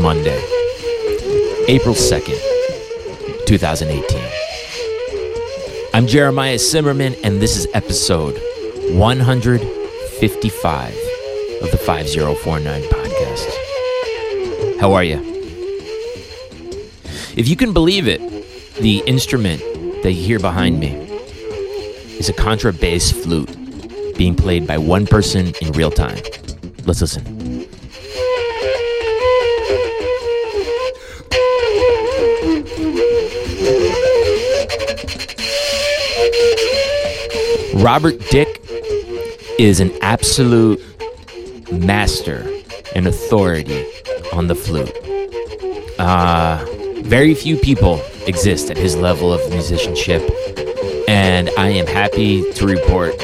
Monday, 0.00 0.42
April 1.68 1.94
2nd, 1.94 2.38
2018. 3.44 4.18
I'm 5.92 6.06
Jeremiah 6.06 6.56
Cymerman, 6.56 7.20
and 7.22 7.42
this 7.42 7.54
is 7.58 7.66
episode 7.74 8.40
155 8.94 10.88
of 11.62 11.70
the 11.70 11.76
5049 11.76 12.82
podcast. 12.82 13.50
How 14.80 14.94
are 14.94 15.04
you? 15.04 15.18
If 17.36 17.46
you 17.48 17.56
can 17.56 17.74
believe 17.74 18.08
it, 18.08 18.20
the 18.76 19.02
instrument 19.06 19.60
that 20.02 20.12
you 20.12 20.24
hear 20.24 20.38
behind 20.38 20.80
me 20.80 20.94
is 22.18 22.30
a 22.30 22.32
contrabass 22.32 23.12
flute 23.12 23.54
being 24.16 24.34
played 24.34 24.66
by 24.66 24.78
one 24.78 25.06
person 25.06 25.52
in 25.60 25.72
real 25.72 25.90
time. 25.90 26.22
Let's 26.86 27.02
listen. 27.02 27.39
Robert 37.80 38.20
Dick 38.28 38.60
is 39.58 39.80
an 39.80 39.90
absolute 40.02 40.78
master 41.72 42.46
and 42.94 43.06
authority 43.06 43.86
on 44.34 44.48
the 44.48 44.54
flute. 44.54 44.92
Uh, 45.98 46.62
very 46.98 47.34
few 47.34 47.56
people 47.56 48.02
exist 48.26 48.70
at 48.70 48.76
his 48.76 48.96
level 48.96 49.32
of 49.32 49.40
musicianship, 49.48 50.20
and 51.08 51.48
I 51.56 51.68
am 51.68 51.86
happy 51.86 52.52
to 52.52 52.66
report 52.66 53.18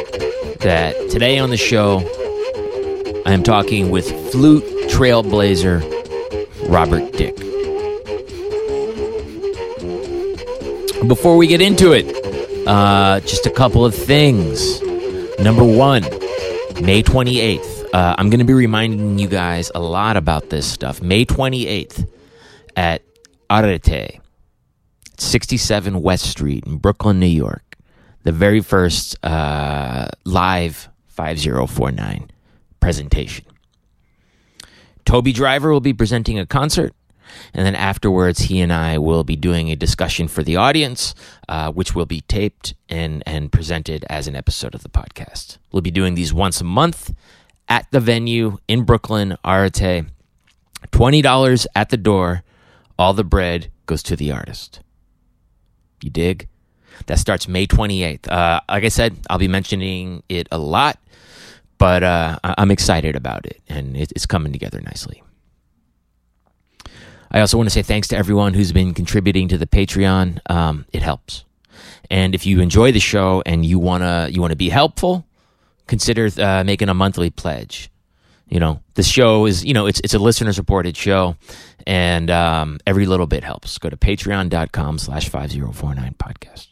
that 0.61 1.11
today 1.11 1.39
on 1.39 1.51
the 1.51 1.59
show, 1.59 1.99
I 3.27 3.33
am 3.33 3.43
talking 3.43 3.91
with 3.91 4.09
flute 4.33 4.65
trailblazer 4.89 5.83
Robert 6.67 7.13
Dick. 7.13 7.37
Before 11.07 11.37
we 11.37 11.47
get 11.47 11.61
into 11.61 11.93
it, 11.93 12.26
uh, 12.67 13.21
just 13.21 13.47
a 13.47 13.51
couple 13.51 13.85
of 13.85 13.95
things. 13.95 14.81
Number 15.39 15.65
one, 15.65 16.03
May 16.83 17.03
28th. 17.03 17.89
Uh, 17.95 18.15
I'm 18.19 18.29
going 18.29 18.41
to 18.41 18.45
be 18.45 18.53
reminding 18.53 19.19
you 19.19 19.29
guys 19.29 19.71
a 19.75 19.81
lot 19.81 20.17
about 20.17 20.51
this 20.51 20.67
stuff. 20.67 21.01
May 21.01 21.25
28th 21.25 22.09
at 22.77 23.03
Arete, 23.49 24.21
67 25.19 26.03
West 26.03 26.29
Street 26.29 26.65
in 26.67 26.79
Brooklyn, 26.79 27.21
New 27.21 27.27
York. 27.27 27.63
The 28.25 28.33
very 28.33 28.61
first 28.61 29.25
uh, 29.25 30.09
live 30.25 30.89
5049 31.07 32.31
presentation. 32.81 33.47
Toby 35.05 35.33
Driver 35.33 35.73
will 35.73 35.81
be 35.81 35.95
presenting 35.95 36.39
a 36.39 36.47
concert. 36.47 36.93
And 37.55 37.67
then 37.67 37.75
afterwards, 37.75 38.41
he 38.41 38.61
and 38.61 38.73
I 38.73 38.99
will 38.99 39.25
be 39.25 39.37
doing 39.37 39.71
a 39.71 39.77
discussion 39.77 40.29
for 40.29 40.43
the 40.43 40.57
audience, 40.57 41.15
uh, 41.49 41.73
which 41.73 41.95
will 41.95 42.07
be 42.07 42.23
taped 42.23 42.75
and, 42.89 43.23
and 43.27 43.53
presented 43.53 44.05
as 44.09 44.27
an 44.27 44.37
episode 44.37 44.75
of 44.75 44.83
the 44.83 44.89
podcast. 44.89 45.59
We'll 45.73 45.83
be 45.83 45.91
doing 45.91 46.15
these 46.15 46.33
once 46.33 46.61
a 46.61 46.65
month 46.65 47.15
at 47.69 47.91
the 47.91 48.01
venue 48.01 48.59
in 48.69 48.85
Brooklyn, 48.85 49.37
Arete. 49.45 50.07
$20 50.93 51.67
at 51.75 51.89
the 51.89 51.97
door. 51.97 52.43
All 52.99 53.13
the 53.13 53.25
bread 53.25 53.71
goes 53.87 54.03
to 54.05 54.17
the 54.17 54.33
artist. 54.33 54.81
You 56.03 56.11
dig? 56.11 56.49
That 57.07 57.19
starts 57.19 57.47
May 57.49 57.67
28th. 57.67 58.29
Uh, 58.29 58.61
like 58.69 58.85
I 58.85 58.89
said, 58.89 59.17
I'll 59.29 59.39
be 59.39 59.49
mentioning 59.49 60.23
it 60.29 60.49
a 60.51 60.59
lot, 60.59 60.99
but 61.79 62.03
uh, 62.03 62.39
I'm 62.43 62.71
excited 62.71 63.17
about 63.17 63.45
it, 63.45 63.61
and 63.69 63.97
it's 63.97 64.25
coming 64.25 64.53
together 64.53 64.81
nicely. 64.81 65.23
I 67.31 67.41
also 67.41 67.57
want 67.57 67.69
to 67.69 67.73
say 67.73 67.83
thanks 67.83 68.09
to 68.09 68.17
everyone 68.17 68.55
who's 68.55 68.73
been 68.73 68.95
contributing 68.95 69.49
to 69.49 69.59
the 69.59 69.67
Patreon. 69.67 70.41
Um, 70.51 70.87
it 70.93 71.03
helps. 71.03 71.45
And 72.11 72.35
if 72.35 72.47
you 72.47 72.61
enjoy 72.61 72.93
the 72.93 73.01
show 73.01 73.43
and 73.45 73.65
you 73.65 73.79
wanna 73.79 74.29
you 74.31 74.41
wanna 74.41 74.57
be 74.57 74.69
helpful, 74.69 75.27
consider 75.87 76.31
uh, 76.41 76.65
making 76.65 76.89
a 76.89 76.95
monthly 76.95 77.31
pledge. 77.31 77.91
You 78.49 78.61
know, 78.61 78.81
the 78.95 79.03
show 79.03 79.47
is 79.47 79.65
you 79.65 79.75
know 79.75 79.87
it's 79.87 80.01
it's 80.01 80.15
a 80.15 80.19
listener 80.19 80.53
supported 80.53 80.97
show, 80.97 81.37
and 81.87 82.31
um, 82.31 82.79
every 82.87 83.07
little 83.07 83.27
bit 83.27 83.43
helps. 83.43 83.77
Go 83.79 83.91
to 83.91 83.97
patreon.com 83.97 84.99
slash 84.99 85.29
five 85.29 85.51
zero 85.51 85.73
four 85.73 85.95
nine 85.95 86.15
podcast. 86.17 86.69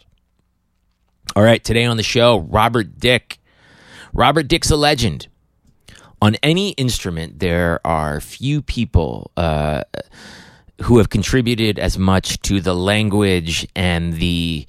All 1.34 1.42
right, 1.42 1.62
today 1.62 1.84
on 1.84 1.96
the 1.96 2.04
show, 2.04 2.38
Robert 2.38 2.98
Dick. 2.98 3.38
Robert 4.12 4.46
Dick's 4.46 4.70
a 4.70 4.76
legend. 4.76 5.26
On 6.22 6.36
any 6.42 6.70
instrument, 6.70 7.40
there 7.40 7.84
are 7.84 8.20
few 8.20 8.62
people. 8.62 9.32
Uh, 9.36 9.82
who 10.82 10.98
have 10.98 11.10
contributed 11.10 11.78
as 11.78 11.98
much 11.98 12.40
to 12.42 12.60
the 12.60 12.74
language 12.74 13.66
and 13.76 14.14
the 14.14 14.66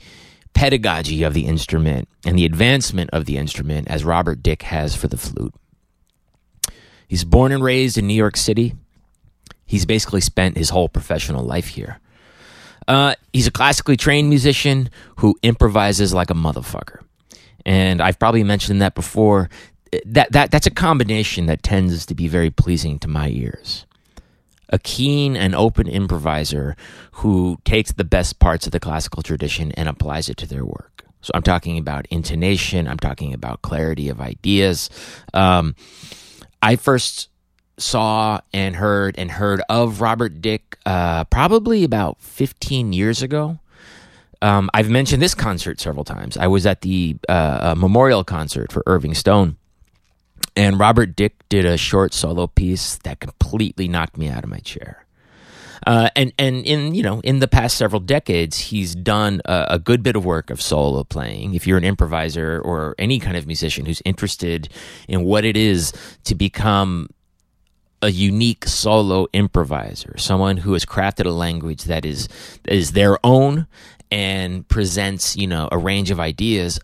pedagogy 0.53 1.23
of 1.23 1.33
the 1.33 1.45
instrument 1.45 2.07
and 2.25 2.38
the 2.38 2.45
advancement 2.45 3.09
of 3.11 3.25
the 3.25 3.38
instrument 3.38 3.88
as 3.89 4.03
Robert 4.03 4.41
Dick 4.41 4.63
has 4.63 4.95
for 4.95 5.07
the 5.07 5.17
flute. 5.17 5.53
He's 7.07 7.23
born 7.23 7.51
and 7.51 7.63
raised 7.63 7.97
in 7.97 8.07
New 8.07 8.13
York 8.13 8.38
City. 8.38 8.75
He's 9.65 9.85
basically 9.85 10.21
spent 10.21 10.57
his 10.57 10.69
whole 10.69 10.89
professional 10.89 11.44
life 11.44 11.67
here. 11.69 11.99
Uh, 12.88 13.15
he's 13.33 13.47
a 13.47 13.51
classically 13.51 13.97
trained 13.97 14.29
musician 14.29 14.89
who 15.17 15.35
improvises 15.41 16.13
like 16.13 16.29
a 16.29 16.35
motherfucker. 16.35 16.99
And 17.65 17.99
I've 17.99 18.19
probably 18.19 18.44
mentioned 18.44 18.81
that 18.81 18.94
before. 18.94 19.49
That, 20.05 20.31
that, 20.33 20.51
that's 20.51 20.67
a 20.67 20.71
combination 20.71 21.47
that 21.47 21.63
tends 21.63 22.05
to 22.05 22.15
be 22.15 22.27
very 22.27 22.51
pleasing 22.51 22.99
to 22.99 23.07
my 23.07 23.29
ears 23.29 23.85
a 24.69 24.79
keen 24.79 25.35
and 25.35 25.55
open 25.55 25.87
improviser 25.87 26.75
who 27.13 27.57
takes 27.65 27.91
the 27.93 28.03
best 28.03 28.39
parts 28.39 28.65
of 28.65 28.71
the 28.71 28.79
classical 28.79 29.23
tradition 29.23 29.71
and 29.73 29.87
applies 29.87 30.29
it 30.29 30.37
to 30.37 30.47
their 30.47 30.65
work. 30.65 31.05
So 31.21 31.31
I'm 31.33 31.41
talking 31.41 31.77
about 31.77 32.05
intonation. 32.11 32.87
I'm 32.87 32.99
talking 32.99 33.33
about 33.33 33.63
clarity 33.63 34.09
of 34.09 34.21
ideas. 34.21 34.89
Um, 35.33 35.75
I 36.61 36.75
first 36.75 37.29
saw 37.77 38.41
and 38.53 38.75
heard 38.75 39.17
and 39.17 39.31
heard 39.31 39.61
of 39.69 40.01
Robert 40.01 40.41
Dick 40.41 40.77
uh, 40.85 41.23
probably 41.25 41.83
about 41.83 42.21
15 42.21 42.93
years 42.93 43.21
ago. 43.21 43.59
Um, 44.41 44.69
I've 44.73 44.89
mentioned 44.89 45.21
this 45.21 45.33
concert 45.33 45.79
several 45.79 46.03
times. 46.03 46.37
I 46.37 46.47
was 46.47 46.65
at 46.65 46.81
the 46.81 47.17
uh, 47.27 47.73
memorial 47.75 48.23
concert 48.23 48.71
for 48.71 48.83
Irving 48.85 49.15
Stone 49.15 49.57
and 50.55 50.79
Robert 50.79 51.16
Dick 51.16 51.47
did 51.49 51.66
a 51.66 51.77
short 51.77 52.13
solo 52.13 52.47
piece 52.47 52.95
that 52.97 53.19
completely 53.19 53.88
knocked 53.88 54.17
me 54.17 54.29
out 54.29 54.43
of 54.43 54.49
my 54.49 54.59
chair. 54.59 55.05
Uh, 55.85 56.09
and 56.16 56.33
and 56.39 56.66
in 56.66 56.95
you 56.95 57.03
know 57.03 57.19
in 57.19 57.39
the 57.39 57.47
past 57.47 57.77
several 57.77 57.99
decades, 57.99 58.57
he's 58.57 58.95
done 58.95 59.41
a, 59.45 59.67
a, 59.71 59.79
good 59.79 60.01
bit 60.01 60.15
of 60.15 60.25
work 60.25 60.49
of 60.49 60.61
solo 60.61 61.03
playing. 61.03 61.53
If 61.53 61.67
you're 61.67 61.77
an 61.77 61.83
improviser 61.83 62.59
or 62.59 62.95
any 62.97 63.19
kind 63.19 63.38
of 63.38 63.45
musician 63.45 63.85
who's 63.85 64.01
interested 64.03 64.69
in 65.07 65.23
what 65.23 65.45
it 65.45 65.55
is 65.55 65.94
to 66.23 66.33
become 66.33 67.09
a 68.01 68.09
unique 68.09 68.65
solo 68.65 69.27
improviser, 69.31 70.17
someone 70.17 70.57
who 70.57 70.73
has 70.73 70.85
crafted 70.85 71.25
a 71.25 71.31
language 71.31 71.83
that 71.83 72.03
is 72.03 72.29
is 72.67 72.94
their 72.94 73.19
own 73.23 73.67
and 74.09 74.67
presents 74.67 75.35
you 75.35 75.45
know 75.45 75.67
a 75.71 75.77
range 75.77 76.09
of 76.09 76.19
ideas 76.19 76.79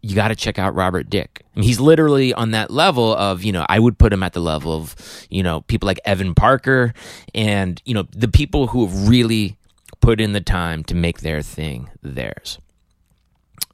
you 0.00 0.14
got 0.14 0.28
to 0.28 0.36
check 0.36 0.58
out 0.58 0.74
Robert 0.74 1.10
Dick. 1.10 1.42
He's 1.54 1.80
literally 1.80 2.32
on 2.32 2.52
that 2.52 2.70
level 2.70 3.14
of, 3.14 3.42
you 3.42 3.52
know, 3.52 3.66
I 3.68 3.78
would 3.78 3.98
put 3.98 4.12
him 4.12 4.22
at 4.22 4.32
the 4.32 4.40
level 4.40 4.72
of, 4.72 4.94
you 5.28 5.42
know, 5.42 5.62
people 5.62 5.86
like 5.86 6.00
Evan 6.04 6.34
Parker 6.34 6.94
and, 7.34 7.82
you 7.84 7.94
know, 7.94 8.04
the 8.12 8.28
people 8.28 8.68
who 8.68 8.86
have 8.86 9.08
really 9.08 9.56
put 10.00 10.20
in 10.20 10.32
the 10.32 10.40
time 10.40 10.84
to 10.84 10.94
make 10.94 11.20
their 11.20 11.42
thing 11.42 11.90
theirs. 12.02 12.58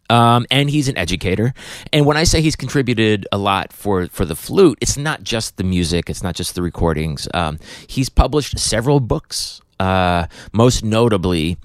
Um, 0.08 0.46
and 0.50 0.70
he's 0.70 0.88
an 0.88 0.96
educator. 0.96 1.52
And 1.92 2.06
when 2.06 2.16
I 2.16 2.24
say 2.24 2.40
he's 2.40 2.56
contributed 2.56 3.26
a 3.32 3.38
lot 3.38 3.72
for, 3.72 4.06
for 4.08 4.24
the 4.24 4.36
flute, 4.36 4.78
it's 4.80 4.96
not 4.96 5.24
just 5.24 5.56
the 5.56 5.64
music, 5.64 6.08
it's 6.08 6.22
not 6.22 6.34
just 6.34 6.54
the 6.54 6.62
recordings. 6.62 7.28
Um, 7.34 7.58
he's 7.86 8.08
published 8.08 8.58
several 8.58 9.00
books, 9.00 9.60
uh, 9.80 10.26
most 10.52 10.84
notably 10.84 11.58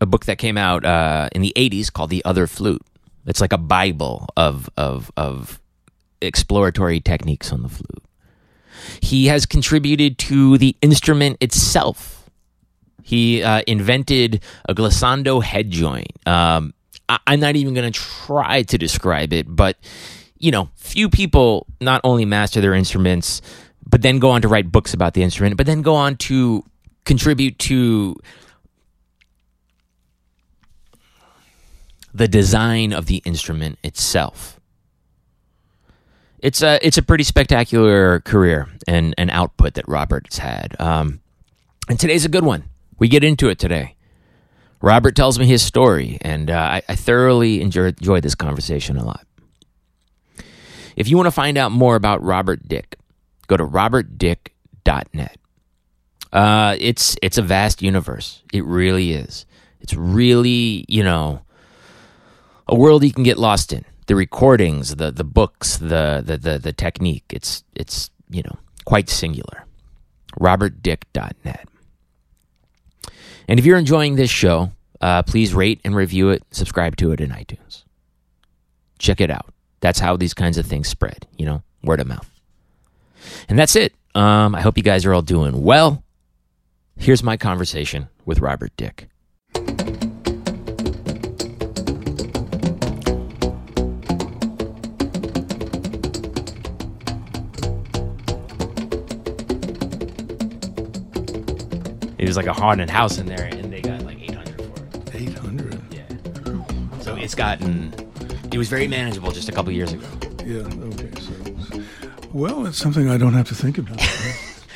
a 0.00 0.06
book 0.06 0.26
that 0.26 0.36
came 0.36 0.58
out 0.58 0.84
uh, 0.84 1.28
in 1.32 1.40
the 1.40 1.52
80s 1.56 1.92
called 1.92 2.10
The 2.10 2.24
Other 2.24 2.46
Flute 2.46 2.82
it's 3.26 3.40
like 3.40 3.52
a 3.52 3.58
bible 3.58 4.28
of 4.36 4.68
of 4.76 5.10
of 5.16 5.60
exploratory 6.20 7.00
techniques 7.00 7.52
on 7.52 7.62
the 7.62 7.68
flute. 7.68 8.02
He 9.00 9.26
has 9.26 9.46
contributed 9.46 10.18
to 10.18 10.58
the 10.58 10.76
instrument 10.82 11.38
itself. 11.40 12.28
He 13.02 13.42
uh, 13.42 13.62
invented 13.66 14.42
a 14.68 14.74
glissando 14.74 15.42
head 15.42 15.70
joint. 15.70 16.12
Um, 16.26 16.74
I- 17.08 17.18
I'm 17.26 17.40
not 17.40 17.56
even 17.56 17.74
going 17.74 17.90
to 17.90 17.98
try 17.98 18.62
to 18.62 18.78
describe 18.78 19.32
it, 19.32 19.46
but 19.48 19.76
you 20.38 20.50
know, 20.50 20.68
few 20.76 21.08
people 21.08 21.66
not 21.80 22.00
only 22.04 22.24
master 22.24 22.60
their 22.60 22.74
instruments, 22.74 23.40
but 23.88 24.02
then 24.02 24.18
go 24.18 24.30
on 24.30 24.42
to 24.42 24.48
write 24.48 24.70
books 24.72 24.92
about 24.92 25.14
the 25.14 25.22
instrument, 25.22 25.56
but 25.56 25.66
then 25.66 25.80
go 25.82 25.94
on 25.94 26.16
to 26.16 26.64
contribute 27.04 27.58
to 27.60 28.16
the 32.14 32.28
design 32.28 32.92
of 32.92 33.06
the 33.06 33.16
instrument 33.24 33.78
itself. 33.82 34.60
It's 36.38 36.62
a 36.62 36.78
it's 36.86 36.96
a 36.96 37.02
pretty 37.02 37.24
spectacular 37.24 38.20
career 38.20 38.68
and 38.86 39.14
an 39.18 39.30
output 39.30 39.74
that 39.74 39.88
Robert's 39.88 40.38
had. 40.38 40.76
Um, 40.78 41.20
And 41.88 41.98
today's 41.98 42.24
a 42.24 42.28
good 42.28 42.44
one. 42.44 42.64
We 42.98 43.08
get 43.08 43.24
into 43.24 43.48
it 43.48 43.58
today. 43.58 43.96
Robert 44.80 45.16
tells 45.16 45.38
me 45.38 45.46
his 45.46 45.62
story, 45.62 46.18
and 46.20 46.50
uh, 46.50 46.54
I, 46.54 46.82
I, 46.88 46.94
thoroughly 46.94 47.62
enjoy, 47.62 47.86
enjoy 47.86 48.20
this 48.20 48.34
conversation 48.34 48.98
a 48.98 49.04
lot. 49.04 49.26
If 50.94 51.08
you 51.08 51.16
want 51.16 51.26
to 51.26 51.30
find 51.32 51.56
out 51.56 51.72
more 51.72 51.96
about 51.96 52.22
Robert 52.22 52.68
Dick, 52.68 52.96
go 53.46 53.56
to 53.56 53.64
robertdick.net. 53.64 55.38
Uh, 56.32 56.76
it's 56.78 57.16
it's 57.22 57.38
a 57.38 57.42
vast 57.42 57.80
universe. 57.80 58.42
It 58.52 58.64
really 58.64 59.12
is. 59.12 59.46
It's 59.80 59.94
really 59.94 60.84
you 60.88 61.02
know 61.02 61.40
a 62.66 62.74
world 62.74 63.04
you 63.04 63.12
can 63.12 63.24
get 63.24 63.38
lost 63.38 63.72
in. 63.72 63.84
The 64.06 64.14
recordings, 64.14 64.96
the 64.96 65.10
the 65.10 65.24
books, 65.24 65.76
the 65.78 66.22
the 66.24 66.36
the, 66.36 66.58
the 66.58 66.72
technique. 66.72 67.24
It's 67.30 67.64
it's 67.74 68.10
you 68.28 68.42
know 68.42 68.58
quite 68.84 69.08
singular. 69.08 69.64
RobertDick.net. 70.40 71.68
And 73.46 73.58
if 73.58 73.64
you're 73.64 73.78
enjoying 73.78 74.16
this 74.16 74.30
show, 74.30 74.72
uh, 75.00 75.22
please 75.22 75.54
rate 75.54 75.80
and 75.84 75.94
review 75.94 76.30
it, 76.30 76.42
subscribe 76.50 76.96
to 76.96 77.12
it 77.12 77.20
in 77.20 77.30
iTunes. 77.30 77.84
Check 78.98 79.20
it 79.20 79.30
out. 79.30 79.52
That's 79.80 80.00
how 80.00 80.16
these 80.16 80.34
kinds 80.34 80.58
of 80.58 80.66
things 80.66 80.88
spread, 80.88 81.26
you 81.36 81.44
know, 81.44 81.62
word 81.82 82.00
of 82.00 82.06
mouth. 82.06 82.28
And 83.48 83.58
that's 83.58 83.76
it. 83.76 83.94
Um, 84.14 84.54
I 84.54 84.60
hope 84.60 84.76
you 84.76 84.82
guys 84.82 85.04
are 85.04 85.12
all 85.12 85.22
doing 85.22 85.62
well. 85.62 86.02
Here's 86.96 87.22
my 87.22 87.36
conversation 87.36 88.08
with 88.24 88.40
Robert 88.40 88.72
Dick. 88.76 89.08
It 102.24 102.28
was 102.28 102.36
like 102.38 102.46
a 102.46 102.54
haunted 102.54 102.88
house 102.88 103.18
in 103.18 103.26
there, 103.26 103.44
and 103.44 103.70
they 103.70 103.82
got 103.82 104.00
like 104.02 104.18
800 104.18 104.56
for 104.56 105.14
it. 105.14 105.14
800? 105.14 105.78
Yeah. 105.92 107.00
So 107.00 107.14
it's 107.16 107.34
gotten, 107.34 107.92
it 108.50 108.56
was 108.56 108.68
very 108.70 108.88
manageable 108.88 109.30
just 109.30 109.50
a 109.50 109.52
couple 109.52 109.70
years 109.72 109.92
ago. 109.92 110.06
Yeah, 110.42 110.62
okay. 110.94 111.10
So, 111.20 111.82
well, 112.32 112.66
it's 112.66 112.78
something 112.78 113.10
I 113.10 113.18
don't 113.18 113.34
have 113.34 113.48
to 113.48 113.54
think 113.54 113.76
about. 113.78 114.00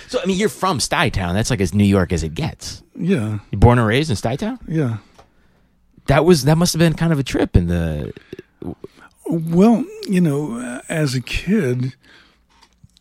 So, 0.09 0.19
I 0.23 0.25
mean, 0.25 0.39
you're 0.39 0.49
from 0.49 0.79
Stuytown. 0.79 1.35
That's 1.35 1.51
like 1.51 1.61
as 1.61 1.75
New 1.75 1.85
York 1.85 2.15
as 2.15 2.23
it 2.23 2.33
gets. 2.35 2.83
yeah, 2.99 3.41
You 3.51 3.59
born 3.59 3.79
and 3.79 3.87
raised 3.87 4.09
in 4.09 4.17
Stuytown? 4.17 4.59
yeah. 4.67 4.99
That 6.07 6.25
was, 6.25 6.45
that 6.45 6.57
must 6.57 6.73
have 6.73 6.79
been 6.81 6.95
kind 6.95 7.13
of 7.13 7.19
a 7.19 7.23
trip 7.23 7.55
in 7.55 7.67
the, 7.67 8.15
Well, 9.27 9.85
you 10.09 10.23
know, 10.23 10.81
as 10.89 11.15
a 11.15 11.21
kid, 11.21 11.95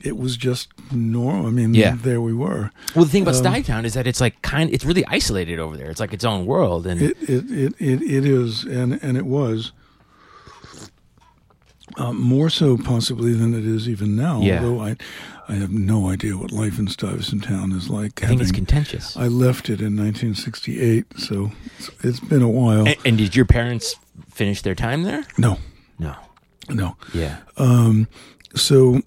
it 0.04 0.18
was 0.18 0.38
just 0.38 0.70
normal. 0.92 1.48
I 1.48 1.50
mean, 1.50 1.74
Yeah. 1.74 1.96
there 2.02 2.22
we 2.22 2.34
were. 2.34 2.72
well, 2.96 3.06
the 3.06 3.12
thing 3.12 3.24
about 3.24 3.36
Um, 3.36 3.44
Stuytown 3.46 3.84
is 3.86 3.94
that 3.94 4.06
it's 4.08 4.22
like 4.22 4.42
kind, 4.42 4.70
it's 4.74 4.86
really 4.86 5.06
isolated 5.08 5.60
over 5.60 5.76
there. 5.78 5.90
It's 5.90 6.00
like 6.00 6.14
its 6.14 6.24
own 6.26 6.46
world. 6.46 6.86
And 6.88 7.02
It 7.02 7.18
it 7.22 7.46
it 7.52 7.74
it, 7.80 8.02
it 8.04 8.26
is, 8.26 8.64
and 8.64 9.00
and 9.04 9.18
it 9.18 9.26
was. 9.26 9.72
Uh, 11.96 12.12
more 12.14 12.50
so, 12.50 12.78
possibly, 12.78 13.34
than 13.34 13.54
it 13.54 13.66
is 13.66 13.88
even 13.88 14.16
now. 14.16 14.42
Yeah. 14.42 14.62
Although 14.62 14.82
I, 14.82 14.98
I 15.48 15.54
have 15.54 15.72
no 15.72 16.10
idea 16.10 16.38
what 16.38 16.52
life 16.52 16.78
in 16.78 16.88
Stuyvesant 16.90 17.46
Town 17.46 17.72
is 17.72 17.90
like. 17.90 18.22
I 18.24 18.28
think 18.28 18.42
it's 18.42 18.52
contentious. 18.52 19.16
I 19.18 19.28
left 19.28 19.70
it 19.70 19.80
in 19.80 19.96
1968, 19.96 21.06
so 21.18 21.52
it's, 21.80 21.90
it's 22.04 22.20
been 22.20 22.42
a 22.44 22.50
while. 22.50 22.86
and, 22.88 22.98
and 23.06 23.18
did 23.18 23.36
your 23.36 23.46
parents 23.46 23.96
finish 24.30 24.62
their 24.62 24.76
time 24.76 25.04
there? 25.04 25.26
no, 25.38 25.60
No. 25.98 26.16
no. 26.70 26.98
Yeah. 27.14 27.38
Um, 27.56 28.08
so, 28.54 29.02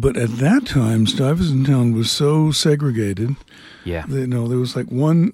but 0.00 0.16
at 0.16 0.30
that 0.38 0.66
time, 0.66 1.06
Stuyvesant 1.06 1.66
Town 1.66 1.92
was 1.92 2.10
so 2.10 2.50
segregated. 2.52 3.36
Yeah. 3.84 4.04
That, 4.06 4.20
you 4.20 4.26
know, 4.26 4.46
there 4.48 4.58
was 4.58 4.76
like 4.76 4.86
one, 4.90 5.32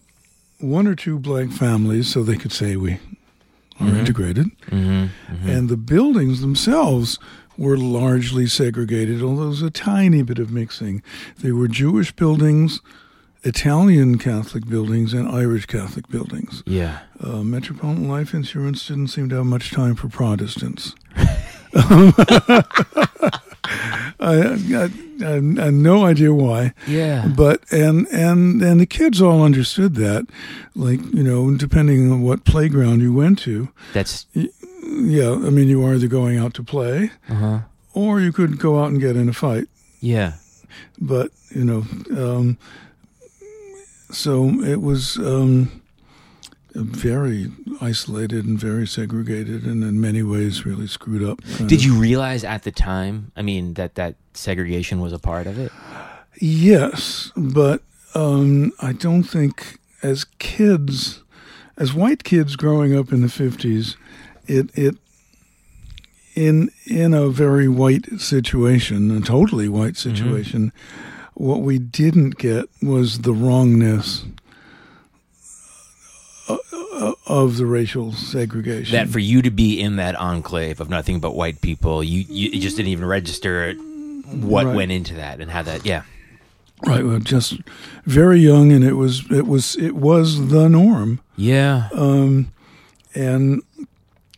one 0.59 0.87
or 0.87 0.95
two 0.95 1.19
black 1.19 1.51
families, 1.51 2.09
so 2.13 2.23
they 2.23 2.37
could 2.37 2.53
say 2.53 2.77
we 2.77 2.99
are 3.81 3.89
integrated, 3.89 4.47
Mm-hmm. 4.71 5.49
and 5.49 5.69
the 5.69 5.77
buildings 5.77 6.41
themselves 6.41 7.19
were 7.59 7.77
largely 7.77 8.47
segregated. 8.47 9.23
Although 9.23 9.41
there 9.43 9.49
was 9.51 9.63
a 9.63 9.71
tiny 9.71 10.23
bit 10.23 10.39
of 10.39 10.51
mixing. 10.53 11.03
They 11.39 11.53
were 11.53 11.69
Jewish 11.69 12.13
buildings. 12.13 12.81
Italian 13.47 14.17
Catholic 14.17 14.67
buildings 14.67 15.13
and 15.13 15.29
Irish 15.29 15.67
Catholic 15.67 16.09
buildings. 16.09 16.63
Yeah. 16.67 17.01
Uh, 17.21 17.43
Metropolitan 17.43 18.09
Life 18.09 18.33
Insurance 18.33 18.87
didn't 18.89 19.09
seem 19.09 19.29
to 19.29 19.37
have 19.37 19.45
much 19.47 19.71
time 19.71 19.97
for 19.97 20.09
Protestants. 20.09 20.95
I, 23.65 24.59
I, 24.75 24.91
I, 25.25 25.71
no 25.71 26.05
idea 26.05 26.33
why, 26.35 26.73
Yeah. 26.87 27.27
but 27.37 27.61
and 27.73 28.07
and 28.09 28.63
and 28.63 28.81
the 28.81 28.87
kids 28.87 29.21
all 29.23 29.43
understood 29.43 29.95
that, 29.97 30.27
like 30.75 31.01
you 31.15 31.23
know, 31.23 31.57
depending 31.57 32.11
on 32.13 32.23
what 32.23 32.45
playground 32.45 33.01
you 33.01 33.13
went 33.13 33.39
to, 33.41 33.69
That's, 33.93 34.27
yeah, 34.35 35.33
I 35.33 35.51
mean, 35.51 35.69
you 35.69 35.81
were 35.81 35.95
either 35.95 36.09
going 36.09 36.39
out 36.39 36.55
to 36.55 36.63
play, 36.63 37.11
uh 37.29 37.35
huh. 37.35 37.59
or 37.95 38.21
you 38.21 38.33
could 38.33 38.59
go 38.59 38.81
out 38.81 38.91
and 38.91 39.01
get 39.01 39.17
in 39.17 39.29
a 39.29 39.33
fight. 39.33 39.69
Yeah. 40.01 40.33
But 41.01 41.31
you 41.51 41.65
know, 41.65 41.85
um, 42.17 42.59
so 44.11 44.51
it 44.63 44.81
was 44.83 45.17
um, 45.19 45.81
very 46.75 47.51
isolated 47.81 48.45
and 48.45 48.59
very 48.59 48.87
segregated, 48.87 49.65
and 49.65 49.83
in 49.83 50.01
many 50.01 50.23
ways, 50.23 50.67
really 50.67 50.87
screwed 50.87 51.23
up. 51.23 51.41
Did 51.59 51.73
of. 51.73 51.83
you 51.83 51.95
realize 51.95 52.45
at 52.45 52.65
the 52.65 52.73
time, 52.73 53.33
I 53.37 53.43
mean, 53.43 53.75
that 53.75 53.95
that 53.95 54.17
segregation 54.35 55.01
was 55.01 55.13
a 55.13 55.19
part 55.19 55.47
of 55.47 55.59
it? 55.59 55.71
Yes, 56.41 57.33
but 57.37 57.83
um, 58.15 58.73
I 58.81 58.93
don't 58.93 59.23
think 59.23 59.79
as 60.03 60.25
kids, 60.39 61.23
as 61.77 61.95
white 61.95 62.25
kids 62.25 62.57
growing 62.57 62.97
up 62.97 63.13
in 63.13 63.23
the 63.23 63.29
fifties, 63.29 63.97
it 64.47 64.71
it 64.75 64.97
in 66.35 66.71
in 66.87 67.15
a 67.15 67.29
very 67.29 67.69
white 67.69 68.21
situation, 68.21 69.11
a 69.11 69.21
totally 69.21 69.69
white 69.69 69.97
situation, 69.97 70.73
what 71.35 71.63
we 71.63 71.79
didn't 71.79 72.39
get 72.39 72.69
was 72.83 73.21
the 73.21 73.33
wrongness 73.33 74.25
of 77.27 77.57
the 77.57 77.67
racial 77.67 78.13
segregation. 78.13 78.93
That 78.93 79.09
for 79.09 79.19
you 79.19 79.43
to 79.43 79.51
be 79.51 79.81
in 79.81 79.97
that 79.97 80.15
enclave 80.17 80.81
of 80.81 80.89
nothing 80.89 81.21
but 81.21 81.35
white 81.35 81.61
people, 81.61 82.03
you, 82.05 82.25
you 82.29 82.61
just 82.61 82.77
didn't 82.77 82.91
even 82.91 83.05
register 83.05 83.75
what 83.75 84.67
Right. 84.67 84.77
went 84.77 84.93
into 84.93 85.15
that 85.15 85.41
and 85.41 85.51
how 85.51 85.63
that, 85.63 85.85
yeah. 85.85 86.03
right, 86.87 87.05
well, 87.05 87.19
just 87.19 87.59
very 88.05 88.41
young, 88.41 88.73
and 88.73 88.85
it 88.85 88.95
was 88.95 89.31
it 89.31 89.47
was 89.47 89.77
it 89.77 89.95
was 89.97 90.49
the 90.49 90.69
norm. 90.69 91.21
Yeah. 91.37 91.89
Um, 91.95 92.53
and 93.15 93.63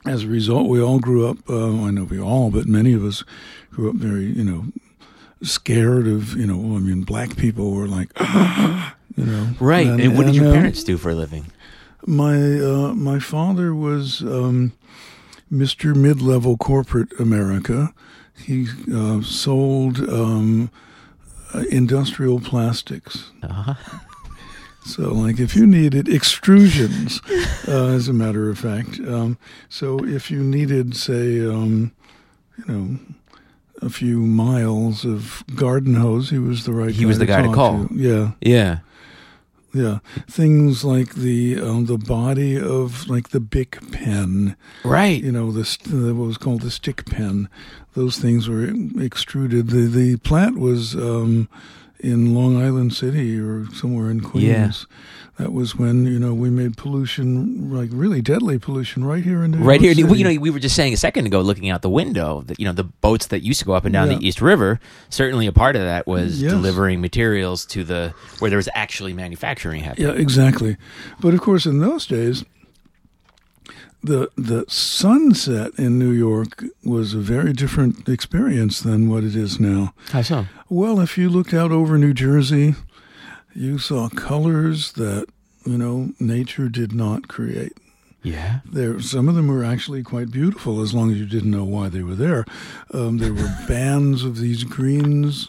as 0.04 0.24
a 0.24 0.28
result, 0.28 0.68
we 0.68 0.80
all 0.80 0.98
grew 0.98 1.28
up. 1.28 1.38
Uh, 1.48 1.82
I 1.84 1.90
know 1.90 2.04
we 2.04 2.20
all, 2.20 2.50
but 2.50 2.66
many 2.66 2.92
of 2.92 3.04
us 3.04 3.24
grew 3.70 3.90
up 3.90 3.96
very, 3.96 4.24
you 4.26 4.44
know, 4.44 4.66
scared 5.42 6.06
of, 6.06 6.36
you 6.36 6.46
know. 6.46 6.76
I 6.76 6.80
mean, 6.80 7.02
black 7.02 7.36
people 7.36 7.72
were 7.72 7.88
like, 7.88 8.10
you 9.16 9.24
know, 9.24 9.48
right. 9.60 9.86
And, 9.86 10.16
what 10.16 10.26
did 10.26 10.28
and, 10.28 10.36
your 10.36 10.48
uh, 10.48 10.52
parents 10.52 10.84
do 10.84 10.96
for 10.96 11.10
a 11.10 11.14
living? 11.14 11.46
My 12.04 12.34
uh, 12.60 12.94
my 12.94 13.18
father 13.18 13.74
was 13.74 14.20
um, 14.22 14.72
Mr. 15.52 15.94
Mid 15.94 16.20
Level 16.20 16.56
Corporate 16.56 17.18
America. 17.18 17.94
He 18.38 18.66
uh, 18.92 19.22
sold 19.22 20.00
um, 20.08 20.70
industrial 21.70 22.40
plastics. 22.40 23.30
Uh-huh. 23.42 23.74
So, 24.86 25.12
like, 25.12 25.40
if 25.40 25.56
you 25.56 25.66
needed 25.66 26.06
extrusions, 26.06 27.20
uh, 27.68 27.92
as 27.96 28.06
a 28.06 28.12
matter 28.12 28.48
of 28.48 28.56
fact, 28.56 29.00
um, 29.00 29.36
so 29.68 29.98
if 30.04 30.30
you 30.30 30.44
needed, 30.44 30.94
say, 30.94 31.44
um, 31.44 31.90
you 32.56 32.64
know, 32.72 32.98
a 33.82 33.90
few 33.90 34.20
miles 34.20 35.04
of 35.04 35.42
garden 35.56 35.96
hose, 35.96 36.30
he 36.30 36.38
was 36.38 36.66
the 36.66 36.72
right. 36.72 36.94
He 36.94 37.04
was 37.04 37.18
the 37.18 37.26
guy 37.26 37.42
to 37.42 37.52
call. 37.52 37.88
Yeah, 37.92 38.32
Yeah. 38.40 38.78
Yeah. 39.76 39.98
Things 40.28 40.84
like 40.84 41.14
the 41.14 41.60
um, 41.60 41.86
the 41.86 41.98
body 41.98 42.58
of 42.58 43.08
like 43.08 43.28
the 43.30 43.40
Bic 43.40 43.78
pen, 43.92 44.56
Right. 44.84 45.22
you 45.22 45.32
know, 45.32 45.52
the, 45.52 46.14
what 46.14 46.26
was 46.26 46.38
called 46.38 46.62
the 46.62 46.70
stick 46.70 47.04
pen. 47.06 47.48
Those 47.94 48.18
things 48.18 48.48
were 48.48 48.72
extruded. 49.00 49.68
The 49.68 49.86
the 49.86 50.16
plant 50.18 50.58
was 50.58 50.94
um, 50.94 51.48
in 52.00 52.34
Long 52.34 52.60
Island 52.62 52.92
City 52.94 53.38
or 53.38 53.66
somewhere 53.72 54.10
in 54.10 54.20
Queens. 54.20 54.86
Yeah. 54.90 55.25
That 55.38 55.52
was 55.52 55.76
when 55.76 56.06
you 56.06 56.18
know 56.18 56.32
we 56.32 56.48
made 56.48 56.78
pollution, 56.78 57.70
like 57.70 57.90
really 57.92 58.22
deadly 58.22 58.58
pollution, 58.58 59.04
right 59.04 59.22
here 59.22 59.44
in 59.44 59.50
New 59.50 59.58
Right 59.58 59.80
here, 59.82 59.92
York 59.92 60.08
well, 60.10 60.18
you 60.18 60.24
know, 60.24 60.40
we 60.40 60.48
were 60.48 60.58
just 60.58 60.74
saying 60.74 60.94
a 60.94 60.96
second 60.96 61.26
ago, 61.26 61.42
looking 61.42 61.68
out 61.68 61.82
the 61.82 61.90
window, 61.90 62.40
that 62.46 62.58
you 62.58 62.64
know, 62.64 62.72
the 62.72 62.84
boats 62.84 63.26
that 63.26 63.42
used 63.42 63.58
to 63.58 63.66
go 63.66 63.74
up 63.74 63.84
and 63.84 63.92
down 63.92 64.10
Yeah. 64.10 64.16
the 64.16 64.26
East 64.26 64.40
River. 64.40 64.80
Certainly, 65.10 65.46
a 65.46 65.52
part 65.52 65.76
of 65.76 65.82
that 65.82 66.06
was 66.06 66.40
Yes. 66.40 66.52
delivering 66.52 67.02
materials 67.02 67.66
to 67.66 67.84
the 67.84 68.14
where 68.38 68.48
there 68.50 68.56
was 68.56 68.68
actually 68.74 69.12
manufacturing 69.12 69.82
happening. 69.82 70.08
Yeah, 70.08 70.14
exactly. 70.14 70.78
But 71.20 71.34
of 71.34 71.42
course, 71.42 71.66
in 71.66 71.80
those 71.80 72.06
days, 72.06 72.42
the 74.02 74.30
the 74.36 74.64
sunset 74.68 75.72
in 75.76 75.98
New 75.98 76.12
York 76.12 76.64
was 76.82 77.12
a 77.12 77.18
very 77.18 77.52
different 77.52 78.08
experience 78.08 78.80
than 78.80 79.10
what 79.10 79.22
it 79.22 79.36
is 79.36 79.60
now. 79.60 79.92
How 80.12 80.22
so? 80.22 80.46
Well, 80.70 80.98
if 81.00 81.18
you 81.18 81.28
looked 81.28 81.52
out 81.52 81.72
over 81.72 81.98
New 81.98 82.14
Jersey, 82.14 82.74
you 83.56 83.78
saw 83.78 84.08
colors 84.08 84.92
that 84.92 85.26
you 85.64 85.78
know 85.78 86.10
nature 86.20 86.68
did 86.68 86.92
not 86.92 87.28
create. 87.28 87.72
Yeah. 88.22 88.60
There, 88.64 89.00
some 89.00 89.28
of 89.28 89.36
them 89.36 89.46
were 89.46 89.62
actually 89.62 90.02
quite 90.02 90.32
beautiful, 90.32 90.80
as 90.80 90.92
long 90.92 91.12
as 91.12 91.18
you 91.18 91.26
didn't 91.26 91.50
know 91.52 91.64
why 91.64 91.88
they 91.88 92.02
were 92.02 92.16
there. 92.16 92.44
Um, 92.92 93.18
there 93.18 93.32
were 93.32 93.54
bands 93.68 94.24
of 94.24 94.38
these 94.38 94.64
greens, 94.64 95.48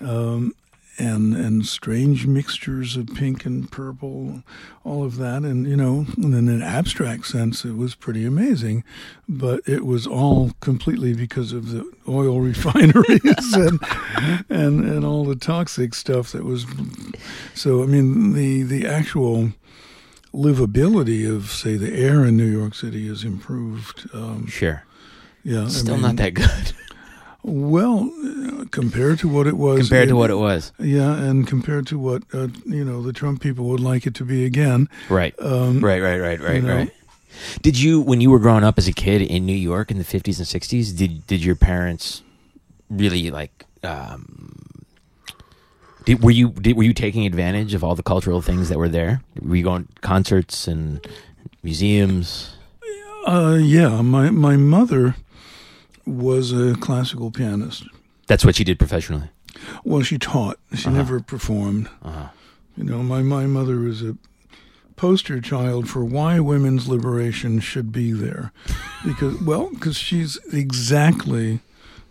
um, 0.00 0.52
and 0.98 1.34
and 1.36 1.64
strange 1.66 2.26
mixtures 2.26 2.96
of 2.96 3.06
pink 3.14 3.44
and 3.46 3.70
purple, 3.70 4.42
all 4.84 5.04
of 5.04 5.16
that, 5.16 5.42
and 5.42 5.66
you 5.66 5.76
know, 5.76 6.06
in 6.16 6.34
an 6.34 6.62
abstract 6.62 7.26
sense, 7.26 7.64
it 7.64 7.76
was 7.76 7.94
pretty 7.94 8.24
amazing. 8.24 8.82
But 9.28 9.60
it 9.66 9.84
was 9.86 10.06
all 10.06 10.52
completely 10.60 11.14
because 11.14 11.52
of 11.52 11.70
the 11.70 11.88
oil 12.08 12.40
refineries 12.50 13.52
and 13.54 13.80
and 14.48 14.84
and 14.84 15.04
all 15.04 15.24
the 15.24 15.36
toxic 15.36 15.94
stuff 15.94 16.32
that 16.32 16.44
was. 16.44 16.66
So 17.54 17.82
I 17.82 17.86
mean, 17.86 18.32
the 18.34 18.62
the 18.62 18.86
actual 18.86 19.52
livability 20.34 21.28
of, 21.34 21.50
say, 21.50 21.76
the 21.76 21.92
air 21.94 22.24
in 22.24 22.36
New 22.36 22.44
York 22.46 22.74
City 22.74 23.08
has 23.08 23.24
improved. 23.24 24.08
Um, 24.12 24.46
Sure. 24.46 24.84
yeah, 25.42 25.64
I 25.64 25.68
Still 25.68 25.94
mean, 25.94 26.02
not 26.02 26.16
that 26.16 26.34
good 26.34 26.74
well 27.48 28.10
uh, 28.24 28.64
compared 28.70 29.18
to 29.20 29.28
what 29.28 29.46
it 29.46 29.56
was. 29.56 29.80
compared 29.80 30.08
to 30.08 30.16
what 30.16 30.30
it 30.30 30.36
was. 30.36 30.72
Yeah, 30.78 31.14
and 31.16 31.46
compared 31.46 31.86
to 31.88 31.98
what 31.98 32.22
uh, 32.32 32.48
you 32.64 32.84
know 32.84 33.02
the 33.02 33.12
Trump 33.12 33.40
people 33.40 33.64
would 33.66 33.80
like 33.80 34.06
it 34.06 34.14
to 34.16 34.24
be 34.24 34.44
again. 34.44 34.88
Right. 35.08 35.34
Um, 35.38 35.84
Right, 35.84 36.00
right, 36.02 36.18
right, 36.18 36.40
right, 36.40 36.62
know. 36.62 36.76
right. 36.76 36.90
Did 37.62 37.78
you, 37.78 38.00
when 38.00 38.20
you 38.20 38.30
were 38.30 38.40
growing 38.40 38.64
up 38.64 38.78
as 38.78 38.88
a 38.88 38.92
kid 38.92 39.22
in 39.22 39.46
New 39.46 39.52
York 39.52 39.90
in 39.90 39.98
the 39.98 40.04
fifties 40.04 40.38
and 40.38 40.46
sixties, 40.48 40.92
did 40.92 41.26
did 41.26 41.44
your 41.44 41.54
parents 41.56 42.22
really 42.90 43.30
like? 43.30 43.64
Um, 43.84 44.84
did, 46.04 46.22
were 46.22 46.30
you 46.32 46.50
did, 46.50 46.76
were 46.76 46.82
you 46.82 46.94
taking 46.94 47.26
advantage 47.26 47.74
of 47.74 47.84
all 47.84 47.94
the 47.94 48.02
cultural 48.02 48.42
things 48.42 48.68
that 48.70 48.78
were 48.78 48.88
there? 48.88 49.22
Were 49.40 49.56
you 49.56 49.62
going 49.62 49.86
to 49.86 50.00
concerts 50.00 50.66
and 50.66 51.06
museums? 51.62 52.56
Uh, 53.26 53.58
yeah, 53.60 54.00
my 54.00 54.30
my 54.30 54.56
mother 54.56 55.14
was 56.08 56.52
a 56.52 56.74
classical 56.76 57.30
pianist. 57.30 57.84
That's 58.26 58.44
what 58.44 58.56
she 58.56 58.64
did 58.64 58.78
professionally. 58.78 59.28
Well, 59.84 60.02
she 60.02 60.18
taught. 60.18 60.58
She 60.74 60.86
Uh-huh. 60.88 60.96
never 60.96 61.20
performed. 61.20 61.88
Uh-huh. 62.02 62.28
You 62.76 62.84
know, 62.84 63.02
my 63.02 63.22
my 63.22 63.46
mother 63.46 63.78
was 63.78 64.02
a 64.02 64.16
poster 64.96 65.40
child 65.40 65.88
for 65.88 66.04
why 66.04 66.40
women's 66.40 66.88
liberation 66.88 67.60
should 67.60 67.92
be 67.92 68.12
there, 68.12 68.52
because 69.04 69.40
well, 69.42 69.70
because 69.70 69.96
she's 69.96 70.38
exactly 70.52 71.60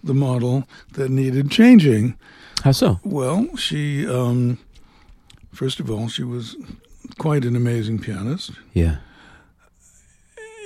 the 0.03 0.13
model 0.13 0.67
that 0.93 1.09
needed 1.09 1.49
changing. 1.51 2.15
How 2.63 2.71
so? 2.71 2.99
Well, 3.03 3.55
she 3.57 4.07
um, 4.07 4.57
first 5.53 5.79
of 5.79 5.89
all, 5.89 6.07
she 6.09 6.23
was 6.23 6.55
quite 7.17 7.45
an 7.45 7.55
amazing 7.55 7.99
pianist, 7.99 8.51
Yeah. 8.73 8.97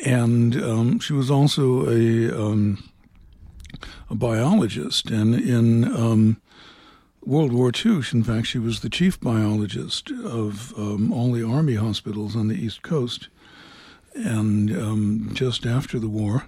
and 0.05 0.55
um, 0.63 0.99
she 0.99 1.13
was 1.13 1.29
also 1.29 1.87
a 1.89 2.31
um, 2.31 2.83
a 4.11 4.15
biologist. 4.15 5.09
And 5.09 5.33
in 5.33 5.85
um, 5.85 6.41
World 7.23 7.53
War 7.53 7.71
II, 7.73 8.01
in 8.11 8.23
fact, 8.23 8.47
she 8.47 8.59
was 8.59 8.81
the 8.81 8.89
chief 8.89 9.19
biologist 9.19 10.11
of 10.11 10.73
um, 10.77 11.13
all 11.13 11.31
the 11.31 11.47
army 11.47 11.75
hospitals 11.75 12.35
on 12.35 12.49
the 12.49 12.55
East 12.55 12.81
Coast. 12.81 13.29
And 14.13 14.69
um, 14.71 15.29
just 15.33 15.65
after 15.65 15.97
the 15.97 16.09
war, 16.09 16.45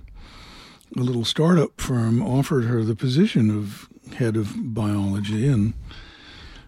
a 0.98 1.00
little 1.00 1.25
startup 1.25 1.79
firm 1.79 2.22
offered 2.22 2.65
her 2.65 2.84
the 2.84 2.96
position 2.96 3.50
of 3.50 3.88
head 4.15 4.36
of 4.36 4.53
biology, 4.58 5.48
and 5.48 5.74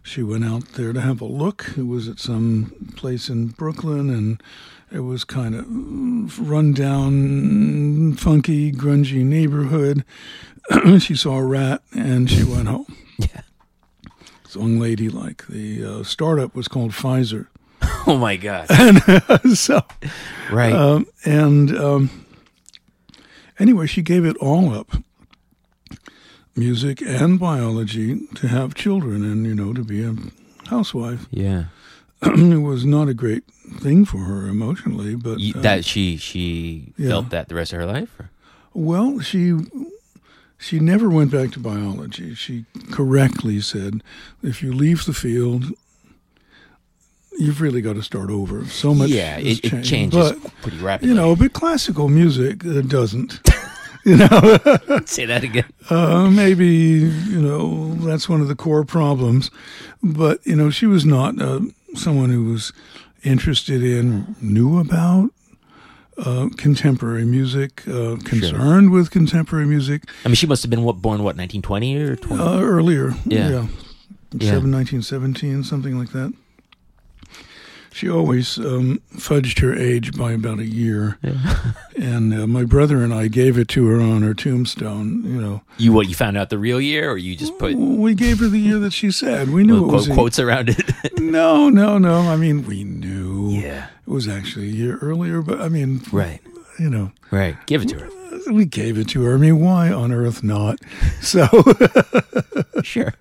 she 0.02 0.24
went 0.24 0.46
out 0.46 0.74
there 0.74 0.94
to 0.94 1.02
have 1.02 1.20
a 1.20 1.26
look. 1.26 1.74
It 1.78 1.86
was 1.86 2.08
at 2.08 2.20
some 2.20 2.94
place 2.96 3.28
in 3.28 3.48
Brooklyn, 3.48 4.10
and 4.10 4.42
it 4.92 5.02
was 5.02 5.24
kind 5.26 5.56
of 5.56 6.50
run 6.50 6.74
down, 6.74 8.14
funky, 8.14 8.72
grungy 8.72 9.24
neighborhood. 9.26 10.06
she 11.00 11.16
saw 11.16 11.38
a 11.38 11.44
rat, 11.44 11.82
and 11.94 12.30
she 12.30 12.44
went 12.44 12.68
home. 12.68 12.96
Yeah. 13.18 13.42
It's 14.44 14.56
like 15.14 15.46
The 15.48 15.84
uh, 15.84 16.04
startup 16.04 16.56
was 16.56 16.68
called 16.68 16.92
Pfizer. 16.92 17.48
Oh 18.08 18.18
my 18.18 18.36
god. 18.38 18.68
and 18.70 19.58
so, 19.58 19.82
Right. 20.52 20.72
um, 20.74 21.08
and 21.26 21.76
um, 21.76 22.26
anyway, 23.60 23.88
she 23.88 24.02
gave 24.04 24.26
it 24.26 24.38
all 24.38 24.74
up 24.74 24.92
music 26.56 27.02
and 27.02 27.40
biology 27.40 28.28
to 28.36 28.48
have 28.48 28.76
children 28.76 29.24
and, 29.26 29.46
you 29.46 29.56
know, 29.56 29.74
to 29.74 29.84
be 29.84 30.04
a 30.04 30.16
housewife. 30.70 31.26
yeah. 31.32 31.66
it 32.22 32.62
was 32.62 32.86
not 32.86 33.08
a 33.10 33.14
great 33.14 33.44
thing 33.80 34.06
for 34.06 34.20
her 34.20 34.48
emotionally, 34.48 35.16
but 35.16 35.40
You, 35.40 35.54
uh, 35.58 35.62
that 35.62 35.84
she 35.84 36.16
she 36.18 36.94
yeah. 36.98 37.10
felt 37.10 37.30
that 37.32 37.50
the 37.50 37.56
rest 37.56 37.74
of 37.74 37.80
her 37.80 37.86
life. 37.86 38.10
Or? 38.20 38.30
well, 38.74 39.20
she 39.20 39.54
she 40.58 40.80
never 40.80 41.10
went 41.10 41.32
back 41.32 41.52
to 41.52 41.60
biology. 41.60 42.34
She 42.36 42.66
correctly 42.92 43.60
said, 43.62 44.02
if 44.42 44.62
you 44.64 44.74
leave 44.74 45.06
the 45.06 45.14
field, 45.14 45.66
you've 47.38 47.62
really 47.62 47.82
got 47.82 47.94
to 47.94 48.04
start 48.04 48.30
over. 48.30 48.66
So 48.66 48.94
much, 48.94 49.10
yeah, 49.10 49.38
it, 49.38 49.64
it 49.66 49.84
changes 49.84 50.32
But 50.32 50.54
pretty 50.62 50.78
rapidly. 50.78 51.10
you 51.10 51.16
know, 51.16 51.36
but 51.36 51.54
classical 51.54 52.08
music 52.08 52.66
uh, 52.66 52.82
doesn't. 52.82 53.40
you 54.06 54.18
know, 54.18 54.28
say 55.06 55.26
that 55.26 55.44
again. 55.44 55.66
uh, 55.90 56.30
maybe 56.30 56.68
you 56.68 57.42
know 57.42 57.96
that's 57.96 58.30
one 58.30 58.42
of 58.42 58.48
the 58.48 58.56
core 58.56 58.86
problems. 58.86 59.52
But 60.02 60.46
you 60.46 60.56
know, 60.56 60.70
she 60.70 60.86
was 60.86 61.06
not 61.06 61.42
uh, 61.42 61.62
someone 61.96 62.30
who 62.30 62.46
was 62.46 62.72
interested 63.24 63.84
in, 63.84 64.36
knew 64.42 64.80
about 64.80 65.32
uh, 66.18 66.48
contemporary 66.58 67.26
music, 67.26 67.86
uh, 67.88 68.16
concerned 68.24 68.92
with 68.92 69.12
contemporary 69.12 69.66
music 69.66 70.04
I 70.24 70.30
mean, 70.30 70.36
she 70.36 70.48
must 70.48 70.64
have 70.64 70.70
been 70.70 70.84
what 70.84 71.02
born 71.02 71.20
what 71.24 71.36
1920 71.38 71.98
or 71.98 72.16
20. 72.16 72.42
uh, 72.42 72.60
earlier. 72.62 73.12
Yeah. 73.26 73.50
yeah. 73.50 73.68
Yeah. 74.38 74.52
Seven, 74.52 74.72
1917, 74.72 75.64
something 75.64 75.98
like 75.98 76.12
that. 76.12 76.34
She 77.94 78.10
always 78.10 78.58
um, 78.58 79.00
fudged 79.16 79.60
her 79.62 79.74
age 79.74 80.18
by 80.18 80.34
about 80.34 80.60
a 80.60 80.66
year, 80.66 81.18
and 81.98 82.34
uh, 82.34 82.46
my 82.46 82.66
brother 82.66 83.02
and 83.02 83.14
I 83.14 83.30
gave 83.30 83.58
it 83.58 83.70
to 83.70 83.88
her 83.88 84.02
on 84.02 84.22
her 84.24 84.34
tombstone. 84.34 85.24
You 85.24 85.42
know, 85.42 85.62
you 85.78 85.94
what? 85.94 86.10
You 86.10 86.16
found 86.16 86.36
out 86.36 86.50
the 86.50 86.58
real 86.58 86.82
year, 86.82 87.10
or 87.10 87.18
you 87.18 87.38
just 87.38 87.58
put 87.58 87.74
we 87.76 88.14
gave 88.14 88.40
her 88.40 88.50
the 88.50 88.60
year 88.60 88.80
that 88.80 88.92
she 88.92 89.12
said. 89.12 89.50
We 89.52 89.64
knew 89.64 89.76
little 89.76 89.90
it 89.92 89.94
was 89.94 90.10
a- 90.10 90.14
quotes 90.14 90.40
around 90.40 90.70
it? 90.70 90.92
No, 91.22 91.70
no, 91.70 91.98
no. 91.98 92.30
I 92.30 92.36
mean, 92.36 92.66
we 92.66 92.84
knew 92.84 93.35
yeah. 93.62 93.88
it 94.06 94.10
was 94.10 94.28
actually 94.28 94.68
a 94.70 94.72
year 94.74 94.98
earlier, 95.02 95.42
but 95.42 95.62
I 95.62 95.70
mean, 95.70 96.02
Right. 96.12 96.40
you 96.80 96.90
know, 96.90 97.12
Right. 97.32 97.56
Give 97.66 97.82
it 97.84 97.90
to 97.90 98.00
her. 98.00 98.10
we 98.52 98.66
gave 98.66 98.98
it 98.98 99.08
to 99.10 99.24
her. 99.24 99.36
I 99.36 99.38
mean, 99.38 99.60
why 99.60 99.92
on 99.92 100.12
earth 100.12 100.44
not? 100.44 100.80
So, 101.22 101.48
Sure. 102.84 103.14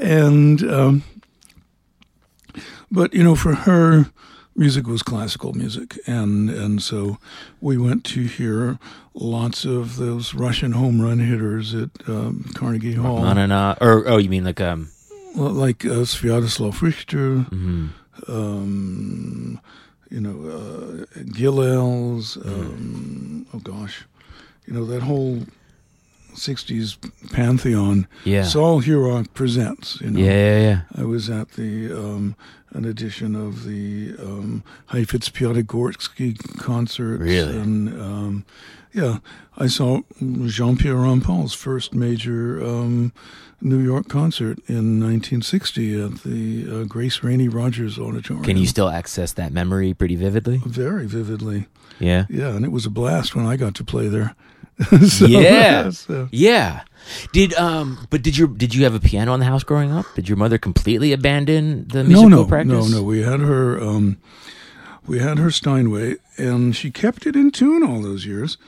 and 0.00 0.62
um, 0.62 1.02
but 2.90 3.12
you 3.14 3.22
know, 3.24 3.34
for 3.34 3.54
her, 3.54 4.06
music 4.56 4.86
was 4.86 5.02
classical 5.02 5.52
music, 5.54 5.98
and 6.06 6.50
and 6.50 6.82
so 6.82 7.18
we 7.60 7.76
went 7.78 8.04
to 8.04 8.24
hear 8.24 8.78
lots 9.14 9.64
of 9.64 9.96
those 9.96 10.34
Russian 10.34 10.72
home 10.72 11.00
run 11.00 11.18
hitters 11.18 11.74
at 11.74 11.90
um, 12.08 12.44
Carnegie 12.54 12.94
Hall. 12.94 13.24
Or 13.80 14.08
oh, 14.08 14.18
you 14.18 14.28
mean 14.28 14.44
like 14.44 14.60
um? 14.60 14.90
like 15.34 15.84
uh, 15.84 16.04
Sviatoslav 16.04 16.82
Richter, 16.82 17.46
mhm. 17.50 17.90
Um, 18.28 19.60
you 20.10 20.20
know, 20.20 20.50
uh, 20.50 21.04
Gilels, 21.32 22.36
um, 22.44 23.46
oh 23.54 23.58
gosh, 23.58 24.04
you 24.66 24.74
know, 24.74 24.84
that 24.86 25.02
whole 25.02 25.40
60s 26.34 26.96
pantheon. 27.32 28.06
Yeah. 28.24 28.44
Saul 28.44 28.82
Hurok 28.82 29.32
presents, 29.34 30.00
you 30.00 30.10
know. 30.10 30.20
yeah, 30.20 30.30
yeah, 30.32 30.60
yeah. 30.60 30.80
I 30.96 31.04
was 31.04 31.30
at 31.30 31.52
the 31.52 31.92
um, 31.92 32.36
an 32.70 32.84
edition 32.84 33.34
of 33.34 33.64
the 33.64 34.14
um, 34.18 34.62
Heifetz 34.86 35.28
Piatigorsky 35.28 36.58
concert. 36.58 37.20
Really? 37.20 37.56
And 37.56 38.00
um, 38.00 38.44
yeah, 38.92 39.18
I 39.56 39.66
saw 39.66 40.00
Jean 40.46 40.76
Pierre 40.76 40.96
Rampal's 40.96 41.54
first 41.54 41.94
major 41.94 42.62
um, 42.64 43.12
New 43.60 43.78
York 43.78 44.08
concert 44.08 44.58
in 44.68 44.98
1960 45.00 46.02
at 46.02 46.14
the 46.22 46.66
uh, 46.82 46.84
Grace 46.84 47.22
Rainey 47.22 47.48
Rogers 47.48 47.98
Auditorium. 47.98 48.44
Can 48.44 48.56
you 48.56 48.66
still 48.66 48.88
access 48.88 49.32
that 49.34 49.52
memory 49.52 49.94
pretty 49.94 50.16
vividly? 50.16 50.62
Very 50.66 51.06
vividly. 51.06 51.66
Yeah. 51.98 52.24
Yeah, 52.30 52.48
and 52.56 52.64
it 52.64 52.72
was 52.72 52.86
a 52.86 52.90
blast 52.90 53.34
when 53.36 53.46
I 53.46 53.56
got 53.56 53.74
to 53.76 53.84
play 53.84 54.08
there. 54.08 54.34
So, 55.08 55.26
Yeah. 55.26 55.90
so- 55.90 56.28
Yeah. 56.32 56.82
Did 57.32 57.52
um? 57.54 58.06
But 58.08 58.22
did 58.22 58.36
your 58.38 58.48
did 58.48 58.74
you 58.74 58.84
have 58.84 58.94
a 58.94 59.00
piano 59.00 59.34
in 59.34 59.40
the 59.40 59.46
house 59.46 59.62
growing 59.62 59.90
up? 59.92 60.06
Did 60.14 60.26
your 60.28 60.36
mother 60.38 60.56
completely 60.58 61.12
abandon 61.12 61.86
the 61.88 62.02
no, 62.02 62.08
musical 62.08 62.30
no, 62.30 62.44
practice? 62.46 62.90
no, 62.90 62.98
no. 62.98 63.02
We 63.02 63.22
had 63.22 63.40
her. 63.40 63.78
Um, 63.80 64.18
we 65.06 65.18
had 65.18 65.38
her 65.38 65.50
Steinway, 65.50 66.16
and 66.38 66.74
she 66.76 66.90
kept 66.90 67.26
it 67.26 67.36
in 67.36 67.50
tune 67.50 67.82
all 67.82 68.00
those 68.02 68.24
years. 68.26 68.58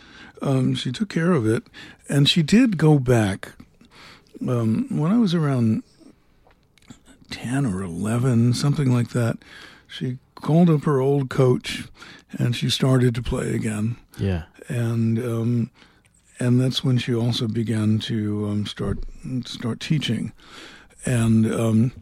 Um, 0.43 0.75
she 0.75 0.93
took 0.93 1.09
care 1.09 1.33
of 1.33 1.47
it, 1.47 1.63
and 2.09 2.29
she 2.29 2.43
did 2.43 2.77
go 2.77 2.99
back. 2.99 3.53
Um, 4.47 4.87
when 4.91 5.13
I 5.13 5.19
was 5.19 5.35
around 5.35 5.85
10 7.31 7.65
or 7.65 7.83
11, 7.83 8.55
something 8.55 8.93
like 8.93 9.11
that, 9.11 9.39
she 9.87 10.19
called 10.35 10.69
up 10.69 10.85
her 10.85 11.01
old 11.01 11.31
coach 11.31 11.85
and 12.33 12.57
she 12.57 12.69
started 12.69 13.15
to 13.15 13.23
play 13.23 13.55
again. 13.55 13.97
Yeah. 14.19 14.45
And 14.69 15.19
um, 15.19 15.71
and 16.39 16.61
that's 16.61 16.83
when 16.83 16.99
she 16.99 17.15
also 17.15 17.47
began 17.47 17.99
to 18.01 18.49
um, 18.49 18.67
start 18.67 18.99
start 19.45 19.81
teaching. 19.81 20.33
And 21.05 21.53
um, 21.53 21.93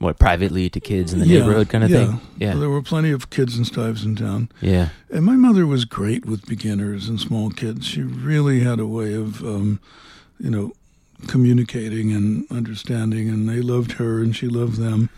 What 0.00 0.18
privately 0.18 0.68
to 0.70 0.80
kids 0.80 1.12
in 1.12 1.18
the 1.18 1.26
yeah, 1.26 1.40
neighborhood 1.40 1.68
kind 1.68 1.84
of 1.84 1.90
yeah. 1.90 2.06
thing? 2.06 2.20
Yeah. 2.38 2.54
There 2.54 2.70
were 2.70 2.82
plenty 2.82 3.10
of 3.10 3.30
kids 3.30 3.56
and 3.56 3.66
Stuyvesant 3.66 4.18
Town. 4.18 4.48
Yeah. 4.62 4.88
And 5.10 5.24
my 5.24 5.36
mother 5.36 5.66
was 5.66 5.84
great 5.84 6.24
with 6.24 6.46
beginners 6.46 7.08
and 7.08 7.20
small 7.20 7.50
kids. 7.50 7.86
She 7.86 8.02
really 8.02 8.60
had 8.60 8.80
a 8.80 8.86
way 8.86 9.12
of, 9.14 9.42
um, 9.42 9.78
you 10.38 10.50
know, 10.50 10.72
communicating 11.26 12.12
and 12.12 12.46
understanding, 12.50 13.28
and 13.28 13.46
they 13.46 13.60
loved 13.60 13.92
her 13.92 14.20
and 14.22 14.34
she 14.34 14.48
loved 14.48 14.78
them. 14.78 15.10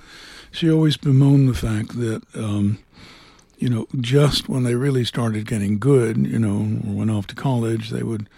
She 0.51 0.69
always 0.69 0.97
bemoaned 0.97 1.49
the 1.49 1.55
fact 1.55 1.99
that, 2.01 2.23
um, 2.35 2.81
you 3.59 3.69
know, 3.69 3.87
just 4.01 4.49
when 4.49 4.65
they 4.65 4.75
really 4.75 5.05
started 5.05 5.47
getting 5.47 5.79
good, 5.79 6.27
you 6.27 6.41
know, 6.41 6.81
or 6.87 6.97
went 6.97 7.11
off 7.12 7.29
to 7.29 7.37
college, 7.37 7.91
they 7.91 8.03
would 8.03 8.29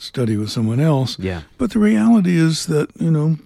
study 0.00 0.36
with 0.36 0.50
someone 0.50 0.80
else. 0.80 1.18
Yeah. 1.18 1.42
But 1.58 1.70
the 1.72 1.78
reality 1.78 2.36
is 2.36 2.66
that 2.66 2.90
you 2.98 3.10
know 3.10 3.36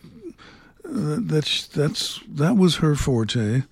that's 0.95 1.67
that's 1.67 2.21
that 2.29 2.57
was 2.57 2.77
her 2.77 2.95
forte, 2.95 3.63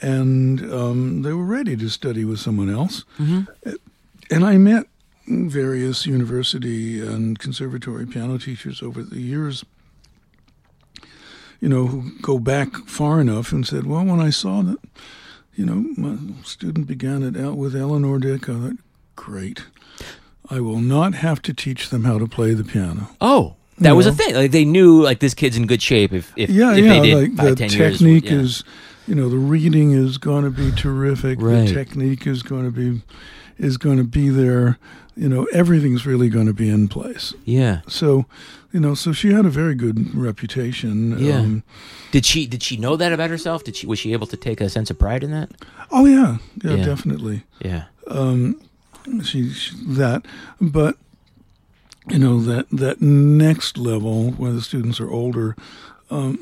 and 0.00 0.60
um, 0.72 1.22
they 1.22 1.32
were 1.32 1.44
ready 1.44 1.76
to 1.76 1.88
study 1.88 2.24
with 2.24 2.38
someone 2.38 2.70
else. 2.70 3.04
Mm-hmm. 3.18 3.72
And 4.30 4.44
I 4.44 4.58
met 4.58 4.86
various 5.26 6.06
university 6.06 7.00
and 7.00 7.38
conservatory 7.38 8.06
piano 8.06 8.38
teachers 8.38 8.82
over 8.82 9.02
the 9.02 9.20
years. 9.20 9.64
You 11.60 11.68
know, 11.68 11.86
who 11.86 12.10
go 12.20 12.38
back 12.38 12.74
far 12.86 13.20
enough 13.20 13.52
and 13.52 13.66
said, 13.66 13.86
"Well, 13.86 14.04
when 14.04 14.20
I 14.20 14.30
saw 14.30 14.62
that, 14.62 14.78
you 15.54 15.66
know, 15.66 15.84
my 15.96 16.42
student 16.44 16.86
began 16.86 17.22
it 17.22 17.36
out 17.36 17.56
with 17.56 17.76
Eleanor 17.76 18.18
Dick, 18.18 18.48
I 18.48 18.54
thought, 18.54 18.76
great." 19.16 19.64
I 20.50 20.60
will 20.60 20.80
not 20.80 21.14
have 21.14 21.40
to 21.42 21.54
teach 21.54 21.88
them 21.88 22.04
how 22.04 22.18
to 22.18 22.26
play 22.26 22.52
the 22.52 22.64
piano. 22.64 23.10
Oh, 23.20 23.56
that 23.82 23.96
was 23.96 24.06
a 24.06 24.12
thing. 24.12 24.34
Like 24.34 24.50
they 24.50 24.64
knew, 24.64 25.02
like 25.02 25.20
this 25.20 25.34
kid's 25.34 25.56
in 25.56 25.66
good 25.66 25.82
shape. 25.82 26.12
If 26.12 26.32
if, 26.36 26.50
yeah, 26.50 26.72
if 26.74 26.84
yeah, 26.84 26.92
they 26.92 27.00
did 27.00 27.14
like 27.14 27.36
five, 27.36 27.48
the 27.50 27.56
10 27.56 27.70
years, 27.70 27.98
technique 27.98 28.24
yeah. 28.24 28.32
is, 28.32 28.64
you 29.06 29.14
know, 29.14 29.28
the 29.28 29.38
reading 29.38 29.92
is 29.92 30.18
going 30.18 30.44
to 30.44 30.50
be 30.50 30.70
terrific. 30.72 31.40
Right. 31.40 31.66
The 31.66 31.74
technique 31.74 32.26
is 32.26 32.42
going 32.42 32.64
to 32.64 32.70
be, 32.70 33.02
is 33.58 33.76
going 33.76 33.98
to 33.98 34.04
be 34.04 34.28
there. 34.28 34.78
You 35.14 35.28
know, 35.28 35.44
everything's 35.52 36.06
really 36.06 36.30
going 36.30 36.46
to 36.46 36.54
be 36.54 36.70
in 36.70 36.88
place. 36.88 37.34
Yeah. 37.44 37.82
So, 37.86 38.24
you 38.72 38.80
know, 38.80 38.94
so 38.94 39.12
she 39.12 39.32
had 39.32 39.44
a 39.44 39.50
very 39.50 39.74
good 39.74 40.14
reputation. 40.14 41.18
Yeah. 41.18 41.40
Um, 41.40 41.62
Did 42.12 42.24
she 42.24 42.46
did 42.46 42.62
she 42.62 42.78
know 42.78 42.96
that 42.96 43.12
about 43.12 43.28
herself? 43.28 43.62
Did 43.64 43.76
she 43.76 43.86
was 43.86 43.98
she 43.98 44.12
able 44.14 44.26
to 44.28 44.36
take 44.38 44.60
a 44.62 44.70
sense 44.70 44.90
of 44.90 44.98
pride 44.98 45.22
in 45.22 45.30
that? 45.32 45.50
oh 45.90 46.06
yeah, 46.06 46.38
yeah, 46.64 46.76
Yeah. 46.76 46.84
definitely. 46.84 47.44
Yeah. 47.60 47.84
Um, 48.08 48.60
she, 49.22 49.50
she 49.50 49.74
that, 49.88 50.24
but 50.60 50.96
you 52.08 52.18
know 52.18 52.40
that 52.40 52.68
that 52.70 53.00
next 53.00 53.78
level 53.78 54.30
where 54.32 54.52
the 54.52 54.62
students 54.62 55.00
are 55.00 55.10
older. 55.10 55.56
Um, 56.10 56.38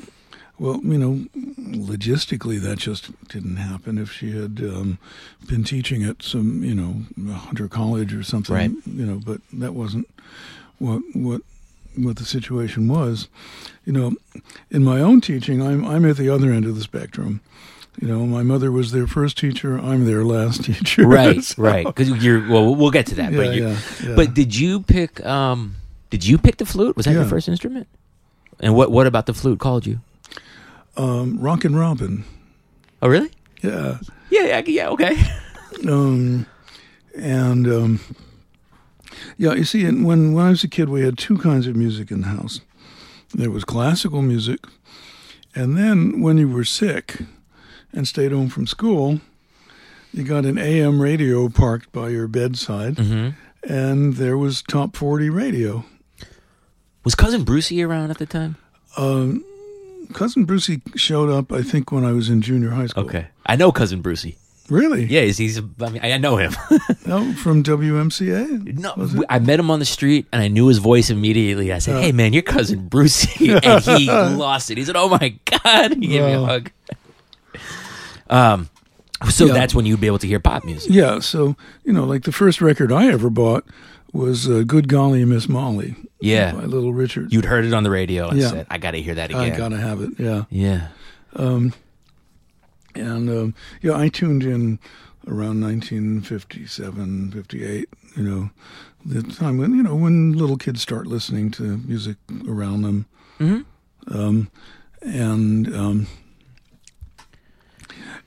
well, 0.58 0.80
you 0.82 0.98
know, 0.98 1.24
logistically, 1.58 2.60
that 2.60 2.78
just 2.78 3.10
didn't 3.28 3.56
happen. 3.56 3.96
If 3.96 4.12
she 4.12 4.32
had 4.38 4.60
um, 4.60 4.98
been 5.46 5.64
teaching 5.64 6.04
at 6.04 6.22
some, 6.22 6.62
you 6.62 6.74
know, 6.74 7.32
Hunter 7.34 7.66
College 7.66 8.12
or 8.12 8.22
something, 8.22 8.54
Right. 8.54 8.70
you 8.86 9.06
know, 9.06 9.20
but 9.24 9.40
that 9.54 9.72
wasn't 9.74 10.06
what 10.78 11.00
what 11.14 11.40
what 11.96 12.16
the 12.16 12.24
situation 12.26 12.88
was. 12.88 13.28
You 13.86 13.92
know, 13.94 14.16
in 14.70 14.84
my 14.84 15.00
own 15.00 15.20
teaching, 15.22 15.62
I'm 15.62 15.84
I'm 15.84 16.04
at 16.04 16.18
the 16.18 16.28
other 16.28 16.52
end 16.52 16.66
of 16.66 16.74
the 16.74 16.82
spectrum. 16.82 17.40
You 18.00 18.08
know, 18.08 18.26
my 18.26 18.42
mother 18.42 18.70
was 18.70 18.92
their 18.92 19.06
first 19.06 19.36
teacher. 19.38 19.76
I'm 19.78 20.04
their 20.06 20.24
last 20.24 20.64
teacher. 20.68 21.06
Right. 21.06 21.42
So- 21.42 21.62
Right. 21.62 21.84
Because 21.86 22.08
you're 22.24 22.48
well, 22.48 22.74
we'll 22.74 22.90
get 22.92 23.06
to 23.06 23.14
that. 23.16 23.32
Yeah, 23.32 23.38
but 23.38 23.54
you 23.54 23.62
yeah, 23.68 23.78
yeah. 24.04 24.14
but 24.16 24.34
did 24.34 24.56
you 24.56 24.80
pick 24.82 25.24
um 25.26 25.74
did 26.10 26.24
you 26.26 26.38
pick 26.38 26.56
the 26.56 26.66
flute? 26.66 26.96
Was 26.96 27.06
that 27.06 27.12
your 27.14 27.24
first 27.26 27.48
instrument? 27.48 27.88
And 28.60 28.74
what 28.74 28.90
what 28.90 29.06
about 29.06 29.26
the 29.26 29.34
flute 29.34 29.58
called 29.58 29.86
you? 29.86 30.00
um, 30.96 31.38
Rockin' 31.40 31.74
Robin. 31.76 32.24
Oh 33.02 33.08
really? 33.08 33.30
Yeah. 33.62 33.98
Yeah. 34.30 34.44
Yeah. 34.46 34.62
Yeah. 34.66 34.88
Okay. 34.90 35.16
Um, 35.88 36.44
and 37.16 37.66
um, 37.66 38.00
yeah, 39.38 39.54
you 39.54 39.64
see, 39.64 39.84
when 39.84 40.34
when 40.34 40.46
I 40.46 40.50
was 40.50 40.64
a 40.64 40.68
kid, 40.68 40.88
we 40.88 41.02
had 41.02 41.16
two 41.16 41.38
kinds 41.38 41.66
of 41.66 41.74
music 41.76 42.10
in 42.10 42.20
the 42.20 42.26
house. 42.26 42.60
There 43.32 43.50
was 43.50 43.64
classical 43.64 44.20
music, 44.20 44.58
and 45.54 45.78
then 45.78 46.20
when 46.20 46.36
you 46.38 46.48
were 46.48 46.64
sick 46.64 47.18
and 47.92 48.06
stayed 48.06 48.32
home 48.32 48.48
from 48.48 48.66
school, 48.66 49.20
you 50.12 50.24
got 50.24 50.44
an 50.44 50.58
AM 50.58 51.00
radio 51.00 51.48
parked 51.48 51.92
by 51.92 52.08
your 52.10 52.28
bedside, 52.28 52.98
hmm 52.98 53.30
and 53.68 54.14
there 54.14 54.38
was 54.38 54.62
top 54.62 54.96
forty 54.96 55.28
radio. 55.28 55.84
Was 57.04 57.14
cousin 57.14 57.44
Brucie 57.44 57.86
around 57.86 58.10
at 58.10 58.16
the 58.18 58.24
time? 58.26 58.56
Um, 58.96 59.44
cousin 60.14 60.46
Brucie 60.46 60.80
showed 60.98 61.28
up, 61.30 61.52
I 61.52 61.62
think, 61.62 61.92
when 61.92 62.04
I 62.04 62.12
was 62.12 62.30
in 62.30 62.40
junior 62.40 62.70
high 62.70 62.86
school. 62.86 63.04
Okay. 63.04 63.26
I 63.44 63.56
know 63.56 63.70
cousin 63.70 64.02
Brucie. 64.02 64.36
really? 64.70 65.04
Yeah. 65.04 65.22
He's, 65.22 65.36
he's 65.38 65.58
I 65.58 65.88
mean 65.90 66.00
I 66.02 66.16
know 66.18 66.36
him. 66.36 66.54
No, 67.06 67.32
from 67.34 67.62
WMCA. 67.62 68.78
No, 68.78 68.94
I 69.28 69.38
met 69.40 69.58
him 69.60 69.70
on 69.70 69.78
the 69.78 69.84
street 69.84 70.26
and 70.32 70.40
I 70.40 70.48
knew 70.48 70.68
his 70.68 70.78
voice 70.78 71.10
immediately. 71.10 71.72
I 71.72 71.80
said, 71.80 72.00
"Hey, 72.02 72.12
man, 72.12 72.32
your 72.32 72.42
cousin 72.42 72.88
Brucie," 72.88 73.60
and 73.64 73.98
he 74.00 74.06
lost 74.36 74.70
it. 74.70 74.78
He 74.78 74.84
said, 74.84 74.96
"Oh 74.96 75.08
my 75.08 75.34
god!" 75.44 75.94
He 75.94 76.06
gave 76.08 76.24
me 76.24 76.32
a 76.32 76.44
hug. 76.44 76.70
Um, 78.30 78.68
so 79.28 79.46
Yeah. 79.46 79.52
that's 79.54 79.74
when 79.74 79.84
you'd 79.84 80.00
be 80.00 80.06
able 80.06 80.18
to 80.20 80.26
hear 80.26 80.40
pop 80.40 80.64
music. 80.64 80.90
Yeah, 80.92 81.18
so 81.20 81.54
you 81.84 81.92
know, 81.92 82.04
like 82.04 82.22
the 82.24 82.32
first 82.32 82.60
record 82.62 82.90
I 82.92 83.08
ever 83.08 83.28
bought 83.28 83.64
was 84.12 84.48
uh, 84.48 84.62
"Good 84.66 84.88
Golly 84.88 85.24
Miss 85.26 85.48
Molly" 85.48 85.94
Yeah, 86.20 86.52
by 86.52 86.64
Little 86.64 86.92
Richard. 86.94 87.32
you'd 87.32 87.44
heard 87.44 87.64
it 87.64 87.72
on 87.74 87.82
the 87.82 87.90
radio 87.90 88.28
and 88.28 88.38
Yeah. 88.40 88.48
said, 88.50 88.66
"I 88.70 88.78
got 88.78 88.92
to 88.92 89.02
hear 89.02 89.14
that 89.16 89.30
again." 89.30 89.52
I 89.52 89.56
gotta 89.56 89.76
have 89.78 90.00
it. 90.00 90.10
Yeah, 90.18 90.44
yeah, 90.50 90.88
um, 91.36 91.72
and 92.94 93.28
um, 93.28 93.54
yeah, 93.82 93.96
I 93.96 94.08
tuned 94.08 94.42
in 94.42 94.78
around 95.28 95.60
1957, 95.60 97.32
58. 97.32 97.88
You 98.16 98.22
know, 98.22 98.50
the 99.04 99.22
time 99.22 99.58
when 99.58 99.74
you 99.74 99.82
know 99.82 99.94
when 99.94 100.32
little 100.32 100.56
kids 100.56 100.80
start 100.82 101.06
listening 101.06 101.50
to 101.52 101.76
music 101.78 102.16
around 102.48 102.82
them, 102.82 103.06
hmm 103.38 103.60
um, 104.08 104.50
and 105.02 105.72
um, 105.74 106.06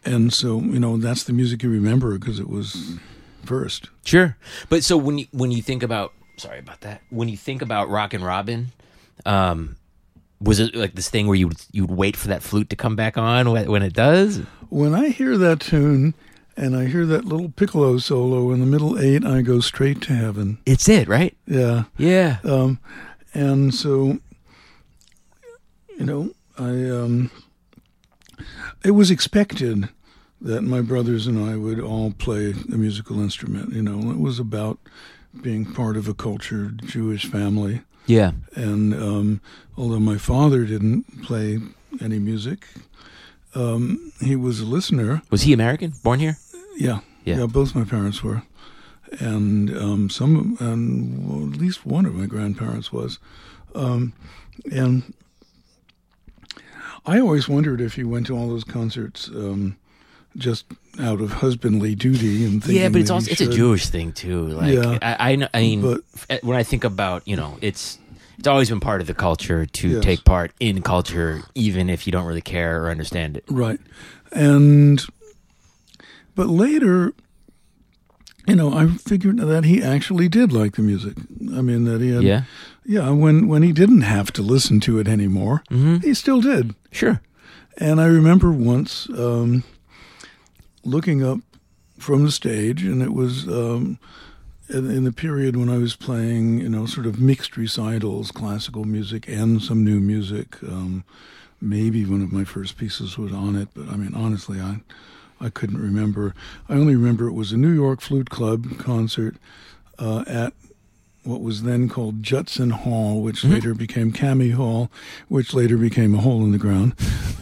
and 0.06 0.34
so 0.34 0.60
you 0.60 0.80
know 0.80 0.98
that's 0.98 1.24
the 1.24 1.34
music 1.34 1.64
you 1.64 1.70
remember 1.70 2.18
because 2.18 2.40
it 2.40 2.50
was 2.50 2.98
first. 3.46 3.90
sure. 4.06 4.38
But 4.70 4.84
so 4.84 4.98
when 4.98 5.18
you 5.20 5.28
when 5.32 5.52
you 5.52 5.62
think 5.62 5.84
about, 5.84 6.14
sorry 6.38 6.60
about 6.60 6.82
that. 6.82 7.02
When 7.10 7.30
you 7.30 7.38
think 7.38 7.62
about 7.62 7.90
Rockin' 7.90 8.24
Robin, 8.24 8.72
um, 9.26 9.76
was 10.40 10.60
it 10.60 10.76
like 10.76 10.96
this 10.96 11.10
thing 11.10 11.28
where 11.28 11.36
you 11.36 11.52
you'd 11.72 11.92
wait 11.92 12.16
for 12.18 12.28
that 12.30 12.44
flute 12.44 12.70
to 12.70 12.76
come 12.76 12.96
back 12.96 13.18
on 13.18 13.52
when, 13.52 13.70
when 13.70 13.84
it 13.84 13.94
does? 13.94 14.42
When 14.70 14.94
I 14.94 15.10
hear 15.10 15.38
that 15.38 15.60
tune 15.60 16.14
and 16.58 16.76
I 16.76 16.86
hear 16.86 17.06
that 17.06 17.26
little 17.26 17.50
piccolo 17.50 17.98
solo 17.98 18.52
in 18.52 18.60
the 18.60 18.66
middle 18.66 19.00
eight, 19.00 19.26
I 19.26 19.42
go 19.42 19.60
straight 19.60 20.02
to 20.04 20.14
heaven. 20.14 20.60
It's 20.66 20.90
it, 20.90 21.08
right? 21.08 21.36
Yeah. 21.48 21.86
Yeah. 21.98 22.38
Um, 22.44 22.80
and 23.34 23.74
so, 23.74 24.20
you 25.98 26.06
know, 26.06 26.32
I 26.58 26.70
um, 26.70 27.32
it 28.84 28.92
was 28.92 29.12
expected 29.12 29.90
that 30.42 30.62
my 30.62 30.82
brothers 30.82 31.26
and 31.28 31.40
I 31.44 31.56
would 31.56 31.80
all 31.80 32.12
play 32.12 32.52
a 32.72 32.76
musical 32.78 33.22
instrument. 33.22 33.74
You 33.74 33.82
know, 33.82 34.12
it 34.12 34.20
was 34.20 34.40
about 34.40 34.78
being 35.42 35.66
part 35.66 35.96
of 35.98 36.08
a 36.08 36.14
cultured 36.14 36.82
Jewish 36.86 37.26
family. 37.26 37.82
Yeah. 38.06 38.32
And 38.56 38.94
um, 38.94 39.42
although 39.78 40.00
my 40.02 40.18
father 40.18 40.66
didn't 40.66 41.24
play 41.24 41.60
any 42.02 42.20
music, 42.20 42.68
um, 43.56 44.12
he 44.20 44.36
was 44.36 44.60
a 44.60 44.66
listener. 44.66 45.22
Was 45.30 45.44
he 45.44 45.54
American? 45.54 45.94
Born 46.04 46.20
here? 46.20 46.38
Yeah, 46.76 47.00
Yeah. 47.24 47.46
both 47.46 47.76
my 47.76 47.84
parents 47.86 48.24
were, 48.24 48.42
and 49.20 49.70
um, 49.78 50.10
some, 50.10 50.58
and 50.60 51.28
well, 51.30 51.54
at 51.54 51.60
least 51.60 51.86
one 51.86 52.06
of 52.08 52.16
my 52.16 52.26
grandparents 52.26 52.92
was, 52.92 53.20
um, 53.76 54.12
and 54.72 55.14
I 57.06 57.20
always 57.20 57.50
wondered 57.50 57.82
if 57.82 57.96
he 57.96 58.04
went 58.04 58.28
to 58.28 58.38
all 58.38 58.48
those 58.50 58.64
concerts 58.64 59.28
um, 59.30 59.76
just 60.38 60.66
out 61.00 61.20
of 61.22 61.32
husbandly 61.34 61.96
duty 61.96 62.46
and 62.46 62.66
yeah, 62.66 62.90
but 62.90 63.02
it's 63.02 63.10
also 63.10 63.30
it's 63.32 63.42
a. 63.42 63.50
Jewish 63.50 63.88
thing 63.88 64.12
too. 64.14 64.48
Like 64.48 64.74
Yeah. 64.74 64.98
I, 65.02 65.34
I, 65.34 65.48
I 65.54 65.62
mean, 65.62 65.82
But- 65.82 66.44
when 66.44 66.58
I 66.58 66.64
think 66.64 66.84
about 66.84 67.28
you 67.28 67.36
know, 67.36 67.58
it's 67.62 68.00
it's 68.38 68.48
always 68.48 68.70
been 68.70 68.80
part 68.80 69.02
of 69.02 69.08
the 69.08 69.14
culture 69.14 69.66
to 69.66 69.88
Yes. 69.90 70.04
take 70.04 70.24
part 70.24 70.52
in 70.60 70.82
culture, 70.82 71.44
even 71.56 71.90
if 71.90 72.08
you 72.08 72.12
don't 72.12 72.26
really 72.26 72.42
care 72.42 72.84
or 72.84 72.90
understand 72.90 73.38
it. 73.38 73.44
Right. 73.50 73.80
And 74.32 75.04
but 76.36 76.48
later, 76.48 77.14
you 78.48 78.56
know, 78.56 78.74
I 78.74 78.88
figured 78.88 79.38
that 79.38 79.66
he 79.66 79.82
actually 79.84 80.28
did 80.30 80.52
like 80.52 80.76
the 80.76 80.82
music. 80.82 81.16
I 81.56 81.62
mean, 81.62 81.86
that 81.86 82.02
he 82.02 82.10
had, 82.12 82.24
Yeah. 82.24 82.44
yeah. 82.86 83.10
When 83.12 83.48
when 83.48 83.62
he 83.62 83.72
didn't 83.72 84.02
have 84.02 84.32
to 84.34 84.42
listen 84.42 84.80
to 84.82 85.00
it 85.00 85.08
anymore, 85.08 85.64
he 85.70 86.14
still 86.14 86.42
did. 86.42 86.76
Sure. 86.94 87.22
And 87.78 88.00
I 88.00 88.06
remember 88.06 88.52
once 88.52 89.10
um, 89.10 89.64
looking 90.86 91.24
up 91.24 91.40
from 91.98 92.24
the 92.24 92.32
stage, 92.32 92.84
and 92.84 93.02
it 93.02 93.14
was 93.14 93.48
um, 93.48 93.98
in, 94.70 94.90
in 94.92 95.04
the 95.04 95.12
period 95.12 95.56
when 95.56 95.70
I 95.70 95.78
was 95.78 95.96
playing, 95.96 96.60
you 96.60 96.70
know, 96.70 96.86
sort 96.86 97.08
of 97.08 97.20
mixed 97.20 97.58
recitals, 97.58 98.32
classical 98.32 98.86
music 98.86 99.28
and 99.28 99.62
some 99.62 99.84
new 99.84 100.00
music. 100.00 100.62
Um, 100.64 101.04
maybe 101.60 102.06
one 102.06 102.22
of 102.22 102.32
my 102.32 102.44
first 102.44 102.78
pieces 102.78 103.18
was 103.18 103.34
on 103.34 103.56
it, 103.56 103.70
but 103.74 103.90
I 103.90 103.96
mean, 103.96 104.14
honestly, 104.14 104.60
I 104.60 104.82
I 105.42 105.50
couldn't 105.50 105.82
remember. 105.82 106.36
I 106.70 106.74
only 106.74 106.96
remember 106.96 107.28
it 107.28 107.34
was 107.34 107.52
a 107.52 107.58
New 107.58 107.72
York 107.74 108.02
Flute 108.02 108.30
Club 108.30 108.78
concert 108.78 109.36
uh, 109.98 110.24
at 110.28 110.54
what 111.24 111.42
was 111.42 111.64
then 111.64 111.88
called 111.90 112.22
Judson 112.24 112.72
Hall, 112.72 113.22
which 113.22 113.44
later 113.44 113.74
became 113.74 114.12
Cami 114.12 114.54
Hall, 114.54 114.90
which 115.30 115.54
later 115.54 115.78
became 115.78 116.14
a 116.16 116.22
hole 116.22 116.44
in 116.44 116.52
the 116.52 116.58
ground, 116.58 116.94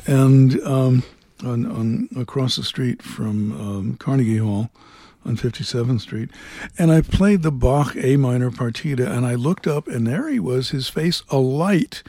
and 0.06 0.60
um, 0.62 1.04
on, 1.44 1.66
on 1.66 2.10
across 2.18 2.56
the 2.58 2.64
street 2.64 3.02
from 3.02 3.52
um, 3.54 3.96
Carnegie 3.98 4.38
Hall 4.38 4.70
on 5.26 5.38
57th 5.38 6.02
Street, 6.02 6.30
and 6.78 6.92
I 6.92 7.02
played 7.02 7.42
the 7.44 7.52
Bach 7.52 7.96
A 7.96 8.18
minor 8.18 8.52
partita, 8.52 9.08
and 9.10 9.26
I 9.26 9.36
looked 9.36 9.68
up, 9.68 9.88
and 9.88 10.06
there 10.08 10.30
he 10.30 10.40
was, 10.40 10.70
his 10.70 10.88
face 10.90 11.24
alight. 11.30 12.04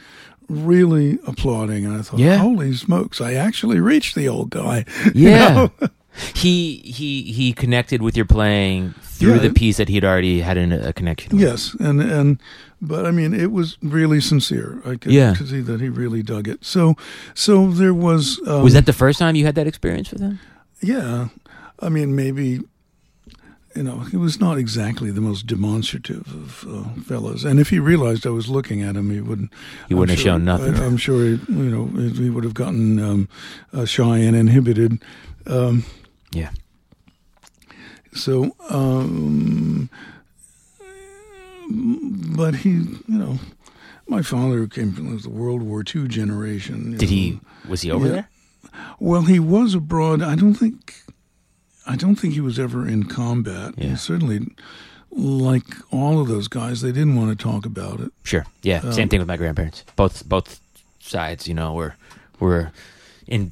Really 0.49 1.19
applauding, 1.25 1.85
and 1.85 1.95
I 1.95 2.01
thought, 2.01 2.19
Yeah. 2.19 2.37
"Holy 2.37 2.73
smokes! 2.73 3.21
I 3.21 3.33
actually 3.33 3.79
reached 3.79 4.13
the 4.13 4.27
old 4.27 4.49
guy." 4.49 4.83
you 5.15 5.29
Yeah. 5.29 5.53
know? 5.79 5.89
He 6.33 6.77
he 6.85 7.23
he 7.31 7.53
connected 7.53 8.01
with 8.01 8.15
your 8.15 8.25
playing 8.25 8.93
through 9.01 9.35
Yeah. 9.35 9.39
the 9.47 9.53
piece 9.53 9.77
that 9.77 9.89
he'd 9.89 10.03
already 10.03 10.41
had 10.41 10.57
a 10.57 10.93
connection 10.93 11.35
with. 11.37 11.41
Yes, 11.41 11.75
and 11.79 12.01
and 12.01 12.39
but 12.81 13.05
I 13.05 13.11
mean, 13.11 13.33
it 13.33 13.51
was 13.51 13.77
really 13.81 14.19
sincere. 14.21 14.81
I 14.85 14.95
could, 14.97 15.11
Yeah. 15.11 15.35
could 15.35 15.47
see 15.49 15.61
that 15.61 15.79
he 15.79 15.89
really 15.89 16.21
dug 16.21 16.47
it. 16.47 16.65
So, 16.65 16.95
so 17.33 17.71
there 17.71 17.93
was. 17.93 18.39
Um, 18.45 18.63
Was 18.63 18.73
that 18.73 18.85
the 18.85 18.93
first 18.93 19.19
time 19.19 19.35
you 19.35 19.45
had 19.45 19.55
that 19.55 19.67
experience 19.67 20.11
with 20.11 20.21
him? 20.21 20.39
Yeah, 20.81 21.29
I 21.79 21.89
mean, 21.89 22.15
maybe. 22.15 22.61
You 23.75 23.81
know, 23.81 24.01
he 24.01 24.17
was 24.17 24.39
not 24.39 24.59
exactly 24.59 25.09
the 25.09 25.19
most 25.21 25.47
demonstrative 25.47 26.27
of 26.27 26.63
uh, 26.69 27.01
fellows, 27.01 27.43
and 27.43 27.59
if 27.59 27.69
he 27.71 27.79
realized 27.79 28.27
I 28.27 28.29
was 28.29 28.47
looking 28.47 28.83
at 28.83 28.95
him, 28.95 29.09
he 29.09 29.19
wouldn't. 29.19 29.51
He 29.87 29.95
wouldn't 29.95 30.15
have 30.15 30.23
shown 30.23 30.45
nothing. 30.45 30.75
I, 30.75 30.85
am 30.85 30.95
sure, 30.97 31.23
he, 31.23 31.39
you 31.47 31.71
know, 31.71 31.87
he 32.11 32.29
would 32.29 32.43
have 32.43 32.53
gotten 32.53 32.99
um, 32.99 33.27
uh, 33.73 33.85
shy 33.85 34.19
and 34.19 34.35
inhibited. 34.35 35.01
Um, 35.47 35.85
Yeah. 36.33 36.49
So, 38.13 38.55
um, 38.69 39.89
but 41.69 42.55
he, 42.55 42.69
you 42.69 42.97
know, 43.07 43.39
my 44.07 44.21
father 44.21 44.67
came 44.67 44.91
from 44.93 45.17
the 45.17 45.29
World 45.29 45.61
War 45.63 45.83
II 45.83 46.07
generation. 46.07 46.91
Did 46.97 47.01
know. 47.03 47.07
he? 47.07 47.39
Was 47.67 47.81
he 47.81 47.91
over 47.91 48.05
Yeah. 48.05 48.11
there? 48.11 48.29
Well, 48.99 49.23
he 49.23 49.39
was 49.39 49.73
abroad. 49.75 50.21
I 50.21 50.35
don't 50.35 50.53
think, 50.55 51.03
I 51.85 51.95
don't 51.95 52.15
think 52.15 52.33
he 52.33 52.41
was 52.41 52.59
ever 52.59 52.87
in 52.87 53.03
combat. 53.05 53.73
Yeah. 53.77 53.95
Certainly, 53.95 54.47
like 55.11 55.65
all 55.91 56.19
of 56.19 56.27
those 56.27 56.47
guys, 56.47 56.81
they 56.81 56.91
didn't 56.91 57.15
want 57.15 57.37
to 57.37 57.41
talk 57.41 57.65
about 57.65 57.99
it. 57.99 58.11
Sure. 58.23 58.45
Yeah. 58.61 58.79
Um, 58.83 58.93
Same 58.93 59.09
thing 59.09 59.19
with 59.19 59.27
my 59.27 59.37
grandparents. 59.37 59.83
Both 59.95 60.27
both 60.27 60.59
sides, 60.99 61.47
you 61.47 61.53
know, 61.53 61.73
were 61.73 61.95
were 62.39 62.71
in 63.27 63.51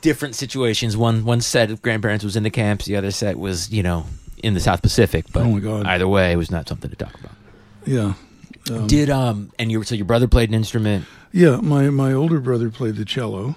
different 0.00 0.34
situations. 0.34 0.96
One 0.96 1.24
one 1.24 1.40
set 1.40 1.70
of 1.70 1.82
grandparents 1.82 2.24
was 2.24 2.36
in 2.36 2.42
the 2.42 2.50
camps. 2.50 2.86
The 2.86 2.96
other 2.96 3.10
set 3.10 3.38
was, 3.38 3.70
you 3.70 3.82
know, 3.82 4.06
in 4.42 4.54
the 4.54 4.60
South 4.60 4.82
Pacific. 4.82 5.26
But 5.32 5.42
Oh, 5.42 5.50
my 5.50 5.60
God. 5.60 5.86
either 5.86 6.08
way, 6.08 6.32
it 6.32 6.36
was 6.36 6.50
not 6.50 6.68
something 6.68 6.90
to 6.90 6.96
talk 6.96 7.14
about. 7.18 7.32
Yeah. 7.86 8.14
Um, 8.70 8.86
Did 8.86 9.10
um 9.10 9.50
and 9.58 9.70
your 9.72 9.82
so 9.84 9.94
your 9.94 10.04
brother 10.06 10.28
played 10.28 10.48
an 10.50 10.54
instrument? 10.54 11.06
Yeah, 11.32 11.56
my, 11.56 11.90
my 11.90 12.12
older 12.12 12.40
brother 12.40 12.70
played 12.70 12.96
the 12.96 13.04
cello. 13.04 13.54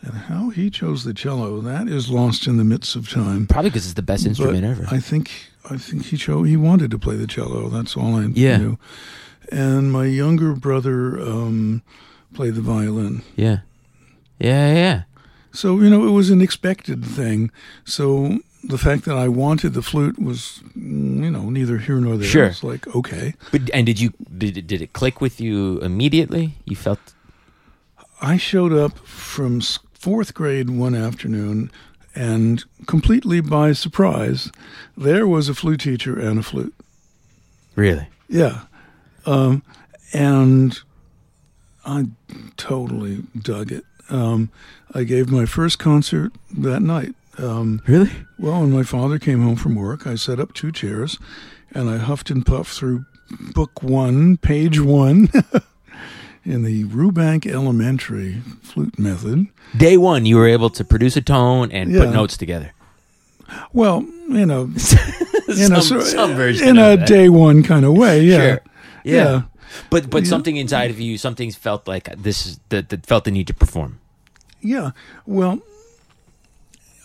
And 0.00 0.14
how 0.14 0.50
he 0.50 0.70
chose 0.70 1.02
the 1.02 1.12
cello, 1.12 1.60
that 1.62 1.88
is 1.88 2.08
lost 2.08 2.46
in 2.46 2.56
the 2.56 2.62
midst 2.64 2.94
of 2.94 3.10
time. 3.10 3.48
Probably 3.48 3.70
because 3.70 3.84
it's 3.84 3.94
the 3.94 4.02
best 4.02 4.24
instrument 4.26 4.62
But 4.62 4.68
ever. 4.70 4.86
I 4.90 5.00
think 5.00 5.30
I 5.68 5.76
think 5.76 6.06
he 6.06 6.16
chose 6.16 6.46
he 6.46 6.56
wanted 6.56 6.90
to 6.92 6.98
play 6.98 7.16
the 7.16 7.26
cello. 7.26 7.68
That's 7.68 7.96
all 7.96 8.14
I 8.14 8.26
Yeah. 8.32 8.58
knew. 8.58 8.78
And 9.50 9.90
my 9.90 10.04
younger 10.04 10.52
brother 10.54 11.18
um, 11.20 11.82
played 12.32 12.54
the 12.54 12.60
violin. 12.60 13.22
yeah. 13.34 13.58
Yeah. 14.38 14.72
Yeah. 14.72 15.02
So 15.58 15.80
you 15.80 15.90
know 15.90 16.06
it 16.06 16.12
was 16.12 16.30
an 16.30 16.40
expected 16.40 17.04
thing. 17.04 17.50
So 17.84 18.38
the 18.62 18.78
fact 18.78 19.04
that 19.06 19.16
I 19.16 19.26
wanted 19.26 19.74
the 19.74 19.82
flute 19.82 20.16
was 20.16 20.62
mm, 20.78 21.24
you 21.24 21.32
know 21.32 21.50
neither 21.50 21.78
here 21.78 21.96
nor 21.96 22.16
there. 22.16 22.28
Sure. 22.28 22.46
It's 22.46 22.62
like 22.62 22.86
okay. 22.94 23.34
But 23.50 23.62
and 23.74 23.84
did 23.84 23.98
you 23.98 24.12
did 24.38 24.56
it, 24.56 24.68
did 24.68 24.80
it 24.80 24.92
click 24.92 25.20
with 25.20 25.40
you 25.40 25.80
immediately? 25.80 26.54
You 26.64 26.76
felt 26.76 27.00
I 28.22 28.36
showed 28.36 28.72
up 28.72 28.98
from 28.98 29.60
fourth 29.94 30.32
grade 30.32 30.70
one 30.70 30.94
afternoon, 30.94 31.72
and 32.14 32.64
completely 32.86 33.40
by 33.40 33.72
surprise, 33.72 34.52
there 34.96 35.26
was 35.26 35.48
a 35.48 35.54
flute 35.54 35.80
teacher 35.80 36.16
and 36.16 36.38
a 36.38 36.44
flute. 36.44 36.74
really 37.74 38.06
Yeah. 38.28 38.60
Um, 39.26 39.64
and 40.12 40.78
I 41.84 42.06
totally 42.56 43.24
dug 43.36 43.72
it. 43.72 43.84
Um, 44.10 44.50
I 44.94 45.04
gave 45.04 45.30
my 45.30 45.44
first 45.46 45.78
concert 45.78 46.32
that 46.56 46.80
night. 46.80 47.14
Um, 47.36 47.82
really 47.86 48.10
well, 48.38 48.60
when 48.60 48.72
my 48.72 48.82
father 48.82 49.18
came 49.18 49.42
home 49.42 49.56
from 49.56 49.74
work, 49.76 50.06
I 50.06 50.14
set 50.16 50.40
up 50.40 50.54
two 50.54 50.72
chairs 50.72 51.18
and 51.72 51.88
I 51.88 51.98
huffed 51.98 52.30
and 52.30 52.44
puffed 52.44 52.76
through 52.76 53.04
book 53.54 53.82
one, 53.82 54.38
page 54.38 54.80
one, 54.80 55.28
in 56.44 56.62
the 56.62 56.84
Rubank 56.84 57.46
Elementary 57.46 58.40
flute 58.62 58.98
method. 58.98 59.46
day 59.76 59.96
one 59.98 60.24
you 60.26 60.36
were 60.36 60.48
able 60.48 60.70
to 60.70 60.84
produce 60.84 61.16
a 61.16 61.20
tone 61.20 61.70
and 61.70 61.92
Yeah. 61.92 62.04
put 62.06 62.12
notes 62.14 62.36
together. 62.36 62.72
Well, 63.72 64.02
you 64.28 64.46
know, 64.46 64.62
in 64.72 64.78
some, 65.80 65.98
a, 65.98 66.02
some 66.02 66.34
version 66.34 66.68
in 66.68 66.78
a 66.78 66.96
that. 66.96 67.06
day 67.06 67.28
one 67.28 67.62
kind 67.62 67.84
of 67.84 67.96
way. 67.96 68.22
Yeah. 68.22 68.36
Sure. 68.36 68.60
Yeah. 69.04 69.14
Yeah. 69.14 69.42
But 69.90 70.10
but 70.10 70.22
Yeah. 70.24 70.28
something 70.30 70.56
inside 70.56 70.90
of 70.90 70.98
you, 71.00 71.18
something 71.18 71.50
felt 71.52 71.86
like 71.88 72.08
this 72.22 72.46
is 72.46 72.60
that, 72.68 72.88
that 72.88 73.06
felt 73.06 73.24
the 73.24 73.30
need 73.30 73.46
to 73.48 73.54
perform. 73.54 73.98
Yeah. 74.60 74.90
Well, 75.26 75.60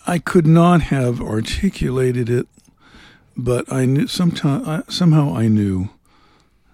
I 0.06 0.18
could 0.18 0.46
not 0.46 0.82
have 0.82 1.20
articulated 1.20 2.28
it, 2.28 2.46
but 3.36 3.70
I 3.72 3.86
knew 3.86 4.06
sometime 4.06 4.62
I, 4.68 4.82
somehow 4.88 5.34
I 5.36 5.48
knew 5.48 5.88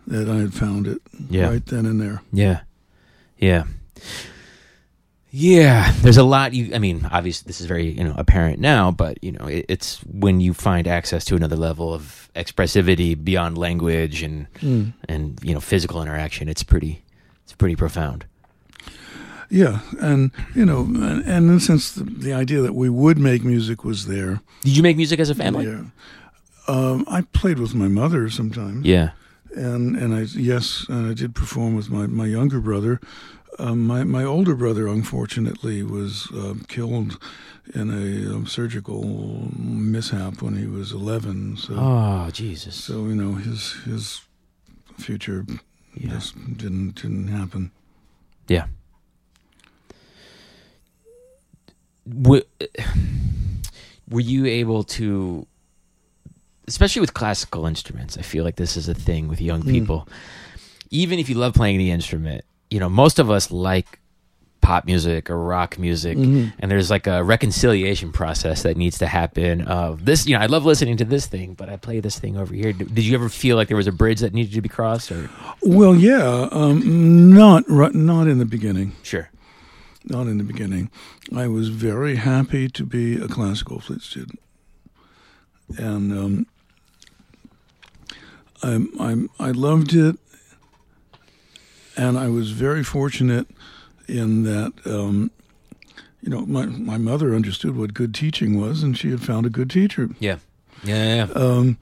that 0.07 0.29
I 0.29 0.37
had 0.39 0.55
found 0.55 0.87
it 0.87 1.01
Yeah. 1.29 1.49
right 1.49 1.65
then 1.67 1.87
and 1.87 2.01
there. 2.01 2.23
Yeah. 2.33 2.61
Yeah. 3.39 3.65
Yeah, 5.33 5.93
there's 6.03 6.17
a 6.17 6.25
lot 6.25 6.55
you 6.55 6.75
I 6.75 6.79
mean, 6.79 7.09
obviously 7.13 7.47
this 7.47 7.61
is 7.61 7.67
very, 7.67 7.89
you 7.91 8.03
know, 8.03 8.15
apparent 8.19 8.59
now, 8.59 8.91
but 8.91 9.23
you 9.23 9.31
know, 9.33 9.47
it, 9.47 9.65
it's 9.69 10.01
when 10.01 10.41
you 10.41 10.53
find 10.53 10.89
access 10.89 11.25
to 11.27 11.37
another 11.37 11.57
level 11.57 11.95
of 11.95 12.29
expressivity 12.35 13.23
beyond 13.23 13.57
language 13.57 14.23
and 14.23 14.47
and 15.09 15.39
you 15.43 15.55
know, 15.55 15.61
physical 15.61 16.03
interaction, 16.03 16.49
it's 16.49 16.63
pretty 16.65 17.03
it's 17.45 17.53
pretty 17.53 17.77
profound. 17.77 18.25
Yeah, 19.53 19.81
and 20.01 20.31
you 20.55 20.65
know, 20.65 20.83
and, 20.83 21.25
and 21.27 21.63
since 21.63 21.93
the, 21.93 22.05
the 22.05 22.33
idea 22.33 22.61
that 22.63 22.75
we 22.75 22.89
would 22.89 23.19
make 23.19 23.43
music 23.45 23.85
was 23.85 24.07
there, 24.07 24.41
Did 24.63 24.77
you 24.77 24.83
make 24.83 24.97
music 24.97 25.19
as 25.21 25.29
a 25.31 25.35
family? 25.35 25.67
yeah. 25.67 25.83
Um, 26.69 27.05
I 27.09 27.23
played 27.23 27.59
with 27.59 27.75
my 27.75 27.89
mother 27.89 28.31
sometimes. 28.31 28.87
Yeah. 28.87 29.11
and 29.57 29.97
and 29.97 30.15
I 30.15 30.21
yes, 30.21 30.87
and 30.89 31.11
I 31.11 31.15
did 31.15 31.35
perform 31.35 31.75
with 31.75 31.89
my 31.91 32.07
my 32.07 32.27
younger 32.27 32.61
brother. 32.61 33.01
Um, 33.61 33.87
my 33.87 34.05
my 34.05 34.25
older 34.25 34.55
brother, 34.55 34.87
unfortunately, 34.89 35.83
was 35.83 36.29
uh, 36.33 36.55
killed 36.69 37.19
in 37.75 37.91
a 37.91 38.35
um, 38.35 38.47
surgical 38.47 39.05
mishap 39.57 40.41
when 40.43 40.57
he 40.57 40.67
was 40.67 40.93
eleven. 40.93 41.57
So 41.57 41.75
Oh, 41.77 42.31
Jesus. 42.33 42.75
so 42.75 43.07
you 43.07 43.15
know 43.15 43.35
his 43.35 43.73
his 43.85 44.23
future 44.99 45.45
Yeah. 45.95 46.11
just 46.11 46.35
didn't 46.57 46.95
didn't 47.03 47.29
happen. 47.29 47.71
Yeah. 48.49 48.67
Were, 52.07 52.43
were 54.11 54.21
you 54.21 54.47
able 54.47 54.83
to, 54.99 55.47
especially 56.67 57.01
with 57.01 57.15
classical 57.15 57.67
instruments? 57.67 58.17
I 58.19 58.23
feel 58.23 58.43
like 58.43 58.57
this 58.57 58.77
is 58.77 58.89
a 58.89 58.95
thing 58.95 59.29
with 59.29 59.41
young 59.41 59.63
Mm. 59.63 59.71
people. 59.71 60.09
Even 60.91 61.19
if 61.21 61.29
you 61.29 61.37
love 61.37 61.55
playing 61.55 61.79
the 61.79 61.91
instrument, 61.93 62.45
you 62.71 62.79
know, 62.81 62.89
most 62.89 63.19
of 63.19 63.31
us 63.31 63.51
like 63.51 63.99
pop 64.61 64.85
music 64.85 65.31
or 65.31 65.39
rock 65.43 65.79
music, 65.79 66.19
Mhm. 66.19 66.53
and 66.59 66.71
there's 66.71 66.91
like 66.91 67.07
a 67.07 67.25
reconciliation 67.25 68.13
process 68.13 68.63
that 68.63 68.77
needs 68.77 68.99
to 68.99 69.07
happen. 69.07 69.63
Of 69.63 70.05
this, 70.05 70.27
you 70.27 70.37
know, 70.37 70.43
I 70.43 70.47
love 70.47 70.65
listening 70.67 70.97
to 70.99 71.05
this 71.05 71.27
thing, 71.27 71.55
but 71.55 71.69
I 71.71 71.77
play 71.77 71.99
this 72.01 72.19
thing 72.19 72.37
over 72.37 72.53
here. 72.55 72.73
Did 72.75 72.99
you 73.05 73.15
ever 73.15 73.29
feel 73.31 73.57
like 73.57 73.69
there 73.69 73.77
was 73.77 73.87
a 73.87 73.93
bridge 73.93 74.21
that 74.21 74.35
needed 74.35 74.53
to 74.53 74.61
be 74.61 74.69
crossed? 74.69 75.11
Or 75.11 75.31
Well, 75.63 75.95
yeah, 75.97 76.49
um, 76.53 77.35
not 77.35 77.69
not 77.69 78.29
in 78.29 78.39
the 78.39 78.45
beginning. 78.45 78.93
sure, 79.03 79.31
not 80.05 80.27
in 80.27 80.37
the 80.39 80.45
beginning. 80.45 80.91
I 81.35 81.49
was 81.49 81.71
very 81.71 82.17
happy 82.17 82.69
to 82.69 82.85
be 82.85 83.17
a 83.17 83.29
classical 83.29 83.81
flute 83.81 84.03
student, 84.03 84.39
and 85.79 86.13
um, 86.13 86.47
I'm, 88.63 88.91
I'm, 89.01 89.31
I 89.39 89.51
loved 89.53 89.95
it, 89.95 90.17
and 92.01 92.19
I 92.19 92.29
was 92.29 92.53
very 92.53 92.83
fortunate 92.83 93.47
in 94.09 94.45
that. 94.45 94.73
Um, 94.87 95.31
you 96.23 96.29
know, 96.29 96.45
my 96.47 96.67
my 96.67 96.99
mother 96.99 97.35
understood 97.35 97.77
what 97.77 97.95
good 97.95 98.15
teaching 98.15 98.61
was, 98.61 98.83
and 98.83 98.97
she 98.97 99.11
had 99.11 99.23
found 99.23 99.47
a 99.47 99.51
good 99.51 99.71
teacher. 99.71 100.11
Yeah. 100.19 100.39
Yeah. 100.83 101.27
yeah. 101.27 101.33
Um, 101.35 101.79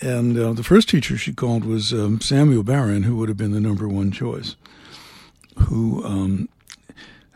and 0.00 0.38
uh, 0.38 0.52
the 0.52 0.62
first 0.62 0.88
teacher 0.88 1.16
she 1.16 1.32
called 1.32 1.64
was 1.64 1.92
um, 1.92 2.20
Samuel 2.20 2.62
Barron, 2.62 3.04
who 3.04 3.16
would 3.16 3.28
have 3.28 3.38
been 3.38 3.52
the 3.52 3.60
number 3.60 3.88
one 3.88 4.12
choice, 4.12 4.56
who 5.68 6.04
um, 6.04 6.48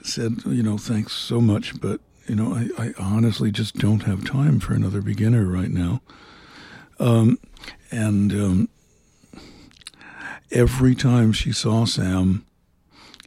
said, 0.02 0.42
you 0.44 0.62
know, 0.62 0.76
thanks 0.76 1.12
so 1.14 1.40
much, 1.40 1.80
but, 1.80 2.00
you 2.26 2.34
know, 2.34 2.54
I, 2.54 2.68
I, 2.78 2.94
honestly 2.98 3.50
just 3.50 3.76
don't 3.76 4.02
have 4.02 4.24
time 4.24 4.60
for 4.60 4.74
another 4.74 5.00
beginner 5.00 5.46
right 5.46 5.70
now. 5.70 6.02
Um, 6.98 7.38
and 7.90 8.32
um, 8.32 8.68
every 10.50 10.94
time 10.94 11.32
she 11.32 11.52
saw 11.52 11.84
Sam, 11.84 12.44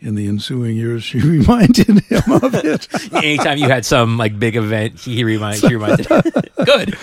in 0.03 0.15
the 0.15 0.27
ensuing 0.27 0.75
years, 0.75 1.03
she 1.03 1.19
reminded 1.21 1.99
him 2.01 2.31
of 2.31 2.53
it. 2.53 2.87
Anytime 3.13 3.57
you 3.57 3.69
had 3.69 3.85
some 3.85 4.17
like 4.17 4.37
big 4.37 4.55
event, 4.55 4.99
he 4.99 5.23
reminded. 5.23 5.61
She 5.61 5.75
reminded. 5.75 6.07
Good. 6.65 6.97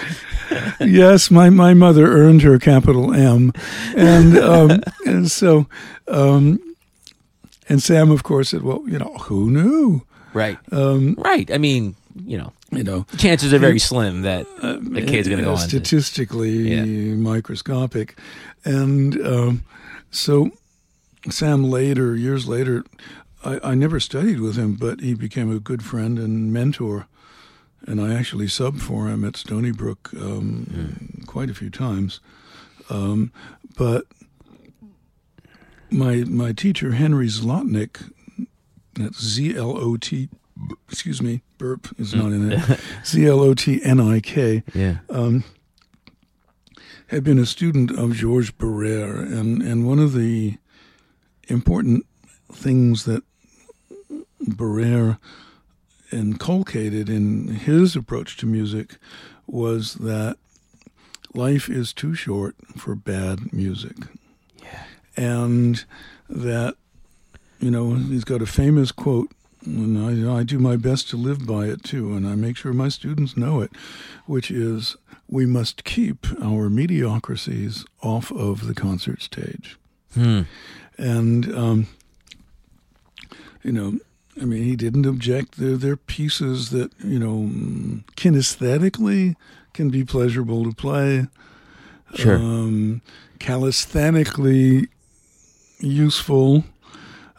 yes, 0.80 1.30
my 1.30 1.48
my 1.50 1.74
mother 1.74 2.06
earned 2.06 2.42
her 2.42 2.58
capital 2.58 3.14
M, 3.14 3.52
and 3.96 4.36
um, 4.38 4.82
and 5.06 5.30
so, 5.30 5.66
um, 6.08 6.60
and 7.68 7.82
Sam, 7.82 8.10
of 8.10 8.22
course, 8.22 8.50
said, 8.50 8.62
"Well, 8.62 8.82
you 8.86 8.98
know, 8.98 9.14
who 9.22 9.50
knew?" 9.50 10.02
Right. 10.32 10.58
Um, 10.70 11.14
right. 11.18 11.50
I 11.50 11.58
mean, 11.58 11.96
you 12.24 12.38
know, 12.38 12.52
you 12.70 12.84
know, 12.84 13.06
chances 13.16 13.54
are 13.54 13.58
very 13.58 13.78
slim 13.78 14.22
that 14.22 14.46
the 14.60 15.04
kid's 15.06 15.26
going 15.26 15.38
to 15.38 15.44
go 15.44 15.52
on. 15.52 15.58
Statistically 15.58 16.74
yeah. 16.74 17.14
microscopic, 17.14 18.18
and 18.64 19.20
um, 19.26 19.64
so 20.10 20.50
Sam 21.28 21.64
later, 21.64 22.16
years 22.16 22.48
later, 22.48 22.84
I, 23.44 23.60
I, 23.62 23.74
never 23.74 24.00
studied 24.00 24.40
with 24.40 24.56
him, 24.56 24.74
but 24.74 25.00
he 25.00 25.14
became 25.14 25.54
a 25.54 25.60
good 25.60 25.82
friend 25.82 26.18
and 26.18 26.52
mentor. 26.52 27.06
And 27.86 28.00
I 28.00 28.14
actually 28.14 28.46
subbed 28.46 28.80
for 28.80 29.08
him 29.08 29.24
at 29.24 29.36
Stony 29.36 29.70
Brook 29.70 30.10
um, 30.14 30.66
mm. 30.70 31.26
quite 31.26 31.50
a 31.50 31.54
few 31.54 31.70
times. 31.70 32.20
Um, 32.90 33.32
but 33.76 34.04
my 35.90 36.24
my 36.26 36.52
teacher 36.52 36.92
Henry 36.92 37.26
Zlotnik, 37.28 38.12
that's 38.94 39.22
Z 39.22 39.56
L 39.56 39.76
O 39.78 39.96
T, 39.96 40.28
excuse 40.88 41.22
me, 41.22 41.42
burp 41.56 41.88
is 41.98 42.14
not 42.14 42.32
in 42.32 42.52
it. 42.52 42.80
Z 43.06 43.26
L 43.26 43.40
O 43.40 43.54
T 43.54 43.80
N 43.82 44.00
I 44.00 44.20
K. 44.20 44.62
Yeah. 44.74 44.98
Um, 45.08 45.44
had 47.10 47.24
been 47.24 47.40
a 47.40 47.46
student 47.46 47.90
of 47.90 48.14
Georges 48.14 48.52
Barrère, 48.52 49.20
and 49.20 49.62
and 49.62 49.86
one 49.86 49.98
of 49.98 50.12
the 50.12 50.58
important 51.48 52.06
things 52.52 53.04
that 53.04 53.24
Barrère 54.44 55.18
inculcated 56.12 57.08
in 57.08 57.48
his 57.48 57.96
approach 57.96 58.36
to 58.36 58.46
music 58.46 58.96
was 59.46 59.94
that 59.94 60.36
life 61.34 61.68
is 61.68 61.92
too 61.92 62.14
short 62.14 62.54
for 62.76 62.94
bad 62.94 63.52
music. 63.52 63.96
Yeah. 64.62 64.84
And 65.16 65.84
that, 66.28 66.76
you 67.58 67.70
know, 67.70 67.94
he's 67.94 68.24
got 68.24 68.42
a 68.42 68.46
famous 68.46 68.92
quote, 68.92 69.30
and 69.64 70.28
I, 70.28 70.38
I 70.38 70.42
do 70.42 70.58
my 70.58 70.76
best 70.76 71.08
to 71.10 71.16
live 71.16 71.46
by 71.46 71.66
it 71.66 71.82
too, 71.82 72.14
and 72.14 72.26
I 72.26 72.34
make 72.34 72.56
sure 72.56 72.72
my 72.72 72.88
students 72.88 73.36
know 73.36 73.60
it, 73.60 73.70
which 74.26 74.50
is 74.50 74.96
we 75.28 75.46
must 75.46 75.84
keep 75.84 76.26
our 76.42 76.68
mediocrities 76.70 77.84
off 78.02 78.32
of 78.32 78.66
the 78.66 78.74
concert 78.74 79.22
stage. 79.22 79.76
Hmm 80.14 80.42
and 81.00 81.52
um, 81.54 81.86
you 83.62 83.72
know, 83.72 83.98
I 84.40 84.44
mean, 84.44 84.62
he 84.62 84.76
didn't 84.76 85.06
object. 85.06 85.58
They're 85.58 85.76
they're 85.76 85.96
pieces 85.96 86.70
that 86.70 86.92
you 87.02 87.18
know, 87.18 87.50
kinesthetically 88.16 89.34
can 89.72 89.90
be 89.90 90.04
pleasurable 90.04 90.64
to 90.64 90.74
play. 90.74 91.26
Sure. 92.14 92.36
Um, 92.36 93.02
calisthenically 93.38 94.88
useful 95.78 96.64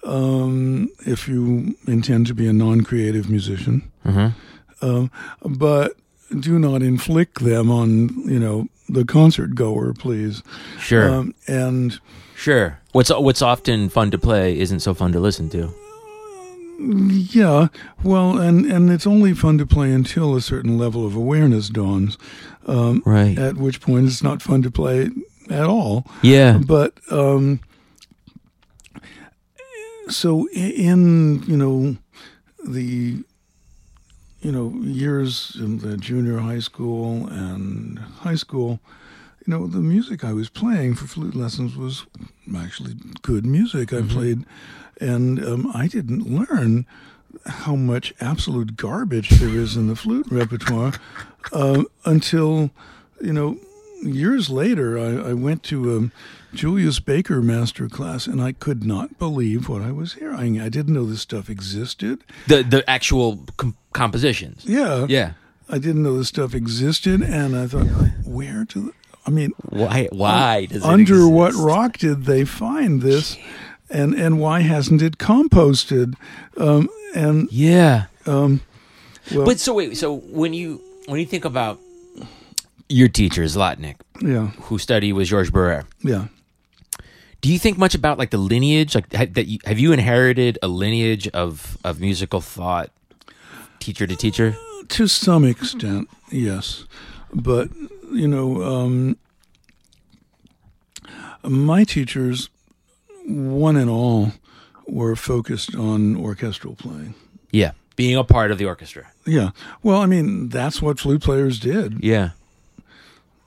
um, 0.03 0.89
if 1.05 1.27
you 1.27 1.75
intend 1.87 2.27
to 2.27 2.33
be 2.33 2.47
a 2.47 2.53
non-creative 2.53 3.29
musician. 3.29 3.91
Mm-hmm. 4.05 4.85
Um, 4.85 5.11
but 5.45 5.93
do 6.39 6.57
not 6.57 6.81
inflict 6.81 7.43
them 7.43 7.69
on 7.69 8.09
you 8.29 8.39
know 8.39 8.67
the 8.89 9.05
concert 9.05 9.55
goer, 9.55 9.93
please. 9.93 10.43
Sure. 10.79 11.09
Um, 11.09 11.35
and 11.47 11.99
Sure. 12.41 12.79
What's 12.91 13.11
what's 13.11 13.43
often 13.43 13.87
fun 13.89 14.09
to 14.09 14.17
play 14.17 14.59
isn't 14.59 14.79
so 14.79 14.95
fun 14.95 15.11
to 15.11 15.19
listen 15.19 15.47
to. 15.51 15.71
Yeah, 16.79 17.67
well, 18.03 18.39
and 18.39 18.65
and 18.65 18.91
it's 18.91 19.05
only 19.05 19.35
fun 19.35 19.59
to 19.59 19.67
play 19.67 19.91
until 19.91 20.35
a 20.35 20.41
certain 20.41 20.79
level 20.79 21.05
of 21.05 21.15
awareness 21.15 21.69
dawns. 21.69 22.17
Um, 22.65 23.03
right. 23.05 23.37
At 23.37 23.57
which 23.57 23.79
point 23.79 24.07
it's 24.07 24.23
not 24.23 24.41
fun 24.41 24.63
to 24.63 24.71
play 24.71 25.11
at 25.51 25.65
all. 25.65 26.07
Yeah. 26.23 26.57
But 26.57 26.95
um, 27.11 27.59
so 30.11 30.47
in 30.49 31.43
you 31.43 31.57
know 31.57 31.95
the 32.65 33.23
you 34.41 34.51
know 34.51 34.69
years 34.81 35.57
in 35.59 35.79
the 35.79 35.97
junior 35.97 36.39
high 36.39 36.59
school 36.59 37.27
and 37.27 37.99
high 37.99 38.35
school 38.35 38.79
you 39.45 39.51
know, 39.51 39.65
the 39.65 39.79
music 39.79 40.23
I 40.23 40.33
was 40.33 40.49
playing 40.49 40.95
for 40.95 41.07
flute 41.07 41.35
lessons 41.35 41.75
was 41.75 42.05
actually 42.55 42.95
good 43.21 43.45
music 43.45 43.91
I 43.91 43.97
mm-hmm. 43.97 44.09
played, 44.09 44.45
and 44.99 45.43
um, 45.43 45.71
I 45.73 45.87
didn't 45.87 46.27
learn 46.27 46.85
how 47.45 47.75
much 47.75 48.13
absolute 48.21 48.75
garbage 48.75 49.29
there 49.29 49.49
is 49.49 49.75
in 49.75 49.87
the 49.87 49.95
flute 49.95 50.27
repertoire 50.29 50.93
uh, 51.53 51.83
until, 52.05 52.69
you 53.19 53.33
know, 53.33 53.57
years 54.03 54.49
later. 54.49 54.99
I, 54.99 55.31
I 55.31 55.33
went 55.33 55.63
to 55.63 55.97
a 55.97 56.11
Julius 56.53 56.99
Baker 56.99 57.41
master 57.41 57.87
class, 57.87 58.27
and 58.27 58.41
I 58.41 58.51
could 58.51 58.83
not 58.83 59.17
believe 59.17 59.69
what 59.69 59.81
I 59.81 59.91
was 59.91 60.13
hearing. 60.13 60.59
I 60.59 60.69
didn't 60.69 60.93
know 60.93 61.05
this 61.05 61.21
stuff 61.21 61.49
existed. 61.49 62.23
The 62.47 62.63
the 62.63 62.89
actual 62.89 63.45
com- 63.57 63.77
compositions. 63.93 64.65
Yeah, 64.65 65.05
yeah. 65.07 65.33
I 65.69 65.77
didn't 65.77 66.03
know 66.03 66.17
this 66.17 66.27
stuff 66.27 66.53
existed, 66.53 67.21
and 67.21 67.55
I 67.55 67.67
thought, 67.67 67.87
where 68.25 68.65
do 68.65 68.93
I 69.25 69.29
mean, 69.29 69.53
why? 69.61 70.09
Why 70.11 70.65
does 70.65 70.83
under 70.83 71.27
what 71.27 71.53
rock 71.53 71.97
did 71.97 72.25
they 72.25 72.45
find 72.45 73.01
this? 73.01 73.37
And 73.89 74.13
and 74.13 74.39
why 74.39 74.61
hasn't 74.61 75.01
it 75.01 75.17
composted? 75.17 76.15
Um, 76.57 76.89
and 77.13 77.51
yeah. 77.51 78.05
Um, 78.25 78.61
well, 79.33 79.45
but 79.45 79.59
so 79.59 79.73
wait. 79.73 79.97
So 79.97 80.15
when 80.15 80.53
you 80.53 80.81
when 81.07 81.19
you 81.19 81.25
think 81.25 81.45
about 81.45 81.79
your 82.89 83.09
teacher 83.09 83.43
Zlotnik, 83.43 83.97
yeah, 84.21 84.47
who 84.63 84.79
studied 84.79 85.13
with 85.13 85.27
Georges 85.27 85.51
Barrère, 85.51 85.85
yeah. 86.01 86.27
Do 87.41 87.51
you 87.51 87.57
think 87.59 87.77
much 87.77 87.95
about 87.95 88.17
like 88.17 88.29
the 88.29 88.37
lineage? 88.37 88.95
Like 88.95 89.09
that? 89.09 89.47
You, 89.47 89.59
have 89.65 89.79
you 89.79 89.91
inherited 89.91 90.59
a 90.61 90.67
lineage 90.67 91.27
of 91.29 91.77
of 91.83 91.99
musical 91.99 92.39
thought, 92.39 92.91
teacher 93.79 94.05
to 94.07 94.15
teacher? 94.15 94.55
To 94.89 95.07
some 95.07 95.43
extent, 95.43 96.09
yes, 96.31 96.85
but 97.33 97.69
you 98.11 98.27
know, 98.27 98.61
um, 98.63 99.17
my 101.43 101.83
teachers, 101.83 102.49
one 103.25 103.75
and 103.75 103.89
all, 103.89 104.33
were 104.87 105.15
focused 105.15 105.75
on 105.75 106.15
orchestral 106.17 106.75
playing. 106.75 107.15
Yeah, 107.51 107.71
being 107.95 108.15
a 108.17 108.23
part 108.23 108.51
of 108.51 108.57
the 108.57 108.65
orchestra. 108.65 109.07
Yeah. 109.25 109.51
Well, 109.83 110.01
I 110.01 110.05
mean, 110.05 110.49
that's 110.49 110.81
what 110.81 110.99
flute 110.99 111.21
players 111.21 111.59
did. 111.59 112.03
Yeah. 112.03 112.31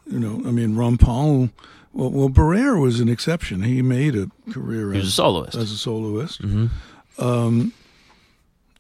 You 0.07 0.21
know, 0.21 0.49
I 0.49 0.53
mean, 0.53 0.75
Rampal. 0.75 1.51
Well, 1.95 2.11
well, 2.11 2.29
Barrère 2.29 2.81
was 2.81 2.99
an 2.99 3.09
exception. 3.09 3.63
He 3.63 3.81
made 3.81 4.17
a 4.17 4.29
career 4.53 4.93
as, 4.93 5.09
a 5.09 5.11
soloist. 5.13 5.57
As 5.57 5.71
a 5.71 5.79
soloist. 5.79 6.43
Mm-hmm. 6.43 6.67
Um, 7.25 7.73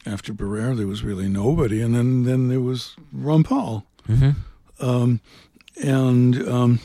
after 0.05 0.35
Barrère, 0.35 0.77
there 0.77 0.89
was 0.89 1.05
really 1.05 1.29
nobody, 1.29 1.81
and 1.81 1.95
then 1.95 2.25
then 2.25 2.49
there 2.49 2.61
was 2.61 2.97
Rampal. 3.17 3.85
Mm-hmm. 4.09 4.31
Um, 4.85 5.21
and 5.83 6.49
um, 6.49 6.81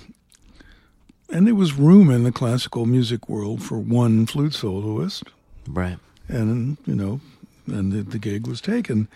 and 1.32 1.48
there 1.48 1.56
was 1.56 1.74
room 1.74 2.10
in 2.10 2.24
the 2.24 2.32
classical 2.32 2.86
music 2.86 3.28
world 3.28 3.64
for 3.64 3.80
one 3.80 4.26
flute 4.26 4.54
soloist, 4.54 5.24
right? 5.68 5.98
And 6.28 6.78
you 6.86 6.96
know, 6.96 7.22
and 7.66 7.92
the, 7.92 8.04
the 8.04 8.20
gig 8.20 8.48
was 8.48 8.62
taken, 8.62 9.08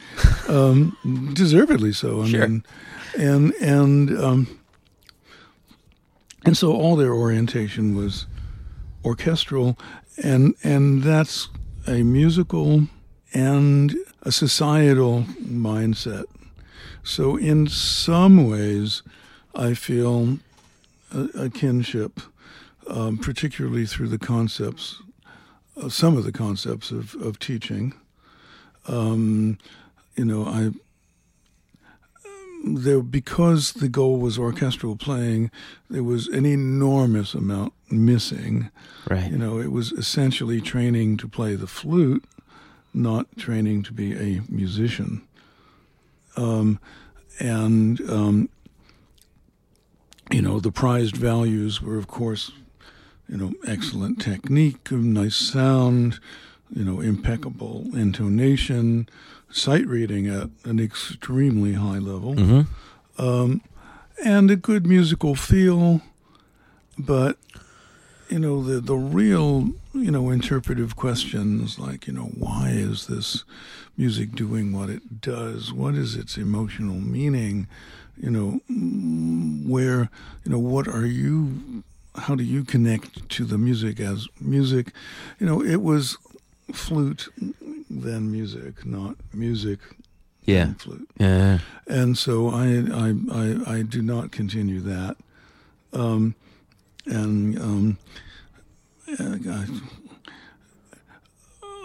um, 0.47 0.97
deservedly 1.33 1.93
so. 1.93 2.23
I 2.23 2.27
sure. 2.27 2.47
mean, 2.47 2.65
and 3.17 3.53
and 3.61 4.17
um, 4.17 4.59
and 6.45 6.57
so 6.57 6.73
all 6.73 6.95
their 6.95 7.13
orientation 7.13 7.95
was 7.95 8.25
orchestral, 9.05 9.77
and 10.21 10.55
and 10.63 11.03
that's 11.03 11.49
a 11.87 12.03
musical 12.03 12.87
and 13.33 13.95
a 14.21 14.31
societal 14.31 15.23
mindset. 15.41 16.25
So, 17.03 17.35
in 17.35 17.67
some 17.67 18.49
ways, 18.49 19.03
I 19.53 19.73
feel 19.73 20.39
a, 21.13 21.21
a 21.35 21.49
kinship, 21.49 22.21
um, 22.87 23.17
particularly 23.17 23.85
through 23.85 24.07
the 24.07 24.17
concepts, 24.17 25.01
uh, 25.75 25.89
some 25.89 26.15
of 26.17 26.23
the 26.23 26.31
concepts 26.31 26.91
of, 26.91 27.15
of 27.15 27.39
teaching. 27.39 27.93
Um, 28.87 29.57
you 30.15 30.25
know, 30.25 30.45
I 30.45 30.71
there 32.63 33.01
because 33.01 33.73
the 33.73 33.89
goal 33.89 34.17
was 34.17 34.39
orchestral 34.39 34.95
playing, 34.95 35.51
there 35.89 36.03
was 36.03 36.27
an 36.27 36.45
enormous 36.45 37.33
amount 37.33 37.73
missing. 37.91 38.69
Right. 39.09 39.31
You 39.31 39.37
know, 39.37 39.59
it 39.59 39.71
was 39.71 39.91
essentially 39.91 40.61
training 40.61 41.17
to 41.17 41.27
play 41.27 41.55
the 41.55 41.67
flute, 41.67 42.23
not 42.93 43.27
training 43.37 43.83
to 43.83 43.93
be 43.93 44.13
a 44.13 44.41
musician. 44.49 45.21
Um, 46.37 46.79
and 47.39 47.99
um, 48.09 48.49
you 50.31 50.41
know, 50.41 50.59
the 50.59 50.71
prized 50.71 51.17
values 51.17 51.81
were, 51.81 51.97
of 51.97 52.07
course, 52.07 52.51
you 53.27 53.37
know, 53.37 53.53
excellent 53.67 54.21
technique, 54.21 54.91
nice 54.91 55.35
sound, 55.35 56.19
you 56.73 56.83
know, 56.83 57.01
impeccable 57.01 57.87
intonation, 57.93 59.07
sight 59.53 59.85
reading 59.87 60.27
at 60.27 60.49
an 60.65 60.79
extremely 60.79 61.73
high 61.73 61.99
level, 61.99 62.35
Mm-hmm. 62.35 63.21
um, 63.25 63.61
and 64.23 64.49
a 64.51 64.55
good 64.55 64.85
musical 64.85 65.35
feel. 65.35 66.01
But 66.97 67.37
you 68.29 68.39
know, 68.39 68.63
the 68.63 68.79
the 68.81 68.95
real 68.95 69.69
you 69.93 70.11
know 70.11 70.29
interpretive 70.31 70.95
questions 70.95 71.77
like 71.79 72.07
you 72.07 72.13
know 72.13 72.31
why 72.37 72.69
is 72.69 73.07
this 73.07 73.43
music 73.97 74.33
doing 74.35 74.71
what 74.73 74.89
it 74.89 75.21
does? 75.21 75.71
What 75.71 75.95
is 75.95 76.15
its 76.15 76.37
emotional 76.37 76.95
meaning? 76.99 77.67
You 78.17 78.29
know, 78.29 78.59
where 79.67 80.09
you 80.45 80.51
know 80.51 80.59
what 80.59 80.87
are 80.87 81.05
you? 81.05 81.83
How 82.15 82.35
do 82.35 82.43
you 82.43 82.63
connect 82.63 83.27
to 83.29 83.43
the 83.45 83.57
music 83.57 83.99
as 83.99 84.27
music? 84.39 84.91
You 85.39 85.47
know, 85.47 85.63
it 85.63 85.81
was 85.81 86.17
flute 86.71 87.29
then 87.89 88.31
music, 88.31 88.85
not 88.85 89.15
music 89.33 89.79
Yeah. 90.45 90.73
flute. 90.73 91.07
Yeah. 91.19 91.59
And 91.87 92.17
so 92.17 92.49
I 92.49 92.65
I 92.91 93.13
I, 93.31 93.77
I 93.77 93.81
do 93.83 94.01
not 94.01 94.31
continue 94.31 94.79
that. 94.81 95.17
Um, 95.91 96.35
and 97.05 97.59
um, 97.59 97.97
and 99.19 99.49
I, 99.51 99.65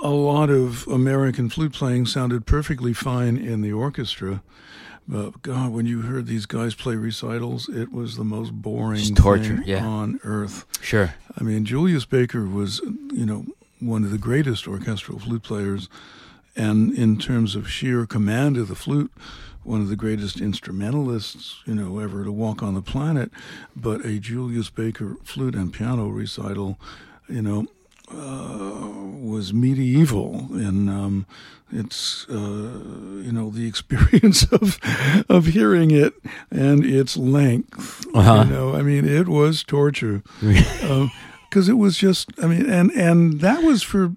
a 0.03 0.11
lot 0.11 0.49
of 0.51 0.87
American 0.87 1.51
flute 1.51 1.73
playing 1.73 2.07
sounded 2.07 2.47
perfectly 2.47 2.93
fine 2.93 3.37
in 3.37 3.61
the 3.61 3.73
orchestra. 3.73 4.43
But 5.11 5.41
God, 5.41 5.73
when 5.73 5.87
you 5.87 6.03
heard 6.03 6.27
these 6.27 6.45
guys 6.45 6.75
play 6.75 6.95
recitals, 6.95 7.67
it 7.69 7.91
was 7.91 8.17
the 8.17 8.25
most 8.25 8.53
boring 8.53 9.15
torture, 9.15 9.57
thing 9.57 9.65
yeah. 9.67 9.85
on 9.85 10.21
earth. 10.23 10.67
Sure. 10.83 11.15
I 11.39 11.43
mean, 11.43 11.65
Julius 11.65 12.05
Baker 12.05 12.45
was, 12.45 12.81
you 13.11 13.25
know, 13.25 13.47
one 13.81 14.05
of 14.05 14.11
the 14.11 14.19
greatest 14.19 14.67
orchestral 14.67 15.19
flute 15.19 15.43
players, 15.43 15.89
and 16.57 16.93
in 16.93 17.19
terms 17.19 17.55
of 17.55 17.71
sheer 17.71 18.07
command 18.07 18.57
of 18.57 18.69
the 18.69 18.75
flute, 18.75 19.13
one 19.63 19.81
of 19.81 19.89
the 19.89 19.97
greatest 19.97 20.41
instrumentalists, 20.41 21.63
you 21.67 21.75
know, 21.75 21.99
ever 21.99 22.25
to 22.25 22.33
walk 22.33 22.63
on 22.63 22.75
the 22.75 22.83
planet. 22.83 23.31
But 23.77 24.05
a 24.05 24.19
Julius 24.19 24.71
Baker 24.71 25.17
flute 25.25 25.55
and 25.55 25.73
piano 25.73 26.09
recital, 26.09 26.79
you 27.29 27.43
know, 27.43 27.67
uh, 28.11 28.89
was 29.21 29.53
medieval 29.53 30.47
in 30.53 30.89
um, 30.89 31.27
its, 31.71 32.27
uh, 32.31 32.33
you 32.35 33.31
know, 33.31 33.51
the 33.51 33.69
experience 33.69 34.45
of 34.51 34.79
of 35.29 35.47
hearing 35.47 35.91
it 35.91 36.15
and 36.51 36.85
its 36.85 37.17
length. 37.17 38.07
Uh-huh. 38.15 38.45
You 38.45 38.51
know, 38.51 38.75
I 38.75 38.83
mean, 38.83 39.07
it 39.07 39.29
was 39.29 39.63
torture 39.63 40.23
because 41.49 41.69
it 41.69 41.75
was 41.79 41.97
just 41.97 42.31
i 42.43 42.47
mean 42.47 42.69
and 42.69 42.91
and 42.93 43.41
that 43.41 43.63
was 43.63 43.83
for 43.83 44.13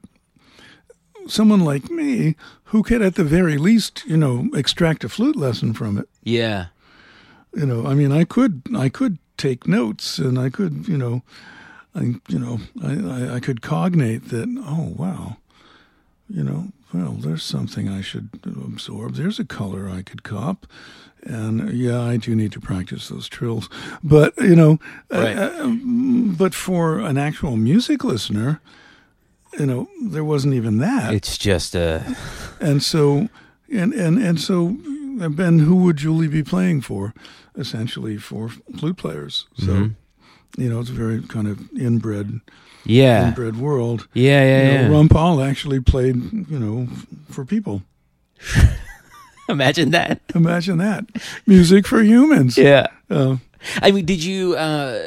someone 1.28 1.62
like 1.62 1.90
me 1.90 2.36
who 2.66 2.84
could 2.84 3.02
at 3.02 3.16
the 3.16 3.24
very 3.24 3.58
least 3.58 4.04
you 4.06 4.18
know 4.18 4.50
extract 4.54 5.04
a 5.04 5.10
flute 5.10 5.36
lesson 5.36 5.74
from 5.74 5.98
it 5.98 6.08
yeah. 6.24 6.68
you 7.54 7.66
know 7.66 7.86
i 7.86 7.94
mean 7.94 8.12
i 8.12 8.24
could 8.24 8.62
i 8.76 8.90
could 8.90 9.18
take 9.38 9.68
notes 9.68 10.18
and 10.18 10.38
i 10.38 10.50
could 10.50 10.88
you 10.88 10.98
know 10.98 11.22
i 11.96 12.16
you 12.28 12.40
know 12.40 12.60
i 12.84 12.94
i, 12.94 13.36
I 13.36 13.40
could 13.40 13.62
cognate 13.62 14.30
that 14.30 14.48
oh 14.66 14.94
wow 14.96 15.38
you 16.30 16.44
know 16.44 16.68
well 16.94 17.14
there's 17.14 17.44
something 17.44 17.88
i 17.90 18.02
should 18.02 18.30
absorb 18.46 19.14
there's 19.16 19.40
a 19.40 19.46
color 19.46 19.90
i 19.90 20.02
could 20.02 20.24
cop 20.24 20.66
and 21.24 21.72
yeah 21.74 22.02
i 22.02 22.18
do 22.18 22.36
need 22.36 22.52
to 22.52 22.60
practice 22.60 23.08
those 23.10 23.28
trills 23.30 23.70
but 24.04 24.34
you 24.38 24.56
know 24.56 24.80
Right. 25.10 25.38
uh, 25.38 25.64
um, 25.64 26.36
but 26.38 26.54
for 26.54 27.00
an 27.00 27.18
actual 27.18 27.56
music 27.58 28.04
listener 28.04 28.60
you 29.60 29.66
know 29.66 29.88
there 30.04 30.24
wasn't 30.26 30.54
even 30.54 30.78
that 30.80 31.14
It's 31.14 31.38
just 31.38 31.76
a. 31.76 32.16
and 32.60 32.82
so 32.82 33.30
and 33.72 33.94
and 33.94 34.18
and 34.22 34.40
so 34.40 34.78
uh, 35.22 35.30
Ben, 35.30 35.60
who 35.60 35.76
would 35.84 35.98
Julie 35.98 36.28
be 36.30 36.42
playing 36.42 36.82
for? 36.82 37.14
Essentially 37.56 38.18
for 38.18 38.50
flute 38.50 38.98
players. 38.98 39.46
So 39.58 39.66
Mhm. 39.74 39.96
you 40.58 40.70
know, 40.70 40.80
it's 40.80 40.90
a 40.90 40.94
very 40.94 41.22
kind 41.22 41.48
of 41.48 41.60
inbred 41.78 42.40
yeah. 42.86 43.28
inbred 43.30 43.58
world. 43.58 44.08
Yeah, 44.14 44.44
yeah, 44.44 44.64
You 44.64 44.72
yeah. 44.72 44.88
know, 44.88 45.04
Rampal 45.04 45.48
actually 45.48 45.80
played, 45.80 46.16
you 46.50 46.60
know, 46.60 46.88
for 47.30 47.46
people. 47.46 47.84
Imagine 49.50 49.92
that. 49.92 50.22
Imagine 50.34 50.78
that. 50.78 51.06
Music 51.46 51.86
for 51.86 52.02
humans. 52.02 52.58
Yeah. 52.58 52.88
Uh, 53.10 53.38
I 53.82 53.92
mean, 53.92 54.06
did 54.06 54.24
you? 54.24 54.56
Uh, 54.56 55.02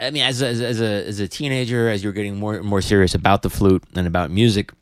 I 0.00 0.10
mean, 0.10 0.22
as 0.22 0.42
a, 0.42 0.46
as 0.48 0.60
a 0.60 0.66
as 0.66 0.80
a 0.80 1.06
as 1.06 1.20
a 1.20 1.28
teenager, 1.28 1.88
as 1.88 2.02
you 2.02 2.08
were 2.08 2.12
getting 2.14 2.36
more 2.38 2.62
more 2.62 2.82
serious 2.82 3.14
about 3.14 3.42
the 3.42 3.50
flute 3.50 3.84
and 3.94 4.06
about 4.06 4.30
music, 4.30 4.72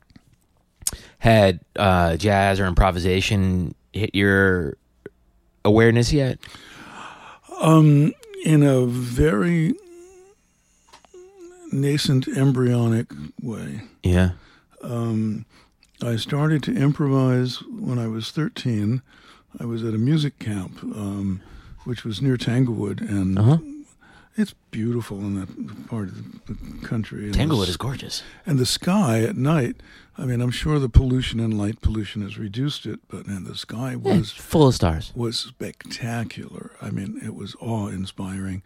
had 1.18 1.60
uh, 1.76 2.16
jazz 2.16 2.58
or 2.58 2.66
improvisation 2.66 3.74
hit 3.92 4.14
your 4.14 4.76
awareness 5.64 6.12
yet? 6.12 6.38
um, 7.60 8.12
in 8.44 8.62
a 8.62 8.84
very 8.86 9.74
nascent 11.74 12.28
embryonic 12.28 13.06
way. 13.42 13.82
Yeah. 14.02 14.30
Um, 14.82 15.44
I 16.02 16.16
started 16.16 16.62
to 16.64 16.74
improvise 16.74 17.62
when 17.62 17.98
I 17.98 18.06
was 18.06 18.30
13. 18.30 19.02
I 19.60 19.64
was 19.64 19.84
at 19.84 19.94
a 19.94 19.98
music 19.98 20.38
camp, 20.38 20.82
um, 20.82 21.40
which 21.84 22.04
was 22.04 22.20
near 22.22 22.36
Tanglewood, 22.36 23.00
and 23.00 23.38
Uh 23.38 23.42
huh. 23.42 23.58
It's 24.36 24.54
beautiful 24.70 25.18
in 25.18 25.38
that 25.38 25.88
part 25.88 26.08
of 26.08 26.46
the 26.46 26.86
country. 26.86 27.24
And 27.26 27.34
Tanglewood 27.34 27.68
is 27.68 27.76
gorgeous. 27.76 28.22
and 28.44 28.58
the 28.58 28.66
sky 28.66 29.22
at 29.22 29.36
night. 29.36 29.76
I 30.16 30.26
mean, 30.26 30.40
I'm 30.40 30.52
sure 30.52 30.78
the 30.78 30.88
pollution 30.88 31.40
and 31.40 31.58
light 31.58 31.80
pollution 31.80 32.22
has 32.22 32.38
reduced 32.38 32.86
it, 32.86 33.00
but 33.08 33.26
man, 33.26 33.44
the 33.44 33.56
sky 33.56 33.96
was 33.96 34.18
it's 34.18 34.30
full 34.30 34.68
of 34.68 34.74
stars. 34.76 35.12
was 35.16 35.36
spectacular. 35.38 36.70
I 36.80 36.90
mean, 36.90 37.20
it 37.24 37.34
was 37.34 37.56
awe 37.60 37.88
inspiring. 37.88 38.62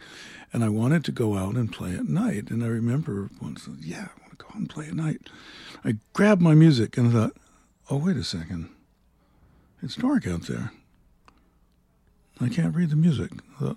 And 0.52 0.62
I 0.62 0.68
wanted 0.68 1.04
to 1.06 1.12
go 1.12 1.36
out 1.38 1.54
and 1.54 1.72
play 1.72 1.94
at 1.94 2.06
night. 2.06 2.50
And 2.50 2.62
I 2.62 2.66
remember 2.66 3.30
once, 3.40 3.66
yeah, 3.80 4.08
I 4.16 4.20
want 4.20 4.30
to 4.32 4.36
go 4.36 4.46
out 4.50 4.56
and 4.56 4.68
play 4.68 4.88
at 4.88 4.94
night. 4.94 5.30
I 5.84 5.96
grabbed 6.12 6.42
my 6.42 6.54
music 6.54 6.98
and 6.98 7.08
I 7.08 7.12
thought, 7.12 7.36
oh, 7.90 7.96
wait 7.96 8.16
a 8.16 8.24
second. 8.24 8.68
It's 9.82 9.96
dark 9.96 10.26
out 10.26 10.42
there. 10.48 10.72
I 12.40 12.48
can't 12.48 12.74
read 12.74 12.90
the 12.90 12.96
music. 12.96 13.30
Well, 13.60 13.76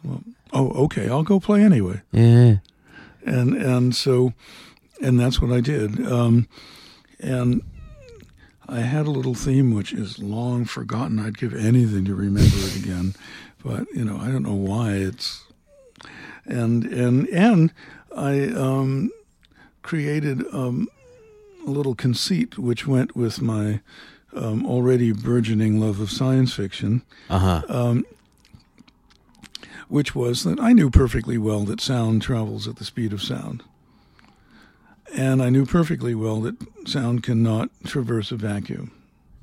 oh, 0.53 0.69
okay, 0.85 1.09
I'll 1.09 1.23
go 1.23 1.39
play 1.39 1.63
anyway 1.63 2.01
Yeah. 2.11 2.57
and 3.25 3.55
and 3.55 3.95
so 3.95 4.33
and 5.01 5.19
that's 5.19 5.41
what 5.41 5.51
I 5.51 5.61
did. 5.61 6.05
Um, 6.05 6.47
and 7.19 7.61
I 8.69 8.81
had 8.81 9.05
a 9.07 9.11
little 9.11 9.33
theme 9.35 9.73
which 9.73 9.91
is 9.93 10.19
long 10.19 10.65
forgotten. 10.65 11.19
I'd 11.19 11.37
give 11.37 11.53
anything 11.55 12.05
to 12.05 12.15
remember 12.15 12.55
it 12.57 12.75
again, 12.75 13.15
but 13.63 13.87
you 13.93 14.05
know 14.05 14.17
I 14.17 14.27
don't 14.31 14.43
know 14.43 14.53
why 14.53 14.93
it's. 14.93 15.43
And 16.45 16.85
and 16.85 17.27
and 17.29 17.71
I 18.15 18.47
um, 18.49 19.11
created 19.83 20.43
um, 20.53 20.87
a 21.65 21.69
little 21.69 21.95
conceit 21.95 22.57
which 22.57 22.85
went 22.87 23.15
with 23.15 23.41
my 23.41 23.79
um, 24.33 24.65
already 24.65 25.11
burgeoning 25.11 25.79
love 25.79 25.99
of 25.99 26.09
science 26.11 26.53
fiction 26.53 27.03
Uh 27.29 27.39
huh. 27.39 27.61
um, 27.69 28.05
which 29.91 30.15
was 30.15 30.43
that 30.45 30.59
I 30.59 30.71
knew 30.71 30.89
perfectly 30.89 31.37
well 31.37 31.61
that 31.65 31.81
sound 31.81 32.21
travels 32.21 32.67
at 32.67 32.77
the 32.77 32.85
speed 32.85 33.11
of 33.13 33.21
sound. 33.21 33.61
And 35.13 35.41
I 35.43 35.49
knew 35.49 35.65
perfectly 35.65 36.15
well 36.15 36.39
that 36.41 36.55
sound 36.87 37.23
cannot 37.23 37.69
traverse 37.85 38.31
a 38.31 38.37
vacuum. 38.37 38.91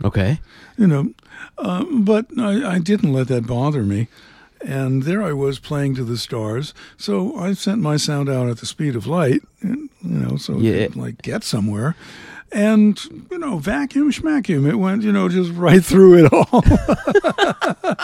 Okay. 0.03 0.41
You 0.79 0.87
know, 0.87 1.13
um, 1.59 2.05
but 2.05 2.27
I, 2.39 2.77
I 2.77 2.79
didn't 2.79 3.13
let 3.13 3.29
that 3.29 3.47
bother 3.47 3.83
me. 3.83 4.09
And 4.65 5.03
there 5.03 5.23
I 5.23 5.33
was 5.35 5.59
playing 5.59 5.95
to 5.97 6.05
the 6.05 6.17
stars. 6.17 6.73
So 6.97 7.37
I 7.37 7.53
sent 7.53 7.81
my 7.83 7.97
sound 7.97 8.29
out 8.29 8.49
at 8.49 8.59
the 8.59 8.67
speed 8.67 8.97
of 8.97 9.07
light, 9.07 9.43
and, 9.61 9.91
you 10.03 10.19
know, 10.19 10.37
so 10.37 10.59
Yeah. 10.59 10.73
it 10.73 10.93
could 10.93 10.97
like 11.03 11.23
get 11.23 11.45
somewhere. 11.45 11.95
And 12.53 12.99
you 13.31 13.39
know, 13.39 13.59
vacuum 13.59 14.11
schmacuum. 14.11 14.69
It 14.69 14.77
went, 14.77 15.03
you 15.03 15.13
know, 15.13 15.29
just 15.29 15.53
right 15.53 15.85
through 15.85 16.25
it 16.25 16.33
all. 16.33 16.63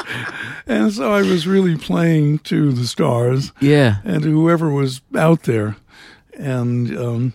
and 0.66 0.92
so 0.92 1.12
I 1.12 1.22
was 1.22 1.46
really 1.46 1.76
playing 1.76 2.40
to 2.40 2.72
the 2.72 2.86
stars 2.86 3.52
Yeah. 3.60 3.96
and 4.04 4.24
whoever 4.24 4.70
was 4.70 5.00
out 5.16 5.42
there. 5.44 5.76
And 6.38 6.96
um, 6.96 7.32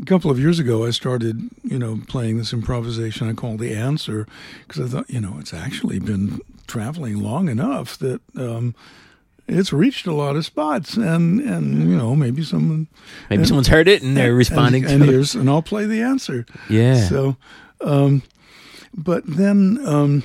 a 0.00 0.04
couple 0.04 0.30
of 0.30 0.38
years 0.38 0.58
ago, 0.58 0.84
I 0.86 0.90
started, 0.90 1.48
you 1.64 1.78
know, 1.78 2.00
playing 2.08 2.38
this 2.38 2.52
improvisation 2.52 3.28
I 3.28 3.32
call 3.32 3.56
the 3.56 3.74
answer 3.74 4.26
because 4.66 4.82
I 4.82 4.88
thought, 4.96 5.10
you 5.10 5.20
know, 5.20 5.36
it's 5.38 5.54
actually 5.54 5.98
been 5.98 6.40
traveling 6.66 7.22
long 7.22 7.48
enough 7.48 7.96
that 7.98 8.20
um, 8.36 8.74
it's 9.48 9.72
reached 9.72 10.06
a 10.06 10.12
lot 10.12 10.36
of 10.36 10.44
spots, 10.44 10.96
and 10.96 11.40
and 11.40 11.88
you 11.90 11.96
know, 11.96 12.14
maybe 12.16 12.42
someone 12.42 12.88
Maybe 13.30 13.40
and- 13.42 13.48
someone's 13.48 13.68
heard 13.68 13.88
it 13.88 14.02
and 14.02 14.16
they're 14.16 14.34
responding 14.34 14.84
and, 14.84 14.94
and 14.94 15.02
to 15.02 15.08
it. 15.08 15.12
here's 15.12 15.34
and 15.34 15.48
I'll 15.48 15.62
play 15.62 15.86
the 15.86 16.02
answer. 16.02 16.44
Yeah. 16.68 16.96
So, 17.08 17.36
um, 17.80 18.22
but 18.94 19.22
then 19.26 19.78
um, 19.86 20.22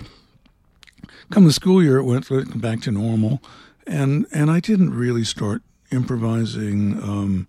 come 1.29 1.45
the 1.45 1.53
school 1.53 1.83
year, 1.83 1.97
it 1.97 2.03
went 2.03 2.27
back 2.61 2.81
to 2.81 2.91
normal, 2.91 3.41
and 3.87 4.25
and 4.31 4.49
I 4.49 4.59
didn't 4.59 4.93
really 4.93 5.23
start 5.23 5.61
improvising 5.91 7.01
um, 7.03 7.47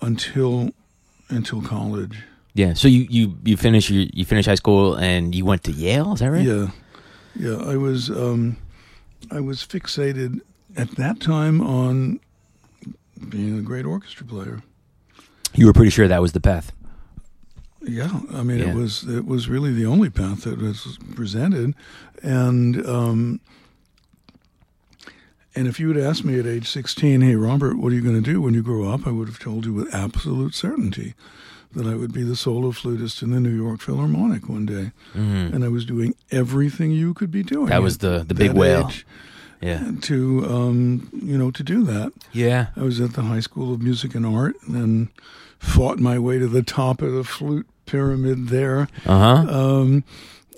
until 0.00 0.70
until 1.28 1.62
college. 1.62 2.22
yeah. 2.54 2.74
So 2.74 2.88
you 2.88 3.06
you 3.10 3.36
you 3.44 3.56
finish 3.56 3.90
your 3.90 4.06
you 4.12 4.24
finish 4.24 4.46
high 4.46 4.54
school 4.56 4.94
and 4.96 5.34
you 5.34 5.44
went 5.44 5.64
to 5.64 5.72
Yale. 5.72 6.12
Is 6.14 6.20
that 6.20 6.30
right? 6.30 6.44
Yeah, 6.44 6.70
yeah. 7.34 7.56
I 7.56 7.76
was 7.76 8.10
um, 8.10 8.56
I 9.30 9.40
was 9.40 9.66
fixated 9.66 10.40
at 10.76 10.90
that 10.96 11.20
time 11.20 11.60
on 11.60 12.20
being 13.28 13.58
a 13.58 13.62
great 13.62 13.84
orchestra 13.84 14.26
player. 14.26 14.62
You 15.54 15.66
were 15.66 15.72
pretty 15.72 15.90
sure 15.90 16.08
that 16.08 16.22
was 16.22 16.32
the 16.32 16.40
path. 16.40 16.72
Yeah, 17.82 18.20
I 18.32 18.42
mean, 18.42 18.58
Yeah. 18.58 18.70
it 18.70 18.74
was 18.76 19.04
it 19.08 19.24
was 19.26 19.48
really 19.48 19.72
the 19.72 19.86
only 19.86 20.10
path 20.10 20.42
that 20.44 20.58
was 20.60 20.98
presented, 21.14 21.74
and 22.22 22.86
um, 22.86 23.40
and 25.54 25.66
if 25.66 25.80
you 25.80 25.88
had 25.88 25.96
asked 25.96 26.24
me 26.24 26.38
at 26.38 26.46
age 26.46 26.68
sixteen, 26.68 27.22
"Hey, 27.22 27.34
Robert, 27.36 27.78
what 27.78 27.90
are 27.92 27.94
you 27.96 28.02
going 28.02 28.22
to 28.22 28.32
do 28.32 28.40
when 28.40 28.54
you 28.54 28.62
grow 28.62 28.88
up?" 28.92 29.06
I 29.06 29.10
would 29.10 29.28
have 29.28 29.38
told 29.38 29.64
you 29.64 29.72
with 29.72 29.92
absolute 29.94 30.54
certainty 30.54 31.14
that 31.72 31.86
I 31.86 31.94
would 31.94 32.12
be 32.12 32.22
the 32.22 32.36
solo 32.36 32.70
flutist 32.72 33.22
in 33.22 33.30
the 33.30 33.40
New 33.40 33.54
York 33.54 33.80
Philharmonic 33.80 34.48
one 34.48 34.66
day, 34.66 34.90
Mhm. 35.14 35.54
and 35.54 35.64
I 35.64 35.68
was 35.68 35.84
doing 35.84 36.14
everything 36.30 36.90
you 36.90 37.14
could 37.14 37.30
be 37.30 37.42
doing. 37.44 37.66
That 37.68 37.82
was 37.82 37.98
the- 37.98 38.24
the 38.26 38.34
big 38.34 38.52
whale. 38.52 38.86
age 38.88 39.06
Yeah. 39.60 39.90
To 40.02 40.46
um, 40.46 41.08
you 41.12 41.36
know, 41.36 41.50
to 41.50 41.62
do 41.62 41.84
that. 41.84 42.12
Yeah. 42.32 42.68
I 42.76 42.82
was 42.82 43.00
at 43.00 43.12
the 43.12 43.22
High 43.22 43.40
School 43.40 43.74
of 43.74 43.82
Music 43.82 44.14
and 44.14 44.24
Art, 44.24 44.56
and 44.66 45.08
fought 45.58 45.98
my 45.98 46.18
way 46.18 46.38
to 46.38 46.48
the 46.48 46.62
top 46.62 47.02
of 47.02 47.12
the 47.12 47.24
flute 47.24 47.66
pyramid 47.86 48.48
there. 48.48 48.88
Uh 49.04 49.44
huh. 49.44 49.58
Um, 49.58 50.04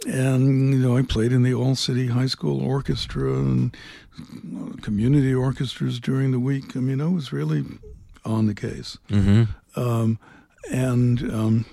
and 0.06 0.72
you 0.74 0.78
know, 0.78 0.96
I 0.96 1.02
played 1.02 1.32
in 1.32 1.42
the 1.42 1.54
All 1.54 1.74
City 1.74 2.08
High 2.08 2.26
School 2.26 2.62
Orchestra 2.64 3.32
and 3.34 3.76
community 4.82 5.34
orchestras 5.34 5.98
during 5.98 6.32
the 6.32 6.40
week. 6.40 6.76
I 6.76 6.80
mean, 6.80 7.00
I 7.00 7.06
was 7.06 7.32
really 7.32 7.64
on 8.24 8.46
the 8.46 8.54
case. 8.54 8.98
mm-hmm. 9.08 9.44
Um, 9.74 10.18
and 10.70 11.22
um, 11.32 11.66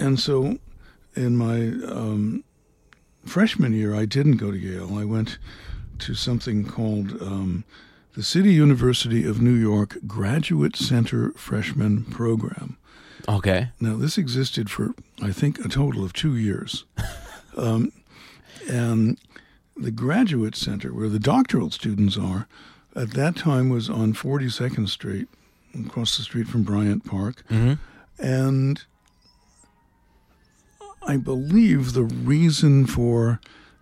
and 0.00 0.18
so, 0.18 0.58
in 1.14 1.36
my 1.36 1.68
um, 1.90 2.44
freshman 3.24 3.72
year, 3.72 3.94
I 3.94 4.04
didn't 4.04 4.36
go 4.36 4.50
to 4.50 4.58
Yale. 4.58 4.98
I 4.98 5.04
went 5.04 5.38
to 6.00 6.14
something 6.14 6.64
called 6.64 7.20
um, 7.20 7.64
the 8.14 8.22
City 8.22 8.52
University 8.52 9.24
of 9.24 9.40
New 9.40 9.54
York 9.54 9.96
Graduate 10.06 10.76
Center 10.76 11.30
Freshman 11.32 12.04
Program. 12.04 12.76
Okay. 13.28 13.68
Now, 13.80 13.96
this 13.96 14.16
existed 14.16 14.70
for, 14.70 14.94
I 15.22 15.32
think, 15.32 15.64
a 15.64 15.68
total 15.68 16.04
of 16.04 16.12
two 16.12 16.36
years. 16.36 16.84
um, 17.56 17.92
and 18.68 19.18
the 19.76 19.90
Graduate 19.90 20.56
Center, 20.56 20.92
where 20.92 21.08
the 21.08 21.18
doctoral 21.18 21.70
students 21.70 22.16
are, 22.16 22.48
at 22.96 23.12
that 23.12 23.36
time 23.36 23.68
was 23.68 23.88
on 23.88 24.14
42nd 24.14 24.88
Street, 24.88 25.28
across 25.86 26.16
the 26.16 26.22
street 26.22 26.48
from 26.48 26.62
Bryant 26.62 27.04
Park. 27.04 27.44
Mm-hmm. 27.50 27.74
And 28.18 28.84
I 31.08 31.16
believe 31.16 31.94
the 31.94 32.04
reason 32.04 32.86
for 32.86 33.40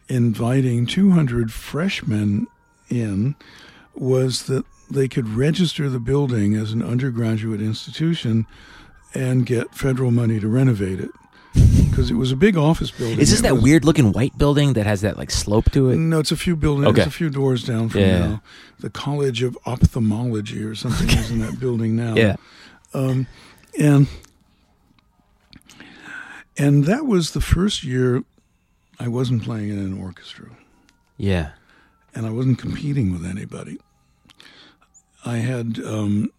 inviting 0.08 0.86
200 0.86 1.52
freshmen 1.52 2.46
in 2.88 3.34
was 3.94 4.44
that 4.44 4.64
they 4.88 5.08
could 5.08 5.28
register 5.28 5.90
the 5.90 5.98
building 5.98 6.54
as 6.54 6.70
an 6.72 6.82
undergraduate 6.82 7.60
institution 7.60 8.46
and 9.12 9.44
get 9.44 9.74
federal 9.74 10.12
money 10.12 10.38
to 10.38 10.46
renovate 10.48 11.00
it 11.00 11.10
because 11.90 12.10
it 12.10 12.14
was 12.14 12.30
a 12.30 12.36
big 12.36 12.56
office 12.56 12.90
building. 12.92 13.18
Is 13.18 13.30
this 13.30 13.40
that 13.40 13.54
was- 13.54 13.62
weird 13.64 13.84
looking 13.84 14.12
white 14.12 14.36
building 14.38 14.74
that 14.74 14.86
has 14.86 15.00
that 15.00 15.16
like 15.16 15.30
slope 15.32 15.70
to 15.72 15.90
it? 15.90 15.96
No, 15.96 16.20
it's 16.20 16.30
a 16.30 16.36
few 16.36 16.54
buildings. 16.54 16.86
Okay. 16.88 17.00
It's 17.00 17.08
a 17.08 17.10
few 17.10 17.30
doors 17.30 17.64
down 17.64 17.88
from 17.88 18.02
Yeah. 18.02 18.18
now. 18.18 18.42
The 18.78 18.90
College 18.90 19.42
of 19.42 19.58
Ophthalmology 19.66 20.62
or 20.62 20.74
something 20.76 21.08
is 21.08 21.30
in 21.30 21.40
that 21.40 21.58
building 21.58 21.96
now. 21.96 22.14
Yeah. 22.16 22.36
Um, 22.94 23.26
and 23.78 24.06
and 26.58 26.84
that 26.84 27.06
was 27.06 27.30
the 27.32 27.40
first 27.40 27.84
year 27.84 28.24
I 28.98 29.08
wasn't 29.08 29.42
playing 29.44 29.68
in 29.70 29.78
an 29.78 30.00
orchestra 30.00 30.48
Yeah. 31.18 31.50
and 32.14 32.26
I 32.26 32.30
wasn't 32.30 32.58
competing 32.58 33.12
with 33.12 33.24
anybody. 33.26 33.78
I 35.24 35.38
had 35.38 35.78
um, 35.84 36.30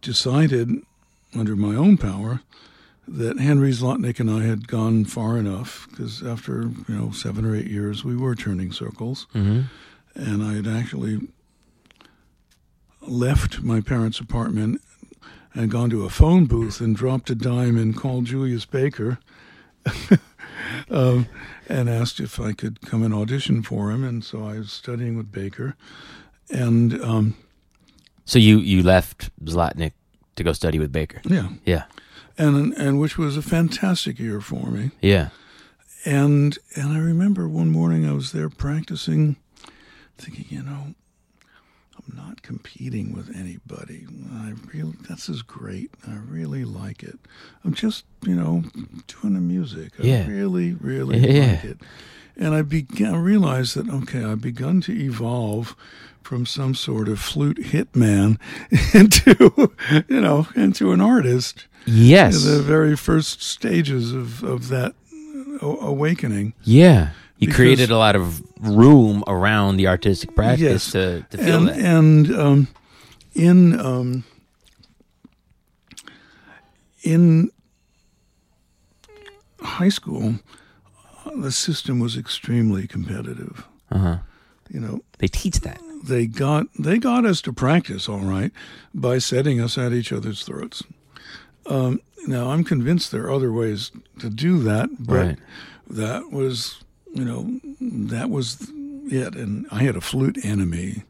decided, 0.00 0.70
under 1.34 1.56
my 1.56 1.74
own 1.74 1.96
power, 1.98 2.40
that 3.08 3.38
Henry 3.38 3.70
Zlotnick 3.72 4.18
and 4.20 4.30
I 4.30 4.44
had 4.44 4.66
gone 4.68 5.04
far 5.04 5.36
enough 5.36 5.86
because 5.90 6.22
after 6.24 6.62
you 6.88 6.94
know 6.94 7.10
seven 7.10 7.44
or 7.44 7.54
eight 7.54 7.66
years, 7.68 8.04
we 8.04 8.16
were 8.16 8.34
turning 8.34 8.72
circles, 8.72 9.26
Mm-hmm. 9.34 9.62
and 10.14 10.42
I 10.42 10.54
had 10.54 10.66
actually 10.66 11.20
left 13.02 13.62
my 13.62 13.80
parents' 13.80 14.18
apartment 14.20 14.80
and 15.56 15.70
gone 15.70 15.90
to 15.90 16.04
a 16.04 16.10
phone 16.10 16.44
booth 16.46 16.80
and 16.80 16.94
dropped 16.94 17.30
a 17.30 17.34
dime 17.34 17.76
and 17.76 17.96
called 17.96 18.26
Julius 18.26 18.64
Baker 18.66 19.18
um, 20.90 21.26
and 21.68 21.88
asked 21.88 22.20
if 22.20 22.38
I 22.40 22.52
could 22.52 22.80
come 22.82 23.02
and 23.02 23.14
audition 23.14 23.62
for 23.62 23.90
him. 23.90 24.04
And 24.04 24.24
so 24.24 24.44
I 24.44 24.58
was 24.58 24.72
studying 24.72 25.16
with 25.16 25.32
Baker. 25.32 25.76
And 26.50 27.00
um, 27.02 27.36
So 28.24 28.38
you 28.38 28.58
you 28.58 28.82
left 28.82 29.30
Zlotnick 29.44 29.92
to 30.36 30.44
go 30.44 30.52
study 30.52 30.78
with 30.78 30.92
Baker. 30.92 31.20
yeah, 31.24 31.48
Yeah. 31.64 31.84
and 32.38 32.72
and 32.74 33.00
which 33.00 33.18
was 33.18 33.36
a 33.36 33.42
fantastic 33.42 34.18
year 34.18 34.40
for 34.40 34.70
me. 34.70 34.90
Yeah. 35.00 35.28
And 36.04 36.58
and 36.76 36.92
I 36.92 36.98
remember 36.98 37.48
one 37.48 37.70
morning 37.70 38.06
I 38.08 38.12
was 38.12 38.30
there 38.32 38.48
practicing, 38.48 39.36
thinking, 40.18 40.44
you 40.50 40.62
know, 40.62 40.94
I'm 42.08 42.16
not 42.16 42.42
competing 42.42 43.12
with 43.12 43.34
anybody. 43.36 44.06
I 44.32 44.52
really 44.72 44.94
this 45.08 45.28
is 45.28 45.42
great. 45.42 45.90
I 46.06 46.14
really 46.14 46.64
like 46.64 47.02
it. 47.02 47.18
I'm 47.64 47.74
just 47.74 48.04
you 48.24 48.34
know 48.34 48.64
doing 49.08 49.34
the 49.34 49.40
music. 49.40 49.92
I 49.98 50.02
Yeah. 50.04 50.26
really 50.26 50.72
really 50.74 51.18
Yeah. 51.18 51.50
like 51.52 51.64
it. 51.64 51.78
And 52.36 52.54
I 52.54 52.62
began 52.62 53.14
I 53.14 53.18
realized 53.18 53.76
that 53.76 53.88
okay, 53.88 54.22
I've 54.24 54.40
begun 54.40 54.80
to 54.82 54.92
evolve 54.92 55.74
from 56.22 56.44
some 56.46 56.74
sort 56.74 57.08
of 57.08 57.18
flute 57.20 57.58
hitman 57.58 58.38
into 58.94 59.70
you 60.08 60.20
know 60.20 60.48
into 60.54 60.92
an 60.92 61.00
artist 61.00 61.66
Yes. 61.88 62.42
the 62.44 62.60
very 62.62 62.96
first 62.96 63.42
stages 63.42 64.12
of, 64.12 64.42
of 64.42 64.68
that 64.68 64.94
uh, 65.62 65.66
awakening. 65.66 66.52
yeah. 66.64 67.10
You 67.38 67.48
Because- 67.48 67.56
created 67.56 67.90
a 67.90 67.98
lot 67.98 68.16
of 68.16 68.42
room 68.60 69.22
around 69.26 69.76
the 69.76 69.88
artistic 69.88 70.34
practice 70.34 70.62
Yes. 70.62 70.92
to, 70.92 71.26
to 71.30 71.36
feel 71.38 71.56
And 71.56 71.68
that. 71.68 71.78
and 71.78 72.34
um, 72.34 72.68
in 73.34 73.78
um, 73.78 74.24
in 77.02 77.50
high 79.60 79.88
school, 79.88 80.36
the 81.36 81.52
system 81.52 81.98
was 81.98 82.16
extremely 82.16 82.86
competitive. 82.86 83.64
Uh-huh. 83.90 84.18
You 84.70 84.80
know, 84.80 85.00
They 85.18 85.28
teach 85.28 85.60
that. 85.60 85.80
they 86.04 86.26
got 86.26 86.66
they 86.78 86.98
got 86.98 87.24
us 87.24 87.40
to 87.42 87.52
practice 87.52 88.08
all 88.08 88.20
right 88.20 88.52
by 88.94 89.18
setting 89.18 89.60
us 89.60 89.78
at 89.78 89.92
each 89.92 90.12
other's 90.12 90.42
throats. 90.42 90.82
Um, 91.66 92.00
now 92.26 92.50
I'm 92.50 92.64
convinced 92.64 93.12
there 93.12 93.24
are 93.26 93.32
other 93.32 93.52
ways 93.52 93.90
to 94.20 94.30
do 94.30 94.58
that, 94.64 94.88
but 94.98 95.26
Right. 95.26 95.38
that 95.88 96.32
was 96.32 96.82
you 97.16 97.24
know 97.24 97.60
that 98.08 98.30
was 98.30 98.70
it. 99.10 99.34
And 99.34 99.66
I 99.70 99.82
had 99.82 99.96
a 99.96 100.00
flute 100.00 100.38
enemy. 100.44 101.02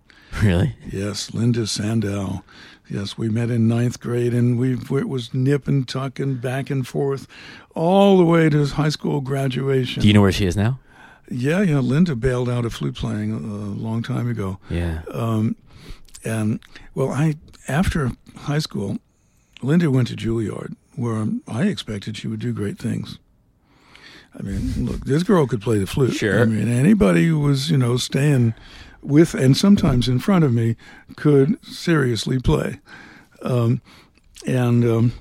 Really? 0.43 0.75
Yes, 0.91 1.33
Linda 1.33 1.67
Sandow. 1.67 2.43
Yes, 2.89 3.19
we 3.19 3.29
met 3.29 3.51
in 3.51 3.67
ninth 3.67 3.99
grade, 4.01 4.33
and 4.33 4.59
we 4.59 4.75
it 4.75 5.09
was 5.09 5.35
nip 5.35 5.67
and 5.67 5.89
tuck 5.89 6.21
and 6.21 6.41
back 6.41 6.71
and 6.71 6.87
forth, 6.87 7.27
all 7.75 8.17
the 8.17 8.25
way 8.25 8.49
to 8.49 8.65
high 8.67 8.91
school 8.91 9.21
graduation. 9.21 10.03
Do 10.03 10.09
you 10.09 10.15
know 10.15 10.21
where 10.21 10.33
she 10.33 10.47
is 10.47 10.57
now? 10.57 10.79
yeah, 11.29 11.63
yeah. 11.63 11.81
Linda 11.81 12.15
bailed 12.15 12.49
out 12.49 12.65
of 12.65 12.73
flute 12.73 12.95
playing 12.95 13.33
a, 13.33 13.37
a 13.37 13.75
long 13.81 14.03
time 14.03 14.29
ago. 14.29 14.59
Yeah. 14.71 15.03
Um, 15.11 15.57
and 16.25 16.61
well, 16.95 17.11
I 17.11 17.35
after 17.67 18.13
high 18.37 18.61
school, 18.61 18.99
Linda 19.63 19.91
went 19.91 20.09
to 20.09 20.17
Juilliard, 20.17 20.77
where 20.95 21.27
I 21.49 21.65
expected 21.65 22.17
she 22.17 22.29
would 22.29 22.41
do 22.41 22.53
great 22.53 22.79
things. 22.79 23.19
I 24.39 24.43
mean, 24.43 24.87
look, 24.87 25.05
this 25.07 25.23
girl 25.23 25.47
could 25.47 25.63
play 25.63 25.79
the 25.79 25.87
flute. 25.87 26.15
Sure. 26.15 26.43
I 26.43 26.45
mean, 26.45 26.69
anybody 26.69 27.27
who 27.27 27.41
was, 27.41 27.71
you 27.71 27.79
know, 27.79 27.97
staying 27.97 28.55
with 29.03 29.35
and 29.35 29.57
sometimes 29.57 30.09
in 30.09 30.19
front 30.19 30.45
of 30.45 30.53
me 30.53 30.77
could 31.17 31.65
seriously 31.65 32.39
play. 32.39 32.81
Um, 33.43 33.81
and 34.47 34.85
um, 34.85 35.13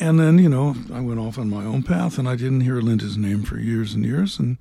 and 0.00 0.20
then 0.20 0.38
you 0.38 0.48
know 0.48 0.76
I 0.92 1.00
went 1.00 1.20
off 1.20 1.38
on 1.38 1.48
my 1.48 1.64
own 1.64 1.82
path, 1.82 2.18
and 2.18 2.28
I 2.28 2.36
didn't 2.36 2.62
hear 2.62 2.80
Linda's 2.80 3.16
name 3.16 3.42
for 3.42 3.58
years 3.58 3.94
and 3.94 4.04
years. 4.04 4.38
And 4.38 4.58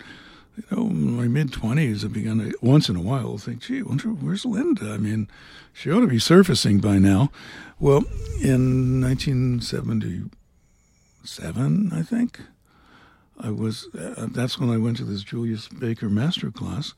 you 0.56 0.64
know, 0.72 0.84
in 0.88 1.12
my 1.12 1.28
mid 1.28 1.52
twenties, 1.52 2.06
I 2.06 2.08
began 2.08 2.40
to 2.40 2.54
once 2.62 2.90
in 2.90 2.96
a 2.96 3.02
while 3.02 3.38
think, 3.38 3.62
"Gee, 3.62 3.82
wonder 3.82 4.10
where's 4.10 4.46
Linda?" 4.46 4.92
I 4.92 4.98
mean, 4.98 5.28
she 5.74 5.92
ought 5.92 6.02
to 6.02 6.08
be 6.08 6.20
surfacing 6.20 6.80
by 6.80 7.00
now. 7.00 7.32
Well, 7.80 8.04
in 8.42 9.02
1977, 11.26 11.92
I 11.92 12.04
think 12.04 12.40
I 13.40 13.50
was. 13.50 13.88
Uh, 13.96 14.28
that's 14.32 14.60
when 14.60 14.70
I 14.70 14.78
went 14.78 14.98
to 14.98 15.04
this 15.04 15.24
Julius 15.24 15.68
Baker 15.68 16.08
master 16.08 16.52
class, 16.52 16.94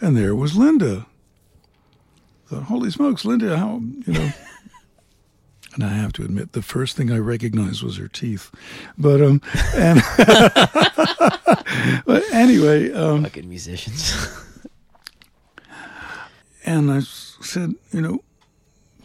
and 0.00 0.16
there 0.16 0.36
was 0.36 0.56
Linda. 0.56 1.06
Thought, 2.46 2.64
holy 2.64 2.90
smokes, 2.90 3.24
Linda! 3.24 3.58
How 3.58 3.80
you 4.06 4.12
know? 4.12 4.30
and 5.74 5.82
I 5.82 5.88
have 5.88 6.12
to 6.14 6.22
admit, 6.22 6.52
the 6.52 6.62
first 6.62 6.96
thing 6.96 7.10
I 7.10 7.18
recognized 7.18 7.82
was 7.82 7.96
her 7.96 8.06
teeth. 8.06 8.52
But 8.96 9.20
um, 9.20 9.42
and 9.74 10.00
but 12.06 12.22
anyway, 12.32 12.92
um, 12.92 13.24
Fucking 13.24 13.48
musicians. 13.48 14.14
and 16.64 16.90
I 16.90 17.00
said, 17.00 17.74
you 17.90 18.00
know, 18.00 18.22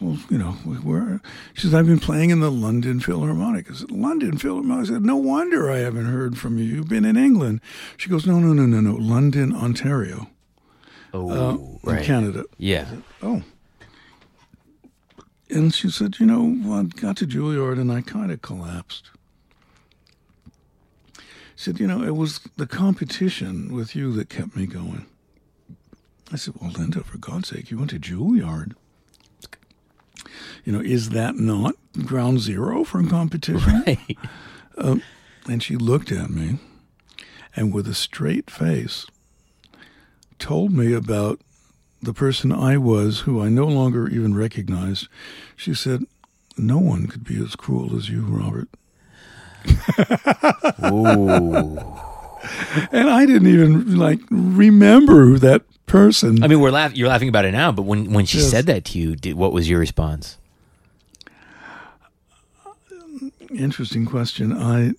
well, 0.00 0.18
you 0.30 0.38
know, 0.38 0.52
where? 0.52 1.20
She 1.54 1.62
says, 1.62 1.74
I've 1.74 1.86
been 1.86 1.98
playing 1.98 2.30
in 2.30 2.40
the 2.40 2.50
London 2.50 3.00
Philharmonic. 3.00 3.70
I 3.70 3.74
said, 3.74 3.90
London 3.90 4.38
Philharmonic. 4.38 4.88
I 4.88 4.92
said, 4.94 5.04
no 5.04 5.16
wonder 5.16 5.70
I 5.70 5.78
haven't 5.78 6.06
heard 6.06 6.38
from 6.38 6.56
you. 6.58 6.64
You've 6.64 6.88
been 6.88 7.04
in 7.04 7.16
England. 7.16 7.60
She 7.96 8.08
goes, 8.08 8.26
no, 8.26 8.38
no, 8.38 8.52
no, 8.52 8.64
no, 8.66 8.80
no, 8.80 8.94
London, 8.96 9.54
Ontario, 9.54 10.28
oh, 11.12 11.30
uh, 11.30 11.56
right. 11.82 11.98
in 11.98 12.04
Canada. 12.04 12.44
Yeah. 12.58 12.86
Oh. 13.22 13.42
And 15.50 15.74
she 15.74 15.90
said, 15.90 16.20
you 16.20 16.26
know, 16.26 16.56
well, 16.62 16.80
I 16.80 16.82
got 16.84 17.16
to 17.16 17.26
Juilliard 17.26 17.80
and 17.80 17.90
I 17.90 18.02
kind 18.02 18.30
of 18.30 18.42
collapsed. 18.42 19.10
She 21.56 21.64
said, 21.64 21.80
you 21.80 21.88
know, 21.88 22.04
it 22.04 22.14
was 22.14 22.40
the 22.56 22.66
competition 22.68 23.74
with 23.74 23.96
you 23.96 24.12
that 24.12 24.28
kept 24.28 24.54
me 24.54 24.66
going. 24.66 25.06
I 26.30 26.36
said, 26.36 26.54
well, 26.60 26.70
Linda, 26.70 27.02
for 27.02 27.18
God's 27.18 27.48
sake, 27.48 27.70
you 27.70 27.78
went 27.78 27.90
to 27.90 27.98
Juilliard. 27.98 28.74
You 30.64 30.72
know, 30.72 30.80
is 30.80 31.10
that 31.10 31.36
not 31.36 31.74
ground 32.04 32.40
zero 32.40 32.84
for 32.84 33.02
competition? 33.04 33.82
Hey. 33.84 34.16
Um, 34.76 35.02
and 35.48 35.62
she 35.62 35.76
looked 35.76 36.12
at 36.12 36.30
me 36.30 36.58
and 37.56 37.72
with 37.74 37.88
a 37.88 37.94
straight 37.94 38.50
face 38.50 39.06
told 40.38 40.72
me 40.72 40.92
about 40.92 41.40
the 42.00 42.14
person 42.14 42.52
I 42.52 42.76
was, 42.76 43.20
who 43.20 43.42
I 43.42 43.48
no 43.48 43.66
longer 43.66 44.08
even 44.08 44.36
recognized. 44.36 45.08
She 45.56 45.74
said, 45.74 46.04
No 46.56 46.78
one 46.78 47.08
could 47.08 47.24
be 47.24 47.42
as 47.42 47.56
cruel 47.56 47.96
as 47.96 48.08
you, 48.08 48.22
Robert. 48.22 48.68
Ooh. 50.92 51.94
And 52.92 53.10
I 53.10 53.26
didn't 53.26 53.48
even 53.48 53.96
like 53.96 54.20
remember 54.30 55.24
who 55.24 55.38
that 55.38 55.62
person. 55.88 56.42
I 56.42 56.46
mean, 56.48 56.60
we're 56.60 56.70
laugh- 56.70 56.94
You're 56.96 57.08
laughing 57.08 57.28
about 57.28 57.44
it 57.44 57.52
now, 57.52 57.72
but 57.72 57.82
when 57.82 58.12
when 58.12 58.26
she 58.26 58.38
Yes. 58.38 58.50
said 58.50 58.66
that 58.66 58.84
to 58.86 58.98
you, 58.98 59.16
did, 59.16 59.34
what 59.34 59.52
was 59.52 59.68
your 59.68 59.78
response? 59.80 60.36
Interesting 63.54 64.04
question. 64.04 64.52
I 64.52 64.92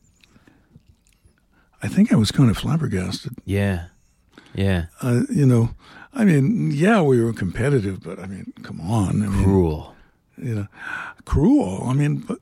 I 1.81 1.87
think 1.87 2.11
I 2.11 2.15
was 2.15 2.31
kind 2.31 2.49
of 2.49 2.57
flabbergasted. 2.57 3.33
Yeah. 3.45 3.85
Yeah. 4.53 4.85
Uh, 5.01 5.21
you 5.29 5.45
know, 5.45 5.69
I 6.13 6.25
mean, 6.25 6.71
yeah, 6.71 7.01
we 7.01 7.21
were 7.23 7.31
competitive, 7.33 8.01
but 8.01 8.19
I 8.19 8.25
mean, 8.25 8.51
come 8.63 8.81
on. 8.81 9.21
I 9.21 9.27
mean, 9.27 9.43
Cruel. 9.43 9.95
you 10.37 10.55
know, 10.55 10.67
cruel. 11.25 11.83
I 11.87 11.93
mean, 11.93 12.17
but 12.17 12.39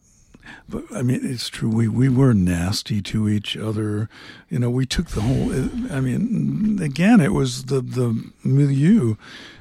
but 0.69 0.83
I 0.93 1.01
mean, 1.01 1.19
it's 1.23 1.49
true. 1.49 1.69
We 1.69 1.87
we 1.87 2.09
were 2.09 2.33
nasty 2.33 3.01
to 3.03 3.27
each 3.29 3.55
other. 3.57 4.09
You 4.49 4.59
know, 4.59 4.69
we 4.69 4.85
took 4.85 5.07
the 5.09 5.21
whole. 5.21 5.51
I 5.91 5.99
mean, 6.01 6.79
again, 6.81 7.19
it 7.21 7.33
was 7.33 7.65
the 7.65 7.81
the 7.81 8.31
milieu, 8.43 9.15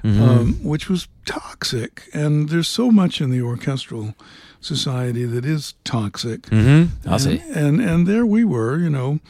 um, 0.04 0.62
which 0.62 0.88
was 0.88 1.08
toxic, 1.24 2.02
and 2.12 2.48
there's 2.48 2.68
so 2.68 2.90
much 2.90 3.20
in 3.20 3.30
the 3.30 3.40
orchestral 3.42 4.14
society 4.60 5.24
that 5.24 5.44
is 5.44 5.74
toxic. 5.84 6.42
Mm-hmm. 6.42 7.08
I'll 7.08 7.14
and, 7.14 7.22
say. 7.22 7.42
and 7.54 7.80
and 7.80 8.06
there 8.06 8.26
we 8.26 8.44
were, 8.44 8.78
you 8.78 8.90
know, 8.90 9.20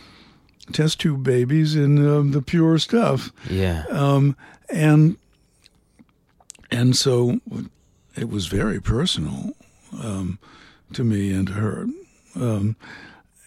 test 0.73 1.01
tube 1.01 1.23
babies 1.23 1.75
in 1.77 1.99
um, 2.09 2.33
the 2.33 2.43
pure 2.43 2.79
stuff 2.79 3.31
Yeah. 3.51 3.85
um, 3.91 4.37
and 4.69 5.17
and 6.71 6.97
so 6.97 7.41
it 8.17 8.29
was 8.29 8.47
very 8.47 8.81
personal 8.81 9.53
um, 10.03 10.39
to 10.93 11.05
me 11.05 11.33
and 11.33 11.47
to 11.49 11.53
her, 11.55 11.87
um, 12.37 12.77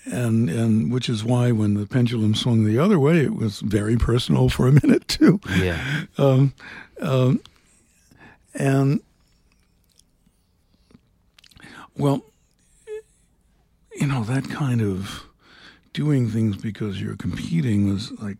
and 0.05 0.49
and 0.49 0.91
which 0.91 1.09
is 1.09 1.23
why 1.23 1.51
when 1.51 1.73
the 1.75 1.85
pendulum 1.85 2.35
swung 2.35 2.65
the 2.65 2.79
other 2.79 2.99
way, 2.99 3.19
it 3.19 3.35
was 3.35 3.59
very 3.59 3.97
personal 3.97 4.49
for 4.49 4.67
a 4.67 4.71
minute 4.71 5.07
too. 5.07 5.39
Yeah. 5.57 6.05
Um, 6.17 6.53
um, 7.01 7.39
and 8.53 9.01
well, 11.97 12.23
you 13.95 14.07
know 14.07 14.23
that 14.23 14.49
kind 14.49 14.81
of 14.81 15.23
doing 15.93 16.29
things 16.29 16.57
because 16.57 17.01
you're 17.01 17.15
competing 17.15 17.93
was 17.93 18.11
like 18.19 18.37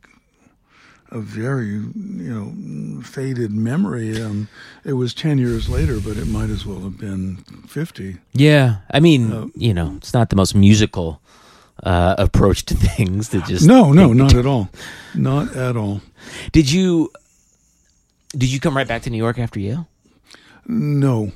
a 1.12 1.20
very 1.20 1.68
you 1.68 2.34
know 2.34 3.02
faded 3.02 3.52
memory. 3.52 4.22
Um, 4.22 4.48
it 4.86 4.94
was 4.94 5.14
ten 5.14 5.38
years 5.38 5.68
later, 5.70 6.00
but 6.00 6.18
it 6.18 6.28
might 6.28 6.50
as 6.50 6.66
well 6.66 6.80
have 6.82 6.98
been 6.98 7.38
fifty. 7.68 8.18
Yeah. 8.34 8.78
I 8.92 9.00
mean, 9.00 9.32
Uh, 9.32 9.48
you 9.56 9.74
know, 9.74 9.96
it's 9.98 10.14
not 10.14 10.30
the 10.30 10.36
most 10.36 10.54
musical 10.56 11.20
uh, 11.84 12.16
approach 12.18 12.66
to 12.66 12.76
things. 12.96 13.30
To 13.30 13.42
just 13.42 13.66
No, 13.68 13.92
no, 13.94 14.14
not 14.24 14.34
at 14.36 14.46
all, 14.46 14.70
not 15.16 15.56
at 15.56 15.76
all. 15.78 16.02
Did 16.52 16.72
you? 16.72 17.10
Did 18.38 18.52
you 18.52 18.60
come 18.60 18.78
right 18.78 18.88
back 18.88 19.02
to 19.04 19.10
New 19.10 19.18
York 19.18 19.40
after 19.40 19.60
Yale? 19.60 19.88
No. 20.68 21.32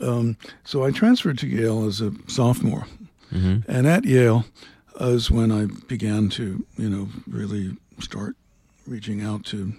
Um, 0.00 0.36
so 0.64 0.84
I 0.84 0.90
transferred 0.92 1.38
to 1.38 1.46
Yale 1.46 1.86
as 1.86 2.00
a 2.00 2.12
sophomore, 2.26 2.86
Mm-hmm. 3.32 3.70
and 3.70 3.86
at 3.86 4.04
Yale 4.04 4.44
is 5.00 5.30
when 5.30 5.50
I 5.52 5.66
began 5.86 6.28
to, 6.30 6.64
you 6.76 6.88
know, 6.90 7.08
really 7.26 7.76
start 8.00 8.36
reaching 8.88 9.22
out 9.22 9.44
to 9.46 9.72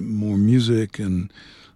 more 0.00 0.36
music, 0.36 0.98
and 0.98 1.32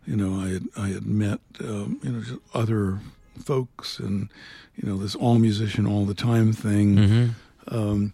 you 0.07 0.17
know, 0.17 0.41
I 0.41 0.49
had 0.49 0.65
I 0.77 0.89
had 0.89 1.07
met, 1.07 1.41
um, 1.61 1.99
you 2.03 2.13
know, 2.13 2.23
other 2.55 2.99
folks, 3.45 3.99
and 3.99 4.29
you 4.77 4.89
know, 4.89 4.97
this 4.99 5.15
all 5.15 5.39
musician 5.39 5.87
all 5.87 6.05
the 6.05 6.15
time 6.15 6.53
thing, 6.53 6.97
Mm-hmm. 6.97 7.75
um, 7.75 8.13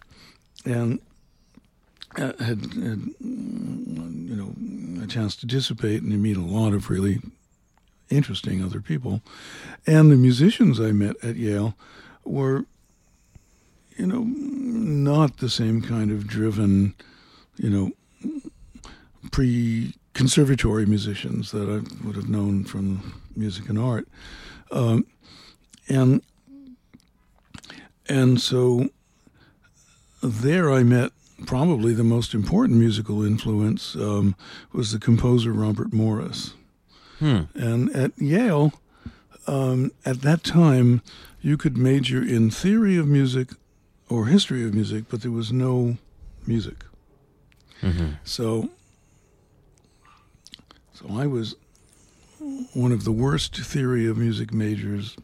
and 0.64 1.00
had, 2.16 2.38
had 2.40 2.60
you 3.20 4.36
know 4.36 5.02
a 5.02 5.06
chance 5.06 5.36
to 5.36 5.46
dissipate 5.46 6.02
and 6.02 6.10
to 6.10 6.18
meet 6.18 6.36
a 6.36 6.40
lot 6.40 6.72
of 6.74 6.90
really 6.90 7.20
interesting 8.10 8.62
other 8.64 8.80
people, 8.80 9.20
and 9.86 10.10
the 10.10 10.16
musicians 10.16 10.80
I 10.80 10.92
met 10.92 11.16
at 11.22 11.36
Yale 11.36 11.74
were, 12.24 12.64
you 13.96 14.06
know, 14.06 14.22
not 14.24 15.38
the 15.38 15.48
same 15.50 15.80
kind 15.82 16.10
of 16.10 16.26
driven, 16.26 16.94
you 17.58 17.70
know, 17.70 18.42
pre-conservatory 19.30 20.86
musicians 20.86 21.50
that 21.52 21.68
I 21.68 22.06
would 22.06 22.16
have 22.16 22.28
known 22.28 22.64
from 22.64 23.20
music 23.36 23.68
and 23.68 23.78
art, 23.78 24.08
um, 24.70 25.06
and 25.88 26.22
and 28.08 28.40
so 28.40 28.88
there 30.22 30.72
I 30.72 30.82
met 30.82 31.12
probably 31.46 31.94
the 31.94 32.04
most 32.04 32.34
important 32.34 32.78
musical 32.78 33.24
influence 33.24 33.94
um, 33.94 34.34
was 34.72 34.92
the 34.92 34.98
composer 34.98 35.52
Robert 35.52 35.92
Morris. 35.92 36.54
Hmm. 37.18 37.42
And 37.54 37.94
at 37.94 38.12
Yale, 38.18 38.72
um, 39.46 39.92
at 40.04 40.22
that 40.22 40.44
time, 40.44 41.02
you 41.40 41.56
could 41.56 41.76
major 41.76 42.22
in 42.22 42.50
theory 42.50 42.96
of 42.96 43.06
music 43.06 43.50
or 44.08 44.26
history 44.26 44.64
of 44.64 44.74
music, 44.74 45.04
but 45.08 45.22
there 45.22 45.30
was 45.30 45.52
no 45.52 45.98
music. 46.46 46.84
Mm-hmm. 47.82 48.06
So, 48.24 48.68
so 50.94 51.06
I 51.10 51.26
was 51.26 51.54
one 52.74 52.92
of 52.92 53.04
the 53.04 53.12
worst 53.12 53.56
theory 53.56 54.06
of 54.06 54.16
music 54.16 54.52
majors 54.52 55.16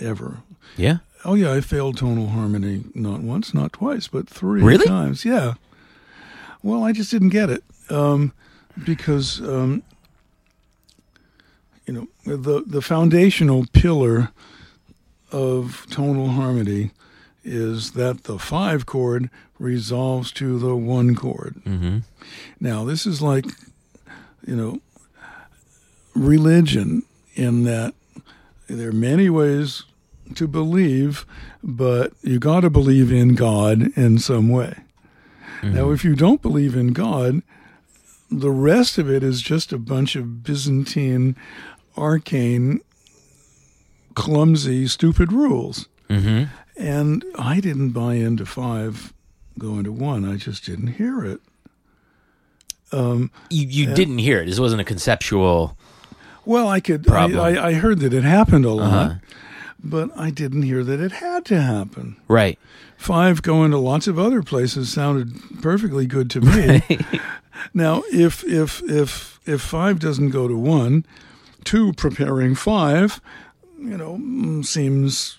ever. 0.00 0.38
Yeah. 0.76 0.98
Oh 1.24 1.34
yeah, 1.34 1.52
I 1.52 1.60
failed 1.60 1.96
tonal 1.96 2.28
harmony 2.28 2.84
not 2.94 3.20
once, 3.20 3.54
not 3.54 3.72
twice, 3.72 4.08
but 4.08 4.28
three 4.28 4.62
Really? 4.62 4.84
times. 4.86 5.24
Yeah. 5.24 5.54
Well, 6.62 6.84
I 6.84 6.92
just 6.92 7.10
didn't 7.10 7.30
get 7.30 7.50
it 7.50 7.62
um, 7.90 8.32
because 8.84 9.40
um, 9.40 9.82
you 11.86 11.92
know, 11.94 12.08
the 12.36 12.62
the 12.66 12.82
foundational 12.82 13.66
pillar 13.72 14.30
of 15.32 15.86
tonal 15.90 16.28
harmony 16.28 16.90
is 17.42 17.92
that 17.92 18.24
the 18.24 18.38
five 18.38 18.86
chord 18.86 19.28
resolves 19.58 20.32
to 20.32 20.58
the 20.58 20.76
one 20.76 21.14
chord. 21.14 21.56
Mm-hmm. 21.64 21.98
Now, 22.60 22.84
this 22.84 23.06
is 23.06 23.22
like, 23.22 23.46
you 24.46 24.56
know, 24.56 24.80
religion 26.14 27.02
in 27.34 27.64
that 27.64 27.94
there 28.68 28.88
are 28.88 28.92
many 28.92 29.30
ways 29.30 29.84
to 30.34 30.46
believe, 30.46 31.26
but 31.62 32.12
you 32.22 32.38
got 32.38 32.60
to 32.60 32.70
believe 32.70 33.12
in 33.12 33.34
God 33.34 33.96
in 33.96 34.18
some 34.18 34.48
way. 34.48 34.78
Now, 35.62 35.92
if 35.92 36.04
you 36.04 36.14
don't 36.14 36.42
believe 36.42 36.76
in 36.76 36.92
God, 36.92 37.40
the 38.30 38.50
rest 38.50 38.98
of 38.98 39.10
it 39.10 39.22
is 39.22 39.40
just 39.40 39.72
a 39.72 39.78
bunch 39.78 40.14
of 40.14 40.42
Byzantine, 40.42 41.36
arcane, 41.96 42.82
clumsy, 44.14 44.86
stupid 44.88 45.32
rules. 45.32 45.88
Mm-hmm. 46.10 46.44
And 46.76 47.24
I 47.38 47.60
didn't 47.60 47.92
buy 47.92 48.16
into 48.16 48.44
five 48.44 49.13
going 49.58 49.84
to 49.84 49.92
one. 49.92 50.24
I 50.24 50.36
just 50.36 50.64
didn't 50.64 50.88
hear 50.94 51.24
it. 51.24 51.40
You 52.92 53.28
you 53.50 53.92
didn't 53.94 54.18
hear 54.18 54.40
it. 54.42 54.46
This 54.46 54.60
wasn't 54.60 54.80
a 54.80 54.84
conceptual. 54.84 55.76
Well, 56.44 56.68
I 56.68 56.80
could. 56.80 57.10
I, 57.10 57.32
I, 57.32 57.68
I 57.68 57.72
heard 57.74 58.00
that 58.00 58.12
it 58.14 58.22
happened 58.24 58.64
a 58.64 58.70
lot, 58.72 58.92
Uh-huh. 59.10 59.14
but 59.82 60.10
I 60.16 60.30
didn't 60.30 60.62
hear 60.62 60.84
that 60.84 61.00
it 61.00 61.12
had 61.12 61.44
to 61.46 61.60
happen. 61.60 62.16
Right. 62.28 62.58
Five 62.96 63.42
going 63.42 63.70
to 63.72 63.78
lots 63.78 64.06
of 64.06 64.18
other 64.18 64.42
places 64.42 64.92
sounded 64.92 65.32
perfectly 65.60 66.06
good 66.06 66.30
to 66.30 66.40
me. 66.40 66.82
now, 67.74 68.02
if 68.12 68.44
if 68.44 68.80
if 68.88 69.40
if 69.46 69.60
five 69.60 69.98
doesn't 69.98 70.30
go 70.30 70.46
to 70.46 70.56
one, 70.56 71.04
two 71.64 71.92
preparing 71.94 72.54
five, 72.54 73.20
you 73.78 73.96
know, 73.96 74.16
mm, 74.18 74.64
seems 74.64 75.38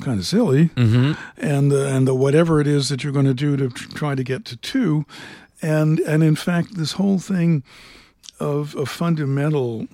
kind 0.00 0.18
of 0.18 0.26
silly. 0.26 0.68
Mm-hmm. 0.76 1.12
and 1.38 1.70
the, 1.70 1.88
and 1.88 2.06
the 2.08 2.14
whatever 2.14 2.60
it 2.60 2.66
is 2.66 2.88
that 2.88 3.02
you're 3.04 3.12
going 3.12 3.26
to 3.26 3.34
do 3.34 3.56
to 3.56 3.68
try 3.70 4.14
to 4.14 4.22
get 4.24 4.44
to 4.46 4.56
two, 4.56 5.04
and 5.62 6.00
and 6.00 6.22
in 6.22 6.36
fact, 6.36 6.76
this 6.76 6.92
whole 6.92 7.18
thing 7.18 7.62
of 8.38 8.74
a 8.76 8.86
fundamental 8.86 9.86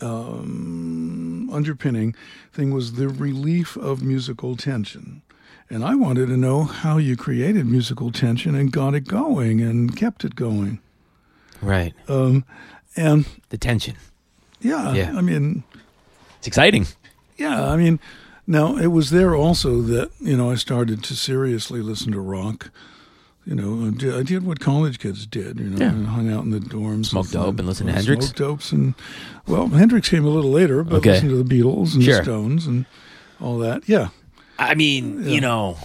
um, 0.00 1.48
underpinning 1.52 2.14
thing 2.52 2.72
was 2.72 2.94
the 2.94 3.08
relief 3.08 3.76
of 3.76 4.02
musical 4.02 4.56
tension. 4.56 5.22
And 5.70 5.84
I 5.84 5.94
wanted 5.94 6.26
to 6.26 6.36
know 6.36 6.64
how 6.64 6.98
you 6.98 7.16
created 7.16 7.64
musical 7.66 8.12
tension 8.12 8.54
and 8.54 8.70
got 8.70 8.94
it 8.94 9.06
going 9.08 9.62
and 9.62 9.96
kept 9.96 10.24
it 10.24 10.34
going. 10.36 10.80
Right. 11.62 11.94
Um, 12.08 12.44
and 12.96 13.24
The 13.48 13.56
tension. 13.56 13.96
yeah, 14.60 14.92
Yeah. 14.92 15.16
I 15.16 15.22
mean, 15.22 15.64
It's 16.38 16.46
exciting. 16.46 16.86
Yeah, 17.38 17.64
I 17.70 17.76
mean, 17.76 17.98
now 18.46 18.76
it 18.76 18.88
was 18.88 19.10
there 19.10 19.34
also 19.34 19.80
that 19.82 20.10
you 20.20 20.36
know 20.36 20.50
I 20.50 20.54
started 20.56 21.02
to 21.04 21.16
seriously 21.16 21.80
listen 21.80 22.12
to 22.12 22.20
rock. 22.20 22.70
You 23.44 23.56
know, 23.56 24.16
I 24.16 24.22
did, 24.22 24.46
what 24.46 24.60
college 24.60 25.00
kids 25.00 25.26
did. 25.26 25.58
You 25.58 25.70
know, 25.70 25.78
Yeah. 25.78 25.88
and 25.90 26.06
hung 26.06 26.32
out 26.32 26.44
in 26.44 26.50
the 26.50 26.60
dorms, 26.60 27.06
Smoked 27.06 27.32
dope 27.32 27.58
and 27.58 27.66
listened 27.66 27.88
to 27.88 27.92
Hendrix? 27.92 28.26
Smoked 28.26 28.38
dopes 28.38 28.70
and 28.70 28.94
well, 29.48 29.66
Hendrix 29.66 30.08
came 30.08 30.24
a 30.24 30.28
little 30.30 30.52
later, 30.52 30.84
but 30.84 30.98
Okay. 30.98 31.10
listened 31.14 31.30
to 31.30 31.42
the 31.42 31.44
Beatles 31.62 31.94
and 31.94 32.04
Sure. 32.04 32.18
the 32.18 32.22
Stones 32.22 32.66
and 32.68 32.86
all 33.40 33.58
that. 33.58 33.88
Yeah, 33.88 34.08
I 34.60 34.76
mean, 34.76 35.28
you 35.28 35.40
know, 35.40 35.76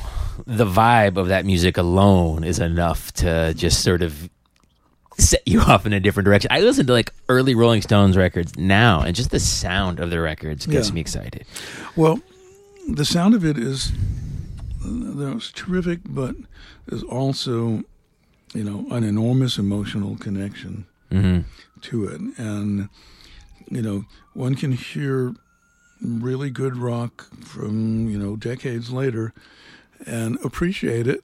the 0.46 0.68
vibe 0.68 1.18
of 1.18 1.30
that 1.30 1.48
music 1.48 1.78
alone 1.78 2.44
is 2.44 2.60
enough 2.60 3.12
to 3.14 3.56
just 3.56 3.82
sort 3.82 4.04
of 4.04 4.30
set 5.18 5.42
you 5.48 5.60
off 5.68 5.88
in 5.88 5.94
a 5.94 6.00
different 6.00 6.26
direction. 6.26 6.50
I 6.54 6.60
listen 6.62 6.86
to 6.86 6.94
like 6.94 7.12
early 7.28 7.56
Rolling 7.56 7.82
Stones 7.82 8.16
records 8.16 8.56
now, 8.56 9.02
and 9.02 9.16
just 9.16 9.32
the 9.32 9.40
sound 9.40 10.00
of 10.00 10.12
the 10.12 10.20
records 10.22 10.68
gets 10.68 10.90
Yeah. 10.90 10.94
me 10.94 11.02
excited. 11.02 11.44
well, 11.96 12.20
the 12.88 13.06
sound 13.06 13.34
of 13.36 13.44
it 13.46 13.58
is 13.58 13.92
that 14.84 15.34
was 15.34 15.52
terrific, 15.52 16.00
but 16.06 16.36
there's 16.88 17.04
also 17.04 17.84
you 18.54 18.64
know 18.64 18.88
an 18.92 19.04
enormous 19.04 19.58
emotional 19.58 20.18
connection. 20.18 20.86
hmm 21.12 21.40
to 21.82 22.06
it. 22.06 22.20
And, 22.38 22.90
you 23.70 23.82
know, 23.84 24.06
one 24.34 24.56
can 24.56 24.72
hear 24.72 25.36
really 26.02 26.50
good 26.50 26.76
rock 26.76 27.28
from, 27.42 28.10
you 28.10 28.18
know, 28.18 28.36
decades 28.36 28.90
later 28.92 29.32
and 30.06 30.38
appreciate 30.44 31.08
it. 31.08 31.24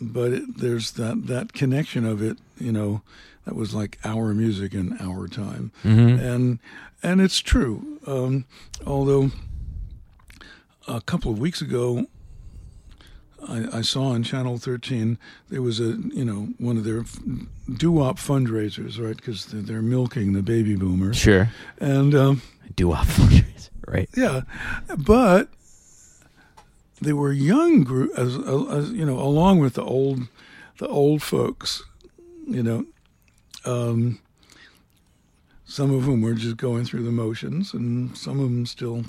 But 0.00 0.32
it, 0.32 0.58
there's 0.58 0.92
that, 0.92 1.26
that 1.26 1.52
connection 1.52 2.06
of 2.06 2.22
it, 2.22 2.38
you 2.58 2.72
know, 2.72 3.02
that 3.44 3.54
was 3.54 3.74
like 3.74 3.98
our 4.04 4.32
music 4.32 4.72
in 4.72 4.96
our 5.00 5.28
time. 5.28 5.70
hmm 5.82 6.16
And, 6.18 6.58
and 7.02 7.20
it's 7.20 7.40
true. 7.40 8.00
Um, 8.06 8.46
although 8.86 9.30
a 10.88 11.00
couple 11.00 11.30
of 11.32 11.38
weeks 11.38 11.60
ago, 11.60 12.06
I, 13.48 13.78
I 13.78 13.80
saw 13.82 14.08
on 14.08 14.22
Channel 14.22 14.58
13 14.58 15.18
there 15.48 15.62
was 15.62 15.80
a 15.80 15.96
you 16.12 16.24
know 16.24 16.48
one 16.58 16.76
of 16.76 16.84
their 16.84 17.04
doo-wop 17.76 18.18
fundraisers, 18.18 18.98
right? 19.02 19.16
Because 19.16 19.46
they're, 19.46 19.62
they're 19.62 19.82
milking 19.82 20.32
the 20.34 20.42
baby 20.42 20.76
boomers, 20.76 21.16
Sure. 21.16 21.48
and 21.78 22.14
um, 22.14 22.42
Do 22.76 22.92
off 22.92 23.16
fundraiser, 23.16 23.70
right? 23.86 24.08
yeah, 24.16 24.42
but 24.98 25.48
they 27.00 27.12
were 27.14 27.32
young 27.32 27.82
group 27.82 28.10
as, 28.18 28.36
as 28.36 28.90
you 28.92 29.06
know, 29.06 29.18
along 29.18 29.58
with 29.60 29.74
the 29.74 29.84
old 29.84 30.20
the 30.78 30.88
old 30.88 31.22
folks, 31.22 31.82
you 32.46 32.62
know. 32.62 32.84
Um, 33.64 34.18
some 35.64 35.94
of 35.94 36.02
whom 36.02 36.20
were 36.22 36.34
just 36.34 36.56
going 36.56 36.84
through 36.84 37.04
the 37.04 37.12
motions, 37.12 37.72
and 37.74 38.16
some 38.18 38.40
of 38.40 38.44
them 38.46 38.66
still 38.66 39.04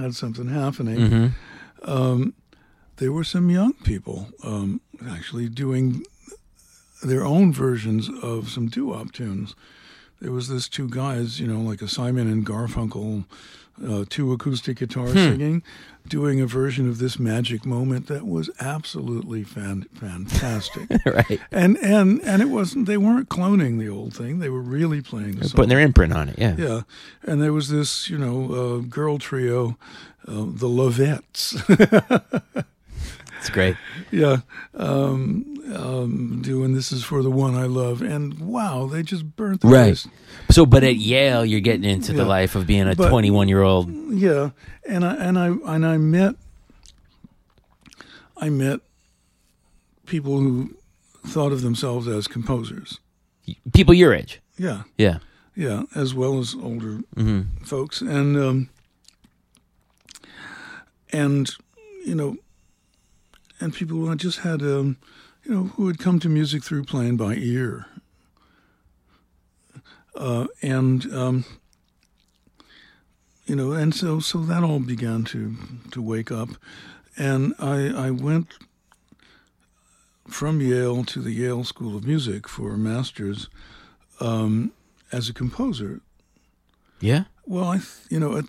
had 0.00 0.14
something 0.14 0.48
happening. 0.48 1.06
hmm 1.10 1.26
um, 1.86 2.32
there 2.96 3.12
were 3.12 3.24
some 3.24 3.50
young 3.50 3.74
people 3.84 4.28
um, 4.42 4.80
actually 5.06 5.48
doing 5.50 6.02
their 7.02 7.24
own 7.24 7.52
versions 7.52 8.08
of 8.22 8.48
some 8.48 8.68
doo-wop 8.68 9.12
tunes. 9.12 9.54
There 10.20 10.32
was 10.32 10.48
this 10.48 10.68
two 10.68 10.88
guys, 10.88 11.38
you 11.40 11.46
know, 11.46 11.60
like 11.60 11.82
a 11.82 11.88
Simon 11.88 12.30
and 12.30 12.46
Garfunkel, 12.46 13.24
uh, 13.86 14.04
two 14.08 14.32
acoustic 14.32 14.78
guitars 14.78 15.12
singing, 15.12 15.62
doing 16.08 16.40
a 16.40 16.46
version 16.46 16.88
of 16.88 16.98
this 16.98 17.18
magic 17.18 17.64
moment 17.64 18.06
that 18.08 18.26
was 18.26 18.50
absolutely 18.60 19.42
fan- 19.42 19.86
fantastic. 19.94 20.88
right. 21.06 21.40
and 21.50 21.76
and 21.78 22.20
and 22.22 22.42
it 22.42 22.46
wasn't 22.48 22.86
they 22.86 22.96
weren't 22.96 23.28
cloning 23.28 23.78
the 23.78 23.88
old 23.88 24.14
thing; 24.14 24.38
they 24.38 24.48
were 24.48 24.60
really 24.60 25.00
playing 25.00 25.36
the 25.36 25.44
song. 25.48 25.56
Putting 25.56 25.70
their 25.70 25.80
imprint 25.80 26.12
on 26.12 26.28
it. 26.28 26.38
Yeah. 26.38 26.56
Yeah, 26.56 26.80
and 27.22 27.40
there 27.42 27.52
was 27.52 27.68
this, 27.68 28.08
you 28.10 28.18
know, 28.18 28.52
uh, 28.52 28.78
girl 28.80 29.18
trio, 29.18 29.76
uh, 30.28 30.44
the 30.46 30.68
Lovettes. 30.68 31.54
It's 33.40 33.50
great. 33.50 33.76
yeah, 34.10 34.38
um, 34.72 35.53
um, 35.72 36.42
doing 36.42 36.74
"This 36.74 36.92
Is 36.92 37.04
for 37.04 37.22
the 37.22 37.30
One 37.30 37.54
I 37.54 37.64
Love," 37.66 38.02
and 38.02 38.38
wow, 38.40 38.86
they 38.86 39.02
just 39.02 39.36
burnt 39.36 39.60
the 39.62 39.68
Right. 39.68 39.84
place. 39.86 40.08
So, 40.50 40.66
but 40.66 40.84
at 40.84 40.96
Yale, 40.96 41.44
you're 41.44 41.60
getting 41.60 41.88
into 41.88 42.12
the 42.12 42.24
life 42.24 42.54
of 42.54 42.66
being 42.66 42.88
a 42.88 42.94
But- 42.94 43.08
21 43.08 43.48
year 43.48 43.62
old. 43.62 43.90
Yeah, 44.10 44.50
and 44.88 45.04
I 45.04 45.14
and 45.14 45.38
I 45.38 45.46
and 45.46 45.86
I 45.86 45.96
met, 45.96 46.36
I 48.36 48.50
met 48.50 48.80
people 50.06 50.38
who 50.38 50.76
thought 51.26 51.52
of 51.52 51.62
themselves 51.62 52.06
as 52.06 52.26
composers. 52.28 53.00
People 53.72 53.94
your 53.94 54.12
age. 54.14 54.40
Yeah, 54.58 54.82
Yeah. 54.98 55.18
yeah, 55.56 55.84
as 55.94 56.14
well 56.14 56.38
as 56.38 56.54
older 56.54 57.00
hmm 57.16 57.42
folks, 57.62 58.00
and 58.02 58.36
um, 58.36 58.68
and 61.12 61.50
you 62.04 62.14
know, 62.14 62.36
and 63.60 63.72
people 63.72 63.96
who 63.98 64.10
I 64.10 64.14
just 64.14 64.40
had 64.40 64.62
um, 64.62 64.96
you 65.44 65.54
know 65.54 65.64
who 65.64 65.86
had 65.86 65.98
come 65.98 66.18
to 66.20 66.28
music 66.28 66.64
through 66.64 66.84
playing 66.84 67.16
by 67.16 67.34
ear, 67.34 67.86
uh, 70.14 70.46
and 70.62 71.12
um, 71.12 71.44
you 73.46 73.56
know, 73.56 73.72
and 73.72 73.94
so 73.94 74.20
so 74.20 74.38
that 74.38 74.62
all 74.62 74.80
began 74.80 75.24
to 75.24 75.54
to 75.90 76.00
wake 76.00 76.32
up, 76.32 76.50
and 77.16 77.54
I 77.58 77.88
I 77.88 78.10
went 78.10 78.54
from 80.28 80.60
Yale 80.60 81.04
to 81.04 81.20
the 81.20 81.32
Yale 81.32 81.64
School 81.64 81.96
of 81.96 82.06
Music 82.06 82.48
for 82.48 82.72
a 82.72 82.78
master's 82.78 83.48
um, 84.20 84.72
as 85.12 85.28
a 85.28 85.34
composer. 85.34 86.00
Yeah. 87.00 87.24
Well, 87.44 87.64
I, 87.64 87.76
th- 87.76 88.06
you 88.08 88.18
know, 88.18 88.36
at 88.38 88.46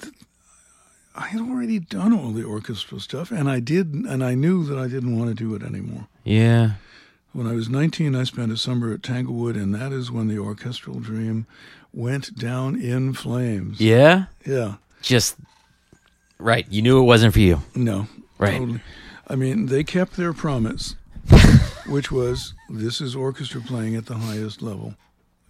I 1.16 1.28
had 1.28 1.42
already 1.42 1.80
done 1.80 2.14
all 2.14 2.32
the 2.32 2.46
orchestral 2.46 3.00
stuff, 3.00 3.32
and 3.32 3.50
I 3.50 3.60
did, 3.60 3.94
and 3.94 4.24
I 4.24 4.36
knew 4.36 4.64
that 4.66 4.78
I 4.78 4.88
didn't 4.88 5.18
want 5.18 5.30
to 5.30 5.36
do 5.36 5.54
it 5.56 5.64
anymore. 5.64 6.08
Yeah. 6.24 6.76
When 7.36 7.48
I 7.48 7.52
was 7.54 7.68
19, 7.68 8.16
I 8.16 8.24
spent 8.24 8.54
a 8.54 8.56
summer 8.58 8.94
at 8.94 9.04
Tanglewood, 9.04 9.58
and 9.58 9.76
that 9.76 9.92
is 9.92 10.10
when 10.10 10.30
the 10.30 10.40
orchestral 10.40 11.02
dream 11.02 11.48
went 11.92 12.34
down 12.38 12.80
in 12.80 13.12
flames. 13.14 13.82
Yeah. 13.82 14.28
Yeah. 14.46 14.76
Just 15.02 15.36
right. 16.40 16.66
You 16.70 16.82
knew 16.82 16.98
it 17.00 17.04
wasn't 17.04 17.34
for 17.34 17.42
you. 17.42 17.62
No. 17.76 18.08
Right. 18.38 18.58
Totally. 18.58 18.80
I 19.28 19.36
mean, 19.36 19.66
they 19.66 19.84
kept 19.84 20.16
their 20.16 20.32
promise, 20.32 20.96
which 21.88 22.10
was 22.10 22.54
this 22.70 23.02
is 23.02 23.18
orchestra 23.18 23.60
playing 23.60 23.98
at 23.98 24.06
the 24.06 24.16
highest 24.16 24.62
level, 24.62 24.96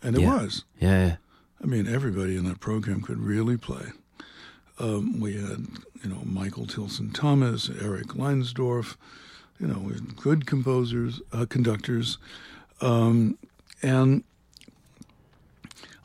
and 0.01 0.15
it 0.15 0.21
Yeah. 0.21 0.33
was. 0.41 0.63
Yeah. 0.79 1.05
yeah. 1.07 1.15
I 1.61 1.67
mean, 1.67 1.87
everybody 1.87 2.35
in 2.35 2.45
that 2.45 2.59
program 2.61 3.01
could 3.03 3.19
really 3.19 3.57
play. 3.57 3.89
Um, 4.79 5.19
we 5.19 5.35
had, 5.35 5.67
you 6.03 6.09
know, 6.09 6.21
Michael 6.25 6.65
Tilson 6.65 7.11
Thomas, 7.11 7.69
Erich 7.69 8.07
Leinsdorf, 8.15 8.95
you 9.59 9.67
know, 9.67 9.91
good 10.21 10.45
composers, 10.45 11.21
uh, 11.31 11.45
conductors, 11.47 12.17
um, 12.81 13.37
and 13.81 14.23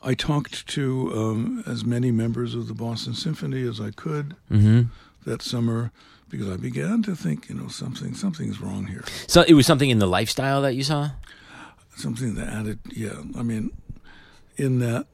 I 0.03 0.13
talked 0.13 0.67
to 0.69 1.11
um, 1.13 1.63
as 1.67 1.85
many 1.85 2.11
members 2.11 2.55
of 2.55 2.67
the 2.67 2.73
Boston 2.73 3.13
Symphony 3.13 3.61
as 3.67 3.79
I 3.79 3.91
could 3.91 4.35
Mm-hmm. 4.51 4.81
that 5.29 5.41
summer 5.41 5.91
because 6.29 6.49
I 6.49 6.55
began 6.57 7.03
to 7.03 7.15
think, 7.15 7.49
you 7.49 7.55
know, 7.55 7.67
something 7.67 8.13
something's 8.15 8.61
wrong 8.61 8.87
here. 8.87 9.03
So 9.27 9.43
it 9.47 9.53
was 9.53 9.65
something 9.67 9.89
in 9.89 9.99
the 9.99 10.07
lifestyle 10.07 10.61
that 10.61 10.73
you 10.75 10.83
saw. 10.83 11.11
Something 11.97 12.35
that 12.35 12.47
added, 12.47 12.79
yeah. 12.89 13.21
I 13.37 13.43
mean, 13.43 13.71
in 14.55 14.79
that 14.79 15.05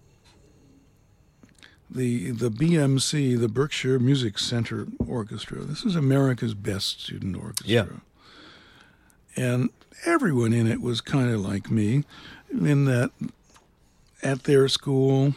the 1.89 2.31
the 2.31 2.49
BMC, 2.49 3.39
the 3.39 3.47
Berkshire 3.49 3.97
Music 3.99 4.37
Center 4.37 4.87
Orchestra. 5.05 5.59
This 5.63 5.83
is 5.83 5.95
America's 5.95 6.53
best 6.53 7.01
student 7.01 7.35
orchestra. 7.35 7.67
Yeah. 7.67 7.85
And 9.37 9.69
everyone 10.05 10.51
in 10.51 10.67
it 10.67 10.81
was 10.81 10.99
kind 10.99 11.31
of 11.31 11.39
like 11.41 11.69
me, 11.71 12.03
in 12.51 12.85
that 12.85 13.11
at 14.23 14.43
their 14.43 14.67
school 14.67 15.35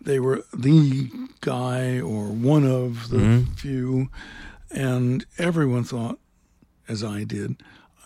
they 0.00 0.18
were 0.18 0.44
the 0.54 1.10
guy 1.42 2.00
or 2.00 2.28
one 2.28 2.64
of 2.64 3.10
the 3.10 3.18
Mhm. 3.18 3.54
few, 3.58 4.08
and 4.70 5.26
everyone 5.36 5.84
thought, 5.84 6.18
as 6.88 7.04
I 7.04 7.24
did, 7.24 7.62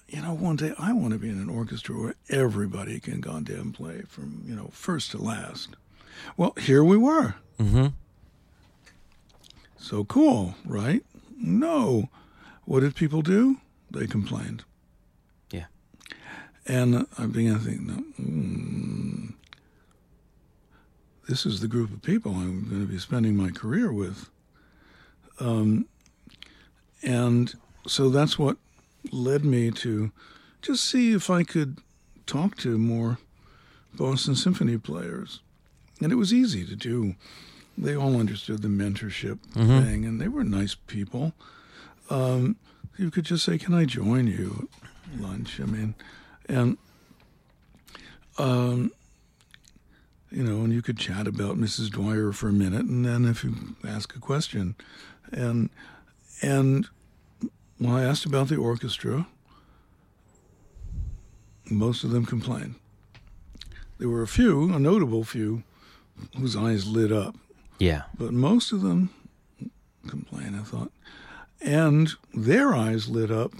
you 0.09 0.20
know, 0.20 0.34
one 0.34 0.57
day 0.57 0.74
I 0.76 0.92
want 0.92 1.12
to 1.12 1.18
be 1.20 1.28
in 1.28 1.38
an 1.38 1.48
orchestra 1.48 1.94
where 1.96 2.14
everybody 2.28 2.98
can 2.98 3.20
goddamn 3.20 3.72
play 3.72 4.02
from 4.09 4.42
you 4.46 4.57
know 4.57 4.70
first 4.72 5.12
to 5.12 5.18
last. 5.18 5.76
Well, 6.36 6.55
here 6.59 6.82
we 6.82 6.96
were. 6.96 7.34
Mm-hmm. 7.61 7.88
So 9.78 10.05
cool, 10.05 10.55
right? 10.64 11.05
No. 11.36 12.09
What 12.64 12.80
did 12.80 12.94
people 12.96 13.22
do? 13.22 13.59
They 13.90 14.07
complained. 14.07 14.64
And 16.67 17.07
I 17.19 17.27
began 17.27 17.55
to 17.55 17.61
think, 17.61 17.81
mm, 18.21 19.33
this 21.29 21.45
is 21.47 21.61
the 21.61 21.69
group 21.69 21.93
of 21.93 22.03
people 22.03 22.33
I'm 22.33 22.69
going 22.69 22.87
to 22.87 22.93
be 22.93 22.99
spending 22.99 23.37
my 23.37 23.51
career 23.51 23.93
with. 23.93 24.29
Um, 25.41 25.87
and 27.03 27.53
so 27.87 28.09
that's 28.09 28.39
what 28.39 28.57
led 29.12 29.45
me 29.45 29.71
to 29.73 30.11
just 30.62 30.85
see 30.85 31.12
if 31.12 31.29
I 31.29 31.43
could 31.43 31.79
talk 32.27 32.57
to 32.59 32.79
more 32.79 33.19
Boston 33.95 34.35
Symphony 34.35 34.79
players. 34.79 35.41
And 36.01 36.12
it 36.12 36.17
was 36.17 36.33
easy 36.33 36.65
to 36.67 36.77
do. 36.77 37.15
They 37.77 37.95
all 37.95 38.17
understood 38.19 38.62
the 38.62 38.69
mentorship 38.69 39.39
Mhm. 39.55 39.85
thing, 39.85 40.05
and 40.05 40.21
they 40.21 40.29
were 40.29 40.45
nice 40.45 40.75
people. 40.75 41.35
Um, 42.09 42.57
you 42.97 43.11
could 43.11 43.25
just 43.25 43.45
say, 43.45 43.59
"Can 43.59 43.75
I 43.75 43.85
join 43.85 44.27
you 44.27 44.69
at 44.83 45.21
lunch?" 45.21 45.61
I 45.61 45.65
mean, 45.65 45.95
and 46.49 46.76
um, 48.38 48.90
you 50.30 50.42
know, 50.42 50.64
and 50.64 50.72
you 50.72 50.82
could 50.82 50.99
chat 50.99 51.26
about 51.28 51.57
Mrs. 51.57 51.90
Dwyer 51.90 52.32
for 52.32 52.49
a 52.49 52.53
minute, 52.53 52.86
and 52.86 53.05
then 53.05 53.24
if 53.24 53.45
you 53.45 53.55
ask 53.86 54.16
a 54.16 54.18
question, 54.18 54.74
and 55.32 55.70
and 56.42 56.88
when 57.78 57.92
I 57.95 58.03
asked 58.05 58.24
about 58.26 58.49
the 58.49 58.57
orchestra, 58.57 59.26
most 61.70 62.05
of 62.05 62.11
them 62.11 62.24
complained. 62.26 62.74
There 63.99 64.09
were 64.09 64.22
a 64.22 64.26
few, 64.28 64.72
a 64.74 64.78
notable 64.78 65.24
few, 65.24 65.62
whose 66.36 66.57
eyes 66.57 66.86
lit 66.86 67.12
up, 67.12 67.36
Yeah. 67.78 68.03
but 68.18 68.32
most 68.32 68.72
of 68.72 68.82
them 68.82 69.11
complained. 70.09 70.57
I 70.57 70.62
thought, 70.62 70.90
and 71.61 72.12
their 72.34 72.74
eyes 72.74 73.09
lit 73.09 73.30
up 73.30 73.53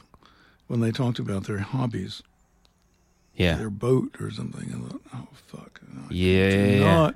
when 0.67 0.81
they 0.81 0.91
talked 0.91 1.19
about 1.19 1.45
their 1.47 1.59
hobbies, 1.59 2.23
Yeah. 3.37 3.57
their 3.57 3.71
boat 3.71 4.17
or 4.21 4.31
something. 4.31 4.73
I 4.73 4.89
thought, 4.89 5.01
oh 5.15 5.29
fuck, 5.49 5.81
no, 5.93 6.03
I 6.03 6.13
Yeah. 6.13 6.79
not. 6.85 7.15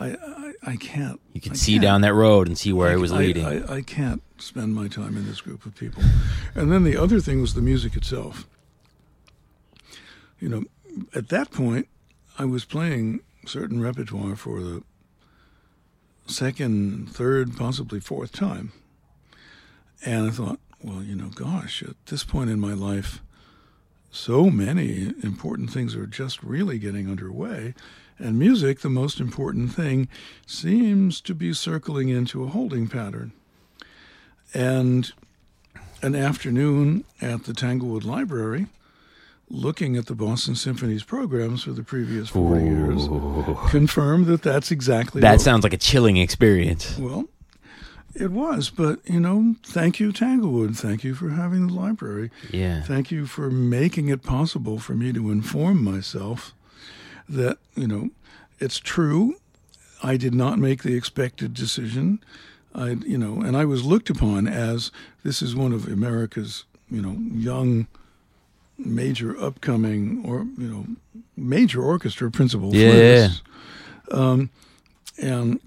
I, 0.00 0.10
I 0.10 0.52
I 0.72 0.76
can't. 0.76 1.20
You 1.32 1.40
could 1.40 1.56
see 1.56 1.72
can't. 1.74 1.82
down 1.82 2.00
that 2.02 2.14
road 2.14 2.46
and 2.48 2.56
see 2.56 2.72
where 2.72 2.90
I- 2.90 2.94
it 2.94 3.00
was 3.00 3.12
leading. 3.12 3.44
I, 3.44 3.76
I, 3.76 3.82
can't 3.82 4.22
spend 4.38 4.74
my 4.74 4.88
time 4.88 5.16
in 5.16 5.26
this 5.26 5.40
group 5.40 5.64
of 5.66 5.74
people. 5.74 6.02
And 6.54 6.70
then 6.72 6.84
the 6.84 6.96
other 6.96 7.20
thing 7.20 7.40
was 7.40 7.54
the 7.54 7.62
music 7.62 7.96
itself. 7.96 8.46
You 10.40 10.48
know, 10.48 10.64
at 11.14 11.28
that 11.28 11.50
point, 11.50 11.88
I 12.38 12.44
was 12.44 12.64
playing 12.64 13.20
certain 13.46 13.80
repertoire 13.80 14.34
for 14.36 14.60
the 14.60 14.82
second, 16.26 17.10
third, 17.10 17.56
possibly 17.56 18.00
fourth 18.00 18.32
time. 18.32 18.72
And 20.04 20.26
I 20.26 20.30
thought, 20.30 20.58
well, 20.82 21.02
you 21.02 21.14
know, 21.14 21.28
gosh, 21.28 21.82
at 21.82 21.94
this 22.06 22.24
point 22.24 22.50
in 22.50 22.58
my 22.58 22.72
life, 22.72 23.22
so 24.12 24.50
many 24.50 25.14
important 25.22 25.70
things 25.70 25.96
are 25.96 26.06
just 26.06 26.42
really 26.42 26.78
getting 26.78 27.10
underway. 27.10 27.74
And 28.18 28.38
music, 28.38 28.80
the 28.80 28.90
most 28.90 29.18
important 29.18 29.72
thing, 29.72 30.06
seems 30.46 31.20
to 31.22 31.34
be 31.34 31.54
circling 31.54 32.10
into 32.10 32.44
a 32.44 32.48
holding 32.48 32.88
pattern. 32.88 33.32
And 34.52 35.10
an 36.02 36.14
afternoon 36.14 37.04
at 37.22 37.44
the 37.44 37.54
Tanglewood 37.54 38.04
Library, 38.04 38.66
looking 39.48 39.96
at 39.96 40.06
the 40.06 40.14
Boston 40.14 40.56
Symphony's 40.56 41.02
programs 41.02 41.62
for 41.64 41.72
the 41.72 41.82
previous 41.82 42.28
40 42.28 42.64
years, 42.64 43.08
confirmed 43.70 44.26
that 44.26 44.42
that's 44.42 44.70
exactly 44.70 45.22
that 45.22 45.40
sounds 45.40 45.64
like 45.64 45.72
a 45.72 45.78
chilling 45.78 46.18
experience. 46.18 46.98
well, 46.98 47.24
it 48.14 48.30
was, 48.30 48.70
but 48.70 49.00
you 49.04 49.20
know, 49.20 49.56
thank 49.62 49.98
you, 50.00 50.12
Tanglewood. 50.12 50.76
Thank 50.76 51.04
you 51.04 51.14
for 51.14 51.30
having 51.30 51.68
the 51.68 51.74
library. 51.74 52.30
Yeah. 52.50 52.82
Thank 52.82 53.10
you 53.10 53.26
for 53.26 53.50
making 53.50 54.08
it 54.08 54.22
possible 54.22 54.78
for 54.78 54.94
me 54.94 55.12
to 55.12 55.30
inform 55.30 55.82
myself 55.82 56.54
that, 57.28 57.58
you 57.74 57.86
know, 57.86 58.10
it's 58.58 58.78
true. 58.78 59.36
I 60.02 60.16
did 60.16 60.34
not 60.34 60.58
make 60.58 60.82
the 60.82 60.94
expected 60.94 61.54
decision. 61.54 62.22
I, 62.74 62.90
you 62.90 63.18
know, 63.18 63.40
and 63.40 63.56
I 63.56 63.64
was 63.64 63.84
looked 63.84 64.10
upon 64.10 64.46
as 64.48 64.90
this 65.24 65.42
is 65.42 65.54
one 65.54 65.72
of 65.72 65.86
America's, 65.86 66.64
you 66.90 67.02
know, 67.02 67.16
young, 67.32 67.86
major 68.78 69.38
upcoming 69.38 70.24
or, 70.26 70.46
you 70.58 70.68
know, 70.68 70.86
major 71.36 71.82
orchestra 71.82 72.30
principal 72.30 72.74
Yeah. 72.74 73.28
Um, 74.10 74.50
and, 75.18 75.60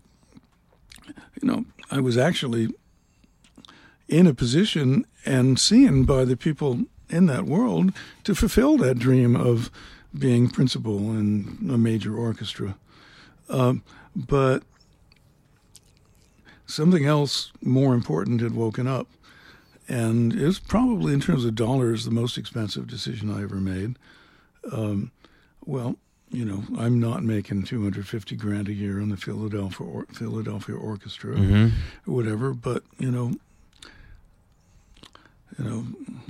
you 1.42 1.48
know, 1.48 1.66
I 1.92 2.00
was 2.00 2.18
actually 2.18 2.70
in 4.08 4.28
a 4.28 4.34
position 4.34 5.06
and 5.26 5.60
seen 5.60 6.04
by 6.04 6.26
the 6.26 6.38
people 6.38 6.86
in 7.10 7.26
that 7.28 7.46
world 7.46 7.94
to 8.24 8.36
fulfill 8.36 8.78
that 8.78 9.00
dream 9.00 9.36
of 9.36 9.72
being 10.18 10.50
principal 10.50 10.98
in 11.12 11.70
a 11.72 11.78
major 11.78 12.16
orchestra. 12.16 12.78
Um, 13.50 13.84
but 14.16 14.64
something 16.66 17.06
else 17.06 17.52
more 17.62 17.94
important 17.94 18.42
had 18.42 18.56
woken 18.56 18.88
up. 18.88 19.08
And 19.88 20.34
it 20.34 20.46
was 20.46 20.58
probably, 20.58 21.14
in 21.14 21.22
terms 21.22 21.46
of 21.46 21.54
dollars, 21.54 22.06
the 22.06 22.12
most 22.12 22.38
expensive 22.38 22.88
decision 22.88 23.32
I 23.32 23.44
ever 23.44 23.58
made. 23.58 23.98
Um, 24.72 25.12
well, 25.64 25.98
you 26.32 26.44
know, 26.44 26.64
I'm 26.78 27.00
not 27.00 27.24
making 27.24 27.64
250 27.64 28.36
grand 28.36 28.68
a 28.68 28.74
year 28.74 29.00
on 29.00 29.10
the 29.10 29.18
Philadelphia 29.18 29.86
or, 29.86 30.06
Philadelphia 30.14 30.76
Orchestra 30.76 31.36
hmm 31.36 31.68
or 32.08 32.14
whatever. 32.14 32.54
But 32.54 32.84
you 33.00 33.12
know, 33.12 33.34
you 35.58 35.66
know, 35.66 35.86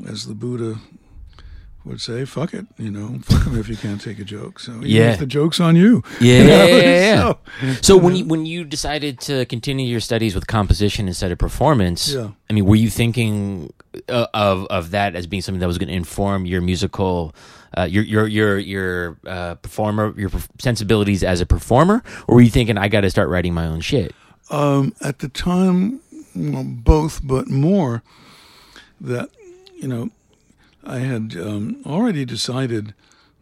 as 0.08 0.26
the 0.26 0.36
Buddha 0.36 0.80
would 1.86 2.02
say, 2.02 2.26
"Fuck 2.26 2.54
it," 2.54 2.66
you 2.78 2.90
know, 2.92 3.20
fuck 3.24 3.46
'em 3.48 3.58
if 3.60 3.70
you 3.70 3.78
can't 3.78 4.02
take 4.02 4.20
a 4.20 4.24
joke. 4.24 4.60
So 4.60 4.82
Yeah. 4.84 5.14
if 5.14 5.20
the 5.20 5.26
joke's 5.28 5.60
on 5.60 5.76
you. 5.76 6.04
Yeah, 6.20 6.38
you 6.40 6.44
know, 6.48 6.66
yeah, 6.66 6.76
yeah. 6.78 7.22
So, 7.22 7.38
So 7.82 7.98
when 7.98 8.16
you 8.16 8.26
when 8.26 8.46
you 8.46 8.64
decided 8.66 9.20
to 9.22 9.46
continue 9.46 9.86
your 9.88 10.00
studies 10.02 10.34
with 10.36 10.48
composition 10.48 11.08
instead 11.08 11.32
of 11.32 11.38
performance, 11.38 12.12
Yeah. 12.14 12.30
I 12.50 12.54
mean, 12.54 12.66
were 12.66 12.76
you 12.76 12.90
thinking 12.90 13.72
uh, 14.10 14.28
of 14.34 14.66
of 14.68 14.92
that 14.92 15.16
as 15.16 15.28
being 15.28 15.42
something 15.42 15.60
that 15.62 15.68
was 15.68 15.78
going 15.78 15.90
to 15.90 15.96
inform 15.96 16.46
your 16.46 16.62
musical, 16.62 17.34
uh, 17.78 17.84
your 17.84 18.04
your 18.04 18.28
your 18.28 18.58
your 18.60 19.18
uh, 19.28 19.56
performer, 19.56 20.14
your 20.18 20.32
sensibilities 20.60 21.24
as 21.24 21.40
a 21.42 21.46
performer, 21.46 22.04
or 22.28 22.36
were 22.36 22.42
you 22.42 22.50
thinking 22.52 22.78
I 22.78 22.88
got 22.90 23.02
to 23.02 23.10
start 23.10 23.30
writing 23.30 23.54
my 23.54 23.66
own 23.68 23.82
shit? 23.82 24.14
um, 24.52 24.94
at 25.02 25.20
the 25.20 25.28
time, 25.30 26.00
well, 26.36 26.64
both, 26.64 27.22
but 27.24 27.48
more 27.50 28.04
that 29.02 29.30
you 29.82 29.88
know, 29.88 30.10
I 30.86 31.00
had 31.00 31.36
um, 31.38 31.82
already 31.86 32.26
decided 32.26 32.94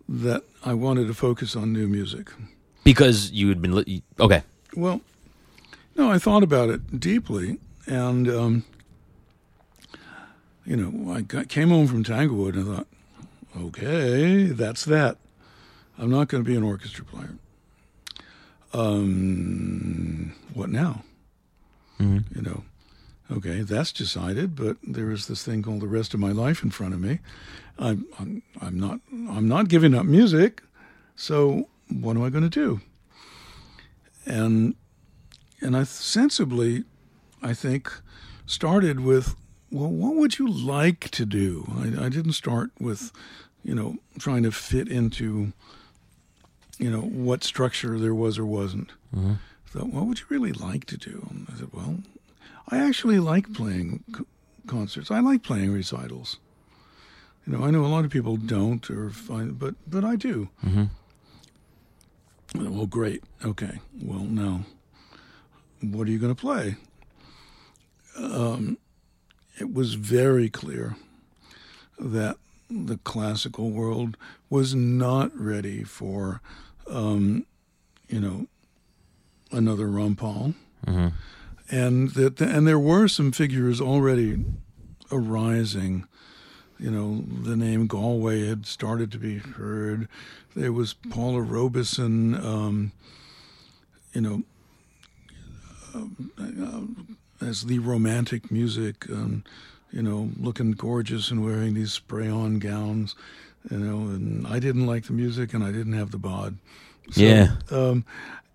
that 0.08 0.44
I 0.66 0.74
wanted 0.74 1.08
to 1.08 1.14
focus 1.14 1.56
on 1.56 1.74
new 1.74 1.88
music. 1.88 2.32
Because 2.84 3.32
you 3.32 3.50
had 3.50 3.62
been 3.62 3.76
li- 3.76 4.04
okay, 4.20 4.44
Well, 4.76 5.02
no, 5.96 6.10
I 6.12 6.20
thought 6.20 6.44
about 6.44 6.70
it 6.70 7.00
deeply, 7.00 7.60
and 7.86 8.28
um, 8.30 8.64
you 10.66 10.76
know, 10.76 11.12
I 11.14 11.22
got, 11.22 11.50
came 11.50 11.70
home 11.70 11.88
from 11.88 12.04
Tanglewood 12.04 12.56
and 12.56 12.72
I 12.72 12.76
thought, 12.78 12.88
okay, 13.58 14.46
that's 14.46 14.86
that. 14.86 15.18
I'm 15.98 16.10
not 16.10 16.28
going 16.30 16.44
to 16.44 16.50
be 16.50 16.56
an 16.56 16.64
orchestra 16.64 17.06
player. 17.06 17.36
um, 18.74 20.34
what 20.54 20.70
now? 20.70 21.04
Mhm. 22.00 22.24
You 22.36 22.42
know, 22.42 22.64
okay, 23.34 23.62
that's 23.62 23.92
decided, 23.92 24.56
but 24.56 24.78
there 24.84 25.12
is 25.12 25.28
this 25.28 25.44
thing 25.44 25.64
called 25.64 25.82
the 25.82 25.88
rest 25.88 26.14
of 26.14 26.20
my 26.20 26.32
life 26.32 26.64
in 26.64 26.70
front 26.72 26.94
of 26.94 27.00
me. 27.00 27.20
I'm, 27.80 28.06
I'm, 28.20 28.44
I'm 28.62 28.80
not, 28.80 29.00
I'm 29.12 29.48
not 29.48 29.68
giving 29.68 29.96
up 29.96 30.06
music. 30.06 30.62
So 31.16 31.68
what 31.90 32.16
am 32.16 32.24
I 32.24 32.30
going 32.30 32.44
to 32.44 32.50
do? 32.50 32.82
And, 34.26 34.76
and 35.62 35.76
I 35.76 35.84
sensibly, 35.84 36.84
I 37.42 37.54
think, 37.54 37.92
started 38.46 39.00
with, 39.00 39.36
well, 39.72 39.90
what 39.90 40.16
would 40.16 40.38
you 40.40 40.48
like 40.48 41.10
to 41.12 41.26
do? 41.26 41.66
I, 41.76 42.06
I 42.06 42.10
didn't 42.10 42.34
start 42.34 42.72
with, 42.80 43.12
you 43.64 43.74
know, 43.76 43.98
trying 44.20 44.44
to 44.44 44.52
fit 44.52 44.88
into, 44.88 45.54
you 46.78 46.92
know, 46.92 47.02
what 47.02 47.44
structure 47.44 47.98
there 48.00 48.16
was 48.16 48.38
or 48.38 48.46
wasn't. 48.46 48.92
Mhm. 49.16 49.40
Thought, 49.66 49.88
what 49.88 50.06
would 50.06 50.20
you 50.20 50.26
really 50.30 50.52
like 50.52 50.86
to 50.86 50.98
do? 50.98 51.26
And 51.32 51.48
I 51.52 51.58
said, 51.58 51.70
well, 51.74 51.98
I 52.70 52.80
actually 52.80 53.20
like 53.20 53.54
playing 53.54 54.04
c- 54.16 54.24
concerts. 54.68 55.12
I 55.12 55.20
like 55.20 55.44
playing 55.44 55.72
recitals. 55.74 56.38
You 57.46 57.54
know, 57.58 57.64
I 57.66 57.72
know 57.72 57.86
a 57.86 57.88
lot 57.88 58.06
of 58.06 58.12
people 58.12 58.38
don't, 58.38 58.90
or 58.90 59.10
find, 59.10 59.60
but 59.60 59.76
but 59.86 60.04
I 60.06 60.16
do. 60.16 60.50
Mhm. 60.66 60.90
Well, 62.56 62.86
great. 62.86 63.24
Okay. 63.44 63.80
Well, 64.02 64.20
now, 64.24 64.64
what 65.82 66.08
are 66.08 66.12
you 66.12 66.20
going 66.20 66.34
to 66.34 66.40
play? 66.40 66.76
Um, 68.18 68.78
it 69.58 69.74
was 69.74 69.96
very 69.96 70.50
clear 70.50 70.96
that 72.00 72.38
the 72.70 72.98
classical 73.04 73.72
world 73.72 74.18
was 74.50 74.74
not 74.76 75.36
ready 75.38 75.84
for, 75.84 76.42
um, 76.88 77.46
you 78.08 78.20
know, 78.20 78.48
another 79.52 79.88
Rampal, 79.88 80.54
Mhm. 80.88 81.14
And 81.74 82.12
that 82.12 82.40
and 82.40 82.68
there 82.68 82.78
were 82.78 83.08
some 83.08 83.32
figures 83.32 83.82
already 83.82 84.46
arising. 85.12 86.06
You 86.78 86.92
know, 86.92 87.24
the 87.44 87.58
name 87.58 87.88
Galway 87.88 88.48
had 88.48 88.68
started 88.68 89.12
to 89.14 89.18
be 89.18 89.40
heard. 89.40 90.08
There 90.56 90.72
was 90.72 90.94
Paula 90.94 91.42
Robison, 91.42 92.36
um, 92.36 92.92
you 94.14 94.22
know, 94.22 94.44
um, 95.96 96.32
uh, 97.42 97.46
as 97.48 97.64
the 97.64 97.80
romantic 97.80 98.52
music, 98.52 99.10
um, 99.10 99.44
you 99.92 100.04
know, 100.04 100.30
looking 100.38 100.74
gorgeous 100.74 101.32
and 101.32 101.44
wearing 101.44 101.74
these 101.74 101.92
spray-on 101.92 102.60
gowns, 102.60 103.16
you 103.72 103.80
know. 103.80 104.14
And 104.14 104.46
I 104.46 104.60
didn't 104.60 104.86
like 104.86 105.06
the 105.06 105.14
music, 105.14 105.56
and 105.56 105.64
I 105.64 105.72
didn't 105.72 105.94
have 105.94 106.12
the 106.12 106.20
bod. 106.20 106.56
So, 107.10 107.22
Yeah. 107.22 107.56
Um, 107.72 108.06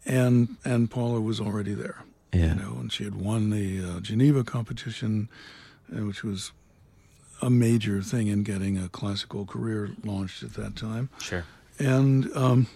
and 0.06 0.56
and 0.64 0.88
Paula 0.88 1.20
was 1.20 1.40
already 1.40 1.74
there 1.74 2.04
Yeah. 2.32 2.54
you 2.54 2.54
know, 2.56 2.76
and 2.80 2.92
she 2.92 3.04
had 3.04 3.14
won 3.14 3.50
the 3.50 3.82
uh, 3.84 4.00
Geneva 4.00 4.44
competition, 4.44 5.28
uh, 5.94 6.04
which 6.04 6.22
was 6.22 6.52
a 7.40 7.48
major 7.48 8.02
thing 8.02 8.26
in 8.26 8.42
getting 8.42 8.76
a 8.76 8.88
classical 8.88 9.46
career 9.46 9.90
launched 10.04 10.42
at 10.42 10.52
that 10.54 10.76
time, 10.76 11.08
Sure. 11.20 11.44
and 11.78 12.30
um, 12.36 12.66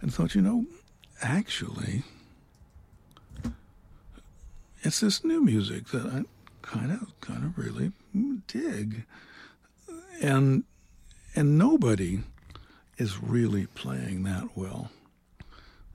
and 0.00 0.12
thought, 0.12 0.34
you 0.34 0.42
know, 0.42 0.64
actually, 1.22 2.02
it's 4.82 5.00
this 5.00 5.24
new 5.24 5.40
music 5.44 5.88
that 5.88 6.06
I 6.06 6.22
kind 6.62 6.90
of 6.92 7.20
kind 7.20 7.44
of 7.44 7.58
really 7.58 7.92
dig, 8.46 9.04
and 10.20 10.64
and 11.34 11.58
nobody 11.58 12.20
is 12.98 13.22
really 13.22 13.66
playing 13.66 14.22
that 14.24 14.56
well. 14.56 14.90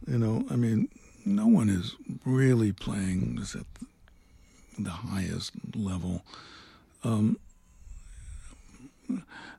You 0.07 0.17
know, 0.17 0.45
I 0.49 0.55
mean, 0.55 0.89
no 1.25 1.47
one 1.47 1.69
is 1.69 1.95
really 2.25 2.71
playing 2.71 3.35
this 3.35 3.55
at 3.55 3.65
the 4.77 4.89
highest 4.89 5.51
level. 5.75 6.23
Um, 7.03 7.37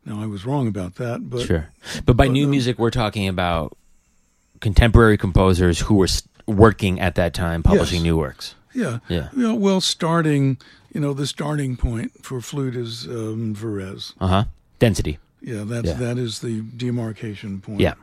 now, 0.05 0.21
I 0.21 0.27
was 0.27 0.45
wrong 0.47 0.67
about 0.67 0.97
that, 0.97 1.29
but 1.31 1.43
Sure. 1.47 1.69
But 2.07 2.17
by 2.17 2.27
but, 2.27 2.33
new 2.33 2.45
um, 2.45 2.51
music, 2.51 2.79
we're 2.79 2.91
talking 2.91 3.29
about 3.29 3.77
contemporary 4.61 5.17
composers 5.19 5.81
who 5.81 5.95
were 5.97 6.09
working 6.47 6.99
at 7.01 7.15
that 7.17 7.35
time, 7.35 7.63
publishing 7.63 7.99
Yes. 7.99 8.05
new 8.05 8.17
works. 8.17 8.55
yeah, 8.75 8.99
Yeah. 9.09 9.29
you 9.37 9.43
know, 9.43 9.55
well, 9.55 9.81
starting, 9.81 10.57
you 10.93 11.01
know, 11.01 11.13
the 11.13 11.27
starting 11.27 11.77
point 11.77 12.25
for 12.25 12.41
flute 12.41 12.75
is 12.75 13.07
um. 13.07 13.55
Uh 14.21 14.27
huh. 14.27 14.45
Density. 14.79 15.19
Yeah, 15.43 15.65
that's 15.65 15.89
Yeah. 15.89 15.95
that 15.95 16.19
is 16.19 16.39
the 16.41 16.63
demarcation 16.77 17.61
point. 17.61 17.81
Yeah. 17.81 17.95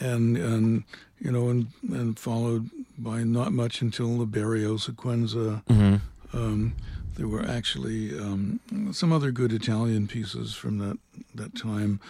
and 0.00 0.36
and 0.36 0.84
you 1.20 1.30
know, 1.30 1.48
and 1.48 1.68
and 1.88 2.18
followed 2.18 2.68
by 3.02 3.24
not 3.24 3.52
much 3.52 3.82
until 3.82 4.18
the 4.18 4.26
Berio 4.26 4.78
Sequenza. 4.78 5.62
hmm 5.68 5.96
Um, 6.32 6.74
there 7.16 7.28
were 7.28 7.44
actually 7.44 8.18
um, 8.18 8.58
some 8.92 9.12
other 9.12 9.30
good 9.32 9.52
Italian 9.52 10.06
pieces 10.06 10.54
from 10.54 10.78
that 10.78 10.98
that 11.34 11.54
time. 11.56 12.00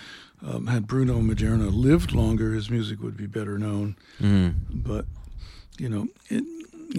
Um, 0.47 0.67
had 0.67 0.87
Bruno 0.87 1.21
Maderna 1.21 1.71
lived 1.73 2.13
longer, 2.13 2.53
his 2.53 2.69
music 2.71 3.01
would 3.03 3.17
be 3.17 3.27
better 3.27 3.59
known. 3.59 3.97
hmm 4.19 4.49
But 4.71 5.05
you 5.79 5.89
know, 5.89 6.09
it, 6.29 6.45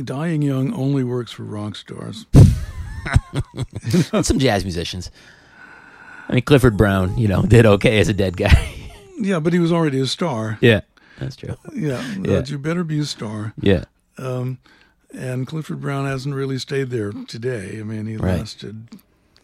dying 0.06 0.42
young 0.42 0.74
only 0.74 1.04
works 1.04 1.32
for 1.32 1.44
rock 1.44 1.76
stars. 1.76 2.26
And 4.14 4.26
some 4.26 4.40
jazz 4.40 4.64
musicians. 4.64 5.12
I 6.30 6.34
mean, 6.34 6.44
Clifford 6.44 6.78
Brown, 6.78 7.18
you 7.18 7.28
know, 7.28 7.44
did 7.44 7.66
okay 7.66 8.00
as 8.00 8.08
a 8.10 8.14
dead 8.14 8.38
guy. 8.38 8.74
Yeah, 9.20 9.40
but 9.40 9.54
he 9.54 9.60
was 9.60 9.72
already 9.72 10.00
a 10.00 10.08
star. 10.08 10.58
yeah. 10.62 10.82
That's 11.24 11.36
true. 11.36 11.56
Yeah, 11.74 12.02
Yeah. 12.22 12.22
but 12.40 12.50
you 12.50 12.58
better 12.58 12.84
be 12.84 13.00
a 13.00 13.06
star. 13.06 13.54
Yeah. 13.60 13.86
Um, 14.18 14.60
and 15.14 15.46
Clifford 15.48 15.82
Brown 15.82 16.06
hasn't 16.06 16.34
really 16.36 16.58
stayed 16.58 16.90
there 16.90 17.12
today. 17.12 17.80
I 17.80 17.84
mean, 17.84 18.06
he 18.06 18.18
Right. 18.18 18.40
lasted 18.40 18.88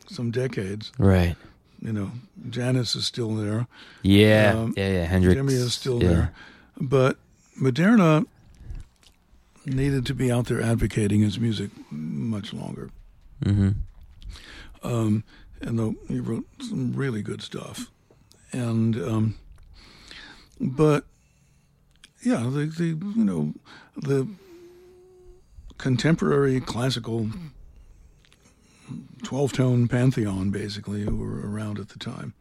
some 0.07 0.31
decades. 0.31 0.91
Right. 0.97 1.35
You 1.81 1.93
know, 1.93 2.11
Janis 2.49 2.95
is 2.95 3.05
still 3.05 3.35
there. 3.35 3.67
Yeah. 4.01 4.53
Um, 4.55 4.73
yeah. 4.75 4.91
Yeah. 4.93 5.05
Hendrix. 5.05 5.39
Jimi 5.39 5.51
is 5.53 5.73
still 5.73 6.01
yeah. 6.01 6.09
there. 6.09 6.33
But 6.79 7.17
Maderna 7.61 8.25
needed 9.65 10.05
to 10.07 10.13
be 10.15 10.31
out 10.31 10.47
there 10.47 10.61
advocating 10.61 11.21
his 11.21 11.39
music 11.39 11.69
much 11.91 12.53
longer. 12.53 12.89
hmm 13.43 13.69
Um, 14.83 15.23
and 15.61 15.77
though 15.77 15.95
he 16.07 16.19
wrote 16.19 16.45
some 16.61 16.93
really 16.93 17.21
good 17.21 17.41
stuff. 17.41 17.91
And, 18.51 18.95
um, 18.95 19.35
but 20.59 21.05
yeah, 22.21 22.43
the, 22.43 22.65
the, 22.65 22.85
you 23.15 23.23
know, 23.23 23.53
the 23.95 24.27
contemporary 25.77 26.59
classical 26.59 27.29
12 29.23 29.53
tone 29.53 29.87
pantheon 29.87 30.49
basically 30.49 31.03
who 31.03 31.15
were 31.17 31.47
around 31.49 31.79
at 31.79 31.89
the 31.89 31.99
time. 31.99 32.33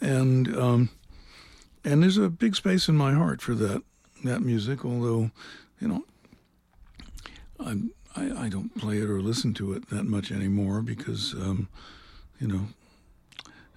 And, 0.00 0.54
um, 0.56 0.90
and 1.84 2.02
there's 2.02 2.16
a 2.18 2.28
big 2.30 2.56
space 2.56 2.88
in 2.88 2.96
my 2.96 3.12
heart 3.12 3.42
for 3.42 3.54
that, 3.54 3.82
that 4.24 4.40
music, 4.40 4.84
although, 4.84 5.30
you 5.80 5.88
know, 5.88 6.04
I'm, 7.60 7.90
I, 8.16 8.44
I 8.44 8.48
don't 8.48 8.74
play 8.76 8.98
it 8.98 9.10
or 9.10 9.20
listen 9.20 9.54
to 9.54 9.72
it 9.72 9.88
that 9.90 10.04
much 10.04 10.30
anymore 10.30 10.82
because, 10.82 11.34
um, 11.34 11.68
you 12.40 12.48
know, 12.48 12.60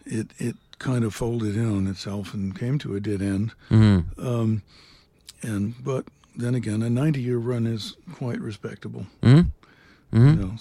it 0.06 0.28
it 0.38 0.56
kind 0.80 1.04
of 1.04 1.14
folded 1.14 1.56
in 1.56 1.70
on 1.76 1.88
itself 1.88 2.34
and 2.34 2.58
came 2.58 2.78
to 2.80 2.96
a 2.96 3.00
dead 3.00 3.22
end. 3.22 3.52
hmm 3.70 4.00
Um, 4.18 4.62
and 5.42 5.76
but 5.84 6.06
then 6.36 6.56
again, 6.56 6.82
a 6.84 6.90
90 6.90 7.20
year 7.22 7.38
run 7.38 7.66
is 7.66 7.96
quite 8.14 8.40
respectable. 8.40 9.06
hmm 9.24 9.42
hmm 10.12 10.28
You 10.30 10.36
know, 10.36 10.56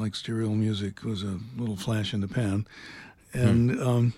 like 0.00 0.14
stereo 0.14 0.50
music 0.50 1.02
was 1.02 1.22
a 1.22 1.38
little 1.56 1.76
flash 1.76 2.14
in 2.14 2.20
the 2.20 2.28
pan, 2.28 2.66
and 3.32 3.80
um, 3.80 4.12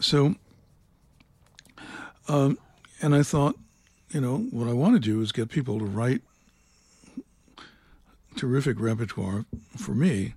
so, 0.00 0.34
um, 2.28 2.58
and 3.00 3.14
I 3.14 3.22
thought, 3.22 3.56
you 4.10 4.20
know, 4.20 4.38
what 4.38 4.68
I 4.68 4.72
want 4.72 4.94
to 4.94 5.00
do 5.00 5.20
is 5.20 5.32
get 5.32 5.48
people 5.48 5.78
to 5.78 5.84
write 5.84 6.22
terrific 8.36 8.78
repertoire 8.80 9.44
for 9.76 9.94
me. 9.94 10.34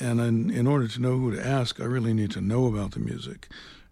And 0.00 0.20
in, 0.20 0.50
in 0.50 0.66
order 0.66 0.86
to 0.86 1.00
know 1.00 1.18
who 1.18 1.34
to 1.34 1.44
ask, 1.44 1.80
I 1.80 1.84
really 1.84 2.14
need 2.14 2.30
to 2.32 2.40
know 2.40 2.66
about 2.66 2.92
the 2.92 3.00
music. 3.00 3.48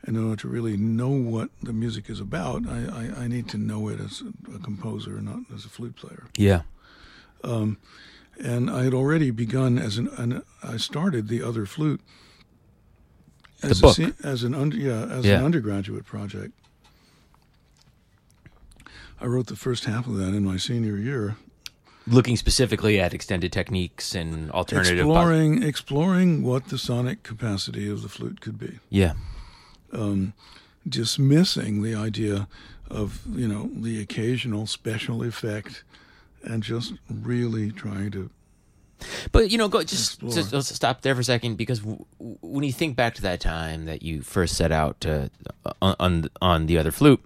In 0.07 0.17
order 0.17 0.37
to 0.43 0.49
really 0.49 0.77
know 0.77 1.09
what 1.09 1.51
the 1.63 1.73
music 1.73 2.09
is 2.09 2.21
about, 2.21 2.65
I, 2.69 3.11
I, 3.17 3.23
I 3.25 3.29
need 3.29 3.49
to 3.49 3.59
know 3.59 3.89
it 3.89 3.99
as 3.99 4.23
a, 4.55 4.59
composer, 4.61 5.21
not 5.21 5.41
as 5.53 5.65
a 5.65 5.69
flute 5.69 5.97
player. 5.97 6.25
Yeah. 6.37 6.63
Um, 7.43 7.79
and 8.39 8.71
I 8.71 8.85
had 8.85 8.95
already 8.95 9.33
begun 9.33 9.79
as 9.79 9.99
an, 9.99 10.09
an 10.17 10.43
I 10.63 10.77
started 10.77 11.27
the 11.27 11.43
other 11.43 11.67
flute 11.67 12.01
as 13.65 13.81
book. 13.81 13.99
a, 13.99 14.15
as 14.23 14.45
an 14.45 14.55
under, 14.55 14.77
yeah 14.77 15.07
as 15.07 15.25
Yeah. 15.25 15.39
an 15.39 15.45
undergraduate 15.45 16.05
project. 16.07 16.53
I 19.21 19.27
wrote 19.27 19.47
the 19.47 19.57
first 19.57 19.87
half 19.87 20.07
of 20.07 20.17
that 20.19 20.29
in 20.35 20.45
my 20.45 20.57
senior 20.57 20.97
year, 20.97 21.37
Looking 22.09 22.37
specifically 22.37 23.01
at 23.01 23.13
extended 23.13 23.53
techniques 23.53 24.15
and 24.15 24.53
alternative. 24.53 24.99
pos- 25.05 25.11
exploring 25.17 25.63
exploring 25.65 26.43
what 26.45 26.67
the 26.69 26.79
sonic 26.79 27.25
capacity 27.25 27.91
of 27.91 28.03
the 28.03 28.09
flute 28.09 28.41
could 28.41 28.59
be. 28.59 28.79
yeah. 28.91 29.15
Um, 29.93 30.35
dismissing 30.89 31.83
the 31.83 31.95
idea 31.95 32.49
of 32.91 33.21
you 33.35 33.49
know 33.49 33.71
the 33.75 34.01
occasional 34.01 34.67
special 34.67 35.23
effect 35.25 35.83
and 36.45 36.63
just 36.63 36.95
really 37.11 37.73
trying 37.73 38.11
to 38.13 38.31
But 39.33 39.51
you 39.51 39.59
know, 39.59 39.69
go 39.69 39.83
just, 39.83 40.21
just 40.21 40.53
let's 40.53 40.75
stop 40.75 41.03
there 41.03 41.15
for 41.15 41.21
a 41.21 41.25
second 41.25 41.57
because 41.57 41.81
w- 41.81 42.05
w- 42.19 42.39
when 42.41 42.65
you 42.65 42.73
think 42.73 42.97
back 42.97 43.15
to 43.17 43.23
that 43.23 43.41
time 43.41 43.85
that 43.87 44.03
you 44.03 44.23
first 44.23 44.57
set 44.57 44.71
out 44.73 45.01
to, 45.03 45.31
on, 45.83 45.97
on 45.99 46.29
on 46.41 46.67
the 46.67 46.79
other 46.79 46.93
flute, 46.93 47.23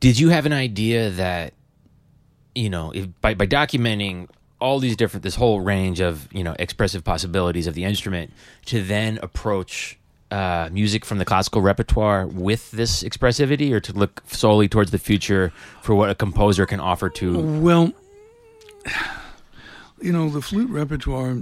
did 0.00 0.18
you 0.18 0.28
have 0.30 0.46
an 0.46 0.52
idea 0.52 1.10
that 1.10 1.54
you 2.54 2.68
know 2.70 2.90
if 2.92 3.08
by 3.20 3.34
by 3.34 3.46
documenting 3.46 4.28
all 4.60 4.78
these 4.78 4.96
different 4.96 5.22
this 5.22 5.36
whole 5.36 5.60
range 5.60 6.00
of 6.00 6.28
you 6.32 6.42
know 6.42 6.54
expressive 6.58 7.04
possibilities 7.04 7.66
of 7.66 7.74
the 7.74 7.84
instrument 7.84 8.32
to 8.64 8.82
then 8.82 9.18
approach 9.22 9.98
uh, 10.30 10.68
music 10.72 11.04
from 11.04 11.18
the 11.18 11.24
classical 11.24 11.60
repertoire 11.62 12.26
with 12.26 12.70
this 12.72 13.02
expressivity, 13.02 13.72
or 13.72 13.80
to 13.80 13.92
look 13.92 14.22
solely 14.26 14.68
towards 14.68 14.90
the 14.90 14.98
future 14.98 15.52
for 15.82 15.94
what 15.94 16.10
a 16.10 16.14
composer 16.14 16.66
can 16.66 16.80
offer 16.80 17.08
to 17.10 17.38
Well, 17.38 17.92
you 20.00 20.12
know, 20.12 20.28
the 20.28 20.42
flute 20.42 20.70
repertoire 20.70 21.38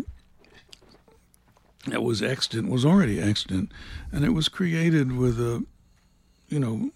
that 1.87 2.03
was 2.03 2.23
extant 2.23 2.71
was 2.71 2.85
already 2.85 3.21
extant, 3.21 3.71
and 4.13 4.25
it 4.25 4.31
was 4.31 4.49
created 4.49 5.17
with 5.17 5.39
a, 5.39 5.65
you 6.49 6.59
know, 6.59 6.91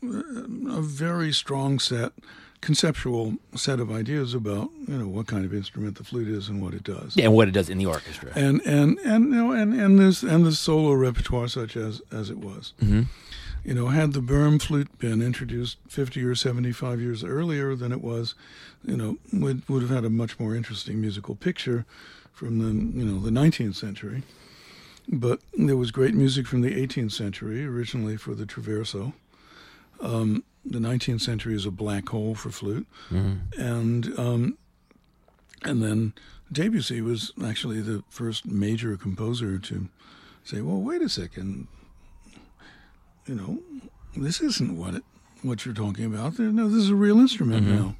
a 0.74 0.80
very 0.80 1.32
strong 1.32 1.78
set, 1.78 2.12
conceptual 2.60 3.34
set 3.54 3.78
of 3.80 3.90
ideas 3.90 4.34
about 4.34 4.70
you 4.86 4.98
know 4.98 5.08
what 5.08 5.26
kind 5.26 5.44
of 5.44 5.54
instrument 5.54 5.96
the 5.96 6.04
flute 6.04 6.28
is 6.28 6.48
and 6.48 6.60
what 6.60 6.74
it 6.74 6.82
does. 6.82 7.16
and 7.16 7.32
what 7.34 7.48
it 7.48 7.52
does 7.52 7.68
in 7.70 7.78
the 7.78 7.86
orchestra. 7.86 8.30
And 8.34 8.60
and 8.66 8.98
and 9.00 9.24
you 9.26 9.36
know 9.36 9.52
and 9.52 9.72
and 9.74 9.98
this 9.98 10.22
and 10.22 10.44
the 10.44 10.52
solo 10.52 10.92
repertoire 10.92 11.48
such 11.48 11.76
as 11.76 12.02
as 12.12 12.30
it 12.30 12.38
was. 12.38 12.72
hmm 12.80 13.02
You 13.64 13.74
know, 13.74 13.88
had 13.88 14.12
the 14.12 14.20
Böhm 14.22 14.60
flute 14.60 14.88
been 14.98 15.20
introduced 15.20 15.76
50 15.88 16.22
or 16.24 16.34
75 16.34 17.00
years 17.00 17.22
earlier 17.24 17.74
than 17.76 17.92
it 17.92 18.00
was, 18.00 18.34
you 18.84 18.96
know, 18.96 19.18
would 19.32 19.68
would 19.68 19.82
have 19.82 19.90
had 19.90 20.04
a 20.04 20.10
much 20.10 20.38
more 20.40 20.54
interesting 20.56 21.00
musical 21.00 21.34
picture 21.34 21.84
from 22.32 22.58
the 22.60 22.70
you 22.98 23.04
know 23.04 23.20
the 23.20 23.30
19th 23.30 23.74
century. 23.76 24.22
But 25.10 25.40
there 25.56 25.76
was 25.76 25.90
great 25.90 26.14
music 26.14 26.46
from 26.46 26.60
the 26.60 26.74
18th 26.86 27.12
century, 27.12 27.64
originally 27.64 28.16
for 28.16 28.34
the 28.34 28.44
traverso. 28.46 29.12
Um, 30.00 30.44
the 30.64 30.78
19th 30.78 31.20
century 31.22 31.54
is 31.54 31.64
a 31.66 31.70
black 31.70 32.08
hole 32.08 32.34
for 32.34 32.50
flute, 32.50 32.86
hmm 33.08 33.34
and 33.58 34.18
um, 34.18 34.58
and 35.62 35.82
then 35.82 36.12
Debussy 36.52 37.00
was 37.00 37.32
actually 37.44 37.80
the 37.80 38.02
first 38.08 38.46
major 38.46 38.96
composer 38.96 39.58
to 39.58 39.88
say, 40.44 40.60
"Well, 40.60 40.80
wait 40.80 41.02
a 41.02 41.08
second, 41.08 41.66
you 43.26 43.34
know, 43.34 43.58
this 44.16 44.40
isn't 44.40 44.76
what 44.76 44.94
it 44.94 45.02
what 45.42 45.64
you're 45.64 45.74
talking 45.74 46.04
about. 46.04 46.38
No, 46.38 46.68
this 46.68 46.78
is 46.84 46.90
a 46.90 46.94
real 46.94 47.18
instrument 47.18 47.66
Mhm. 47.66 47.70
now." 47.78 47.96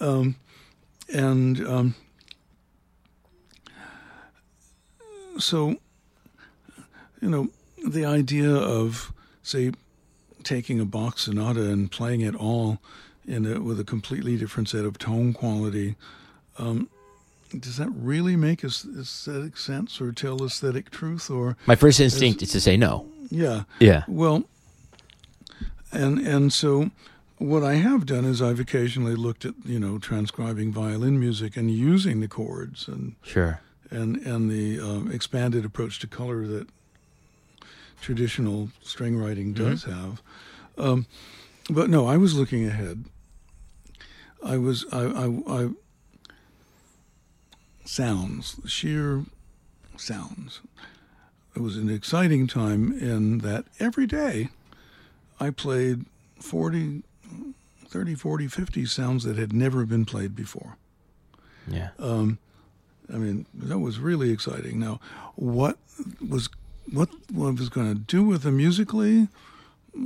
Um, 0.00 0.36
and 1.12 1.66
um, 1.66 1.94
so, 5.38 5.76
you 7.20 7.28
know, 7.28 7.48
the 7.86 8.04
idea 8.04 8.50
of 8.54 9.12
say 9.42 9.72
taking 10.46 10.80
a 10.80 10.84
Bach 10.86 11.18
sonata 11.18 11.68
and 11.70 11.90
playing 11.90 12.20
it 12.22 12.34
all 12.34 12.78
in 13.26 13.44
a, 13.44 13.60
with 13.60 13.78
a 13.80 13.84
completely 13.84 14.36
different 14.38 14.68
set 14.68 14.84
of 14.84 14.96
tone 14.98 15.32
quality. 15.34 15.96
Um, 16.58 16.88
does 17.58 17.76
that 17.76 17.90
really 17.90 18.36
make 18.36 18.64
aesthetic 18.64 19.56
sense 19.56 20.00
or 20.00 20.12
tell 20.12 20.42
aesthetic 20.44 20.90
truth? 20.90 21.28
Or 21.30 21.56
My 21.66 21.74
first 21.76 22.00
instinct 22.00 22.42
is 22.42 22.52
to 22.52 22.60
say 22.60 22.76
no. 22.76 23.06
yeah, 23.30 23.64
Yeah. 23.80 24.04
well, 24.08 24.44
and 25.92 26.18
and 26.18 26.52
so 26.52 26.90
what 27.38 27.62
I 27.62 27.74
have 27.74 28.06
done 28.06 28.24
is 28.24 28.40
I've 28.40 28.60
occasionally 28.60 29.14
looked 29.14 29.44
at 29.44 29.54
you 29.64 29.78
know 29.78 29.98
transcribing 29.98 30.72
violin 30.72 31.18
music 31.20 31.56
and 31.56 31.70
using 31.70 32.20
the 32.20 32.28
chords 32.28 32.88
and 32.88 33.14
Sure. 33.22 33.60
and 33.90 34.16
and 34.18 34.50
the 34.50 34.80
um, 34.80 35.10
expanded 35.12 35.64
approach 35.64 35.98
to 36.00 36.06
color 36.06 36.46
that 36.46 36.68
traditional 38.00 38.70
string 38.82 39.16
writing 39.16 39.52
does 39.52 39.84
have. 39.84 40.22
Um, 40.78 41.06
but 41.68 41.90
no, 41.90 42.06
I 42.06 42.16
was 42.16 42.34
looking 42.34 42.66
ahead. 42.66 43.04
I 44.44 44.58
was 44.58 44.84
I, 44.92 45.04
I, 45.04 45.42
I 45.48 45.68
sounds 47.84 48.60
sheer 48.66 49.24
sounds. 49.96 50.60
It 51.54 51.62
was 51.62 51.76
an 51.76 51.88
exciting 51.88 52.46
time 52.46 52.92
in 52.98 53.38
that 53.38 53.64
every 53.80 54.06
day 54.06 54.50
I 55.40 55.50
played 55.50 56.04
40, 56.38 57.02
30, 57.86 58.14
40, 58.14 58.46
50 58.48 58.84
sounds 58.86 59.24
that 59.24 59.38
had 59.38 59.52
never 59.52 59.86
been 59.86 60.04
played 60.04 60.36
before. 60.36 60.76
Yeah. 61.66 61.90
Um, 61.98 62.38
I 63.12 63.16
mean, 63.16 63.46
that 63.54 63.78
was 63.78 63.98
really 63.98 64.30
exciting. 64.30 64.78
Now, 64.78 65.00
what 65.34 65.78
was 66.20 66.48
what 66.92 67.08
what 67.32 67.48
I 67.48 67.50
was 67.52 67.68
going 67.68 67.92
to 67.92 67.98
do 67.98 68.22
with 68.22 68.42
them 68.42 68.56
musically 68.56 69.28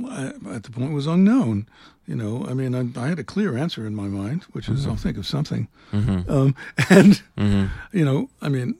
I, 0.09 0.33
at 0.49 0.63
the 0.63 0.71
point 0.71 0.93
was 0.93 1.07
unknown. 1.07 1.67
You 2.07 2.15
know, 2.15 2.45
I 2.49 2.53
mean, 2.53 2.73
I, 2.75 2.99
I 2.99 3.07
had 3.07 3.19
a 3.19 3.23
clear 3.23 3.57
answer 3.57 3.85
in 3.85 3.95
my 3.95 4.07
mind, 4.07 4.43
which 4.51 4.67
is 4.67 4.87
I'll 4.87 4.95
think 4.95 5.17
of 5.17 5.25
something. 5.25 5.67
Mm-hmm. 5.91 6.29
Um, 6.31 6.55
and 6.89 7.21
Mm-hmm. 7.37 7.97
you 7.97 8.05
know, 8.05 8.29
I 8.41 8.49
mean, 8.49 8.75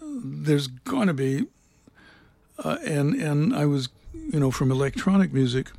there's 0.00 0.66
going 0.66 1.08
to 1.08 1.14
be, 1.14 1.46
uh, 2.62 2.78
and 2.84 3.14
and 3.14 3.54
I 3.54 3.66
was, 3.66 3.88
you 4.12 4.40
know, 4.40 4.50
from 4.50 4.70
electronic 4.70 5.32
music. 5.32 5.70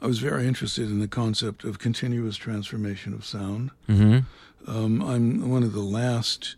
I 0.00 0.06
was 0.06 0.18
very 0.18 0.46
interested 0.48 0.90
in 0.90 0.98
the 0.98 1.06
concept 1.08 1.62
of 1.62 1.78
continuous 1.78 2.36
transformation 2.36 3.14
of 3.14 3.24
sound. 3.24 3.70
Mm-hmm. 3.88 4.18
Um, 4.68 5.02
I'm 5.02 5.48
one 5.48 5.62
of 5.62 5.72
the 5.72 5.80
last 5.80 6.56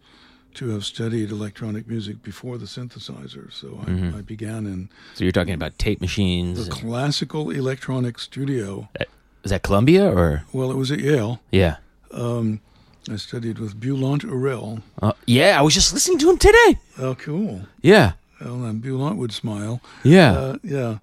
to 0.55 0.69
have 0.71 0.85
studied 0.85 1.31
electronic 1.31 1.87
music 1.89 2.23
before 2.23 2.59
the 2.59 2.67
synthesizer, 2.67 3.53
so 3.53 3.81
I, 3.87 3.91
Mhm. 3.91 4.19
I 4.19 4.21
began 4.21 4.67
in 4.67 4.89
So 5.15 5.25
you're 5.25 5.33
talking 5.33 5.55
about 5.55 5.79
tape 5.79 6.01
machines. 6.01 6.65
the 6.67 6.71
classical 6.71 7.51
electronic 7.51 8.19
studio. 8.19 8.89
Is 9.43 9.51
that 9.51 9.63
Columbia 9.63 10.09
or? 10.11 10.45
Well, 10.53 10.71
it 10.71 10.77
was 10.77 10.91
at 10.91 11.01
Yale. 11.01 11.41
Yeah. 11.51 11.77
Um, 12.13 12.61
I 13.11 13.17
studied 13.17 13.59
with 13.59 13.79
Bülent 13.79 14.23
Arel. 14.25 14.83
Uh, 15.03 15.13
yeah, 15.27 15.59
I 15.59 15.63
was 15.63 15.75
just 15.75 15.93
listening 15.93 16.19
to 16.19 16.31
him 16.31 16.39
today. 16.39 16.79
Oh, 16.99 17.15
cool. 17.15 17.63
Yeah. 17.83 18.13
Well, 18.41 18.65
and 18.65 18.81
Boulant 18.83 19.17
would 19.17 19.33
smile. 19.33 19.81
Yeah. 20.03 20.33
Uh, 20.33 20.57
yeah. 20.63 20.99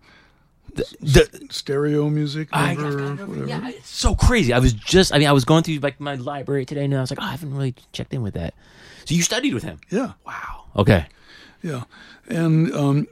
the, 0.74 0.86
the, 1.02 1.48
Stereo 1.50 2.10
music, 2.10 2.48
I, 2.54 2.74
number, 2.76 3.26
whatever. 3.26 3.46
yeah, 3.46 3.68
it's 3.70 3.90
so 3.90 4.16
crazy. 4.16 4.54
I 4.54 4.60
was 4.60 4.72
just, 4.74 5.14
I 5.14 5.18
mean, 5.20 5.28
I 5.28 5.34
was 5.34 5.44
going 5.44 5.64
through 5.64 5.80
like 5.80 6.00
my 6.00 6.16
library 6.16 6.66
today 6.66 6.86
and 6.86 6.96
I 6.96 7.02
was 7.02 7.12
like, 7.12 7.20
oh, 7.22 7.26
I 7.26 7.32
haven't 7.32 7.54
really 7.54 7.76
checked 7.92 8.14
in 8.14 8.22
with 8.24 8.36
that. 8.36 8.54
So 9.06 9.16
you 9.16 9.22
studied 9.24 9.54
with 9.54 9.64
him? 9.64 9.80
yeah. 9.90 10.14
Wow. 10.26 10.66
Okay. 10.76 11.06
Yeah, 11.64 11.84
and 12.28 12.74
um, 12.74 13.08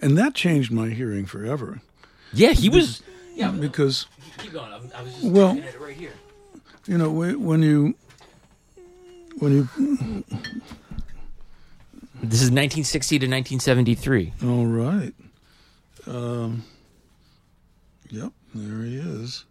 and 0.00 0.16
that 0.16 0.34
changed 0.34 0.70
my 0.72 0.88
hearing 0.88 1.26
forever 1.26 1.80
Yeah, 2.32 2.52
he 2.52 2.68
was. 2.70 3.02
Yeah, 3.34 3.50
because 3.50 4.06
keep 4.38 4.52
going. 4.52 4.72
I 4.72 4.78
was, 5.02 5.12
just 5.12 5.24
Well- 5.24 5.48
looking 5.48 5.64
at 5.64 5.74
it 5.74 5.80
right 5.80 5.96
here. 5.96 6.12
you 6.86 6.96
know 6.98 7.10
when 7.10 7.62
you 7.62 7.94
when 9.38 9.52
you 9.52 9.68
This 12.22 12.42
is 12.42 12.50
1960 12.50 13.18
to 13.20 13.26
1973. 13.26 14.32
all 14.44 14.66
right, 14.66 15.14
um, 16.06 16.64
yep, 18.10 18.32
there 18.54 18.82
he 18.84 18.96
is. 18.96 19.44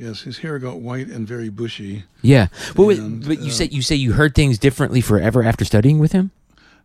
Yes, 0.00 0.22
his 0.22 0.38
hair 0.38 0.58
got 0.58 0.80
white 0.80 1.08
and 1.08 1.28
very 1.28 1.50
bushy 1.50 2.04
Yeah. 2.22 2.46
But, 2.74 2.96
And, 2.96 3.22
but 3.26 3.40
you 3.40 3.48
uh, 3.48 3.50
say 3.50 3.66
you 3.66 3.82
say 3.82 3.96
you 3.96 4.12
heard 4.14 4.34
things 4.34 4.56
differently 4.58 5.02
forever 5.02 5.42
after 5.42 5.62
studying 5.66 5.98
with 5.98 6.12
him? 6.12 6.30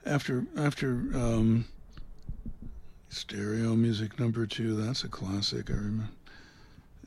after 0.05 0.45
after 0.57 0.89
um, 1.15 1.63
stereo 3.09 3.73
music 3.75 4.19
number 4.19 4.45
two. 4.45 4.75
That's 4.75 5.03
a 5.05 5.07
classic. 5.07 5.69
I 5.69 5.75
remember. 5.75 6.09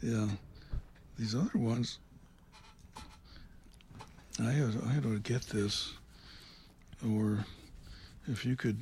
Yeah, 0.02 0.28
these 1.18 1.34
other 1.34 1.58
ones. 1.58 1.98
I 4.40 4.50
had 4.52 4.74
I 4.88 4.92
had 4.94 5.02
to 5.02 5.18
get 5.18 5.42
this, 5.42 5.92
or 7.06 7.44
if 8.28 8.46
you 8.46 8.56
could 8.56 8.78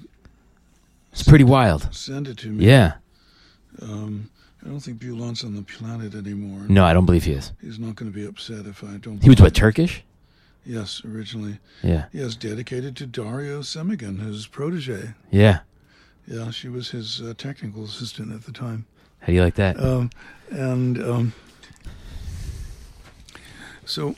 It's 1.13 1.25
pretty 1.25 1.45
wild. 1.45 1.93
send 1.93 2.29
it 2.29 2.39
to 2.39 2.49
me. 2.51 2.67
Yeah. 2.67 2.95
Um, 3.83 4.31
I 4.67 4.69
don't 4.69 4.81
think 4.81 4.99
Bülent's 4.99 5.45
on 5.45 5.55
the 5.55 5.63
planet 5.63 6.17
anymore. 6.17 6.67
No, 6.69 6.85
I 6.85 6.93
don't 6.93 7.07
believe 7.07 7.23
he 7.23 7.33
is. 7.33 7.53
He's 7.61 7.79
not 7.79 7.95
going 7.95 8.11
to 8.11 8.15
be 8.15 8.27
upset 8.27 8.67
if 8.67 8.83
I 8.83 8.97
don't. 8.97 9.23
He 9.23 9.31
was 9.31 9.41
what 9.41 9.55
Turkish? 9.55 10.03
Yes, 10.65 11.03
originally. 11.05 11.61
Yeah. 11.85 12.07
He 12.11 12.19
Yes, 12.19 12.35
dedicated 12.35 12.97
to 12.97 13.07
Daria 13.07 13.59
Semegen, 13.61 14.19
his 14.21 14.49
protege. 14.49 15.15
Yeah. 15.31 15.61
Yeah, 16.27 16.51
she 16.51 16.69
was 16.69 16.91
his 16.91 17.23
uh, 17.23 17.35
technical 17.39 17.85
assistant 17.85 18.33
at 18.33 18.43
the 18.43 18.51
time. 18.51 18.87
How 19.21 19.29
do 19.29 19.35
you 19.35 19.43
like 19.45 19.55
that? 19.55 19.79
Um, 19.79 20.11
and 20.51 21.01
um, 21.01 21.33
so, 23.85 24.17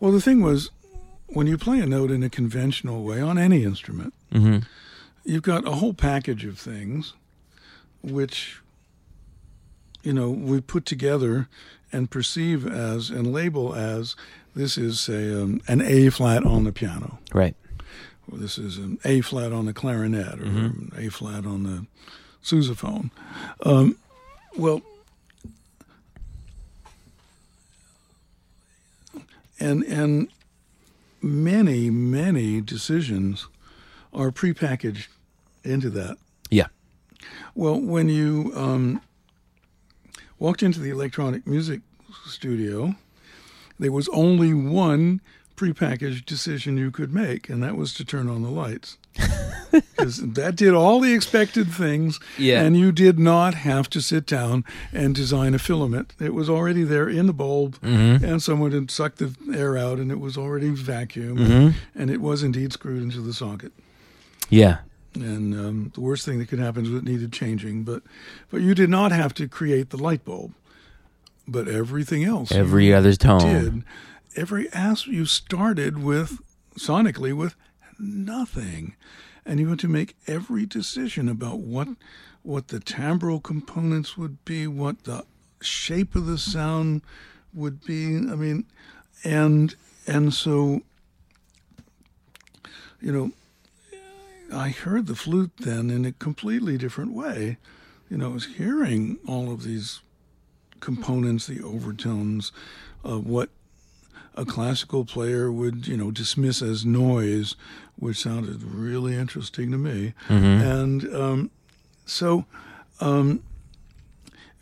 well, 0.00 0.12
the 0.12 0.20
thing 0.22 0.40
was, 0.40 0.70
when 1.26 1.46
you 1.46 1.58
play 1.58 1.78
a 1.80 1.86
note 1.86 2.10
in 2.10 2.22
a 2.22 2.30
conventional 2.30 3.04
way 3.04 3.20
on 3.20 3.36
any 3.36 3.64
instrument, 3.64 4.14
mm-hmm. 4.32 4.60
you've 5.24 5.42
got 5.42 5.68
a 5.68 5.72
whole 5.72 5.92
package 5.92 6.46
of 6.46 6.58
things, 6.58 7.12
which 8.02 8.62
you 10.02 10.12
know 10.12 10.30
we 10.30 10.60
put 10.60 10.86
together 10.86 11.48
and 11.92 12.10
perceive 12.10 12.66
as 12.66 13.10
and 13.10 13.32
label 13.32 13.74
as 13.74 14.16
this 14.54 14.76
is 14.76 15.00
say 15.00 15.32
um, 15.32 15.60
an 15.68 15.80
A 15.80 16.10
flat 16.10 16.44
on 16.44 16.64
the 16.64 16.72
piano. 16.72 17.18
Right. 17.32 17.54
Or 18.30 18.38
this 18.38 18.58
is 18.58 18.78
an 18.78 18.98
A 19.04 19.20
flat 19.20 19.52
on 19.52 19.66
the 19.66 19.72
clarinet 19.72 20.40
or 20.40 20.44
an 20.44 20.92
A 20.96 21.08
flat 21.08 21.46
on 21.46 21.62
the 21.62 21.86
sousaphone. 22.42 23.10
Um, 23.64 23.96
well, 24.56 24.82
and 29.58 29.84
and 29.84 30.28
many 31.22 31.90
many 31.90 32.60
decisions 32.60 33.46
are 34.12 34.30
prepackaged 34.30 35.06
into 35.62 35.90
that. 35.90 36.16
Yeah. 36.50 36.66
Well, 37.54 37.80
when 37.80 38.08
you 38.08 38.52
um, 38.56 39.02
walked 40.40 40.62
into 40.64 40.80
the 40.80 40.90
electronic 40.90 41.46
music 41.46 41.82
studio, 42.26 42.96
there 43.78 43.92
was 43.92 44.08
only 44.08 44.52
one 44.52 45.20
prepackaged 45.56 46.24
decision 46.24 46.76
you 46.78 46.90
could 46.90 47.12
make, 47.14 47.48
and 47.48 47.62
that 47.62 47.76
was 47.76 47.92
to 47.94 48.04
turn 48.04 48.28
on 48.28 48.42
the 48.42 48.50
lights. 48.50 48.98
Because 49.70 50.32
that 50.32 50.56
did 50.56 50.74
all 50.74 50.98
the 50.98 51.14
expected 51.14 51.70
things, 51.70 52.18
Yeah. 52.36 52.62
and 52.62 52.76
you 52.76 52.90
did 52.90 53.20
not 53.20 53.54
have 53.54 53.88
to 53.90 54.00
sit 54.00 54.26
down 54.26 54.64
and 54.92 55.14
design 55.14 55.54
a 55.54 55.60
filament. 55.60 56.12
It 56.18 56.34
was 56.34 56.50
already 56.50 56.82
there 56.82 57.08
in 57.08 57.26
the 57.26 57.32
bulb, 57.32 57.78
mm-hmm. 57.80 58.24
and 58.24 58.42
someone 58.42 58.72
had 58.72 58.90
sucked 58.90 59.18
the 59.18 59.32
air 59.54 59.76
out, 59.78 59.98
and 59.98 60.10
it 60.10 60.18
was 60.18 60.36
already 60.36 60.70
vacuumed, 60.70 61.38
mm-hmm. 61.38 61.68
and 61.94 62.10
it 62.10 62.20
was 62.20 62.42
indeed 62.42 62.72
screwed 62.72 63.02
into 63.02 63.20
the 63.20 63.32
socket 63.32 63.72
Yeah. 64.48 64.78
And 65.14 65.54
um, 65.54 65.92
the 65.94 66.00
worst 66.00 66.24
thing 66.24 66.38
that 66.38 66.48
could 66.48 66.58
happen 66.58 66.84
is 66.86 66.92
it 66.92 67.04
needed 67.04 67.32
changing. 67.32 67.82
But 67.84 68.02
but 68.50 68.60
you 68.60 68.74
did 68.74 68.90
not 68.90 69.12
have 69.12 69.34
to 69.34 69.48
create 69.48 69.90
the 69.90 69.96
light 69.96 70.24
bulb, 70.24 70.52
but 71.48 71.68
everything 71.68 72.24
else 72.24 72.52
Every 72.52 72.92
other 72.92 73.14
tone. 73.14 73.40
did. 73.40 73.84
Every 74.36 74.70
ass 74.72 75.06
you 75.06 75.24
started 75.26 76.02
with 76.02 76.38
sonically 76.78 77.32
with 77.36 77.56
nothing, 77.98 78.94
and 79.44 79.58
you 79.58 79.68
had 79.68 79.80
to 79.80 79.88
make 79.88 80.16
every 80.26 80.66
decision 80.66 81.28
about 81.28 81.58
what 81.58 81.88
what 82.42 82.68
the 82.68 82.78
timbral 82.78 83.42
components 83.42 84.16
would 84.16 84.42
be, 84.44 84.66
what 84.66 85.04
the 85.04 85.24
shape 85.60 86.14
of 86.14 86.26
the 86.26 86.38
sound 86.38 87.02
would 87.52 87.84
be. 87.84 88.16
I 88.16 88.36
mean, 88.36 88.64
and 89.24 89.74
and 90.06 90.32
so 90.32 90.82
you 93.00 93.12
know 93.12 93.32
I 94.52 94.70
heard 94.70 95.06
the 95.06 95.14
flute 95.14 95.52
then 95.58 95.90
in 95.90 96.04
a 96.04 96.12
completely 96.12 96.76
different 96.76 97.12
way. 97.12 97.58
You 98.08 98.18
know, 98.18 98.30
I 98.30 98.34
was 98.34 98.46
hearing 98.46 99.18
all 99.26 99.52
of 99.52 99.62
these 99.62 100.00
components, 100.80 101.46
the 101.46 101.62
overtones 101.62 102.52
of 103.04 103.26
what 103.26 103.50
a 104.34 104.44
classical 104.44 105.04
player 105.04 105.50
would, 105.52 105.86
you 105.86 105.96
know, 105.96 106.10
dismiss 106.10 106.62
as 106.62 106.84
noise, 106.84 107.56
which 107.96 108.18
sounded 108.18 108.62
really 108.62 109.14
interesting 109.14 109.70
to 109.70 109.78
me. 109.78 110.14
And 110.62 111.14
um, 111.14 111.50
so, 112.06 112.46
um, 113.00 113.42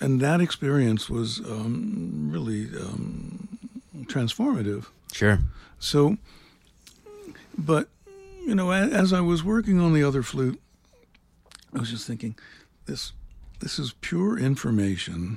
and 0.01 0.20
that 0.20 0.41
experience 0.41 1.09
was 1.09 1.41
um, 1.41 2.28
really 2.30 2.66
um, 2.78 3.59
transformative. 4.05 4.86
Sure. 5.12 5.39
So, 5.78 6.18
but 7.57 7.89
you 8.49 8.55
know, 8.55 8.72
as 8.72 9.12
I 9.12 9.20
was 9.20 9.44
working 9.44 9.78
on 9.78 9.92
the 9.92 10.03
other 10.03 10.22
flute, 10.22 10.59
I 11.74 11.80
was 11.80 11.90
just 11.90 12.07
thinking, 12.07 12.34
this 12.86 13.12
this 13.61 13.78
is 13.78 13.92
pure 14.01 14.38
information. 14.38 15.36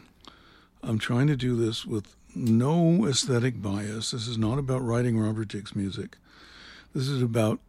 I'm 0.82 0.97
trying 0.97 1.28
to 1.28 1.36
do 1.36 1.57
this 1.57 1.86
with 1.86 2.16
no 2.34 3.05
aesthetic 3.05 3.62
bias. 3.62 4.12
This 4.12 4.28
is 4.30 4.38
not 4.38 4.57
about 4.57 4.82
writing 4.82 5.20
Robert 5.20 5.49
Dick's 5.49 5.76
music. 5.76 6.16
This 6.95 7.09
is 7.09 7.22
about 7.22 7.59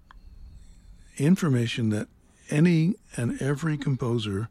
information 1.18 1.88
that 1.90 2.06
any 2.48 2.94
and 3.16 3.42
every 3.42 3.76
composer 3.76 4.48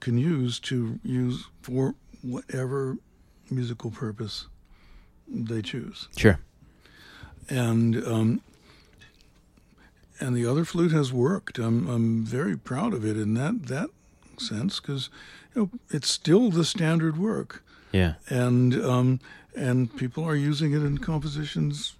can 0.00 0.18
use 0.18 0.58
to 0.60 0.98
use 1.04 1.46
for 1.62 1.94
whatever 2.22 2.96
musical 3.48 3.90
purpose 3.92 4.46
they 5.28 5.62
choose 5.62 6.08
Sure. 6.16 6.38
and 7.48 7.96
um, 8.06 8.40
and 10.20 10.36
the 10.36 10.46
other 10.46 10.64
flute 10.64 10.92
has 10.92 11.12
worked. 11.12 11.58
I'm 11.58 11.88
I'm 11.88 12.24
very 12.24 12.56
proud 12.56 12.94
of 12.94 13.04
it 13.04 13.16
in 13.16 13.34
that 13.34 13.66
that 13.66 13.90
sense 14.38 14.80
because 14.80 15.08
you 15.54 15.62
know 15.62 15.70
it's 15.90 16.10
still 16.10 16.50
the 16.50 16.64
standard 16.64 17.18
work, 17.18 17.62
Yeah. 17.92 18.14
and 18.28 18.74
um, 18.84 19.20
and 19.56 19.94
people 19.96 20.24
are 20.24 20.36
using 20.36 20.72
it 20.72 20.82
in 20.82 20.98
compositions 20.98 21.94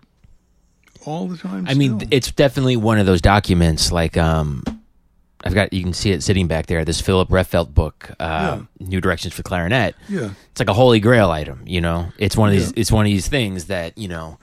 all 1.07 1.27
the 1.29 1.37
time. 1.37 1.66
I 1.68 1.75
mean, 1.75 2.07
it's 2.11 2.31
definitely 2.31 2.77
one 2.77 2.99
of 2.99 3.07
those 3.07 3.21
documents. 3.23 3.91
Like, 3.91 4.16
um, 4.16 4.62
I've 5.45 5.55
got 5.55 5.73
you 5.73 5.83
can 5.83 5.95
see 5.95 6.11
it 6.12 6.23
sitting 6.23 6.47
back 6.47 6.66
there. 6.66 6.85
This 6.85 7.01
Phillip 7.01 7.29
Rehfeldt 7.31 7.73
book, 7.73 8.11
uh, 8.21 8.61
New 8.79 9.01
Directions 9.01 9.33
for 9.35 9.43
Clarinet. 9.43 9.95
yeah, 10.09 10.31
It's 10.51 10.61
like 10.61 10.68
a 10.68 10.75
holy 10.75 11.01
grail 11.01 11.31
item. 11.31 11.62
You 11.66 11.81
know, 11.81 12.12
it's 12.18 12.37
one 12.37 12.51
of 12.51 12.55
these. 12.55 12.66
Yeah. 12.68 12.81
It's 12.81 12.93
one 12.93 13.07
of 13.07 13.11
these 13.11 13.29
things 13.29 13.64
that 13.66 13.97
you 13.97 14.09
know, 14.09 14.39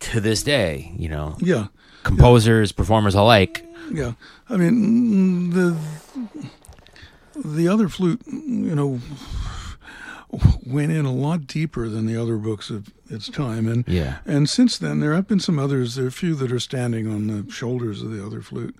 to 0.00 0.20
this 0.20 0.42
day, 0.42 0.92
you 0.98 1.08
know, 1.08 1.36
yeah, 1.40 1.68
composers, 2.04 2.72
performers 2.72 3.14
alike. 3.14 3.66
yeah. 3.92 4.12
I 4.48 4.56
mean, 4.56 5.50
the 5.50 5.76
the 7.34 7.66
other 7.66 7.88
flute, 7.88 8.20
you 8.26 8.74
know, 8.74 9.00
went 10.66 10.92
in 10.92 11.04
a 11.04 11.12
lot 11.12 11.46
deeper 11.46 11.88
than 11.88 12.06
the 12.06 12.20
other 12.20 12.36
books 12.36 12.70
of 12.70 12.92
its 13.10 13.28
time, 13.28 13.66
and 13.66 13.84
Yeah. 13.88 14.18
And 14.24 14.48
since 14.48 14.78
then, 14.78 15.00
there 15.00 15.14
have 15.14 15.26
been 15.26 15.40
some 15.40 15.58
others. 15.58 15.94
There 15.94 16.04
are 16.04 16.08
a 16.08 16.12
few 16.12 16.34
that 16.36 16.52
are 16.52 16.60
standing 16.60 17.08
on 17.08 17.26
the 17.26 17.50
shoulders 17.50 18.02
of 18.02 18.10
the 18.10 18.24
other 18.24 18.40
flute. 18.40 18.76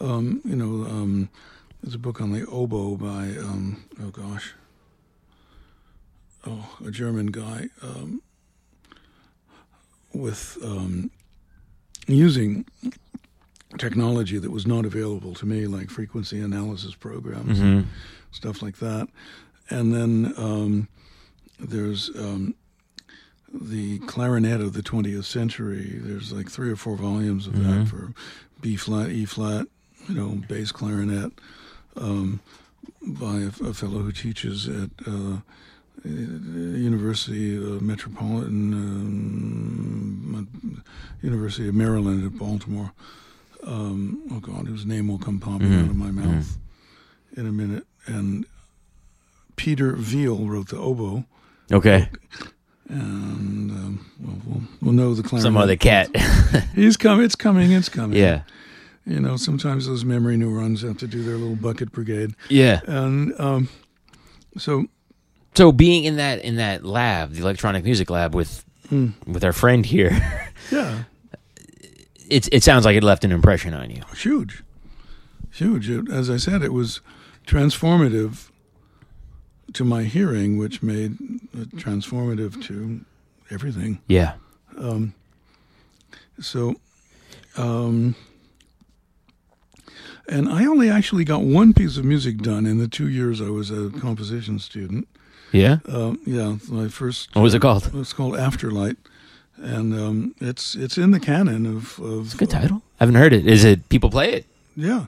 Um, 0.00 0.40
you 0.44 0.56
know, 0.56 0.88
um, 0.88 1.28
there's 1.82 1.94
a 1.94 1.98
book 1.98 2.20
on 2.20 2.32
the 2.32 2.46
oboe 2.46 2.96
by, 2.96 3.36
um, 3.40 3.84
oh 4.00 4.10
gosh, 4.10 4.54
oh, 6.46 6.76
a 6.84 6.90
German 6.90 7.26
guy 7.26 7.68
um, 7.82 8.22
with 10.12 10.56
um, 10.62 11.10
using 12.08 12.64
technology 13.76 14.38
that 14.38 14.50
was 14.50 14.66
not 14.66 14.84
available 14.84 15.34
to 15.34 15.46
me, 15.46 15.66
like 15.66 15.90
frequency 15.90 16.40
analysis 16.40 16.94
programs, 16.94 17.60
and 17.60 17.86
stuff 18.32 18.62
like 18.62 18.78
that. 18.78 19.08
And 19.70 19.92
then 19.94 20.32
um, 20.36 20.88
there's 21.60 22.08
um, 22.16 22.54
the 23.52 23.98
clarinet 24.00 24.60
of 24.60 24.72
the 24.72 24.82
20th 24.82 25.24
century. 25.24 25.98
There's 26.02 26.32
like 26.32 26.50
three 26.50 26.70
or 26.70 26.76
four 26.76 26.96
volumes 26.96 27.46
of 27.46 27.54
that 27.62 27.88
for 27.88 28.12
B 28.60 28.76
flat, 28.76 29.10
E 29.10 29.24
flat, 29.26 29.66
you 30.08 30.14
know, 30.14 30.42
bass 30.48 30.72
clarinet 30.72 31.32
um, 31.96 32.40
by 33.02 33.36
a, 33.40 33.68
a 33.68 33.74
fellow 33.74 34.00
who 34.00 34.12
teaches 34.12 34.66
at 34.68 34.90
uh, 35.06 35.38
University 36.04 37.56
uh, 37.58 37.80
Metropolitan 37.80 38.72
um, 38.72 40.48
University 41.22 41.68
of 41.68 41.74
Maryland 41.74 42.24
at 42.24 42.38
Baltimore. 42.38 42.92
Um, 43.66 44.22
oh 44.32 44.40
God, 44.40 44.66
whose 44.68 44.86
name 44.86 45.08
will 45.08 45.18
come 45.18 45.40
popping 45.40 45.74
out 45.74 45.86
of 45.90 45.96
my 45.96 46.10
mouth 46.10 46.56
in 47.36 47.46
a 47.46 47.52
minute. 47.52 47.84
And 48.06 48.46
Peter 49.56 49.92
Veale 49.94 50.46
wrote 50.48 50.68
the 50.68 50.78
oboe 50.78 51.24
Okay. 51.72 52.08
and 52.88 53.70
um, 53.70 54.06
well, 54.20 54.36
we'll 54.46 54.62
we'll 54.80 54.92
know 54.94 55.14
the 55.14 55.22
clarinet. 55.22 55.42
Some 55.42 55.56
other 55.56 55.76
cat. 55.76 56.08
He's 56.74 56.96
coming. 56.96 57.24
It's 57.26 57.34
coming. 57.34 57.72
It's 57.72 57.88
coming. 57.88 58.16
yeah. 58.18 58.42
You 59.04 59.20
know, 59.20 59.36
sometimes 59.36 59.86
those 59.86 60.04
memory 60.04 60.36
neurons 60.36 60.82
have 60.82 60.98
to 60.98 61.06
do 61.06 61.22
their 61.24 61.36
little 61.36 61.56
bucket 61.56 61.92
brigade, 61.92 62.34
Yeah. 62.50 62.80
and 62.86 63.32
um, 63.40 63.68
so 64.58 64.86
So 65.54 65.72
being 65.72 66.04
in 66.04 66.16
that 66.16 66.40
in 66.44 66.56
that 66.56 66.84
lab, 66.84 67.32
the 67.32 67.40
electronic 67.40 67.84
music 67.84 68.10
lab 68.10 68.34
with 68.34 68.64
with 69.26 69.44
our 69.44 69.52
friend 69.52 69.84
here, 69.84 70.10
yeah, 70.70 71.02
it 72.28 72.48
it 72.52 72.62
sounds 72.62 72.84
like 72.84 72.96
it 72.96 73.02
left 73.02 73.24
an 73.24 73.32
impression 73.32 73.74
on 73.74 73.90
you. 73.90 74.02
huge, 74.16 74.62
huge. 75.50 75.90
It, 75.90 76.08
as 76.10 76.30
I 76.30 76.36
said, 76.36 76.62
it 76.62 76.72
was 76.72 77.00
transformative 77.46 78.50
to 79.72 79.84
my 79.84 80.04
hearing, 80.04 80.56
which 80.58 80.82
made 80.82 81.18
it 81.52 81.70
transformative 81.76 82.62
to 82.64 83.04
everything. 83.50 84.00
Yeah. 84.06 84.34
So, 86.40 86.76
um, 87.56 88.14
and 90.28 90.48
I 90.48 90.66
only 90.66 90.88
actually 90.88 91.24
got 91.24 91.42
one 91.42 91.72
piece 91.72 91.96
of 91.96 92.04
music 92.04 92.38
done 92.38 92.64
in 92.64 92.78
the 92.78 92.86
two 92.86 93.08
years 93.08 93.40
I 93.40 93.48
was 93.50 93.70
a 93.70 93.90
composition 93.90 94.58
student. 94.60 95.08
Yeah. 95.52 95.78
Um, 95.88 96.18
yeah, 96.26 96.56
my 96.68 96.88
first. 96.88 97.34
What 97.34 97.42
was 97.42 97.54
it 97.54 97.60
called? 97.62 97.90
It's 97.94 98.12
called 98.12 98.34
Afterlight, 98.34 98.96
and 99.56 99.94
um, 99.94 100.34
it's 100.40 100.74
it's 100.74 100.98
in 100.98 101.10
the 101.10 101.20
canon 101.20 101.66
of 101.66 101.98
of 102.00 102.36
Good 102.36 102.50
title. 102.50 102.82
I 103.00 103.04
haven't 103.04 103.14
heard 103.16 103.32
it. 103.32 103.46
Is 103.46 103.64
it 103.64 103.88
people 103.88 104.10
play 104.10 104.32
it? 104.32 104.46
yeah. 104.76 105.06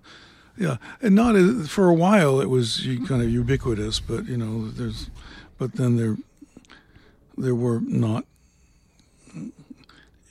yeah, 0.57 0.77
and 1.03 1.15
not 1.15 1.35
for 1.69 1.89
a 1.89 1.95
while. 1.95 2.41
It 2.41 2.49
was 2.49 2.87
kind 3.09 3.23
of 3.23 3.31
ubiquitous, 3.31 4.01
but 4.01 4.27
you 4.27 4.37
know, 4.37 4.69
there's, 4.71 5.11
but 5.59 5.73
then 5.75 5.97
there, 5.97 6.17
there 7.39 7.55
were 7.55 7.81
not 7.81 8.25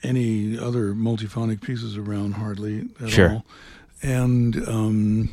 any 0.02 0.58
other 0.58 0.94
multiphonic 0.94 1.60
pieces 1.60 1.96
around 1.96 2.32
hardly 2.34 2.88
at 3.02 3.10
Sure. 3.10 3.30
all, 3.30 3.44
and 4.02 4.56
um, 4.68 5.30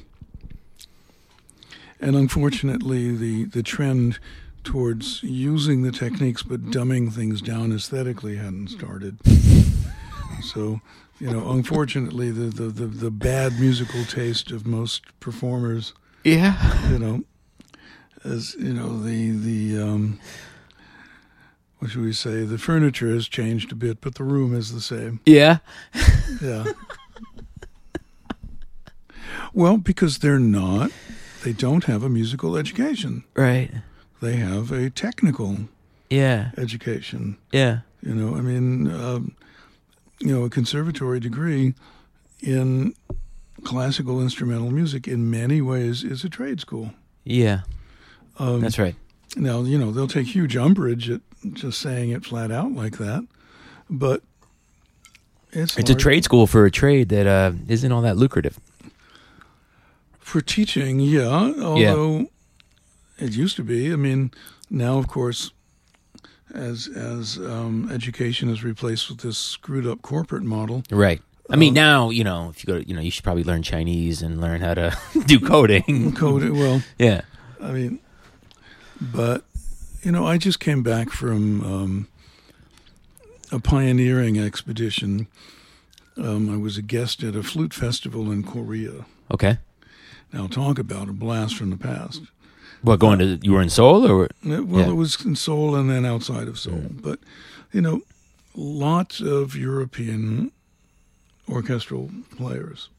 and 1.99 2.15
unfortunately, 2.15 3.15
the 3.15 3.45
the 3.45 3.63
trend 3.63 4.19
towards 4.67 5.23
using 5.23 5.81
the 5.81 5.91
techniques 5.91 6.43
but 6.43 6.65
dumbing 6.65 7.11
things 7.13 7.41
down 7.41 7.71
aesthetically 7.71 8.35
hadn't 8.35 8.67
started. 8.67 9.17
So, 10.43 10.81
you 11.19 11.31
know, 11.31 11.51
unfortunately, 11.51 12.31
the, 12.31 12.45
the, 12.49 12.63
the, 12.69 12.85
the 12.85 13.09
bad 13.11 13.59
musical 13.59 14.03
taste 14.03 14.51
of 14.51 14.67
most 14.67 15.03
performers, 15.21 15.93
Yeah. 16.23 16.89
you 16.91 16.99
know, 16.99 17.23
as 18.25 18.55
you 18.59 18.73
know, 18.73 19.01
the 19.01 19.31
the 19.31 19.81
um, 19.81 20.19
what 21.79 21.89
should 21.91 22.01
we 22.01 22.11
say? 22.13 22.43
The 22.43 22.57
furniture 22.57 23.07
has 23.13 23.27
changed 23.27 23.71
a 23.71 23.75
bit, 23.75 24.01
but 24.01 24.15
the 24.15 24.23
room 24.25 24.53
is 24.55 24.73
the 24.73 24.81
same. 24.81 25.21
Yeah. 25.25 25.59
Yeah. 26.41 26.65
well, 29.53 29.77
because 29.77 30.19
they're 30.19 30.39
not, 30.39 30.91
they 31.43 31.53
don't 31.53 31.85
have 31.85 32.03
a 32.03 32.09
musical 32.09 32.57
education. 32.57 33.23
Right. 33.35 33.71
They 34.21 34.37
have 34.37 34.71
a 34.71 34.89
technical 34.89 35.57
Yeah. 36.09 36.51
education. 36.57 37.37
Yeah. 37.51 37.79
You 38.01 38.13
know, 38.15 38.35
I 38.35 38.41
mean, 38.41 38.89
um, 38.91 39.35
you 40.19 40.33
know, 40.33 40.43
a 40.43 40.49
conservatory 40.49 41.19
degree 41.19 41.73
in 42.41 42.93
classical 43.63 44.21
instrumental 44.21 44.71
music 44.71 45.07
in 45.07 45.29
many 45.29 45.61
ways 45.61 46.03
is 46.03 46.23
a 46.23 46.29
trade 46.29 46.59
school. 46.59 46.93
Yeah. 47.23 47.61
Um, 48.39 48.61
That's 48.61 48.77
right. 48.79 48.95
now, 49.35 49.61
you 49.63 49.77
know, 49.77 49.91
they'll 49.91 50.07
take 50.07 50.27
huge 50.27 50.55
umbrage 50.55 51.09
at 51.09 51.21
just 51.53 51.79
saying 51.81 52.11
it 52.11 52.25
flat 52.25 52.51
out 52.51 52.71
like 52.73 52.97
that, 52.97 53.25
but 53.89 54.21
it's 55.51 55.77
It's 55.77 55.89
a 55.89 55.95
trade 55.95 56.23
school 56.23 56.45
for 56.47 56.65
a 56.65 56.71
trade 56.71 57.09
that 57.09 57.25
uh, 57.27 57.53
isn't 57.67 57.91
all 57.91 58.01
that 58.01 58.17
lucrative. 58.17 58.59
for 60.19 60.41
teaching. 60.41 60.99
Yeah, 60.99 61.27
although 61.61 62.29
it 63.17 63.33
used 63.33 63.55
to 63.57 63.63
be. 63.63 63.91
I 63.91 63.95
mean, 63.95 64.31
now 64.69 64.97
of 64.97 65.07
course, 65.07 65.51
as 66.53 66.87
as 66.87 67.37
um, 67.37 67.89
education 67.91 68.49
is 68.49 68.63
replaced 68.63 69.09
with 69.09 69.19
this 69.19 69.37
screwed 69.37 69.85
up 69.87 70.01
corporate 70.01 70.43
model. 70.43 70.83
Right. 70.91 71.21
I 71.49 71.55
mean, 71.55 71.69
Um, 71.71 71.75
now 71.75 72.09
you 72.09 72.23
know 72.23 72.49
if 72.49 72.63
you 72.63 72.67
go, 72.73 72.79
to, 72.81 72.87
you 72.87 72.93
know, 72.95 73.01
you 73.01 73.11
should 73.11 73.23
probably 73.23 73.43
learn 73.43 73.63
Chinese 73.63 74.21
and 74.21 74.41
learn 74.41 74.61
how 74.61 74.73
to 74.73 74.97
do 75.25 75.39
coding. 75.39 76.13
Code 76.15 76.49
well. 76.49 76.81
Yeah. 76.99 77.21
I 77.61 77.71
mean, 77.71 77.99
but 79.01 79.43
you 80.03 80.11
know, 80.11 80.25
I 80.27 80.37
just 80.37 80.59
came 80.59 80.83
back 80.83 81.09
from 81.09 81.63
um, 81.63 82.07
a 83.51 83.59
pioneering 83.59 84.37
expedition. 84.39 85.27
Um, 86.17 86.49
I 86.53 86.57
was 86.57 86.77
a 86.77 86.81
guest 86.81 87.23
at 87.23 87.35
a 87.35 87.43
flute 87.43 87.73
festival 87.73 88.31
in 88.31 88.43
Korea. 88.43 89.05
Okay. 89.31 89.57
Now, 90.33 90.47
talk 90.47 90.77
about 90.79 91.09
a 91.09 91.13
blast 91.13 91.55
from 91.55 91.69
the 91.69 91.77
past. 91.77 92.21
What 92.81 92.99
going 92.99 93.19
to? 93.19 93.39
You 93.41 93.53
were 93.53 93.61
in 93.61 93.69
Seoul, 93.69 94.05
or 94.07 94.29
well, 94.43 94.65
Yeah. 94.65 94.89
it 94.89 94.95
was 94.95 95.23
in 95.25 95.35
Seoul 95.35 95.75
and 95.75 95.89
then 95.89 96.05
outside 96.05 96.47
of 96.47 96.59
Seoul. 96.59 96.85
But, 96.91 97.19
you 97.73 97.81
know, 97.81 98.01
lots 98.55 99.19
of 99.19 99.55
European 99.55 100.51
orchestral 101.49 102.11
players. 102.35 102.89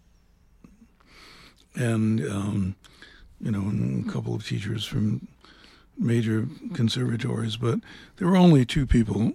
And, 1.74 2.20
um, 2.28 2.74
you 3.40 3.50
know, 3.52 3.60
and 3.60 4.06
a 4.08 4.10
couple 4.12 4.34
of 4.34 4.44
teachers 4.46 4.84
from 4.84 5.28
major 5.96 6.48
conservatories. 6.74 7.56
But 7.56 7.80
there 8.16 8.26
were 8.28 8.36
only 8.36 8.64
two 8.64 8.86
people 8.86 9.32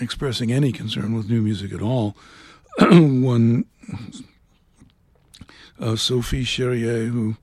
expressing 0.00 0.50
any 0.50 0.72
concern 0.72 1.14
with 1.14 1.28
new 1.28 1.42
music 1.42 1.72
at 1.72 1.82
all. 1.82 2.16
One, 2.80 3.66
uh, 5.78 5.96
Sophie 5.96 6.44
Cherrier, 6.44 7.06
who 7.10 7.36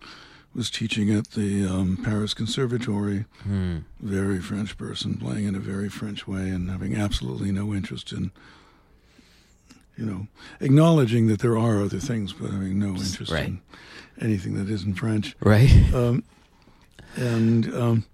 was 0.53 0.69
teaching 0.69 1.09
at 1.11 1.31
the 1.31 1.65
um, 1.65 1.97
Paris 2.03 2.33
Conservatory 2.33 3.25
Hmm. 3.43 3.79
very 3.99 4.39
French 4.41 4.77
person 4.77 5.15
playing 5.15 5.45
in 5.45 5.55
a 5.55 5.59
very 5.59 5.87
French 5.89 6.27
way 6.27 6.49
and 6.49 6.69
having 6.69 6.95
absolutely 6.95 7.51
no 7.51 7.73
interest 7.73 8.11
in, 8.11 8.31
you 9.97 10.05
know, 10.05 10.27
acknowledging 10.59 11.27
that 11.27 11.39
there 11.39 11.57
are 11.57 11.81
other 11.81 11.99
things, 11.99 12.33
but 12.33 12.51
having 12.51 12.77
no 12.79 12.89
interest 12.95 13.31
Right. 13.31 13.47
in 13.47 13.61
anything 14.19 14.55
that 14.55 14.69
isn't 14.69 14.95
French. 14.95 15.35
right? 15.39 15.71
Um, 15.93 16.23
and 17.17 17.73
um, 17.75 18.05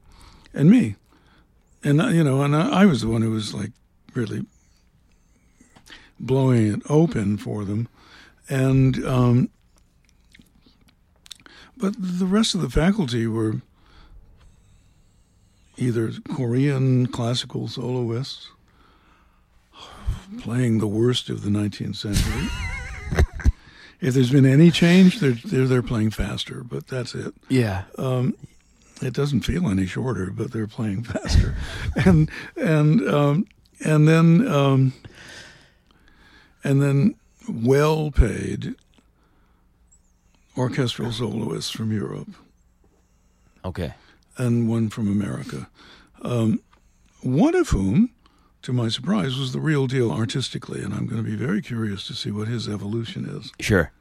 and 0.55 0.69
me, 0.72 0.95
and 1.84 2.01
uh, 2.01 2.07
you 2.07 2.23
know, 2.23 2.41
and 2.41 2.55
I, 2.55 2.81
I 2.81 2.85
was 2.88 3.01
the 3.01 3.07
one 3.07 3.22
who 3.22 3.30
was 3.30 3.53
like 3.53 3.72
really 4.15 4.43
blowing 6.19 6.73
it 6.73 6.81
open 6.89 7.38
for 7.38 7.64
them, 7.64 7.88
and 8.49 9.03
um, 9.05 9.49
but 11.77 11.93
the 11.97 12.25
rest 12.25 12.55
of 12.55 12.61
the 12.61 12.69
faculty 12.69 13.27
were 13.27 13.61
either 15.77 16.11
Korean 16.33 17.07
classical 17.07 17.67
soloists 17.67 18.49
playing 20.39 20.79
the 20.79 20.87
worst 20.87 21.29
of 21.29 21.43
the 21.43 21.49
19th 21.49 21.95
century. 21.95 22.47
if 24.01 24.13
there's 24.13 24.31
been 24.31 24.45
any 24.45 24.71
change, 24.71 25.19
they're, 25.19 25.37
they're 25.45 25.67
they're 25.67 25.83
playing 25.83 26.11
faster, 26.11 26.63
but 26.63 26.87
that's 26.87 27.15
it. 27.15 27.33
Yeah. 27.49 27.83
Um, 27.97 28.35
it 29.01 29.13
doesn't 29.13 29.41
feel 29.41 29.69
any 29.69 29.85
shorter, 29.85 30.31
but 30.31 30.51
they're 30.51 30.67
playing 30.67 31.03
faster, 31.03 31.55
and 32.05 32.29
and 32.55 33.07
um, 33.07 33.47
and 33.85 34.07
then 34.07 34.47
um, 34.47 34.93
and 36.63 36.81
then 36.81 37.15
well-paid 37.47 38.75
orchestral 40.57 41.11
soloists 41.11 41.69
from 41.71 41.91
Europe 41.91 42.29
Okay. 43.63 43.93
and 44.38 44.67
one 44.69 44.89
from 44.89 45.07
America. 45.07 45.69
Um, 46.21 46.59
one 47.21 47.55
of 47.55 47.69
whom, 47.69 48.11
to 48.63 48.73
my 48.73 48.89
surprise, 48.89 49.38
was 49.38 49.53
the 49.53 49.59
real 49.59 49.88
deal 49.88 50.11
artistically, 50.11 50.81
and 50.81 50.93
I'm 50.93 51.05
going 51.05 51.23
to 51.23 51.29
be 51.29 51.35
very 51.35 51.61
curious 51.61 52.05
to 52.07 52.13
see 52.13 52.31
what 52.31 52.47
his 52.47 52.67
evolution 52.67 53.25
is. 53.25 53.51
Sure. 53.59 53.91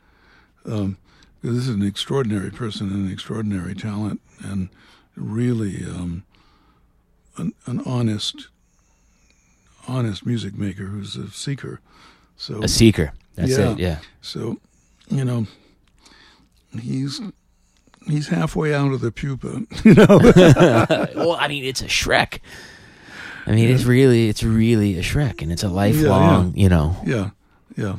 Um, 0.65 0.97
this 1.43 1.53
is 1.55 1.69
an 1.69 1.83
extraordinary 1.83 2.51
person 2.51 2.89
and 2.89 3.07
an 3.07 3.13
extraordinary 3.13 3.75
talent, 3.75 4.21
and 4.43 4.69
really 5.15 5.85
um, 5.85 6.25
an, 7.37 7.53
an 7.67 7.81
honest, 7.87 8.49
honest 9.89 10.25
music 10.27 10.55
maker 10.57 10.85
who's 10.87 11.17
a 11.17 11.31
seeker. 11.31 11.81
So, 12.37 12.63
A 12.63 12.69
seeker. 12.69 13.13
That's 13.35 13.51
Yeah. 13.57 13.73
it. 13.73 13.79
Yeah. 13.79 13.99
so 14.21 14.59
you 15.09 15.25
know, 15.25 15.47
he's 16.79 17.21
he's 18.07 18.29
halfway 18.29 18.75
out 18.75 18.93
of 18.93 19.01
the 19.01 19.13
pupa. 19.13 19.63
You 19.85 19.95
know, 19.95 20.07
well, 21.17 21.37
I 21.39 21.49
mean, 21.49 21.65
it's 21.65 21.83
a 21.83 21.87
Shrek. 21.87 22.41
I 23.47 23.53
mean, 23.53 23.71
it's 23.71 23.85
really, 23.85 24.29
it's 24.29 24.43
really 24.43 24.99
a 24.99 25.03
Shrek, 25.03 25.41
and 25.41 25.53
it's 25.53 25.63
a 25.63 25.69
lifelong, 25.69 26.53
you 26.57 26.69
know. 26.69 26.97
yeah, 27.07 27.31
yeah, 27.77 27.97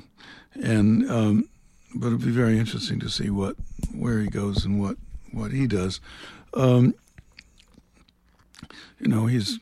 and 0.56 1.10
um, 1.10 1.50
but 1.96 2.08
it'll 2.08 2.20
be 2.20 2.32
very 2.32 2.60
interesting 2.60 3.00
to 3.00 3.10
see 3.10 3.30
what 3.30 3.56
where 3.96 4.20
he 4.20 4.28
goes 4.28 4.66
and 4.66 4.82
what 4.82 4.98
what 5.32 5.52
he 5.52 5.66
does. 5.68 6.02
Um, 6.54 6.96
you 9.00 9.08
know, 9.08 9.28
he's 9.28 9.60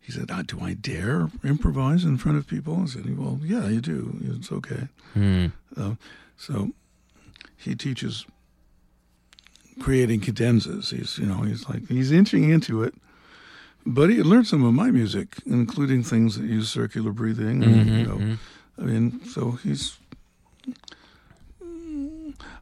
he 0.00 0.12
said, 0.12 0.30
ah, 0.30 0.42
"Do 0.46 0.60
I 0.60 0.74
dare 0.74 1.28
improvise 1.42 2.04
in 2.04 2.18
front 2.18 2.38
of 2.38 2.46
people?" 2.46 2.82
I 2.82 2.86
said, 2.86 3.18
"Well, 3.18 3.40
yeah, 3.42 3.68
you 3.68 3.80
do. 3.80 4.16
It's 4.36 4.52
okay." 4.52 4.88
Hmm. 5.14 5.46
Uh, 5.76 5.94
so 6.36 6.70
he 7.58 7.74
teaches 7.74 8.24
creating 9.80 10.20
cadenzas. 10.20 10.90
He's 10.96 11.18
you 11.18 11.26
know 11.26 11.42
he's 11.42 11.68
like 11.68 11.86
he's 11.88 12.10
inching 12.12 12.48
into 12.50 12.82
it, 12.82 12.94
but 13.84 14.08
he 14.10 14.16
had 14.16 14.26
learned 14.26 14.46
some 14.46 14.64
of 14.64 14.72
my 14.74 14.90
music, 14.90 15.36
including 15.46 16.02
things 16.02 16.38
that 16.38 16.46
use 16.46 16.68
circular 16.70 17.12
breathing. 17.12 17.62
And, 17.62 17.86
you 17.98 18.06
know, 18.06 18.16
Mhm, 18.16 18.38
I 18.78 18.82
mean, 18.82 19.24
so 19.26 19.52
he's. 19.62 19.96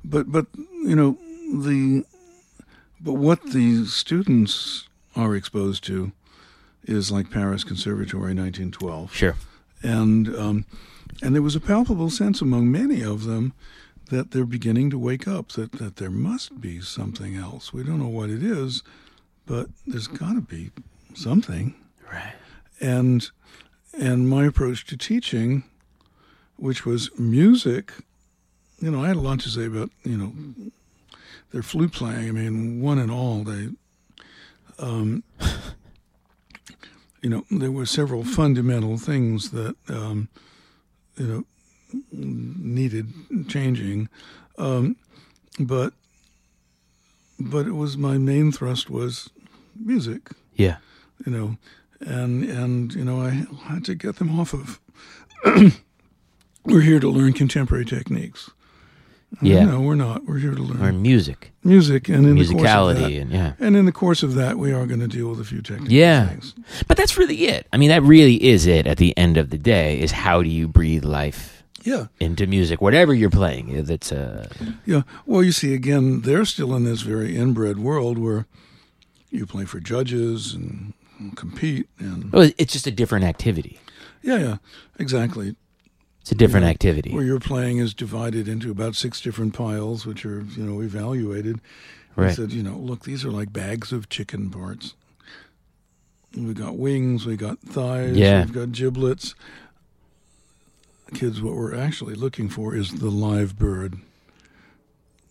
But 0.05 0.31
but 0.31 0.47
you 0.82 0.94
know 0.97 1.18
the, 1.62 2.05
but 3.01 3.14
what 3.14 3.43
the 3.52 3.85
students 3.86 4.89
are 5.14 5.35
exposed 5.35 5.85
to, 5.85 6.12
is 6.85 7.10
like 7.10 7.31
Paris 7.31 7.64
Conservatory, 7.64 8.35
1912 8.35 9.14
Sure. 9.14 9.35
and 9.82 10.28
um, 10.36 10.64
and 11.23 11.35
there 11.35 11.43
was 11.43 11.56
a 11.56 11.60
palpable 11.60 12.10
sense 12.10 12.40
among 12.40 12.70
many 12.70 13.02
of 13.02 13.24
them 13.24 13.52
that 14.11 14.31
they're 14.31 14.45
beginning 14.45 14.91
to 14.91 14.99
wake 14.99 15.27
up 15.27 15.49
that 15.53 15.73
that 15.73 15.97
there 15.97 16.11
must 16.11 16.61
be 16.61 16.81
something 16.81 17.37
else. 17.37 17.73
We 17.73 17.83
don't 17.83 17.99
know 17.99 18.09
what 18.09 18.31
it 18.31 18.43
is, 18.43 18.83
but 19.47 19.69
there's 19.87 20.07
got 20.07 20.35
to 20.35 20.41
be 20.41 20.70
something. 21.15 21.74
Right. 22.11 22.35
And 22.81 23.31
and 23.99 24.28
my 24.28 24.45
approach 24.45 24.87
to 24.87 24.97
teaching, 24.97 25.65
which 26.57 26.85
was 26.85 27.11
music, 27.19 27.93
you 28.81 28.91
know, 28.91 29.03
I 29.03 29.09
had 29.09 29.16
a 29.16 29.20
lot 29.20 29.41
to 29.41 29.49
say 29.49 29.66
about 29.66 29.91
you 30.05 30.16
know 30.16 30.33
their 31.53 31.62
flute 31.62 31.93
playing. 31.93 32.28
I 32.28 32.33
mean, 32.33 32.81
one 32.81 32.99
and 32.99 33.11
all, 33.11 33.43
they, 33.43 33.70
um, 34.78 35.23
you 37.23 37.31
know, 37.31 37.45
there 37.51 37.70
were 37.70 37.87
several 37.87 38.24
fundamental 38.24 38.99
things 38.99 39.51
that 39.51 39.77
um, 39.89 40.28
you 41.16 41.27
know 41.27 41.45
needed 42.12 43.12
changing, 43.48 44.09
um, 44.59 44.97
but 45.59 45.93
but 47.39 47.66
it 47.66 47.73
was 47.73 47.97
my 47.97 48.18
main 48.18 48.51
thrust 48.52 48.89
was 48.90 49.28
music, 49.78 50.31
Yeah. 50.55 50.77
you 51.24 51.32
know, 51.32 51.56
and 52.01 52.44
and 52.44 52.94
you 52.94 53.05
know 53.05 53.20
I 53.20 53.47
had 53.64 53.85
to 53.86 53.94
get 53.94 54.16
them 54.16 54.39
off 54.39 54.55
of. 54.55 54.81
we're 56.64 56.81
here 56.81 56.98
to 57.01 57.09
learn 57.09 57.32
contemporary 57.32 57.85
techniques. 57.85 58.51
Yeah. 59.43 59.64
No, 59.64 59.81
we're 59.81 59.97
not. 59.97 60.24
We're 60.24 60.39
here 60.39 60.55
to 60.55 60.62
learn 60.62 60.81
Or 60.81 60.93
music, 60.93 61.52
music, 61.64 62.09
and 62.09 62.24
in 62.24 62.36
the 62.36 62.44
course 62.47 62.55
of 62.55 62.56
musicality, 62.60 62.97
that, 63.01 63.12
and 63.23 63.31
yeah. 63.32 63.52
and 63.59 63.77
in 63.77 63.85
the 63.85 63.93
course 63.93 64.23
of 64.23 64.35
that, 64.35 64.56
we 64.56 64.73
are 64.73 64.86
going 64.86 65.01
to 65.01 65.09
deal 65.09 65.28
with 65.28 65.40
a 65.40 65.44
few 65.44 65.60
technical 65.60 65.93
Yeah. 65.93 66.28
things. 66.28 66.55
But 66.86 66.97
that's 66.97 67.18
really 67.18 67.36
it. 67.48 67.66
I 67.73 67.77
mean, 67.77 67.89
that 67.90 68.02
really 68.02 68.43
is 68.43 68.66
it 68.66 68.86
at 68.86 68.98
the 68.98 69.16
end 69.18 69.36
of 69.36 69.51
the 69.51 69.59
day 69.59 70.01
is 70.01 70.12
how 70.12 70.43
do 70.43 70.48
you 70.48 70.68
breathe 70.68 71.05
life 71.05 71.56
Yeah, 71.87 72.07
into 72.21 72.47
music, 72.47 72.81
whatever 72.81 73.15
you're 73.15 73.31
playing. 73.31 73.85
That's 73.85 74.11
uh, 74.13 74.49
yeah. 74.85 75.03
Well, 75.25 75.43
you 75.45 75.53
see, 75.53 75.73
again, 75.73 76.23
they're 76.23 76.45
still 76.45 76.75
in 76.75 76.83
this 76.85 77.03
very 77.03 77.37
inbred 77.37 77.79
world 77.79 78.19
where 78.19 78.47
you 79.31 79.47
play 79.47 79.65
for 79.67 79.79
judges 79.81 80.53
and 80.53 80.93
compete, 81.37 81.89
and 81.99 82.33
well, 82.33 82.51
it's 82.59 82.73
just 82.73 82.87
a 82.87 82.91
different 82.91 83.25
activity. 83.25 83.79
yeah, 84.23 84.39
yeah, 84.39 84.57
exactly. 84.99 85.55
It's 86.23 86.33
a 86.33 86.35
different 86.35 86.65
Yeah. 86.65 86.71
activity. 86.71 87.13
Where 87.15 87.23
your 87.25 87.39
playing 87.39 87.79
is 87.79 87.95
divided 87.95 88.49
into 88.49 88.73
about 88.73 88.97
six 88.97 89.21
different 89.21 89.55
piles, 89.55 90.05
which 90.05 90.27
are 90.27 90.45
you 90.57 90.65
know 90.65 90.83
evaluated. 90.83 91.61
right. 92.17 92.31
I 92.31 92.35
said, 92.35 92.51
you 92.53 92.65
know, 92.65 92.77
look, 92.77 93.05
these 93.05 93.25
are 93.25 93.31
like 93.31 93.53
bags 93.53 93.93
of 93.93 94.09
chicken 94.09 94.51
parts. 94.51 94.95
We 96.37 96.53
got 96.53 96.77
wings, 96.77 97.25
we 97.25 97.37
got 97.37 97.61
thighs, 97.61 98.17
Yeah. 98.17 98.41
we've 98.45 98.53
got 98.53 98.73
giblets. 98.73 99.35
Kids, 101.15 101.41
what 101.41 101.55
we're 101.55 101.74
actually 101.77 102.15
looking 102.15 102.49
for 102.49 102.74
is 102.74 102.91
the 102.93 103.11
live 103.11 103.57
bird. 103.59 103.99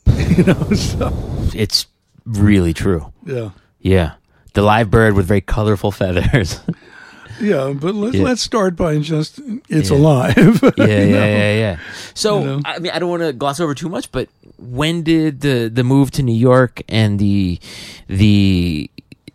you 0.38 0.43
know, 0.43 0.53
so 0.73 1.11
It's 1.53 1.88
really 2.26 2.73
true. 2.73 3.11
yeah, 3.26 3.49
Yeah. 3.80 4.14
The 4.53 4.61
live 4.61 4.89
bird 4.89 5.15
with 5.15 5.26
very 5.26 5.41
colorful 5.41 5.91
feathers. 5.91 6.61
yeah. 7.41 7.73
But 7.76 7.93
let's 7.93 8.15
Yeah. 8.15 8.23
let's 8.23 8.41
start 8.41 8.77
by 8.77 8.99
just 8.99 9.39
it's 9.68 9.89
Yeah. 9.89 9.97
alive. 9.97 10.38
yeah, 10.38 10.85
yeah, 10.85 11.06
know? 11.06 11.26
yeah, 11.26 11.53
yeah. 11.56 11.77
So, 12.14 12.39
You 12.39 12.45
know? 12.45 12.61
I 12.64 12.80
mean, 12.80 12.91
I 12.93 12.99
don't 12.99 13.10
want 13.10 13.23
to 13.23 13.34
gloss 13.34 13.60
over 13.60 13.76
too 13.76 13.89
much, 13.89 14.10
but 14.14 14.30
when 14.57 15.03
did 15.03 15.41
the 15.41 15.68
the 15.68 15.84
move 15.84 16.10
to 16.11 16.23
New 16.23 16.34
York 16.35 16.81
and 16.88 17.19
the 17.19 17.60
the 18.07 18.89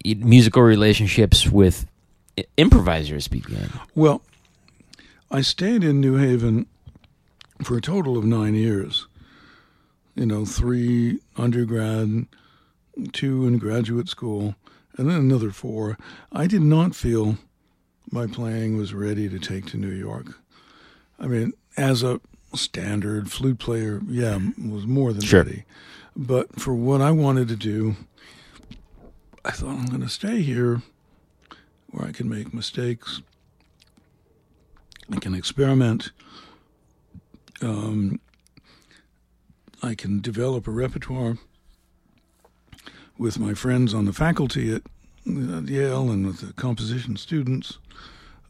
musical 0.04 0.62
relationships 0.62 1.46
with 1.46 1.84
improvisers 2.56 3.28
begin? 3.28 3.68
Well, 3.94 4.22
I 5.30 5.42
stayed 5.42 5.84
in 5.84 6.00
New 6.00 6.16
Haven 6.16 6.66
for 7.62 7.76
a 7.76 7.80
total 7.80 8.18
of 8.18 8.24
nine 8.24 8.54
years. 8.54 9.06
You 10.16 10.26
know, 10.26 10.44
three 10.44 11.20
undergrad, 11.36 12.26
two 13.12 13.46
in 13.46 13.58
graduate 13.58 14.08
school, 14.08 14.56
and 14.96 15.08
then 15.08 15.16
another 15.16 15.50
four. 15.52 15.96
I 16.32 16.46
did 16.46 16.62
not 16.62 16.96
feel 16.96 17.36
my 18.10 18.26
playing 18.26 18.76
was 18.76 18.92
ready 18.92 19.28
to 19.28 19.38
take 19.38 19.66
to 19.66 19.76
New 19.76 19.92
York. 19.92 20.38
I 21.18 21.26
mean, 21.26 21.52
as 21.76 22.02
a 22.02 22.20
standard 22.54 23.30
flute 23.30 23.60
player, 23.60 24.00
yeah, 24.08 24.38
was 24.58 24.86
more 24.86 25.12
than 25.12 25.22
Sure. 25.22 25.44
ready. 25.44 25.64
But 26.16 26.58
for 26.60 26.74
what 26.74 27.00
I 27.00 27.12
wanted 27.12 27.46
to 27.48 27.56
do, 27.56 27.94
I 29.44 29.52
thought 29.52 29.78
I'm 29.78 29.86
going 29.86 30.00
to 30.02 30.08
stay 30.08 30.42
here 30.42 30.82
where 31.90 32.08
I 32.08 32.12
can 32.12 32.28
make 32.28 32.52
mistakes. 32.52 33.22
I 35.12 35.16
can 35.18 35.34
experiment. 35.34 36.12
Um, 37.62 38.20
I 39.82 39.94
can 39.94 40.20
develop 40.20 40.66
a 40.66 40.70
repertoire 40.70 41.36
with 43.18 43.38
my 43.38 43.54
friends 43.54 43.92
on 43.92 44.06
the 44.06 44.12
faculty 44.12 44.74
at, 44.74 44.82
at 45.26 45.68
Yale 45.68 46.10
and 46.10 46.26
with 46.26 46.40
the 46.40 46.52
composition 46.54 47.16
students. 47.16 47.78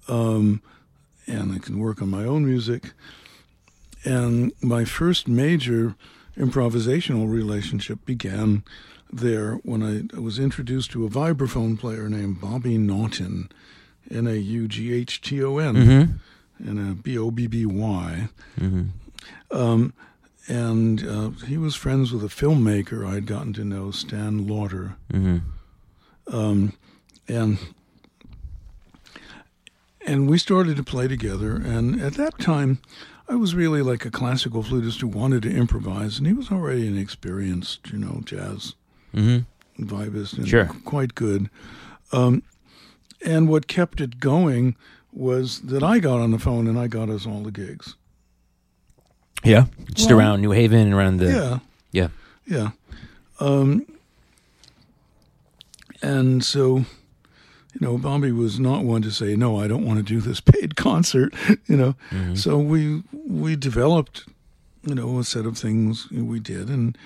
Um, 0.08 0.62
and 1.26 1.52
I 1.52 1.58
can 1.58 1.78
work 1.78 2.02
on 2.02 2.08
my 2.08 2.24
own 2.24 2.44
music. 2.44 2.92
And 4.04 4.52
my 4.60 4.84
first 4.84 5.28
major 5.28 5.94
improvisational 6.36 7.30
relationship 7.30 8.04
began 8.04 8.64
there 9.12 9.54
when 9.56 9.82
I, 9.82 10.20
was 10.20 10.38
introduced 10.38 10.92
to 10.92 11.04
a 11.04 11.10
vibraphone 11.10 11.78
player 11.78 12.08
named 12.08 12.40
Bobby 12.40 12.78
Naughton, 12.78 13.50
N 14.10 14.26
A 14.26 14.34
U 14.34 14.68
G 14.68 14.92
H 14.92 15.20
T 15.20 15.42
O 15.42 15.58
N 15.58 15.74
Mm-hmm. 15.74 16.12
And 16.66 16.78
a 16.78 16.94
B 16.94 17.16
O 17.18 17.30
B 17.30 17.46
B 17.46 17.66
Y. 17.66 18.28
Mm-hmm. 18.58 19.56
Um, 19.56 19.92
and 20.48 21.06
uh, 21.06 21.30
he 21.46 21.56
was 21.58 21.74
friends 21.76 22.12
with 22.12 22.24
a 22.24 22.28
filmmaker 22.28 23.06
I'd 23.06 23.26
gotten 23.26 23.52
to 23.54 23.64
know, 23.64 23.90
Stan 23.90 24.46
Lauder. 24.48 24.96
Mm-hmm. 25.12 25.38
Um, 26.34 26.72
and 27.28 27.58
and 30.06 30.28
we 30.28 30.38
started 30.38 30.76
to 30.76 30.82
play 30.82 31.08
together. 31.08 31.54
And 31.56 32.00
at 32.00 32.14
that 32.14 32.38
time, 32.38 32.80
I 33.28 33.34
was 33.36 33.54
really 33.54 33.82
like 33.82 34.04
a 34.04 34.10
classical 34.10 34.62
flutist 34.62 35.00
who 35.00 35.08
wanted 35.08 35.42
to 35.42 35.54
improvise, 35.54 36.18
and 36.18 36.26
he 36.26 36.32
was 36.32 36.50
already 36.50 36.88
an 36.88 36.98
experienced, 36.98 37.90
you 37.92 37.98
know, 37.98 38.22
jazz 38.24 38.74
Mm-hmm. 39.14 39.84
vibist 39.84 40.38
and 40.38 40.48
Sure. 40.48 40.66
quite 40.84 41.16
good. 41.16 41.50
Um, 42.12 42.44
and 43.26 43.48
what 43.48 43.66
kept 43.66 44.00
it 44.00 44.20
going 44.20 44.76
was 45.12 45.60
that 45.62 45.82
I 45.82 45.98
got 45.98 46.20
on 46.20 46.30
the 46.30 46.38
phone 46.38 46.66
and 46.66 46.78
I 46.78 46.86
got 46.86 47.08
us 47.10 47.26
all 47.26 47.42
the 47.42 47.50
gigs. 47.50 47.96
Yeah. 49.44 49.66
Just 49.94 50.08
Well, 50.10 50.18
around 50.18 50.40
New 50.42 50.50
Haven 50.52 50.78
and 50.78 50.92
around 50.94 51.16
the. 51.18 51.26
yeah, 51.32 51.58
Yeah. 51.92 52.08
yeah. 52.46 52.70
Um, 53.40 53.86
and 56.02 56.44
so, 56.44 56.78
you 56.78 57.80
know, 57.80 57.98
Bobby 57.98 58.32
was 58.32 58.58
not 58.58 58.84
one 58.84 59.02
to 59.02 59.10
say, 59.10 59.36
"No, 59.36 59.58
I 59.60 59.68
don't 59.68 59.84
want 59.84 59.98
to 59.98 60.02
do 60.02 60.20
this 60.20 60.40
paid 60.40 60.76
concert." 60.88 61.34
You 61.66 61.76
know, 61.76 61.94
Mhm. 62.10 62.38
so 62.38 62.58
we 62.58 63.02
we 63.12 63.56
developed, 63.56 64.24
you 64.84 64.94
know, 64.94 65.18
a 65.18 65.24
set 65.24 65.46
of 65.46 65.58
things 65.58 66.10
we 66.10 66.40
did, 66.40 66.68
and 66.68 66.96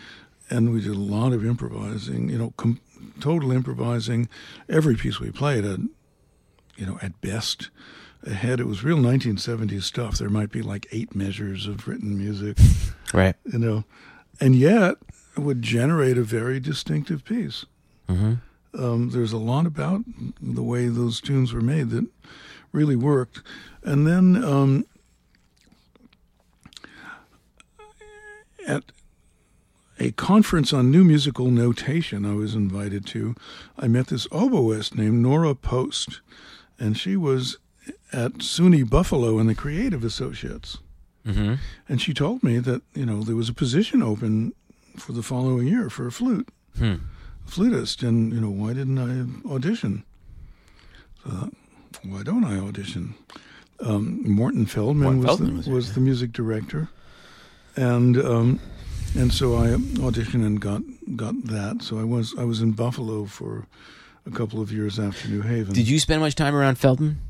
and 0.50 0.72
we 0.72 0.80
did 0.80 0.92
a 0.92 0.98
lot 0.98 1.32
of 1.32 1.44
improvising. 1.44 2.28
You 2.30 2.38
know, 2.38 2.52
com- 2.56 2.80
total 3.20 3.50
improvising. 3.52 4.28
Every 4.68 4.94
piece 4.96 5.20
we 5.20 5.30
played 5.30 5.64
had, 5.64 5.88
you 6.76 6.86
know, 6.86 6.98
at 7.02 7.20
best. 7.20 7.70
Ahead, 8.26 8.58
it 8.58 8.66
was 8.66 8.82
real 8.82 8.96
1970s 8.96 9.82
stuff. 9.82 10.16
There 10.16 10.30
might 10.30 10.50
be 10.50 10.62
like 10.62 10.86
eight 10.92 11.14
measures 11.14 11.66
of 11.66 11.86
written 11.86 12.16
music 12.16 12.56
Right. 13.12 13.34
you 13.44 13.58
know, 13.58 13.84
and 14.40 14.56
yet 14.56 14.94
it 15.36 15.40
would 15.40 15.60
generate 15.60 16.16
a 16.16 16.22
very 16.22 16.58
distinctive 16.58 17.22
piece. 17.24 17.66
Mm-hmm. 18.08 18.34
Um, 18.82 19.10
there's 19.10 19.32
a 19.32 19.38
lot 19.38 19.66
about 19.66 20.02
the 20.40 20.62
way 20.62 20.88
those 20.88 21.20
tunes 21.20 21.52
were 21.52 21.60
made 21.60 21.90
that 21.90 22.06
really 22.72 22.96
worked. 22.96 23.42
And 23.82 24.06
then 24.06 24.42
um, 24.42 24.86
at 28.66 28.84
a 30.00 30.10
conference 30.12 30.72
on 30.72 30.90
new 30.90 31.04
musical 31.04 31.50
notation 31.50 32.24
I 32.24 32.34
was 32.34 32.54
invited 32.54 33.06
to, 33.06 33.34
I 33.78 33.86
met 33.88 34.08
this 34.08 34.26
oboist 34.28 34.96
named 34.96 35.22
Nora 35.22 35.54
Post, 35.54 36.20
and 36.78 36.96
she 36.98 37.16
was 37.16 37.56
at 38.12 38.34
SUNY 38.34 38.88
Buffalo 38.88 39.38
and 39.38 39.48
the 39.48 39.54
Creative 39.54 40.04
Associates. 40.04 40.78
Mm-hmm. 41.26 41.54
And 41.88 42.00
she 42.00 42.12
told 42.14 42.42
me 42.42 42.58
that, 42.58 42.82
you 42.94 43.06
know, 43.06 43.22
there 43.22 43.36
was 43.36 43.48
a 43.48 43.54
position 43.54 44.02
open 44.02 44.52
for 44.96 45.12
the 45.12 45.22
following 45.22 45.66
year 45.66 45.90
for 45.90 46.06
a 46.06 46.12
flute, 46.12 46.48
Hmm. 46.78 46.94
flutist. 47.46 48.02
And, 48.02 48.32
you 48.32 48.40
know, 48.40 48.50
why 48.50 48.72
didn't 48.74 48.98
I 48.98 49.48
audition? 49.52 50.04
So, 51.24 51.30
I 51.30 51.32
thought, 51.92 52.04
why 52.04 52.22
don't 52.22 52.44
I 52.44 52.58
audition? 52.58 53.14
Um, 53.80 54.22
Morton 54.30 54.66
Feldman, 54.66 55.18
was, 55.18 55.26
Feldman 55.26 55.50
the, 55.50 55.56
was 55.56 55.68
was, 55.68 55.94
the 55.94 56.00
music 56.00 56.32
director. 56.32 56.88
And 57.76 58.16
um, 58.18 58.60
and 59.16 59.32
so 59.32 59.56
I 59.56 59.68
auditioned 59.68 60.46
and 60.46 60.60
got 60.60 60.82
got 61.16 61.34
that. 61.44 61.82
So 61.82 61.98
I 61.98 62.04
was 62.04 62.34
I 62.38 62.44
was 62.44 62.60
in 62.60 62.72
Buffalo 62.72 63.24
for 63.24 63.66
a 64.26 64.30
couple 64.30 64.60
of 64.60 64.72
years 64.72 64.98
after 64.98 65.28
New 65.28 65.42
Haven. 65.42 65.74
Did 65.74 65.88
you 65.88 65.98
spend 65.98 66.20
much 66.20 66.34
time 66.34 66.54
around 66.54 66.76
Feldman? 66.78 67.20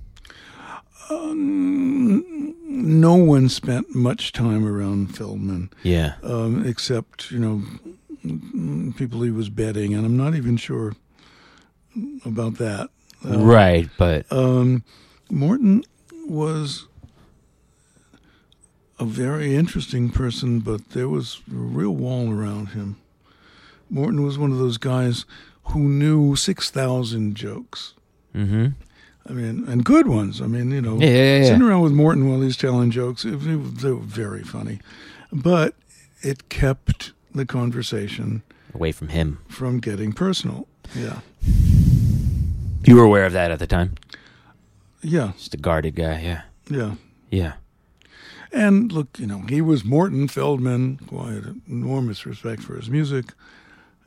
Um, 1.10 2.54
no 2.66 3.14
one 3.16 3.48
spent 3.48 3.94
much 3.94 4.32
time 4.32 4.66
around 4.66 5.16
Feldman. 5.16 5.70
Yeah. 5.82 6.14
um, 6.22 6.64
except 6.66 7.30
you 7.30 7.38
know 7.38 7.62
people 8.96 9.22
he 9.22 9.30
was 9.30 9.48
betting, 9.48 9.94
and 9.94 10.04
I'm 10.06 10.16
not 10.16 10.34
even 10.34 10.56
sure 10.56 10.94
about 12.24 12.54
that. 12.58 12.88
Uh, 13.24 13.38
right, 13.38 13.88
but 13.98 14.30
Um, 14.32 14.82
Morton 15.30 15.84
was 16.26 16.86
a 18.98 19.04
very 19.04 19.54
interesting 19.56 20.10
person, 20.10 20.60
but 20.60 20.90
there 20.90 21.08
was 21.08 21.40
a 21.50 21.54
real 21.54 21.94
wall 21.94 22.30
around 22.32 22.68
him. 22.68 22.96
Morton 23.90 24.22
was 24.22 24.38
one 24.38 24.52
of 24.52 24.58
those 24.58 24.78
guys 24.78 25.24
who 25.68 25.80
knew 25.88 26.36
6,000 26.36 27.34
jokes. 27.34 27.94
Mm-hmm. 28.34 28.66
I 29.26 29.32
mean, 29.32 29.64
and 29.66 29.84
good 29.84 30.06
ones. 30.06 30.40
I 30.40 30.46
mean, 30.46 30.70
you 30.70 30.82
know, 30.82 30.98
Yeah, 31.00 31.08
yeah, 31.08 31.36
yeah. 31.38 31.44
sitting 31.44 31.62
around 31.62 31.80
with 31.82 31.92
Morton 31.92 32.28
while 32.28 32.40
he's 32.42 32.56
telling 32.56 32.90
jokes, 32.90 33.24
it, 33.24 33.34
it- 33.46 33.76
they 33.78 33.90
were 33.90 34.00
very 34.00 34.42
funny. 34.42 34.80
But 35.32 35.74
it 36.22 36.48
kept 36.48 37.12
the 37.34 37.46
conversation 37.46 38.42
Away 38.74 38.92
from 38.92 39.08
him. 39.08 39.38
from 39.48 39.78
getting 39.80 40.12
personal. 40.12 40.66
Yeah. 40.94 41.20
You 42.84 42.96
were 42.96 43.04
aware 43.04 43.24
of 43.24 43.32
that 43.32 43.50
at 43.50 43.58
the 43.58 43.66
time. 43.66 43.94
Yeah. 45.02 45.32
Just 45.36 45.54
a 45.54 45.56
guarded 45.56 45.94
guy. 45.96 46.20
Yeah. 46.20 46.42
Yeah. 46.68 46.94
Yeah. 47.30 47.52
And 48.52 48.92
look, 48.92 49.18
you 49.18 49.26
know, 49.26 49.40
he 49.48 49.60
was 49.60 49.84
Morton 49.84 50.28
Feldman, 50.28 51.00
who 51.10 51.18
I 51.18 51.32
had 51.32 51.60
enormous 51.68 52.24
respect 52.26 52.62
for 52.62 52.76
his 52.76 52.88
music. 52.90 53.32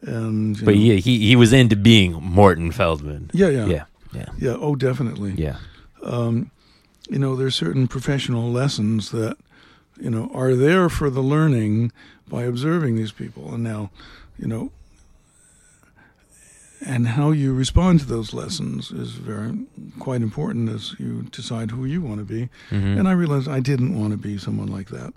And, 0.02 0.56
But 0.64 0.76
know, 0.76 0.82
yeah, 0.82 0.95
he 0.95 1.19
he 1.28 1.36
was 1.36 1.52
into 1.53 1.76
being 1.76 2.14
Morton 2.14 2.72
Feldman. 2.72 3.32
yeah, 3.34 3.49
yeah, 3.49 3.65
Yeah. 3.65 3.86
Yeah. 4.14 4.26
yeah. 4.40 4.56
Oh, 4.60 4.76
definitely. 4.76 5.34
Yeah. 5.38 5.57
um, 6.03 6.52
you 7.10 7.19
know, 7.19 7.36
there's 7.36 7.56
certain 7.56 7.88
professional 7.88 8.52
lessons 8.52 9.11
that, 9.11 9.38
you 9.99 10.10
know, 10.10 10.30
are 10.34 10.56
there 10.56 10.90
for 10.90 11.10
the 11.10 11.22
learning 11.22 11.91
by 12.28 12.44
observing 12.44 12.95
these 12.95 13.11
people. 13.14 13.53
And 13.53 13.64
now, 13.64 13.90
you 14.38 14.48
know, 14.48 14.72
and 16.86 17.07
how 17.07 17.32
you 17.32 17.53
respond 17.53 17.99
to 18.02 18.06
those 18.06 18.34
lessons 18.34 18.91
is 18.91 19.14
very 19.14 19.57
quite 19.99 20.22
important 20.22 20.69
as 20.69 20.95
you 20.99 21.24
decide 21.32 21.72
who 21.72 21.86
you 21.86 22.02
want 22.02 22.19
to 22.19 22.26
be. 22.26 22.49
Mhm. 22.69 22.99
And 22.99 23.07
I 23.07 23.14
realized 23.14 23.48
I 23.48 23.60
didn't 23.61 23.98
want 23.99 24.11
to 24.11 24.18
be 24.18 24.38
someone 24.38 24.68
like 24.68 24.90
that. 24.90 25.14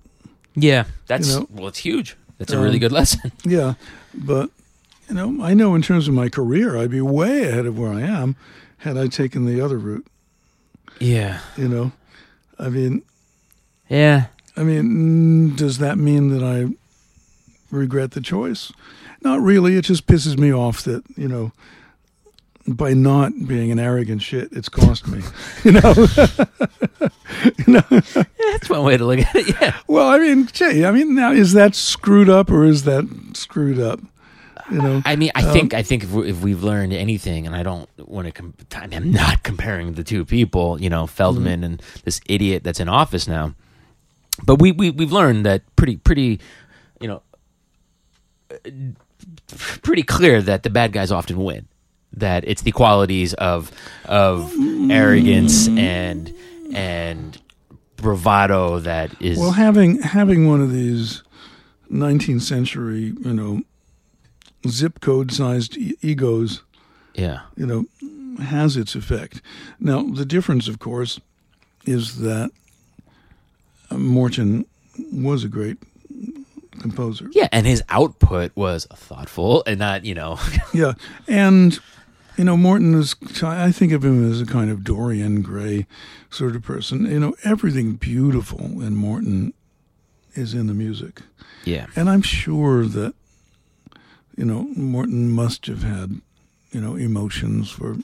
Yeah. 0.55 0.85
That's 1.07 1.29
You 1.29 1.41
know, 1.41 1.47
well, 1.51 1.69
it's 1.69 1.79
huge. 1.79 2.17
That's 2.39 2.53
a 2.53 2.57
um, 2.57 2.63
really 2.65 2.79
good 2.79 2.93
lesson. 2.93 3.31
Yeah, 3.45 3.75
but 4.15 4.51
you 5.11 5.17
know, 5.17 5.45
I 5.45 5.55
know 5.55 5.75
in 5.75 5.83
terms 5.83 6.07
of 6.09 6.15
my 6.15 6.29
career, 6.29 6.77
I'd 6.79 6.91
be 6.91 7.01
way 7.01 7.43
ahead 7.49 7.67
of 7.67 7.79
where 7.79 7.93
I 7.93 8.01
am 8.03 8.37
had 8.79 8.97
I 8.97 9.09
taken 9.09 9.45
the 9.45 9.61
other 9.61 9.77
route. 9.77 10.07
Yeah. 11.01 11.41
You 11.57 11.69
know, 11.69 11.93
I 12.59 12.69
mean, 12.69 13.03
Yeah. 13.89 14.27
I 14.57 14.63
mean, 14.63 15.51
mm, 15.53 15.57
does 15.57 15.79
that 15.79 15.99
mean 15.99 16.29
that 16.31 16.43
I 16.45 16.75
regret 17.71 18.13
the 18.13 18.21
choice? 18.21 18.73
Not 19.23 19.41
really. 19.41 19.77
It 19.77 19.83
just 19.85 20.07
pisses 20.07 20.39
me 20.39 20.53
off 20.53 20.83
that 20.83 21.03
you 21.17 21.29
know, 21.29 21.53
by 22.67 22.93
not 22.95 23.33
being 23.49 23.71
an 23.73 23.79
arrogant 23.79 24.23
shit, 24.23 24.49
it's 24.53 24.69
cost 24.69 25.07
me. 25.09 25.23
You 25.65 25.73
know, 25.73 25.93
you 27.59 27.73
know. 27.75 27.83
That's 27.91 28.69
one 28.69 28.85
way 28.85 28.97
to 28.97 29.05
look 29.05 29.19
at 29.21 29.35
it. 29.35 29.49
Yeah. 29.61 29.77
Well, 29.87 30.09
I 30.09 30.19
mean, 30.19 30.47
gee, 30.47 30.85
I 30.85 30.91
mean, 30.91 31.15
now 31.15 31.33
is 31.33 31.53
that 31.55 31.75
screwed 31.75 32.29
up 32.31 32.51
or 32.51 32.65
is 32.65 32.85
that 32.85 33.05
screwed 33.35 33.79
up? 33.79 34.01
You 34.71 34.79
know, 34.81 35.03
I 35.05 35.17
mean, 35.17 35.31
I 35.35 35.43
Um, 35.45 35.53
think 35.53 35.75
I 35.75 35.83
think 35.83 36.05
if, 36.05 36.13
we, 36.13 36.31
if 36.31 36.43
we've 36.43 36.63
learned 36.63 36.93
anything, 36.93 37.47
and 37.47 37.57
I 37.57 37.63
don't 37.63 37.89
want 37.99 38.27
to, 38.27 38.33
com- 38.33 38.55
I'm 38.73 39.11
not 39.11 39.43
comparing 39.43 39.95
the 39.95 40.05
two 40.05 40.25
people, 40.25 40.81
you 40.81 40.89
know, 40.89 41.07
Feldman 41.07 41.65
and 41.65 41.83
this 42.05 42.21
idiot 42.27 42.63
that's 42.63 42.79
in 42.81 42.89
office 42.89 43.27
now, 43.27 43.55
but 44.45 44.61
we 44.61 44.71
we 44.73 44.91
we've 44.91 45.13
learned 45.13 45.45
that 45.47 45.63
pretty 45.77 45.97
pretty, 45.97 46.41
you 47.01 47.09
know, 47.09 47.23
uh, 48.51 48.71
pretty 49.83 50.03
clear 50.03 50.41
that 50.43 50.63
the 50.63 50.71
bad 50.71 50.93
guys 50.93 51.11
often 51.13 51.37
win. 51.39 51.67
That 52.13 52.45
it's 52.47 52.63
the 52.63 52.73
qualities 52.73 53.35
of 53.35 53.71
of 54.07 54.53
arrogance 54.91 55.69
and 55.69 56.33
and 56.75 57.41
bravado 57.97 58.79
that 58.81 59.11
is 59.21 59.39
Well, 59.39 59.53
having 59.53 60.01
having 60.03 60.49
one 60.49 60.61
of 60.61 60.73
these 60.73 61.23
19th 61.91 62.43
century, 62.43 63.13
you 63.21 63.33
know, 63.33 63.63
zip 64.69 65.01
code 65.01 65.33
sized 65.33 65.77
e- 65.77 65.97
egos, 66.03 66.63
yeah 67.15 67.41
you 67.57 67.67
know, 67.67 67.85
has 68.43 68.77
its 68.77 68.95
effect. 68.95 69.43
Now, 69.79 70.03
the 70.03 70.25
difference, 70.25 70.69
of 70.69 70.79
course, 70.79 71.21
is 71.85 72.19
that 72.21 72.51
uh, 73.91 73.99
Morton 73.99 74.65
was 75.13 75.45
a 75.45 75.49
great 75.49 75.79
composer. 76.81 77.29
yeah, 77.33 77.49
and 77.53 77.67
his 77.67 77.83
output 77.89 78.53
was 78.55 78.87
thoughtful 78.95 79.63
and 79.67 79.79
not 79.79 80.05
you 80.05 80.15
know 80.15 80.39
Yeah, 80.75 80.95
and 81.29 81.79
you 82.37 82.45
know, 82.45 82.57
Morton 82.57 82.95
is. 82.95 83.15
I 83.43 83.71
think 83.73 83.93
of 83.93 84.03
him 84.05 84.31
as 84.31 84.41
a 84.41 84.47
kind 84.47 84.71
of 84.71 84.83
Dorian 84.85 85.43
Gray 85.43 85.87
sort 86.31 86.57
of 86.57 86.63
person. 86.63 87.05
You 87.05 87.21
know, 87.21 87.35
everything 87.45 87.95
beautiful 87.95 88.61
in 88.83 88.95
Morton 88.97 89.53
is 90.35 90.55
in 90.55 90.67
the 90.69 90.73
music. 90.75 91.21
yeah 91.65 91.87
And 91.97 92.09
I'm 92.09 92.23
sure 92.23 92.87
that, 92.87 93.15
you 94.41 94.47
know, 94.47 94.63
Morton 94.75 95.29
must 95.31 95.67
have 95.67 95.83
had, 95.83 96.09
you 96.73 96.81
know, 96.81 96.97
emotions 96.97 97.71
for 97.71 97.97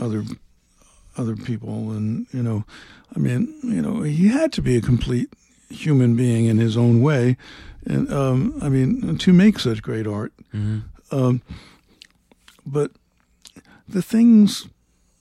other 0.00 0.24
other 1.16 1.36
people 1.36 1.92
and, 1.92 2.26
you 2.32 2.42
know, 2.42 2.64
I 3.14 3.18
mean, 3.20 3.54
you 3.62 3.80
know, 3.80 4.02
he 4.02 4.28
had 4.28 4.52
to 4.54 4.62
be 4.62 4.76
a 4.76 4.80
complete 4.82 5.30
human 5.70 6.16
being 6.16 6.46
in 6.46 6.58
his 6.58 6.76
own 6.76 7.00
way. 7.00 7.36
And 7.86 8.12
um, 8.12 8.58
I 8.60 8.68
mean, 8.68 9.16
to 9.18 9.32
make 9.32 9.58
such 9.60 9.80
great 9.80 10.06
art. 10.06 10.32
hmm 10.50 10.78
Um, 11.12 11.40
but 12.66 12.90
the 13.88 14.02
things 14.02 14.66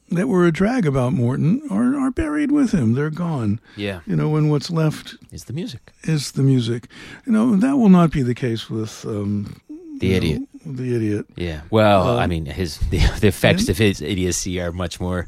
that 0.09 0.27
were 0.27 0.45
a 0.47 0.51
drag 0.51 0.85
about 0.85 1.13
Morton 1.13 1.61
are, 1.69 1.95
are 1.95 2.11
buried 2.11 2.51
with 2.51 2.71
him. 2.71 2.93
They're 2.93 3.09
gone. 3.27 3.59
yeah 3.77 3.99
You 4.05 4.15
know, 4.15 4.35
and 4.35 4.49
what's 4.51 4.69
left 4.71 5.15
is 5.31 5.43
the 5.45 5.53
music 5.53 5.93
is 6.03 6.31
the 6.31 6.43
music. 6.43 6.87
You 7.25 7.31
know, 7.33 7.55
that 7.55 7.77
will 7.77 7.89
not 7.89 8.11
be 8.11 8.23
the 8.23 8.35
case 8.35 8.69
with 8.69 9.05
um, 9.05 9.61
the 9.99 10.13
idiot 10.13 10.41
know, 10.65 10.73
the 10.73 10.95
idiot. 10.95 11.25
Yeah. 11.35 11.61
Well, 11.69 12.07
Um, 12.09 12.19
I 12.19 12.27
mean, 12.27 12.45
his 12.45 12.77
the, 12.89 12.97
the 13.21 13.27
effects 13.27 13.69
of 13.69 13.77
his 13.77 14.01
idiocy 14.01 14.59
are 14.61 14.71
much 14.71 14.99
more, 14.99 15.27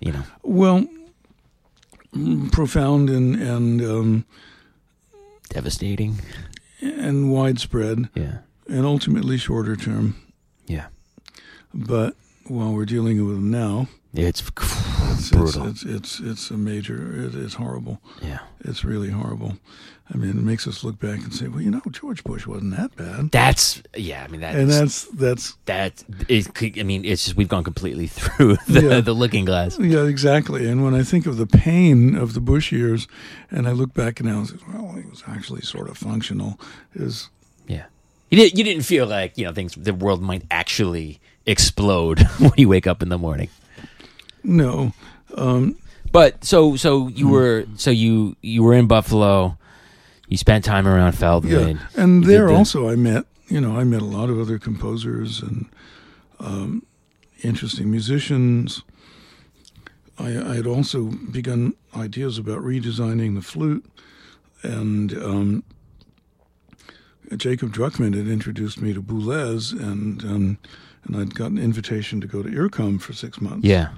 you 0.00 0.12
know. 0.12 0.22
Well, 0.42 0.86
profound 2.52 3.08
and 3.10 3.36
and 3.36 3.80
um, 3.82 4.24
Devastating. 5.48 6.18
and 6.80 7.30
widespread, 7.32 8.08
Yeah. 8.14 8.38
and 8.68 8.84
ultimately 8.86 9.36
shorter 9.38 9.76
term. 9.76 10.14
Yeah. 10.66 10.86
But 11.74 12.14
while 12.46 12.72
we're 12.72 12.84
dealing 12.86 13.24
with 13.26 13.34
them 13.36 13.50
now, 13.50 13.88
It's 14.14 14.40
it's 15.12 15.30
brutal. 15.30 15.66
It's, 15.68 15.82
it's 15.82 16.18
it's 16.18 16.20
it's 16.20 16.50
a 16.50 16.56
major. 16.56 17.26
It, 17.26 17.34
it's 17.34 17.54
horrible. 17.54 18.00
yeah. 18.22 18.38
It's 18.60 18.84
really 18.84 19.10
horrible. 19.10 19.56
I 20.12 20.16
mean, 20.16 20.30
it 20.30 20.36
makes 20.42 20.66
us 20.66 20.82
look 20.82 20.98
back 20.98 21.20
and 21.22 21.32
say, 21.32 21.46
well, 21.46 21.60
you 21.60 21.70
know, 21.70 21.80
George 21.92 22.24
Bush 22.24 22.44
wasn't 22.44 22.76
that 22.76 22.96
bad. 22.96 23.30
That's 23.30 23.80
yeah. 23.96 24.24
I 24.24 24.28
mean 24.28 24.40
that's 24.40 24.56
and 24.56 24.68
that's 24.70 25.04
that's 25.04 25.56
that. 25.66 26.02
It, 26.28 26.52
could- 26.54 26.78
I 26.78 26.82
mean, 26.82 27.04
it's 27.04 27.24
just 27.26 27.36
we've 27.36 27.48
gone 27.48 27.62
completely 27.64 28.06
through 28.08 28.56
the, 28.66 28.82
Yeah. 28.82 29.00
the 29.00 29.12
looking 29.12 29.44
glass. 29.44 29.78
Yeah, 29.78 30.04
exactly. 30.06 30.68
And 30.68 30.82
when 30.82 30.94
I 30.94 31.02
think 31.04 31.26
of 31.26 31.36
the 31.36 31.46
pain 31.46 32.16
of 32.16 32.34
the 32.34 32.40
Bush 32.40 32.72
years, 32.72 33.06
and 33.50 33.68
I 33.68 33.72
look 33.72 33.94
back 33.94 34.20
now 34.22 34.38
and 34.38 34.48
say, 34.48 34.56
well, 34.72 34.96
it 34.96 35.08
was 35.08 35.22
actually 35.28 35.62
sort 35.62 35.88
of 35.88 35.96
functional. 35.96 36.58
Is 36.94 37.28
Yeah. 37.68 37.84
You 38.30 38.38
didn't. 38.38 38.58
You 38.58 38.64
didn't 38.64 38.82
feel 38.84 39.06
like 39.06 39.38
you 39.38 39.44
know 39.44 39.52
things. 39.52 39.74
The 39.76 39.94
world 39.94 40.20
might 40.22 40.42
actually 40.50 41.20
explode 41.46 42.20
when 42.38 42.52
you 42.56 42.68
wake 42.68 42.86
up 42.88 43.00
in 43.02 43.08
the 43.10 43.18
morning. 43.18 43.48
No, 44.42 44.92
um, 45.36 45.76
But 46.12 46.44
so 46.44 46.76
so 46.76 47.08
you 47.08 47.28
were 47.28 47.66
so 47.76 47.90
you 47.90 48.36
you 48.42 48.62
were 48.62 48.74
in 48.74 48.86
Buffalo. 48.86 49.56
You 50.28 50.36
spent 50.36 50.64
time 50.64 50.86
around 50.86 51.12
Feldman. 51.12 51.76
yeah. 51.76 52.02
And 52.02 52.24
there 52.24 52.46
the- 52.48 52.54
also, 52.54 52.88
I 52.88 52.96
met 52.96 53.26
you 53.48 53.60
know 53.60 53.76
I 53.76 53.84
met 53.84 54.02
a 54.02 54.06
lot 54.06 54.30
of 54.30 54.38
other 54.40 54.58
composers 54.58 55.42
and 55.42 55.66
um, 56.38 56.82
interesting 57.42 57.90
musicians. 57.90 58.82
I, 60.18 60.50
I 60.52 60.54
had 60.56 60.66
also 60.66 61.04
begun 61.30 61.74
ideas 61.96 62.38
about 62.38 62.58
redesigning 62.58 63.34
the 63.34 63.42
flute, 63.42 63.84
and 64.62 65.12
um, 65.14 65.64
Jacob 67.36 67.72
Druckman 67.72 68.14
had 68.16 68.26
introduced 68.28 68.80
me 68.82 68.92
to 68.92 69.02
Boulez, 69.02 69.72
and 69.72 70.22
um, 70.24 70.58
and 71.04 71.16
I'd 71.16 71.34
got 71.34 71.50
an 71.50 71.58
invitation 71.58 72.20
to 72.20 72.26
go 72.26 72.42
to 72.42 72.48
IRCAM 72.48 73.00
for 73.00 73.12
six 73.12 73.40
months. 73.40 73.66
Yeah. 73.66 73.88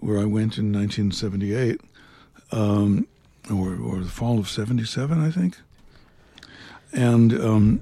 Where 0.00 0.18
I 0.18 0.24
went 0.24 0.58
in 0.58 0.72
1978, 0.72 1.80
um, 2.52 3.06
or, 3.50 3.76
or 3.76 3.98
the 4.00 4.08
fall 4.10 4.38
of 4.38 4.48
77, 4.48 5.22
I 5.22 5.30
think. 5.30 5.56
And 6.92 7.32
um, 7.34 7.80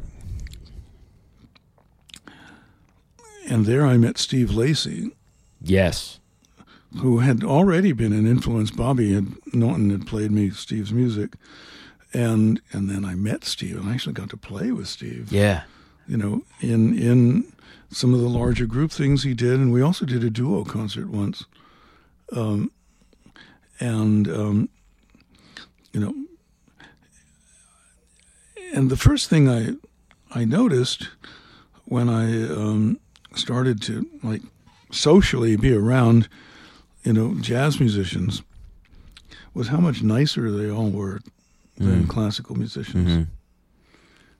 and 3.48 3.66
there 3.66 3.86
I 3.86 3.96
met 3.96 4.18
Steve 4.18 4.50
Lacy, 4.52 5.12
Yes. 5.62 6.18
who 6.98 7.18
had 7.18 7.44
already 7.44 7.92
been 7.92 8.12
an 8.12 8.26
influence. 8.26 8.70
Bobby 8.70 9.14
had 9.14 9.26
Naughton 9.52 9.90
had 9.90 10.06
played 10.06 10.30
me 10.32 10.50
Steve's 10.50 10.92
music, 10.92 11.34
and 12.12 12.60
and 12.72 12.88
then 12.90 13.04
I 13.04 13.14
met 13.14 13.44
Steve, 13.44 13.76
and 13.78 13.88
I 13.88 13.94
actually 13.94 14.14
got 14.14 14.30
to 14.30 14.36
play 14.36 14.72
with 14.72 14.88
Steve. 14.88 15.30
Yeah. 15.32 15.62
You 16.08 16.16
know, 16.16 16.42
in 16.60 16.98
in 16.98 17.52
some 17.90 18.12
of 18.14 18.20
the 18.20 18.28
larger 18.28 18.66
group 18.66 18.90
things 18.90 19.22
he 19.22 19.34
did, 19.34 19.60
and 19.60 19.72
we 19.72 19.80
also 19.82 20.04
did 20.04 20.24
a 20.24 20.30
duo 20.30 20.64
concert 20.64 21.08
once. 21.08 21.44
Um, 22.32 22.70
and 23.80 24.26
um, 24.28 24.68
you 25.92 26.00
know, 26.00 26.14
and 28.74 28.90
the 28.90 28.96
first 28.96 29.28
thing 29.28 29.48
I 29.48 29.74
I 30.34 30.44
noticed 30.44 31.08
when 31.84 32.08
I 32.08 32.48
um, 32.50 32.98
started 33.34 33.80
to 33.82 34.06
like 34.22 34.42
socially 34.90 35.56
be 35.56 35.72
around, 35.72 36.28
you 37.04 37.12
know, 37.12 37.34
jazz 37.40 37.78
musicians, 37.80 38.42
was 39.54 39.68
how 39.68 39.78
much 39.78 40.02
nicer 40.02 40.50
they 40.50 40.70
all 40.70 40.90
were 40.90 41.20
than 41.76 42.04
Mm. 42.04 42.08
classical 42.08 42.56
musicians. 42.56 43.10
hmm 43.12 43.22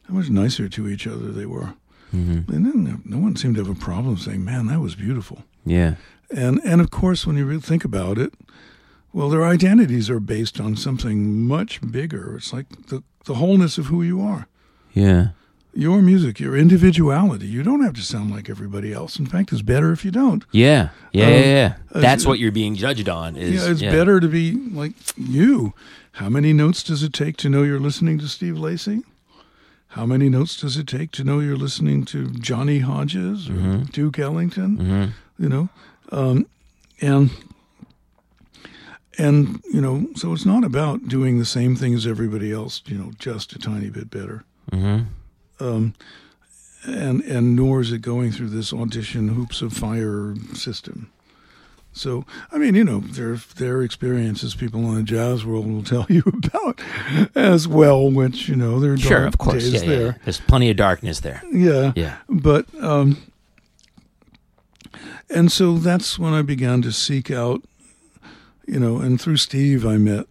How 0.09 0.15
much 0.15 0.31
nicer 0.31 0.69
to 0.69 0.89
each 0.89 1.07
other 1.07 1.31
they 1.33 1.47
were. 1.47 1.75
hmm 2.11 2.41
And 2.49 2.65
then 2.67 3.03
no 3.05 3.19
one 3.19 3.37
seemed 3.37 3.57
to 3.57 3.65
have 3.65 3.71
a 3.71 3.79
problem 3.85 4.17
saying, 4.17 4.45
"Man, 4.45 4.67
that 4.67 4.81
was 4.81 4.95
beautiful." 4.95 5.45
Yeah. 5.65 5.95
And 6.31 6.61
and 6.65 6.81
of 6.81 6.91
course, 6.91 7.27
when 7.27 7.37
you 7.37 7.47
really 7.47 7.61
think 7.61 7.85
about 7.85 8.19
it, 8.19 8.33
well, 9.13 9.29
their 9.29 9.45
identities 9.45 10.11
are 10.11 10.21
based 10.21 10.61
on 10.61 10.77
something 10.77 11.47
much 11.47 11.81
bigger. 11.91 12.37
It's 12.37 12.53
like 12.53 12.67
the 12.89 13.03
the 13.25 13.35
wholeness 13.35 13.79
of 13.79 13.87
who 13.87 14.03
you 14.03 14.21
are. 14.21 14.47
Yeah. 14.93 15.29
Your 15.75 16.01
music, 16.01 16.41
your 16.41 16.57
individuality. 16.57 17.47
You 17.47 17.63
don't 17.63 17.83
have 17.83 17.93
to 17.95 18.03
sound 18.03 18.31
like 18.31 18.49
everybody 18.49 18.95
else. 18.95 19.19
In 19.19 19.27
fact, 19.27 19.53
it's 19.53 19.61
better 19.63 19.93
if 19.93 20.05
you 20.07 20.11
don't. 20.11 20.43
Yeah. 20.51 20.89
Yeah. 21.13 21.27
Um, 21.27 21.33
yeah, 21.33 21.39
yeah. 21.41 21.75
That's 21.93 22.25
what 22.25 22.39
you're 22.39 22.51
being 22.53 22.77
judged 22.77 23.09
on. 23.11 23.37
Is 23.37 23.63
yeah, 23.63 23.71
it's 23.73 23.83
better 23.83 24.19
to 24.21 24.27
be 24.29 24.53
like 24.53 24.93
you. 25.19 25.75
How 26.13 26.31
many 26.31 26.55
notes 26.55 26.83
does 26.83 27.03
it 27.03 27.13
take 27.13 27.37
to 27.39 27.51
know 27.51 27.63
you're 27.63 27.79
listening 27.81 28.19
to 28.21 28.27
Steve 28.29 28.57
Lacy? 28.59 29.03
How 29.89 30.07
many 30.07 30.29
notes 30.31 30.57
does 30.59 30.77
it 30.79 30.87
take 30.87 31.11
to 31.13 31.25
know 31.25 31.41
you're 31.41 31.57
listening 31.59 32.05
to 32.07 32.31
Johnny 32.31 32.79
Hodges 32.81 33.49
or 33.49 33.53
Mhm. 33.55 33.93
Duke 33.93 34.19
Ellington? 34.19 34.77
hmm 34.79 35.05
You 35.43 35.49
know, 35.51 35.69
um, 36.13 36.47
and 37.01 37.31
and 39.19 39.61
you 39.73 39.81
know, 39.81 40.07
so 40.15 40.33
it's 40.33 40.45
not 40.47 40.65
about 40.65 41.09
doing 41.09 41.39
the 41.39 41.45
same 41.45 41.75
thing 41.77 41.95
as 41.95 42.07
everybody 42.07 42.53
else. 42.53 42.83
You 42.87 42.99
know, 42.99 43.13
just 43.19 43.53
a 43.55 43.59
tiny 43.59 43.89
bit 43.91 44.11
better. 44.11 44.45
hmm 44.71 45.01
Um, 45.61 45.95
and 46.85 47.23
and 47.23 47.57
nor 47.57 47.81
is 47.81 47.93
it 47.93 48.03
going 48.03 48.31
through 48.33 48.51
this 48.51 48.73
audition 48.73 49.29
hoops 49.29 49.63
of 49.63 49.73
fire 49.73 50.35
system. 50.55 51.11
So 51.93 52.27
I 52.53 52.59
mean, 52.59 52.75
you 52.75 52.85
know, 52.85 53.01
their 53.01 53.37
their 53.57 53.83
experiences 53.83 54.55
people 54.55 54.81
in 54.91 54.97
the 54.97 55.03
jazz 55.03 55.47
world 55.47 55.67
will 55.67 55.83
tell 55.83 56.05
you 56.11 56.23
about 56.27 56.81
as 57.35 57.67
well. 57.67 58.11
Which 58.11 58.49
you 58.51 58.57
know, 58.57 58.79
there 58.81 58.93
are 58.93 58.99
Sure, 58.99 59.25
of 59.27 59.39
course. 59.39 59.67
yeah, 59.67 59.81
there. 59.81 60.07
yeah. 60.09 60.13
There's 60.25 60.41
plenty 60.41 60.69
of 60.71 60.77
darkness 60.77 61.21
there. 61.21 61.43
Yeah, 61.51 61.93
Yeah. 61.97 62.17
but 62.29 62.67
um, 62.85 63.17
and 65.35 65.51
so 65.51 65.79
that's 65.79 66.19
when 66.19 66.33
I 66.35 66.43
began 66.43 66.83
to 66.83 66.93
seek 66.93 67.31
out, 67.31 67.63
you 68.67 68.79
know, 68.81 68.99
and 68.99 69.21
through 69.21 69.37
Steve 69.39 69.85
I 69.87 69.97
met 69.97 70.27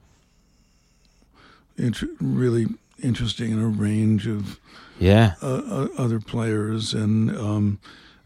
int- 1.77 2.09
really 2.21 2.67
interesting 3.03 3.51
in 3.51 3.59
a 3.61 3.67
range 3.67 4.27
of 4.27 4.59
Yeah. 4.99 5.33
uh, 5.41 5.61
uh, 5.69 5.87
other 5.97 6.19
players, 6.19 6.93
and 6.93 7.35
um, 7.37 7.79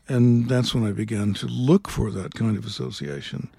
and 0.08 0.48
that's 0.50 0.74
when 0.74 0.86
I 0.86 0.92
began 0.92 1.34
to 1.36 1.48
look 1.48 1.88
for 1.90 2.12
that 2.12 2.34
kind 2.36 2.58
of 2.58 2.66
association. 2.66 3.50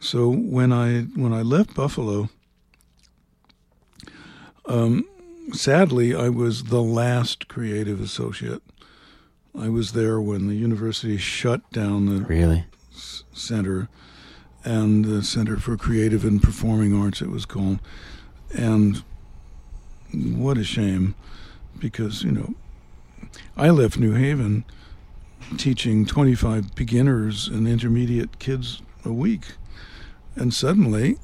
So 0.00 0.28
when 0.28 0.72
I 0.72 1.02
when 1.16 1.32
I 1.32 1.42
left 1.42 1.74
Buffalo, 1.74 2.28
um, 4.66 5.04
sadly 5.52 6.14
I 6.14 6.28
was 6.28 6.64
the 6.64 6.82
last 6.82 7.48
creative 7.48 8.00
associate. 8.00 8.62
I 9.56 9.68
was 9.68 9.92
there 9.92 10.20
when 10.20 10.48
the 10.48 10.54
university 10.56 11.16
shut 11.16 11.70
down 11.70 12.06
the 12.06 12.24
Really. 12.24 12.64
center 13.32 13.88
and 14.64 15.04
the 15.04 15.22
Center 15.22 15.58
for 15.58 15.76
Creative 15.76 16.24
and 16.24 16.42
Performing 16.42 16.94
Arts, 16.98 17.20
it 17.20 17.30
was 17.30 17.44
called. 17.46 17.78
And 18.56 19.02
what 20.12 20.58
a 20.58 20.64
shame, 20.64 21.14
because, 21.78 22.22
you 22.22 22.32
know, 22.32 22.54
I 23.56 23.70
left 23.70 23.98
New 23.98 24.12
Haven 24.14 24.64
teaching 25.56 26.06
25 26.06 26.74
beginners 26.74 27.46
and 27.48 27.68
intermediate 27.68 28.38
kids 28.38 28.80
a 29.04 29.12
week. 29.12 29.52
And 30.34 30.52
suddenly 30.54 31.18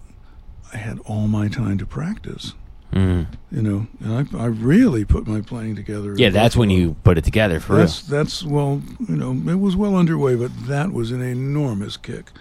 I 0.72 0.76
had 0.76 0.98
all 1.00 1.26
my 1.26 1.48
time 1.48 1.78
to 1.78 1.86
practice, 1.86 2.54
Mm. 2.92 3.26
you 3.52 3.62
know, 3.62 3.86
and 4.00 4.28
I, 4.36 4.42
I 4.42 4.46
really 4.46 5.04
put 5.04 5.26
my 5.26 5.40
playing 5.40 5.76
together. 5.76 6.14
Yeah, 6.16 6.30
that's 6.30 6.56
when 6.56 6.70
you 6.70 6.96
put 7.04 7.18
it 7.18 7.24
together 7.24 7.60
for 7.60 7.76
That's 7.76 8.02
that's 8.02 8.42
well, 8.42 8.82
you 9.08 9.16
know, 9.16 9.30
it 9.50 9.60
was 9.60 9.76
well 9.76 9.94
underway, 9.94 10.34
but 10.34 10.50
that 10.66 10.92
was 10.92 11.12
an 11.12 11.22
enormous 11.22 11.96
kick. 11.96 12.32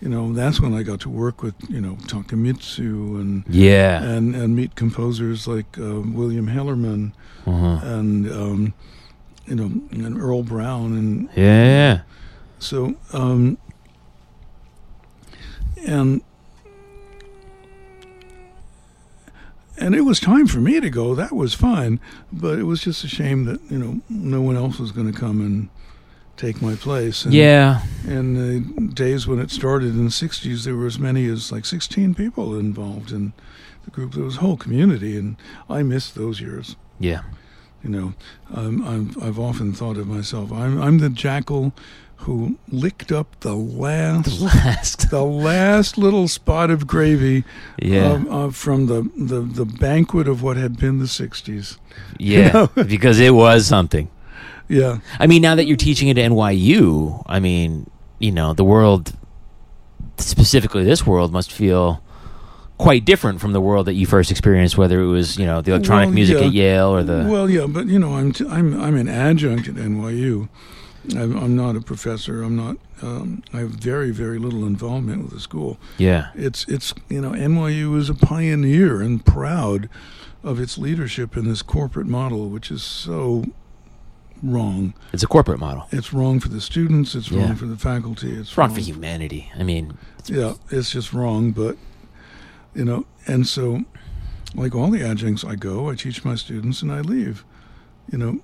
You 0.00 0.08
know, 0.08 0.32
that's 0.32 0.60
when 0.60 0.74
I 0.74 0.82
got 0.82 1.00
to 1.00 1.10
work 1.10 1.42
with 1.42 1.54
you 1.68 1.80
know 1.80 1.94
Takemitsu 2.06 3.20
and. 3.20 3.44
Yeah. 3.48 4.02
and 4.02 4.34
and 4.34 4.56
meet 4.56 4.74
composers 4.76 5.46
like 5.46 5.78
uh, 5.78 6.00
William 6.00 6.48
Hellermann 6.48 7.12
Uh-huh. 7.46 7.80
and 7.86 8.30
um, 8.32 8.74
you 9.46 9.54
know 9.56 9.70
and 9.90 10.18
Earle 10.20 10.42
Brown 10.42 10.96
and 10.96 11.28
Yeah. 11.36 11.64
yeah. 11.64 12.00
so 12.58 12.94
um, 13.12 13.58
and 15.86 16.22
and 19.82 19.94
it 19.94 20.02
was 20.02 20.20
time 20.20 20.46
for 20.46 20.60
me 20.60 20.80
to 20.80 20.88
go. 20.88 21.14
That 21.14 21.32
was 21.32 21.54
fine, 21.54 21.98
but 22.32 22.58
it 22.58 22.62
was 22.64 22.82
just 22.82 23.02
a 23.04 23.08
shame 23.08 23.44
that 23.46 23.60
you 23.70 23.78
know 23.78 24.00
no 24.08 24.40
one 24.40 24.56
else 24.56 24.78
was 24.78 24.92
going 24.92 25.12
to 25.12 25.18
come 25.18 25.40
and 25.40 25.68
take 26.36 26.62
my 26.62 26.74
place. 26.76 27.24
And, 27.24 27.34
Yeah. 27.34 27.82
In 28.06 28.34
the 28.34 28.88
days 28.94 29.26
when 29.26 29.38
it 29.38 29.50
started 29.50 29.90
in 29.90 30.04
the 30.04 30.10
'60s, 30.10 30.64
there 30.64 30.76
were 30.76 30.86
as 30.86 30.98
many 30.98 31.26
as 31.26 31.50
like 31.50 31.64
16 31.64 32.14
people 32.14 32.58
involved 32.58 33.10
in 33.10 33.32
the 33.84 33.90
group. 33.90 34.12
There 34.12 34.24
was 34.24 34.36
a 34.36 34.40
whole 34.40 34.56
community, 34.56 35.16
and 35.16 35.36
I 35.68 35.82
miss 35.82 36.10
those 36.10 36.40
years. 36.40 36.76
Yeah. 37.00 37.22
You 37.82 37.90
know, 37.90 38.14
um, 38.54 38.86
I've, 38.86 39.22
I've 39.22 39.38
often 39.40 39.72
thought 39.72 39.96
of 39.96 40.06
myself. 40.06 40.52
I'm 40.52 40.80
I'm 40.80 40.98
the 40.98 41.10
jackal 41.10 41.72
who 42.22 42.56
licked 42.68 43.10
up 43.12 43.38
the 43.40 43.54
last 43.54 44.38
the 44.38 44.44
Last. 44.44 45.10
the 45.10 45.22
last 45.22 45.98
little 45.98 46.28
spot 46.28 46.70
of 46.70 46.86
gravy 46.86 47.44
Yeah. 47.80 48.12
um, 48.12 48.28
uh, 48.30 48.50
from 48.50 48.86
the, 48.86 49.02
the 49.16 49.40
the 49.40 49.64
banquet 49.64 50.28
of 50.28 50.42
what 50.42 50.56
had 50.56 50.78
been 50.78 50.98
the 50.98 51.06
'60s. 51.06 51.78
yeah. 52.18 52.66
because 52.86 53.18
it 53.20 53.34
was 53.34 53.66
something. 53.66 54.08
Yeah, 54.68 54.98
I 55.18 55.26
mean, 55.26 55.42
now 55.42 55.54
that 55.56 55.66
you're 55.66 55.76
teaching 55.76 56.08
at 56.10 56.16
NYU, 56.16 57.22
I 57.26 57.40
mean, 57.40 57.90
you 58.20 58.32
know, 58.32 58.54
the 58.54 58.64
world, 58.64 59.12
specifically 60.18 60.84
this 60.84 61.06
world, 61.06 61.32
must 61.32 61.52
feel 61.52 62.02
quite 62.78 63.04
different 63.04 63.40
from 63.40 63.52
the 63.52 63.60
world 63.60 63.86
that 63.86 63.94
you 63.94 64.06
first 64.06 64.30
experienced, 64.30 64.78
whether 64.78 65.00
it 65.00 65.06
was, 65.06 65.36
you 65.38 65.44
know, 65.46 65.60
the 65.60 65.72
electronic 65.72 66.06
Well, 66.06 66.14
music 66.14 66.38
yeah. 66.38 66.46
at 66.46 66.52
Yale 66.52 66.94
or 66.94 67.02
the. 67.02 67.26
well, 67.28 67.50
yeah, 67.50 67.66
but 67.66 67.86
you 67.86 67.98
know, 67.98 68.14
I'm 68.14 68.32
t- 68.32 68.46
I'm 68.48 68.80
I'm 68.80 68.96
an 68.96 69.08
adjunct 69.08 69.68
at 69.68 69.74
NYU. 69.74 70.48
I'm, 71.10 71.56
not 71.56 71.74
a 71.76 71.80
professor. 71.80 72.42
I'm 72.42 72.56
not. 72.56 72.76
Um, 73.02 73.42
I 73.52 73.58
have 73.58 73.70
very 73.70 74.10
very 74.12 74.38
little 74.38 74.64
involvement 74.64 75.22
with 75.24 75.32
the 75.32 75.40
school. 75.40 75.78
yeah. 75.98 76.30
It's 76.34 76.64
it's 76.68 76.94
you 77.08 77.20
know 77.20 77.32
NYU 77.32 77.96
is 77.98 78.08
a 78.08 78.14
pioneer 78.14 79.02
and 79.02 79.24
proud 79.24 79.88
of 80.44 80.60
its 80.60 80.78
leadership 80.78 81.36
in 81.36 81.48
this 81.48 81.62
corporate 81.62 82.06
model, 82.06 82.48
which 82.48 82.70
is 82.70 82.82
so 82.82 83.44
wrong. 84.42 84.94
It's 85.12 85.22
a 85.22 85.26
corporate 85.28 85.60
model. 85.60 85.86
It's 85.90 86.12
wrong 86.12 86.40
for 86.40 86.48
the 86.48 86.60
students. 86.60 87.14
It's 87.14 87.30
Yeah. 87.30 87.44
wrong 87.46 87.54
for 87.56 87.66
the 87.66 87.76
faculty. 87.76 88.30
It's 88.32 88.48
It's 88.50 88.58
wrong 88.58 88.74
for 88.74 88.80
humanity. 88.80 89.50
I 89.58 89.62
mean, 89.62 89.98
Yeah, 90.26 90.54
it's 90.70 90.90
just 90.90 91.12
wrong. 91.12 91.52
But 91.52 91.76
you 92.74 92.84
know, 92.84 93.06
and 93.26 93.46
so 93.46 93.82
like 94.54 94.74
all 94.74 94.90
the 94.90 95.02
adjuncts, 95.02 95.44
I 95.44 95.54
go, 95.56 95.90
I 95.90 95.94
teach 95.94 96.24
my 96.24 96.34
students, 96.36 96.82
and 96.82 96.92
I 96.92 97.00
leave. 97.00 97.44
You 98.10 98.18
know, 98.18 98.40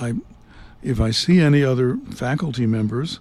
I 0.00 0.14
if 0.82 1.00
I 1.00 1.10
see 1.10 1.40
any 1.40 1.62
other 1.64 1.96
faculty 2.10 2.66
members, 2.66 3.20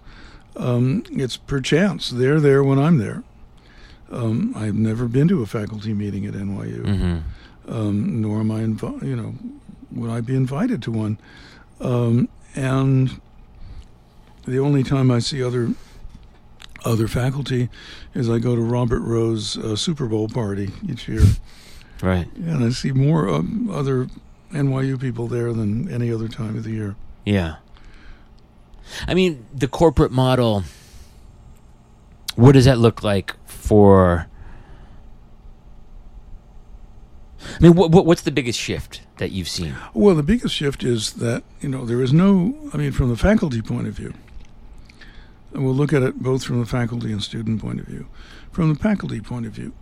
um, 0.55 1.03
it's 1.11 1.37
perchance 1.37 2.09
they're 2.09 2.39
there 2.39 2.63
when 2.63 2.79
I'm 2.79 2.97
there. 2.97 3.23
Um, 4.11 4.53
I've 4.55 4.75
never 4.75 5.07
been 5.07 5.27
to 5.29 5.41
a 5.41 5.45
faculty 5.45 5.93
meeting 5.93 6.25
at 6.25 6.33
NYU, 6.33 6.85
hmm 6.85 7.17
um, 7.67 8.21
nor 8.21 8.39
am 8.39 8.51
I, 8.51 8.61
you 9.05 9.15
know, 9.15 9.35
would 9.91 10.09
I 10.09 10.19
be 10.21 10.35
invited 10.35 10.81
to 10.83 10.91
one. 10.91 11.17
Um, 11.79 12.27
and 12.55 13.21
the 14.45 14.59
only 14.59 14.83
time 14.83 15.11
I 15.11 15.19
see 15.19 15.43
other 15.43 15.69
other 16.83 17.07
faculty 17.07 17.69
is 18.15 18.27
I 18.29 18.39
go 18.39 18.55
to 18.55 18.61
Robert 18.61 19.01
Rowe's 19.01 19.55
uh, 19.57 19.75
Super 19.75 20.07
Bowl 20.07 20.27
party 20.27 20.71
each 20.89 21.07
year, 21.07 21.21
right. 22.01 22.27
and 22.35 22.63
I 22.63 22.69
see 22.69 22.91
more 22.91 23.29
um, 23.29 23.69
other 23.71 24.07
NYU 24.51 24.99
people 24.99 25.27
there 25.27 25.53
than 25.53 25.89
any 25.91 26.11
other 26.11 26.27
time 26.27 26.57
of 26.57 26.63
the 26.63 26.71
year. 26.71 26.95
Yeah. 27.25 27.55
I 29.07 29.13
mean, 29.13 29.45
the 29.53 29.67
corporate 29.67 30.11
model, 30.11 30.63
what 32.35 32.53
does 32.53 32.65
that 32.65 32.77
look 32.77 33.03
like 33.03 33.35
for. 33.61 34.27
I 37.43 37.59
mean, 37.59 37.75
what, 37.75 37.91
what, 37.91 38.05
what's 38.05 38.21
the 38.21 38.31
biggest 38.31 38.59
shift 38.59 39.01
that 39.17 39.31
you've 39.31 39.47
seen? 39.47 39.75
Well, 39.93 40.15
the 40.15 40.23
biggest 40.23 40.53
shift 40.53 40.83
is 40.83 41.13
that 41.13 41.43
you 41.61 41.69
know 41.69 41.85
there 41.85 42.01
is 42.01 42.11
no. 42.13 42.55
I 42.73 42.77
mean, 42.77 42.91
from 42.91 43.09
the 43.09 43.15
faculty 43.17 43.61
point 43.61 43.87
of 43.87 43.93
view, 43.93 44.13
and 45.53 45.63
we'll 45.63 45.73
look 45.73 45.93
at 45.93 46.03
it 46.03 46.21
both 46.21 46.43
from 46.43 46.59
the 46.59 46.65
faculty 46.65 47.11
and 47.11 47.23
student 47.23 47.61
point 47.61 47.79
of 47.79 47.87
view. 47.87 48.07
From 48.51 48.73
the 48.73 48.79
faculty 48.79 49.21
point 49.21 49.45
of 49.45 49.53
view, 49.53 49.73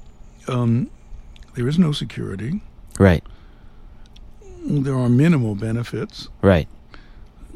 um, 0.47 0.89
there 1.55 1.67
is 1.67 1.79
no 1.79 1.91
security. 1.91 2.61
Right. 2.99 3.23
there 4.65 4.95
are 4.95 5.09
minimal 5.09 5.55
benefits. 5.55 6.27
Right. 6.41 6.67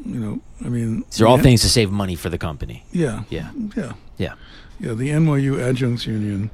You 0.06 0.20
know, 0.20 0.40
I 0.64 0.68
mean, 0.68 1.04
These 1.10 1.20
are 1.22 1.26
all 1.26 1.38
things 1.38 1.62
to 1.62 1.68
save 1.68 1.90
money 1.90 2.14
for 2.14 2.28
the 2.28 2.38
company. 2.38 2.84
Yeah, 2.92 3.22
Yeah. 3.30 3.50
yeah, 3.76 3.92
Yeah. 4.18 4.34
yeah. 4.78 4.92
The 4.94 5.08
NYU 5.10 5.58
Adjuncts 5.58 6.06
Union 6.06 6.50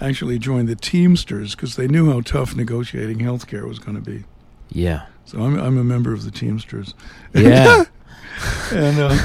actually 0.00 0.38
joined 0.38 0.68
the 0.68 0.76
Teamsters 0.76 1.54
because 1.54 1.76
they 1.76 1.88
knew 1.88 2.10
how 2.12 2.20
tough 2.20 2.54
negotiating 2.54 3.20
health 3.20 3.46
care 3.46 3.66
was 3.66 3.78
going 3.78 3.96
to 3.96 4.02
be. 4.02 4.24
Yeah. 4.70 5.06
So 5.24 5.38
I'm 5.42 5.58
I'm 5.58 5.78
a 5.78 5.84
member 5.84 6.12
of 6.12 6.24
the 6.24 6.30
Teamsters. 6.30 6.94
Yeah. 7.34 7.84
and 8.72 8.98
uh, 8.98 9.16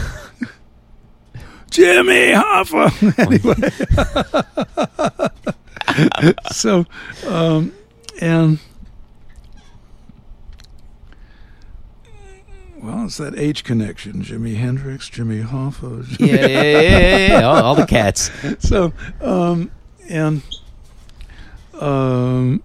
Jimmy 1.71 2.31
Hoffa. 2.33 2.91
anyway, 3.19 3.55
so 6.51 6.85
um, 7.27 7.71
and 8.21 8.59
it's 13.05 13.17
that 13.17 13.37
H 13.37 13.63
connection: 13.63 14.23
Jimi 14.23 14.55
Hendrix, 14.55 15.09
Jimmy 15.09 15.41
Hoffa. 15.41 16.19
yeah, 16.19 16.27
yeah, 16.27 16.47
yeah, 16.47 16.87
yeah, 16.87 17.27
yeah. 17.27 17.41
All, 17.41 17.63
all 17.63 17.75
the 17.75 17.85
cats. 17.85 18.29
so 18.59 18.93
um, 19.21 19.71
and 20.09 20.41
um, 21.79 22.63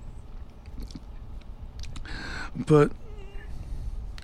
but 2.54 2.92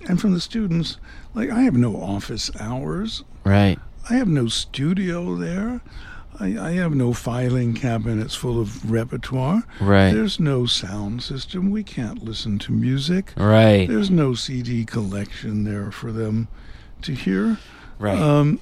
and 0.09 0.21
from 0.21 0.33
the 0.33 0.41
students, 0.41 0.99
like 1.35 1.51
I 1.51 1.63
have 1.63 1.75
no 1.75 1.97
office 1.97 2.51
hours. 2.61 3.25
Right. 3.45 3.79
I 4.09 4.15
have 4.15 4.29
no 4.29 4.47
studio 4.47 5.35
there. 5.37 5.81
I, 6.39 6.69
I 6.69 6.73
have 6.73 6.95
no 6.95 7.13
filing 7.13 7.75
cabinets 7.75 8.35
full 8.35 8.61
of 8.61 8.91
repertoire. 8.91 9.63
Right. 9.81 10.13
There's 10.13 10.39
no 10.39 10.67
sound 10.67 11.23
system. 11.23 11.71
We 11.71 11.83
can't 11.83 12.23
listen 12.25 12.59
to 12.61 12.73
music. 12.73 13.33
Right. 13.37 13.87
There's 13.89 14.11
no 14.11 14.35
CD 14.35 14.85
collection 14.85 15.65
there 15.65 15.91
for 15.91 16.13
them 16.13 16.49
to 17.03 17.13
hear. 17.13 17.59
Right. 17.99 18.19
Um, 18.21 18.61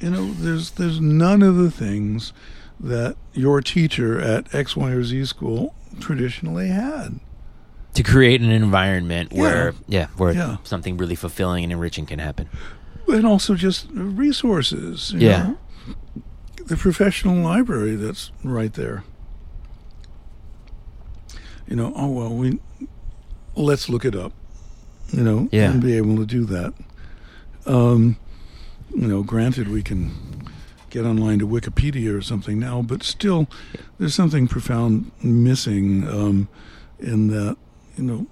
you 0.00 0.10
know, 0.10 0.32
there's 0.32 0.72
there's 0.72 1.00
none 1.00 1.42
of 1.42 1.56
the 1.56 1.70
things 1.70 2.32
that 2.80 3.16
your 3.32 3.60
teacher 3.60 4.20
at 4.20 4.54
X, 4.54 4.76
Y, 4.76 4.90
or 4.90 5.04
Z 5.04 5.26
school 5.26 5.74
traditionally 6.00 6.68
had. 6.68 7.20
to 7.94 8.02
create 8.02 8.40
an 8.40 8.50
environment 8.50 9.32
where, 9.32 9.72
yeah, 9.86 10.08
where 10.16 10.32
Yeah. 10.32 10.56
something 10.64 10.96
really 10.96 11.14
fulfilling 11.14 11.62
and 11.62 11.72
enriching 11.72 12.06
can 12.06 12.18
happen. 12.18 12.48
and 13.06 13.24
also 13.26 13.54
just 13.54 13.86
resources. 13.92 15.12
you 15.12 15.28
Yeah. 15.28 15.42
know? 15.44 15.58
The 16.66 16.76
professional 16.76 17.36
library 17.36 17.94
that's 17.96 18.30
right 18.42 18.72
there. 18.72 19.04
You 21.68 21.76
know, 21.76 21.92
oh 21.96 22.08
well, 22.08 22.34
we 22.34 22.58
let's 23.54 23.88
look 23.88 24.04
it 24.04 24.14
up. 24.14 24.32
You 25.10 25.22
know, 25.22 25.48
Yeah. 25.52 25.70
and 25.70 25.82
be 25.82 25.96
able 25.96 26.16
to 26.16 26.26
do 26.26 26.44
that. 26.46 26.72
Um, 27.66 28.16
you 28.94 29.06
know, 29.06 29.22
granted, 29.22 29.68
we 29.68 29.82
can 29.82 30.10
get 30.90 31.04
online 31.04 31.38
to 31.40 31.46
Wikipedia 31.46 32.16
or 32.16 32.22
something 32.22 32.58
now, 32.58 32.82
but 32.82 33.02
still, 33.02 33.46
there's 33.98 34.14
something 34.14 34.48
profound 34.48 35.10
missing 35.22 36.06
um, 36.08 36.48
in 36.98 37.28
that. 37.28 37.56
You 37.96 38.04
know, 38.04 38.26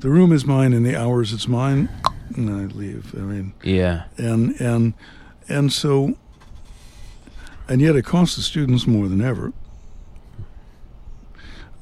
the 0.00 0.08
room 0.10 0.32
is 0.32 0.44
mine, 0.46 0.72
and 0.72 0.86
the 0.86 0.96
hours 0.96 1.32
it's 1.32 1.48
mine, 1.48 1.88
and 2.36 2.48
I 2.48 2.66
leave. 2.74 3.14
I 3.16 3.20
mean, 3.20 3.52
Yeah. 3.64 4.04
and 4.16 4.58
and 4.60 4.94
and 5.48 5.72
so 5.72 6.16
and 7.72 7.80
yet 7.80 7.96
it 7.96 8.02
costs 8.02 8.36
the 8.36 8.42
students 8.42 8.86
more 8.86 9.08
than 9.08 9.22
ever. 9.22 9.50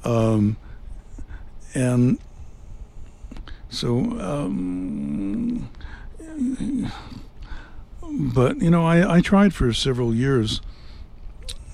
Um, 0.05 0.55
and 1.73 2.17
so 3.69 3.97
um, 4.21 5.69
but 8.09 8.61
you 8.61 8.69
know 8.69 8.85
I, 8.85 9.17
I 9.17 9.19
tried 9.19 9.53
for 9.53 9.73
several 9.73 10.15
years. 10.15 10.61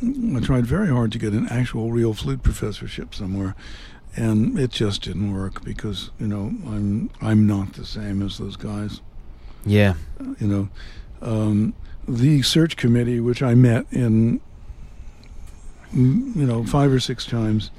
I 0.01 0.39
tried 0.39 0.65
very 0.65 0.87
hard 0.87 1.11
to 1.11 1.19
get 1.19 1.33
an 1.33 1.47
actual 1.51 1.91
real 1.91 2.15
flute 2.15 2.41
professorship 2.41 3.13
somewhere 3.13 3.55
and 4.15 4.57
it 4.57 4.71
just 4.71 5.03
didn't 5.03 5.31
work 5.31 5.63
because 5.63 6.09
you 6.19 6.27
know 6.27 6.53
I'm 6.65 7.11
I'm 7.21 7.45
not 7.45 7.73
the 7.73 7.85
same 7.85 8.23
as 8.23 8.39
those 8.39 8.55
guys. 8.55 8.99
Yeah. 9.63 9.93
you 10.39 10.47
know, 10.47 10.69
um, 11.21 11.75
the 12.07 12.41
search 12.41 12.77
committee, 12.77 13.19
which 13.19 13.41
I 13.43 13.53
met 13.55 13.85
in, 13.91 14.39
you 15.93 16.45
know, 16.45 16.63
five 16.63 16.91
or 16.91 16.99
six 16.99 17.25
times, 17.25 17.71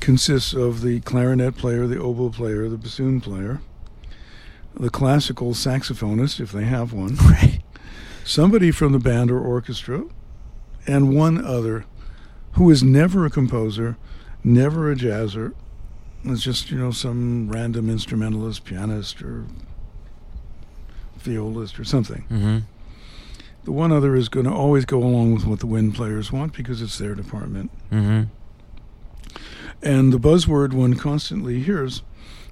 consists 0.00 0.52
of 0.52 0.82
the 0.82 1.00
clarinet 1.00 1.56
player, 1.56 1.86
the 1.86 1.98
oboe 2.00 2.30
player, 2.30 2.68
the 2.68 2.76
bassoon 2.76 3.20
player, 3.20 3.60
the 4.74 4.90
classical 4.90 5.52
saxophonist, 5.52 6.40
if 6.40 6.52
they 6.52 6.64
have 6.64 6.92
one, 6.92 7.14
Right. 7.24 7.60
somebody 8.24 8.70
from 8.70 8.92
the 8.92 8.98
band 8.98 9.30
or 9.30 9.38
orchestra, 9.40 10.04
and 10.86 11.14
one 11.16 11.42
other 11.42 11.84
who 12.52 12.70
is 12.70 12.82
never 12.82 13.24
a 13.24 13.30
composer, 13.30 13.96
never 14.42 14.90
a 14.90 14.94
jazzer. 14.96 15.54
It's 16.24 16.42
just, 16.42 16.70
you 16.70 16.78
know, 16.78 16.90
some 16.90 17.48
random 17.48 17.88
instrumentalist, 17.90 18.64
pianist, 18.64 19.20
or 19.22 19.44
violist, 21.18 21.78
or 21.78 21.84
something. 21.84 22.24
Mm-hmm. 22.30 22.58
The 23.64 23.72
one 23.72 23.92
other 23.92 24.14
is 24.14 24.28
going 24.28 24.46
to 24.46 24.52
always 24.52 24.84
go 24.84 24.98
along 24.98 25.34
with 25.34 25.46
what 25.46 25.60
the 25.60 25.66
wind 25.66 25.94
players 25.94 26.30
want 26.30 26.54
because 26.54 26.82
it's 26.82 26.98
their 26.98 27.14
department. 27.14 27.70
Mm-hmm. 27.90 28.24
And 29.82 30.12
the 30.12 30.18
buzzword 30.18 30.72
one 30.72 30.94
constantly 30.94 31.62
hears 31.62 32.02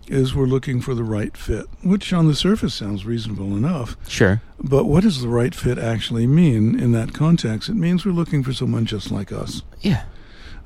is 0.08 0.34
we're 0.34 0.46
looking 0.46 0.80
for 0.80 0.94
the 0.94 1.04
right 1.04 1.36
fit, 1.36 1.66
which 1.82 2.12
on 2.12 2.26
the 2.26 2.34
surface 2.34 2.74
sounds 2.74 3.06
reasonable 3.06 3.56
enough. 3.56 3.96
Sure. 4.08 4.42
But 4.58 4.84
what 4.84 5.02
does 5.02 5.22
the 5.22 5.28
right 5.28 5.54
fit 5.54 5.78
actually 5.78 6.26
mean 6.26 6.78
in 6.78 6.92
that 6.92 7.14
context? 7.14 7.68
It 7.68 7.76
means 7.76 8.04
we're 8.04 8.12
looking 8.12 8.42
for 8.42 8.52
someone 8.52 8.84
just 8.84 9.10
like 9.10 9.32
us. 9.32 9.62
Yeah. 9.80 10.04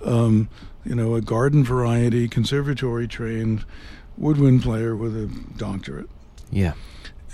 Um, 0.05 0.49
you 0.85 0.95
know, 0.95 1.15
a 1.15 1.21
garden 1.21 1.65
variety, 1.65 2.29
conservatory 2.29 3.07
trained 3.07 3.65
woodwind 4.17 4.63
player 4.63 4.97
with 4.97 5.17
a 5.17 5.27
doctorate. 5.57 6.09
Yeah. 6.51 6.73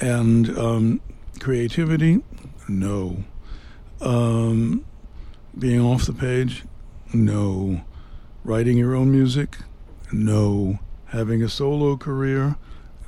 And 0.00 0.56
um, 0.58 1.00
creativity, 1.38 2.22
no. 2.68 3.24
Um, 4.00 4.84
being 5.58 5.80
off 5.80 6.06
the 6.06 6.12
page, 6.12 6.64
no. 7.12 7.82
Writing 8.44 8.76
your 8.78 8.94
own 8.94 9.10
music, 9.12 9.58
no. 10.10 10.78
Having 11.06 11.42
a 11.42 11.48
solo 11.48 11.96
career, 11.96 12.56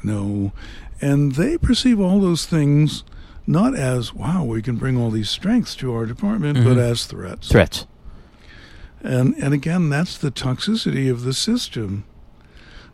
no. 0.03 0.53
And 1.01 1.35
they 1.35 1.59
perceive 1.59 2.01
all 2.01 2.21
those 2.21 2.47
things 2.47 3.05
not 3.47 3.75
as, 3.77 4.15
wow, 4.15 4.43
we 4.43 4.63
can 4.63 4.77
bring 4.77 4.97
all 4.99 5.11
these 5.11 5.29
strengths 5.29 5.75
to 5.77 5.93
our 5.95 6.07
department, 6.07 6.57
but 6.65 6.77
Mhm. 6.77 6.91
as 6.91 7.05
threats. 7.05 7.49
Threats. 7.49 7.87
And 9.03 9.35
and 9.37 9.53
again, 9.53 9.91
that's 9.91 10.17
the 10.17 10.31
toxicity 10.31 11.11
of 11.11 11.25
the 11.25 11.35
system. 11.35 12.05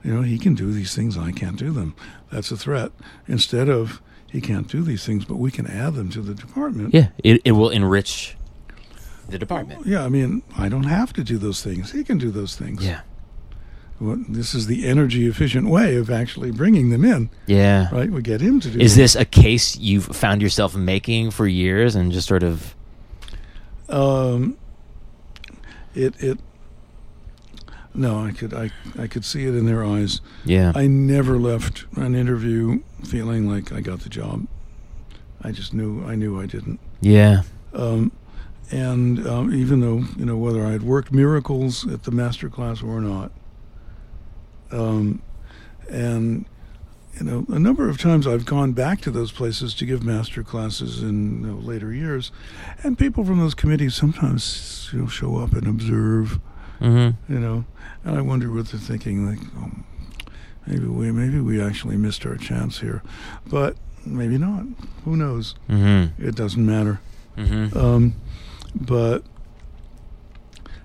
You 0.03 0.13
know, 0.15 0.23
he 0.23 0.39
can 0.39 0.55
do 0.55 0.73
these 0.73 0.93
things, 0.95 1.17
I 1.17 1.31
can't 1.31 1.57
do 1.59 1.71
them. 1.73 1.95
That's 2.33 2.51
a 2.51 2.57
threat. 2.57 2.91
Instead 3.29 3.69
of 3.69 4.01
he 4.31 4.41
can't 4.41 4.69
do 4.69 4.83
these 4.83 5.05
things, 5.05 5.25
but 5.25 5.37
we 5.37 5.51
can 5.51 5.67
add 5.67 5.95
them 5.95 6.09
to 6.11 6.21
the 6.23 6.35
department. 6.35 6.95
Yeah. 6.95 7.09
It, 7.23 7.41
it 7.45 7.53
will 7.53 7.71
enrich 7.71 8.37
the 9.29 9.39
department. 9.39 9.87
Yeah, 9.87 10.05
I 10.05 10.09
mean, 10.09 10.43
I 10.57 10.69
don't 10.69 10.85
have 10.85 11.13
to 11.15 11.25
do 11.25 11.39
those 11.39 11.63
things. 11.63 11.93
He 11.93 12.05
can 12.05 12.19
do 12.19 12.31
those 12.31 12.57
things. 12.57 12.85
Yeah. 12.85 13.01
Well, 14.01 14.17
this 14.29 14.55
is 14.55 14.67
the 14.67 14.87
energy 14.87 15.27
efficient 15.27 15.69
way 15.69 15.97
of 15.97 16.11
actually 16.11 16.51
bringing 16.53 16.89
them 16.91 17.05
in, 17.05 17.29
Yeah. 17.47 17.89
right? 17.93 18.11
We 18.11 18.23
get 18.23 18.41
him 18.41 18.59
to 18.61 18.71
do. 18.71 18.79
Is 18.81 18.95
them. 18.95 19.03
this 19.03 19.15
a 19.15 19.25
case 19.27 19.77
you've 19.77 20.07
found 20.07 20.41
yourself 20.41 20.75
making 20.75 21.33
for 21.33 21.47
years 21.47 21.95
and 21.97 22.11
just 22.11 22.27
sort 22.27 22.43
of 22.43 22.75
Um, 23.91 24.57
it 25.95 26.15
it. 26.23 26.39
No, 27.95 28.25
I 28.25 28.33
could 28.33 28.55
I 28.55 28.71
I 28.99 29.07
could 29.07 29.25
see 29.25 29.47
it 29.47 29.55
in 29.55 29.67
their 29.67 29.85
eyes. 29.85 30.21
yeah. 30.45 30.73
I 30.75 30.87
never 30.87 31.39
left 31.39 31.87
an 31.97 32.15
interview 32.15 32.83
feeling 33.05 33.49
like 33.49 33.73
I 33.73 33.81
got 33.81 34.01
the 34.01 34.09
job. 34.09 34.47
I 35.43 35.51
just 35.53 35.75
knew 35.75 36.05
I 36.05 36.15
knew 36.15 36.41
I 36.41 36.47
didn't. 36.47 36.81
yeah. 37.01 37.43
Um, 37.73 38.11
and 38.73 39.27
um, 39.27 39.55
even 39.55 39.81
though 39.81 40.05
you 40.17 40.25
know 40.25 40.37
whether 40.37 40.65
I 40.65 40.71
had 40.73 40.83
worked 40.83 41.13
miracles 41.13 41.87
at 41.89 42.05
the 42.05 42.11
master 42.11 42.49
class 42.49 42.83
or 42.83 43.01
not, 43.01 43.33
um, 44.71 45.23
and 45.89 46.47
you 47.19 47.25
know 47.25 47.45
a 47.49 47.59
number 47.59 47.89
of 47.89 47.99
times 47.99 48.27
I've 48.27 48.45
gone 48.45 48.73
back 48.73 49.01
to 49.03 49.11
those 49.11 49.33
places 49.33 49.75
to 49.75 49.87
give 49.87 50.05
master 50.05 50.43
classes 50.45 51.03
in 51.03 51.43
you 51.43 51.47
know, 51.49 51.55
later 51.55 51.93
years, 51.93 52.31
and 52.85 52.99
people 52.99 53.25
from 53.25 53.39
those 53.39 53.55
committees 53.55 53.95
sometimes 53.95 54.91
you 54.93 55.01
know 55.01 55.07
show 55.09 55.37
up 55.37 55.53
and 55.53 55.67
observe 55.67 56.39
Mm-hmm. 56.81 57.33
you 57.33 57.39
know, 57.41 57.65
and 58.05 58.17
I 58.17 58.21
wonder 58.21 58.51
what 58.53 58.69
they're 58.69 58.81
thinking. 58.81 59.27
Like, 59.29 59.39
oh, 59.59 59.71
maybe 60.67 60.87
we 60.87 61.13
maybe 61.13 61.41
we 61.41 61.63
actually 61.63 61.97
missed 61.97 62.25
our 62.27 62.37
chance 62.37 62.81
here, 62.81 63.03
but 63.47 63.77
maybe 64.05 64.39
not. 64.39 64.65
Who 65.05 65.17
knows? 65.17 65.55
Mm-hmm. 65.69 66.23
It 66.27 66.35
doesn't 66.35 66.65
matter. 66.65 67.01
Mm-hmm. 67.37 67.77
Um, 67.77 68.15
but 68.75 69.25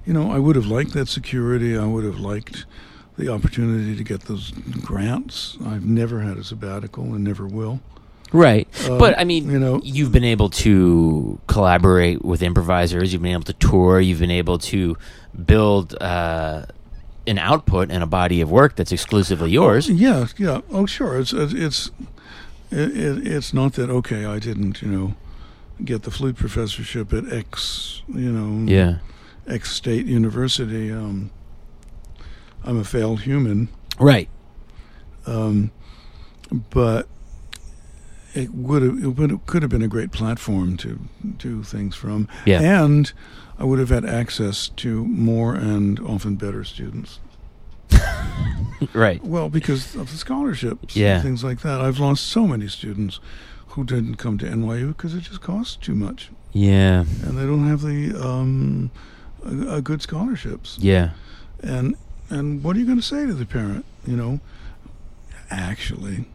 you 0.06 0.14
know, 0.14 0.32
I 0.32 0.40
would 0.40 0.56
have 0.56 0.68
liked 0.68 0.94
that 0.94 1.08
security. 1.08 1.78
I 1.78 1.86
would 1.86 2.04
have 2.04 2.20
liked 2.20 2.66
the 3.18 3.30
opportunity 3.30 3.96
to 3.96 4.04
get 4.04 4.22
those 4.22 4.52
grants. 4.52 5.58
I've 5.66 5.86
never 5.86 6.20
had 6.22 6.38
a 6.38 6.44
sabbatical 6.44 7.04
and 7.16 7.24
never 7.24 7.48
will. 7.48 7.80
Right. 8.34 8.68
Uh, 8.90 8.98
but 9.00 9.18
I 9.18 9.24
mean, 9.24 9.50
you 9.50 9.60
know- 9.60 9.80
you've 9.84 10.12
been 10.12 10.26
able 10.26 10.50
to 10.50 11.40
collaborate 11.48 12.26
with 12.26 12.42
improvisers, 12.44 13.14
you've 13.14 13.22
been 13.22 13.32
able 13.32 13.44
to 13.44 13.54
tour, 13.54 14.02
you've 14.02 14.20
been 14.20 14.32
able 14.32 14.58
to 14.60 14.98
build 15.46 15.96
uh, 16.02 16.66
an 17.28 17.38
output 17.38 17.90
and 17.92 18.04
a 18.04 18.08
body 18.08 18.42
of 18.42 18.52
work 18.52 18.76
that's 18.76 18.92
exclusively 18.92 19.52
yours. 19.52 19.90
Yeah, 19.90 20.28
yeah. 20.38 20.62
Oh, 20.72 20.86
sure. 20.86 21.20
It's 21.20 21.34
it's 21.34 21.54
it's 21.54 21.92
it, 22.72 22.96
it, 22.98 23.28
it's 23.28 23.54
not 23.54 23.74
that 23.74 23.90
okay. 23.90 24.26
I 24.26 24.40
didn't, 24.40 24.82
you 24.82 24.88
know, 24.90 25.16
get 25.84 26.04
the 26.04 26.12
flute 26.12 26.36
professorship 26.36 27.14
at 27.14 27.32
X, 27.32 28.02
you 28.08 28.32
know, 28.32 28.70
Yeah. 28.72 28.98
X 29.48 29.72
State 29.72 30.06
University. 30.06 30.92
Um, 30.92 31.32
I'm 32.64 32.80
a 32.80 32.84
failed 32.84 33.22
human, 33.22 33.70
Right. 34.00 34.28
um, 35.28 35.70
but 36.72 37.08
it 38.34 38.54
would 38.54 38.82
have 38.82 39.04
it 39.04 39.08
would 39.10 39.30
have, 39.30 39.46
could 39.46 39.62
have 39.62 39.70
been 39.70 39.84
a 39.84 39.88
great 39.88 40.12
platform 40.12 40.76
to 40.78 41.00
do 41.38 41.62
things 41.64 41.96
from, 41.96 42.28
Yeah. 42.46 42.62
and 42.62 43.14
I 43.58 43.64
would 43.64 43.80
have 43.80 43.90
had 43.90 44.06
access 44.06 44.68
to 44.70 45.06
more 45.06 45.56
and 45.56 46.00
often 46.00 46.36
better 46.36 46.64
students. 46.64 47.20
Right. 48.94 49.24
Well, 49.24 49.50
because 49.50 49.96
of 49.96 50.12
the 50.12 50.18
scholarships, 50.18 50.96
Yeah. 50.96 51.16
and 51.16 51.24
things 51.24 51.44
like 51.44 51.62
that. 51.62 51.80
I've 51.82 51.98
lost 51.98 52.26
so 52.28 52.46
many 52.46 52.68
students 52.68 53.20
who 53.70 53.84
didn't 53.86 54.16
come 54.16 54.38
to 54.40 54.46
NYU 54.46 54.90
because 54.90 55.14
it 55.16 55.22
just 55.22 55.42
costs 55.42 55.76
too 55.78 55.96
much, 55.96 56.30
Yeah. 56.52 57.06
and 57.24 57.38
they 57.38 57.46
don't 57.46 57.66
have 57.68 57.82
the 57.82 58.14
um, 58.22 58.92
good 59.84 60.02
scholarships. 60.02 60.78
Yeah. 60.80 61.12
And 61.62 61.96
and 62.30 62.64
what 62.64 62.76
are 62.76 62.80
you 62.80 62.86
going 62.86 62.98
to 63.00 63.04
say 63.04 63.26
to 63.26 63.34
the 63.34 63.46
parent? 63.46 63.86
You 64.06 64.18
know, 64.18 64.40
actually, 65.50 66.26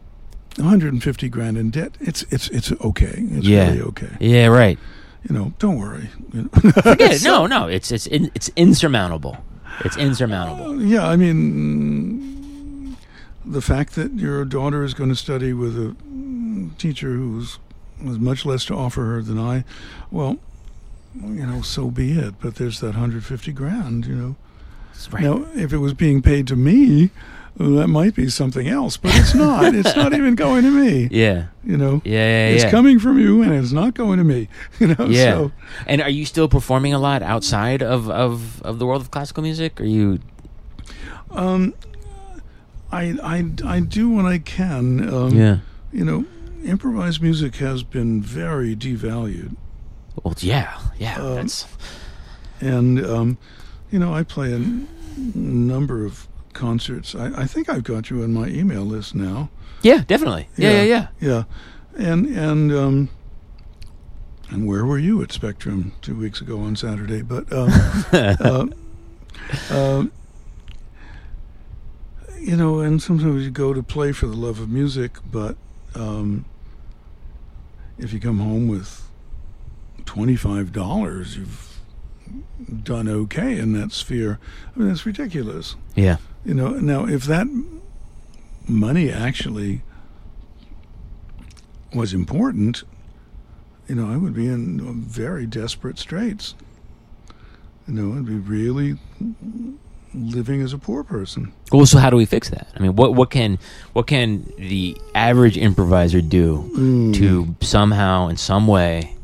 150 0.57 1.29
grand 1.29 1.57
in 1.57 1.69
debt. 1.69 1.93
It's 1.99 2.23
it's 2.31 2.49
it's 2.49 2.71
okay. 2.81 3.13
It's 3.31 3.45
Yeah. 3.45 3.67
really 3.67 3.81
okay. 3.83 4.17
Yeah, 4.19 4.47
right. 4.47 4.79
You 5.27 5.35
know, 5.35 5.53
don't 5.59 5.77
worry. 5.77 6.09
Forget 6.81 7.13
it. 7.13 7.23
No, 7.23 7.45
no, 7.45 7.67
it's 7.67 7.91
it's 7.91 8.07
in, 8.07 8.31
it's 8.33 8.49
insurmountable. 8.55 9.37
It's 9.85 9.97
insurmountable. 9.97 10.71
Uh, 10.71 10.83
yeah, 10.83 11.07
I 11.07 11.15
mean, 11.15 12.97
the 13.45 13.61
fact 13.61 13.95
that 13.95 14.13
your 14.13 14.45
daughter 14.45 14.83
is 14.83 14.93
going 14.93 15.09
to 15.09 15.15
study 15.15 15.53
with 15.53 15.77
a 15.77 15.95
teacher 16.77 17.13
who's 17.13 17.59
has 18.03 18.19
much 18.19 18.45
less 18.45 18.65
to 18.65 18.75
offer 18.75 19.05
her 19.05 19.21
than 19.21 19.37
I, 19.37 19.63
well, 20.09 20.37
you 21.15 21.45
know, 21.45 21.61
so 21.61 21.91
be 21.91 22.13
it. 22.13 22.35
But 22.39 22.55
there's 22.55 22.79
that 22.79 22.87
150 22.87 23.51
grand, 23.51 24.05
you 24.05 24.15
know. 24.15 24.35
Right. 25.11 25.23
Now, 25.23 25.45
if 25.55 25.73
it 25.73 25.77
was 25.77 25.93
being 25.93 26.21
paid 26.21 26.47
to 26.47 26.55
me, 26.55 27.09
that 27.57 27.87
might 27.87 28.15
be 28.15 28.29
something 28.29 28.67
else. 28.67 28.97
But 28.97 29.11
it's 29.15 29.35
not. 29.35 29.75
it's 29.75 29.95
not 29.95 30.13
even 30.13 30.35
going 30.35 30.63
to 30.63 30.71
me. 30.71 31.07
Yeah. 31.11 31.47
You 31.63 31.77
know. 31.77 32.01
Yeah, 32.05 32.11
yeah, 32.13 32.47
It's 32.55 32.63
yeah. 32.63 32.71
coming 32.71 32.97
from 32.99 33.19
you, 33.19 33.41
and 33.43 33.53
it's 33.53 33.71
not 33.71 33.93
going 33.93 34.17
to 34.17 34.23
me. 34.23 34.47
You 34.79 34.87
know. 34.95 35.05
Yeah. 35.07 35.31
So, 35.33 35.51
And 35.85 36.01
are 36.01 36.09
you 36.09 36.25
still 36.25 36.47
performing 36.49 36.93
a 36.93 36.99
lot 36.99 37.21
outside 37.21 37.83
of, 37.83 38.09
of, 38.09 38.61
of 38.63 38.79
the 38.79 38.85
world 38.85 39.01
of 39.01 39.11
classical 39.11 39.43
music? 39.43 39.79
Are 39.79 39.85
you 39.85 40.19
um, 41.29 41.73
I, 42.91 43.15
I, 43.23 43.45
I 43.65 43.79
do 43.79 44.09
when 44.09 44.25
I 44.25 44.37
can. 44.39 45.07
Um, 45.13 45.29
Yeah. 45.37 45.57
you 45.93 46.03
know, 46.03 46.25
improvised 46.65 47.21
music 47.21 47.55
has 47.57 47.83
been 47.83 48.21
very 48.21 48.75
devalued. 48.75 49.55
Well, 50.23 50.35
yeah. 50.39 50.77
Yeah. 50.97 51.15
Um, 51.21 51.35
that's 51.35 51.67
And, 52.59 53.05
um, 53.05 53.37
you 53.91 53.99
know, 53.99 54.13
I 54.13 54.23
play 54.23 54.51
a 54.53 54.59
number 55.37 56.05
of 56.05 56.27
concerts. 56.53 57.15
I, 57.15 57.41
I 57.41 57.45
think 57.45 57.69
I've 57.69 57.83
got 57.83 58.09
you 58.09 58.23
on 58.23 58.33
my 58.33 58.47
email 58.47 58.83
list 58.83 59.15
now. 59.15 59.49
Yeah, 59.81 60.03
definitely. 60.05 60.47
Yeah, 60.57 60.83
yeah, 60.83 60.83
yeah. 60.83 61.07
Yeah. 61.19 61.43
And, 62.11 62.25
and, 62.27 62.71
um, 62.71 63.09
and 64.49 64.67
where 64.67 64.85
were 64.85 64.99
you 64.99 65.21
at 65.21 65.31
Spectrum 65.31 65.93
two 66.01 66.15
weeks 66.15 66.41
ago 66.41 66.59
on 66.59 66.75
Saturday? 66.75 67.21
But, 67.21 67.51
um, 67.51 67.69
uh, 68.13 68.67
uh, 69.69 70.05
you 72.39 72.57
know, 72.57 72.79
and 72.79 73.01
sometimes 73.01 73.43
you 73.43 73.51
go 73.51 73.73
to 73.73 73.83
play 73.83 74.11
for 74.11 74.27
the 74.27 74.35
love 74.35 74.59
of 74.59 74.69
music, 74.69 75.17
but 75.29 75.55
um, 75.95 76.45
if 77.97 78.13
you 78.13 78.19
come 78.19 78.39
home 78.39 78.67
with 78.67 79.09
twenty-five 80.05 80.71
dollars, 80.73 81.37
you've 81.37 81.79
done 82.83 83.07
okay 83.07 83.57
in 83.57 83.73
that 83.73 83.91
sphere. 83.91 84.39
I 84.75 84.79
mean, 84.79 84.87
that's 84.89 85.05
ridiculous. 85.05 85.75
Yeah. 85.95 86.17
You 86.45 86.53
know, 86.53 86.69
now 86.69 87.05
if 87.05 87.23
that 87.25 87.47
money 88.67 89.11
actually 89.11 89.81
was 91.93 92.13
important, 92.13 92.83
you 93.87 93.95
know, 93.95 94.11
I 94.11 94.17
would 94.17 94.33
be 94.33 94.47
in 94.47 95.01
very 95.01 95.45
desperate 95.45 95.99
straits. 95.99 96.55
You 97.87 97.93
know, 97.93 98.17
I'd 98.17 98.25
be 98.25 98.35
really 98.35 98.97
living 100.13 100.61
as 100.61 100.73
a 100.73 100.77
poor 100.77 101.03
person. 101.03 101.53
Well, 101.71 101.85
so 101.85 101.97
how 101.97 102.09
do 102.09 102.15
we 102.15 102.25
fix 102.25 102.49
that? 102.49 102.67
I 102.75 102.79
mean, 102.79 102.95
what 102.95 103.15
what 103.15 103.31
can 103.31 103.59
what 103.93 104.07
can 104.07 104.51
the 104.57 104.97
average 105.15 105.57
improviser 105.57 106.21
do 106.21 106.69
mm. 106.75 107.13
to 107.15 107.55
somehow, 107.61 108.27
in 108.27 108.37
some 108.37 108.67
way, 108.67 109.15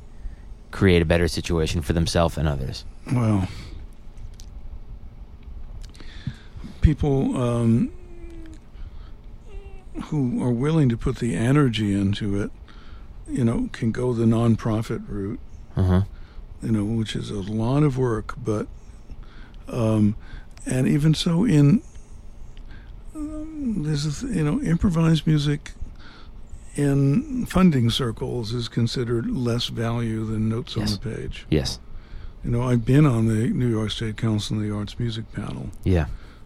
create 0.71 1.01
a 1.01 1.05
better 1.05 1.27
situation 1.27 1.81
for 1.81 1.93
themselves 1.93 2.37
and 2.37 2.47
others? 2.47 2.85
Well, 3.11 3.47
people 6.91 7.35
um, 7.37 7.91
who 10.05 10.41
are 10.41 10.51
willing 10.51 10.87
to 10.87 10.95
put 10.95 11.17
the 11.17 11.35
energy 11.35 11.93
into 11.93 12.41
it, 12.41 12.49
you 13.27 13.43
know, 13.43 13.67
can 13.73 13.91
go 13.91 14.13
the 14.13 14.23
nonprofit 14.23 15.03
route, 15.09 15.39
Uh 15.75 15.83
huh. 15.83 16.01
you 16.63 16.71
know, 16.71 16.85
which 16.85 17.13
is 17.13 17.29
a 17.29 17.41
lot 17.41 17.83
of 17.83 17.97
work, 17.97 18.35
but, 18.41 18.67
um, 19.67 20.15
and 20.65 20.87
even 20.87 21.13
so, 21.13 21.43
in 21.43 21.81
um, 23.13 23.83
there's 23.83 24.05
a 24.05 24.13
th- 24.25 24.33
you 24.37 24.43
know, 24.45 24.61
improvised 24.61 25.27
music 25.27 25.71
in 26.77 27.45
funding 27.47 27.89
circles 27.89 28.53
is 28.53 28.69
considered 28.69 29.29
less 29.29 29.65
value 29.67 30.23
than 30.25 30.47
notes 30.47 30.77
Yes. 30.77 30.93
on 30.93 30.99
the 31.01 31.15
page. 31.17 31.45
Yes. 31.49 31.79
You 32.45 32.51
know, 32.51 32.61
I've 32.63 32.85
been 32.85 33.05
on 33.05 33.27
the 33.27 33.49
New 33.49 33.67
York 33.67 33.91
State 33.91 34.15
Council 34.15 34.55
of 34.55 34.63
the 34.63 34.71
Arts 34.73 34.97
Music 34.99 35.29
panel, 35.33 35.71
Yeah. 35.83 36.05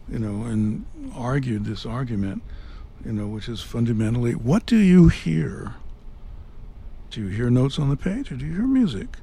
You 0.09 0.19
know, 0.19 0.45
and 0.45 0.85
argued 1.15 1.65
this 1.65 1.85
argument, 1.85 2.43
you 3.05 3.13
know, 3.13 3.27
which 3.27 3.49
is 3.49 3.61
fundamentally 3.61 4.33
what 4.33 4.65
do 4.65 4.77
you 4.77 5.07
hear? 5.07 5.75
Do 7.09 7.21
you 7.21 7.27
hear 7.27 7.49
notes 7.49 7.77
on 7.77 7.89
the 7.89 7.97
page 7.97 8.31
or 8.31 8.35
do 8.35 8.45
you 8.45 8.53
hear 8.53 8.67
music? 8.67 9.17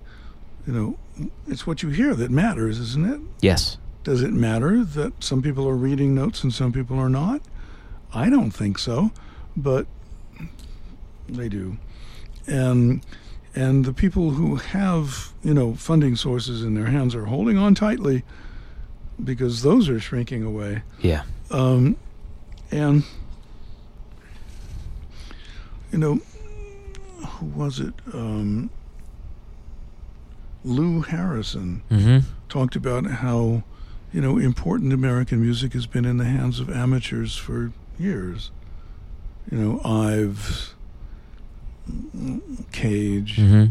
You 0.66 0.72
know, 0.72 1.30
it's 1.46 1.66
what 1.66 1.82
you 1.82 1.88
hear 1.88 2.14
that 2.14 2.30
matters, 2.30 2.78
isn't 2.78 3.10
it? 3.10 3.20
Yes. 3.40 3.78
Does 4.04 4.22
it 4.22 4.32
matter 4.32 4.84
that 4.84 5.24
some 5.24 5.42
people 5.42 5.66
are 5.68 5.74
reading 5.74 6.14
notes 6.14 6.42
and 6.42 6.52
some 6.52 6.72
people 6.72 6.98
are 6.98 7.08
not? 7.08 7.40
I 8.12 8.30
don't 8.30 8.50
think 8.50 8.78
so, 8.78 9.10
but 9.56 9.86
they 11.28 11.48
do. 11.48 11.76
And 12.46 13.04
and 13.54 13.84
the 13.84 13.92
people 13.92 14.30
who 14.30 14.56
have, 14.56 15.32
you 15.42 15.52
know, 15.52 15.74
funding 15.74 16.16
sources 16.16 16.62
in 16.62 16.74
their 16.74 16.86
hands 16.86 17.14
are 17.14 17.24
holding 17.24 17.58
on 17.58 17.74
tightly 17.74 18.22
because 19.22 19.62
those 19.62 19.88
are 19.88 19.98
shrinking 20.00 20.42
away. 20.44 20.82
Yeah. 21.00 21.22
Um, 21.50 21.96
and 22.70 23.02
you 25.92 25.98
know, 25.98 26.20
who 27.26 27.46
was 27.46 27.80
it? 27.80 27.94
Um, 28.12 28.70
Lou 30.64 31.00
Harrison 31.02 31.82
Mm-hmm. 31.90 32.18
talked 32.48 32.76
about 32.76 33.06
how 33.06 33.62
you 34.12 34.20
know 34.20 34.38
important 34.38 34.92
American 34.92 35.40
music 35.40 35.72
has 35.72 35.86
been 35.86 36.04
in 36.04 36.16
the 36.18 36.24
hands 36.24 36.60
of 36.60 36.68
amateurs 36.68 37.36
for 37.36 37.72
years. 37.98 38.50
You 39.50 39.56
know, 39.58 39.80
Ives, 39.82 40.74
Cage. 42.72 43.36
Mm-hmm. 43.36 43.64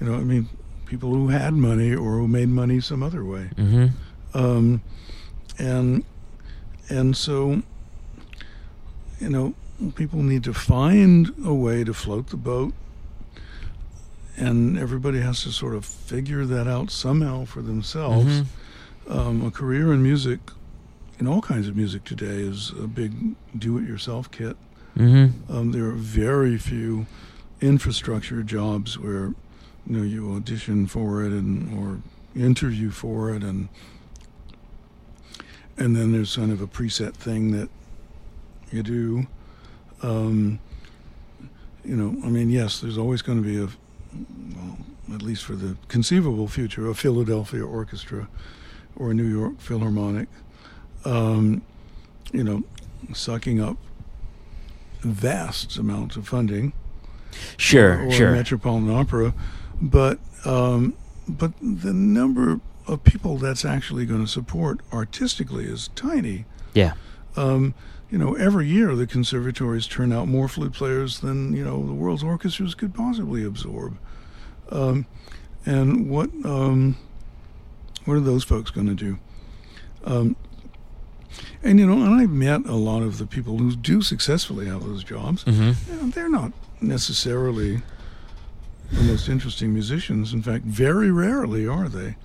You 0.00 0.06
know, 0.06 0.14
I 0.14 0.20
mean, 0.22 0.48
people 0.86 1.10
who 1.14 1.28
had 1.28 1.54
money 1.54 1.94
or 1.94 2.18
who 2.18 2.28
made 2.28 2.48
money 2.48 2.80
some 2.80 3.02
other 3.02 3.24
way. 3.24 3.50
Mm-hmm. 3.56 3.86
Um, 4.34 4.82
and 5.58 6.04
and 6.88 7.16
so 7.16 7.62
you 9.20 9.28
know, 9.28 9.54
people 9.96 10.22
need 10.22 10.44
to 10.44 10.54
find 10.54 11.30
a 11.44 11.52
way 11.52 11.84
to 11.84 11.92
float 11.92 12.28
the 12.28 12.36
boat. 12.38 12.72
And 14.36 14.78
everybody 14.78 15.20
has 15.20 15.42
to 15.42 15.52
sort 15.52 15.74
of 15.74 15.84
figure 15.84 16.46
that 16.46 16.66
out 16.66 16.90
somehow 16.90 17.44
for 17.44 17.60
themselves 17.60 18.40
Mhm. 18.40 18.46
um, 19.10 19.42
a 19.44 19.50
career 19.50 19.92
in 19.92 20.02
music, 20.02 20.40
in 21.18 21.26
all 21.26 21.42
kinds 21.42 21.68
of 21.68 21.76
music 21.76 22.04
today, 22.04 22.40
is 22.40 22.72
a 22.82 22.86
big 22.86 23.34
do-it-yourself 23.58 24.30
kit. 24.30 24.56
Mm-hmm. 24.96 25.52
Um, 25.52 25.72
there 25.72 25.84
are 25.86 25.92
very 25.92 26.56
few 26.56 27.06
infrastructure 27.60 28.42
jobs 28.42 28.98
where 28.98 29.34
you 29.86 29.96
know 29.96 30.02
you 30.02 30.32
audition 30.34 30.86
for 30.86 31.22
it 31.24 31.32
and 31.32 31.76
or 31.78 32.00
interview 32.34 32.90
for 32.90 33.34
it 33.34 33.42
and 33.42 33.68
and 35.80 35.96
then 35.96 36.12
there's 36.12 36.36
kind 36.36 36.52
of 36.52 36.60
a 36.60 36.66
preset 36.66 37.14
thing 37.14 37.50
that 37.52 37.68
you 38.70 38.82
do. 38.82 39.26
Um, 40.02 40.60
you 41.84 41.96
know, 41.96 42.24
I 42.24 42.28
mean, 42.28 42.50
yes, 42.50 42.80
there's 42.80 42.98
always 42.98 43.22
going 43.22 43.42
to 43.42 43.48
be 43.48 43.56
a, 43.56 43.68
well, 44.54 44.78
at 45.14 45.22
least 45.22 45.44
for 45.44 45.54
the 45.54 45.76
conceivable 45.88 46.46
future, 46.46 46.88
a 46.88 46.94
Philadelphia 46.94 47.64
orchestra 47.64 48.28
or 48.96 49.10
a 49.10 49.14
New 49.14 49.24
York 49.24 49.58
Philharmonic, 49.58 50.28
um, 51.06 51.62
you 52.32 52.44
know, 52.44 52.62
sucking 53.14 53.60
up 53.60 53.78
vast 55.00 55.78
amounts 55.78 56.16
of 56.16 56.28
funding. 56.28 56.74
Sure, 57.56 58.06
or 58.06 58.10
sure. 58.10 58.32
Metropolitan 58.32 58.90
Opera, 58.90 59.32
but 59.80 60.18
um, 60.44 60.94
but 61.28 61.52
the 61.60 61.92
number 61.92 62.60
of 62.90 63.04
people 63.04 63.38
that's 63.38 63.64
actually 63.64 64.04
going 64.04 64.24
to 64.24 64.30
support 64.30 64.80
artistically 64.92 65.64
is 65.64 65.88
tiny. 65.94 66.44
Yeah. 66.74 66.94
Um, 67.36 67.74
you 68.10 68.18
know, 68.18 68.34
every 68.34 68.66
year 68.66 68.96
the 68.96 69.06
conservatories 69.06 69.86
turn 69.86 70.12
out 70.12 70.26
more 70.26 70.48
flute 70.48 70.72
players 70.72 71.20
than 71.20 71.52
you 71.54 71.64
know 71.64 71.86
the 71.86 71.94
world's 71.94 72.24
orchestras 72.24 72.74
could 72.74 72.92
possibly 72.92 73.44
absorb. 73.44 73.96
Um, 74.70 75.06
and 75.64 76.10
what 76.10 76.30
um, 76.44 76.96
what 78.04 78.14
are 78.14 78.20
those 78.20 78.42
folks 78.42 78.70
going 78.70 78.88
to 78.88 78.94
do? 78.94 79.18
Um, 80.04 80.34
and 81.62 81.78
you 81.78 81.86
know, 81.86 82.04
and 82.04 82.20
I've 82.20 82.30
met 82.30 82.66
a 82.66 82.74
lot 82.74 83.02
of 83.02 83.18
the 83.18 83.26
people 83.26 83.58
who 83.58 83.76
do 83.76 84.02
successfully 84.02 84.66
have 84.66 84.84
those 84.84 85.04
jobs. 85.04 85.42
hmm 85.42 85.72
And 85.90 86.12
they're 86.12 86.28
not 86.28 86.52
necessarily 86.80 87.82
the 88.90 89.02
most 89.02 89.28
interesting 89.28 89.72
musicians. 89.72 90.32
In 90.32 90.42
fact, 90.42 90.64
very 90.64 91.12
rarely 91.12 91.68
are 91.68 91.88
they. 91.88 92.16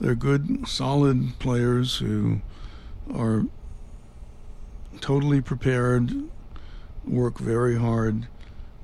They're 0.00 0.14
good, 0.14 0.66
solid 0.66 1.38
players 1.38 1.96
who 1.98 2.40
are 3.14 3.44
totally 5.00 5.40
prepared, 5.40 6.12
work 7.04 7.38
very 7.38 7.78
hard, 7.78 8.26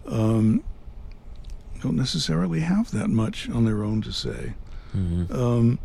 um, 0.06 0.62
don't 1.82 1.96
necessarily 1.96 2.60
have 2.60 2.90
that 2.90 3.08
much 3.08 3.48
on 3.48 3.64
their 3.64 3.82
own 3.82 4.02
to 4.02 4.12
say. 4.12 4.54
hmm 4.92 5.24
Um, 5.30 5.78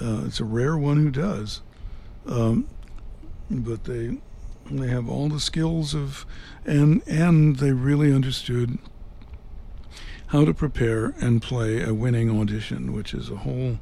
uh, 0.00 0.22
it's 0.26 0.40
a 0.40 0.44
rare 0.44 0.76
one 0.76 0.96
who 0.98 1.10
does, 1.10 1.60
um, 2.26 2.66
but 3.50 3.84
they 3.84 4.18
they 4.70 4.88
have 4.88 5.08
all 5.08 5.28
the 5.28 5.40
skills 5.40 5.94
of, 5.94 6.24
and 6.64 7.02
and 7.06 7.56
they 7.56 7.72
really 7.72 8.12
understood 8.12 8.78
how 10.28 10.44
to 10.44 10.54
prepare 10.54 11.14
and 11.20 11.42
play 11.42 11.82
a 11.82 11.92
winning 11.92 12.30
audition, 12.40 12.92
which 12.92 13.12
is 13.14 13.28
a 13.30 13.36
whole 13.36 13.78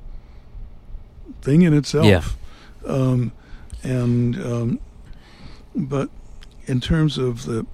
thing 1.42 1.62
in 1.62 1.72
itself. 1.74 2.06
Yeah. 2.06 2.22
Um, 2.86 3.32
and 3.82 4.36
um, 4.36 4.80
but 5.74 6.10
in 6.66 6.80
terms 6.80 7.18
of 7.18 7.44
the 7.46 7.66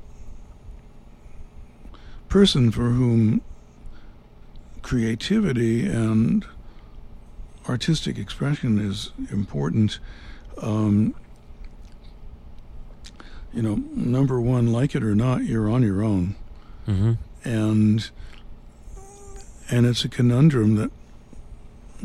person 2.28 2.70
for 2.70 2.91
whom 2.91 3.41
creativity 4.83 5.87
and 5.87 6.45
artistic 7.69 8.19
expression 8.19 8.78
is 8.78 9.11
important. 9.33 9.99
Um, 10.62 11.15
you 13.53 13.62
know, 13.62 13.77
number 13.95 14.41
one, 14.41 14.70
like 14.70 14.95
it 14.95 15.03
or 15.03 15.15
not, 15.15 15.45
you're 15.45 15.69
on 15.70 15.83
your 15.83 16.03
own, 16.05 16.37
hmm 16.85 17.15
and 17.43 18.11
and 19.70 19.87
it's 19.87 20.05
a 20.05 20.09
conundrum 20.09 20.74
that 20.77 20.91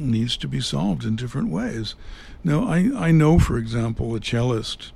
needs 0.02 0.38
to 0.38 0.48
be 0.48 0.60
solved 0.62 1.04
in 1.06 1.16
different 1.16 1.50
ways. 1.50 1.96
Now, 2.44 2.66
I 2.66 2.92
I 3.08 3.12
know, 3.12 3.40
for 3.40 3.58
example, 3.58 4.16
a 4.16 4.20
cellist, 4.20 4.92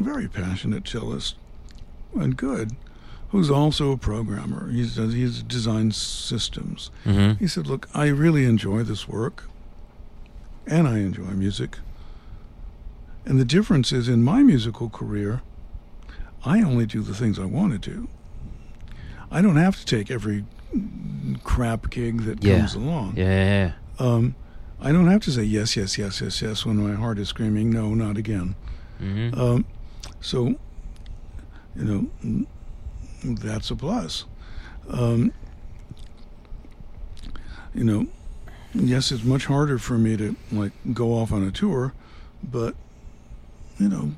a 0.00 0.04
very 0.04 0.28
passionate 0.28 0.84
cellist, 0.88 1.34
and 2.14 2.36
good, 2.36 2.72
who's 3.30 3.50
also 3.50 3.92
a 3.92 3.96
programmer. 3.98 4.70
He's 4.70 4.96
he's 4.96 5.42
designed 5.42 5.94
systems. 5.94 6.90
hmm 7.04 7.32
He 7.38 7.48
said, 7.48 7.66
Look, 7.66 7.88
I 7.94 8.06
really 8.08 8.44
enjoy 8.44 8.82
this 8.84 9.08
work, 9.08 9.44
and 10.66 10.86
I 10.88 10.98
enjoy 10.98 11.32
music. 11.34 11.78
And 13.26 13.38
the 13.38 13.44
difference 13.44 13.92
is 13.92 14.08
in 14.08 14.22
my 14.22 14.42
musical 14.42 14.88
career, 14.88 15.42
I 16.44 16.62
only 16.62 16.86
do 16.86 17.02
the 17.02 17.14
things 17.14 17.38
I 17.38 17.44
want 17.44 17.72
to 17.72 17.78
do. 17.90 18.08
I 19.30 19.42
don't 19.42 19.56
have 19.56 19.76
to 19.78 19.84
take 19.84 20.10
every 20.10 20.44
crap 21.44 21.90
gig 21.90 22.22
that 22.22 22.42
Yeah. 22.42 22.58
comes 22.58 22.74
along. 22.74 23.14
Yeah, 23.16 23.24
yeah, 23.26 23.72
Um, 24.00 24.34
I 24.80 24.92
don't 24.92 25.08
have 25.08 25.20
to 25.22 25.30
say 25.30 25.42
yes, 25.42 25.76
yes, 25.76 25.98
yes, 25.98 26.20
yes, 26.20 26.40
yes 26.42 26.64
when 26.66 26.76
my 26.78 26.94
heart 26.94 27.18
is 27.18 27.28
screaming, 27.28 27.70
no, 27.70 27.94
not 27.94 28.16
again. 28.16 28.54
yeah. 28.98 29.06
hmm 29.30 29.40
Um, 29.40 29.64
so, 30.20 30.54
you 31.76 31.84
know, 31.84 32.46
that's 33.22 33.70
a 33.70 33.76
plus. 33.76 34.24
Um, 34.88 35.32
you 37.74 37.84
know, 37.84 38.06
yes, 38.74 39.12
it's 39.12 39.22
much 39.22 39.46
harder 39.46 39.78
for 39.78 39.98
me 39.98 40.16
to 40.16 40.34
like 40.50 40.72
go 40.92 41.12
off 41.14 41.30
on 41.32 41.42
a 41.46 41.50
tour, 41.50 41.92
but 42.42 42.74
you 43.78 43.88
know, 43.88 44.12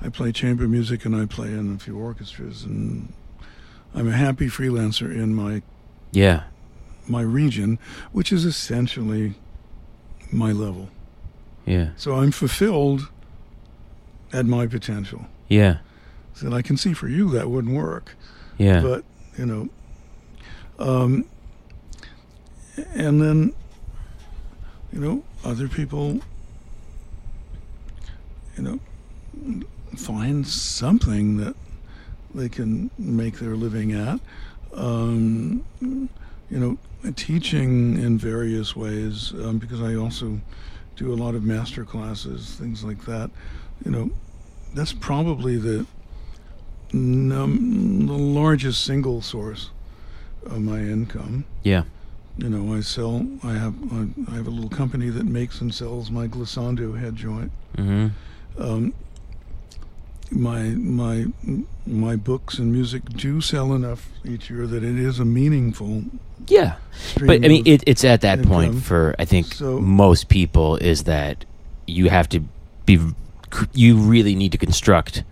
I 0.00 0.08
play 0.08 0.32
chamber 0.32 0.68
music 0.68 1.04
and 1.04 1.14
I 1.16 1.26
play 1.26 1.48
in 1.48 1.74
a 1.74 1.78
few 1.78 1.98
orchestras, 1.98 2.64
and 2.64 3.12
I'm 3.94 4.08
a 4.08 4.12
happy 4.12 4.46
freelancer 4.48 5.12
in 5.12 5.34
my 5.34 5.62
yeah. 6.12 6.44
My 7.12 7.20
region, 7.22 7.78
which 8.12 8.32
is 8.32 8.44
essentially 8.44 9.34
my 10.32 10.50
level. 10.50 10.88
Yeah. 11.66 11.90
So 11.96 12.14
I'm 12.16 12.32
fulfilled 12.32 13.08
at 14.32 14.46
my 14.46 14.66
potential. 14.66 15.26
Yeah. 15.48 15.76
So 16.34 16.52
I 16.52 16.62
can 16.62 16.76
see 16.76 16.94
for 16.94 17.08
you 17.08 17.30
that 17.30 17.48
wouldn't 17.50 17.74
work, 17.74 18.16
Yeah. 18.58 18.80
but 18.80 19.04
you 19.38 19.46
know, 19.46 19.68
um, 20.78 21.24
and 22.94 23.20
then 23.20 23.52
you 24.92 25.00
know 25.00 25.22
other 25.44 25.68
people, 25.68 26.20
you 28.56 28.62
know, 28.62 28.80
find 29.96 30.46
something 30.46 31.36
that 31.36 31.54
they 32.34 32.48
can 32.48 32.90
make 32.98 33.38
their 33.38 33.54
living 33.56 33.92
at. 33.92 34.18
Um, 34.74 35.64
you 35.80 36.08
know, 36.58 36.78
teaching 37.10 37.98
in 37.98 38.16
various 38.18 38.76
ways 38.76 39.32
um, 39.32 39.58
because 39.58 39.82
I 39.82 39.94
also 39.96 40.40
do 40.96 41.12
a 41.12 41.16
lot 41.16 41.34
of 41.34 41.42
master 41.42 41.84
classes, 41.84 42.54
things 42.54 42.84
like 42.84 43.04
that. 43.06 43.30
You 43.84 43.90
know, 43.90 44.10
that's 44.74 44.92
probably 44.92 45.56
the 45.56 45.86
num- 46.92 48.06
the 48.06 48.12
largest 48.12 48.84
single 48.84 49.20
source 49.22 49.70
of 50.46 50.60
my 50.60 50.78
income. 50.80 51.44
yeah. 51.62 51.84
You 52.38 52.48
know, 52.48 52.74
I 52.74 52.80
sell. 52.80 53.26
I 53.42 53.52
have. 53.52 53.74
I 54.26 54.34
have 54.36 54.46
a 54.46 54.50
little 54.50 54.70
company 54.70 55.10
that 55.10 55.26
makes 55.26 55.60
and 55.60 55.72
sells 55.74 56.10
my 56.10 56.26
glissando 56.26 56.98
head 56.98 57.14
joint. 57.14 57.52
hmm 57.76 58.06
Um, 58.56 58.94
my 60.32 60.62
my 60.70 61.26
my 61.86 62.16
books 62.16 62.58
and 62.58 62.72
music 62.72 63.04
do 63.10 63.40
sell 63.40 63.72
enough 63.72 64.08
each 64.24 64.50
year 64.50 64.66
that 64.66 64.82
it 64.82 64.98
is 64.98 65.18
a 65.18 65.24
meaningful. 65.24 66.04
Yeah. 66.48 66.76
But 67.18 67.44
I 67.44 67.48
mean, 67.48 67.66
it, 67.66 67.82
it's 67.86 68.04
at 68.04 68.20
that 68.22 68.42
point 68.42 68.82
for 68.82 69.14
I 69.18 69.24
think 69.24 69.46
So- 69.54 69.78
most 69.80 70.28
people 70.28 70.76
is 70.76 71.04
that 71.04 71.44
you 71.86 72.08
have 72.10 72.28
to 72.30 72.40
be, 72.86 72.98
you 73.72 73.96
really 73.96 74.34
need 74.34 74.52
to 74.52 74.58
construct 74.58 75.24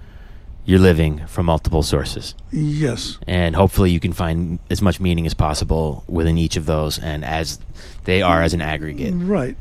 your 0.66 0.78
living 0.78 1.26
from 1.26 1.46
multiple 1.46 1.82
sources, 1.82 2.34
yes, 2.52 3.18
and 3.26 3.56
hopefully 3.56 3.90
you 3.90 3.98
can 3.98 4.12
find 4.12 4.58
as 4.70 4.80
much 4.82 5.00
meaning 5.00 5.26
as 5.26 5.34
possible 5.34 6.04
within 6.06 6.36
each 6.38 6.56
of 6.56 6.66
those, 6.66 6.98
and 6.98 7.24
as 7.24 7.58
they 8.04 8.22
are 8.22 8.42
as 8.42 8.52
an 8.54 8.60
aggregate. 8.60 9.14
Right. 9.16 9.56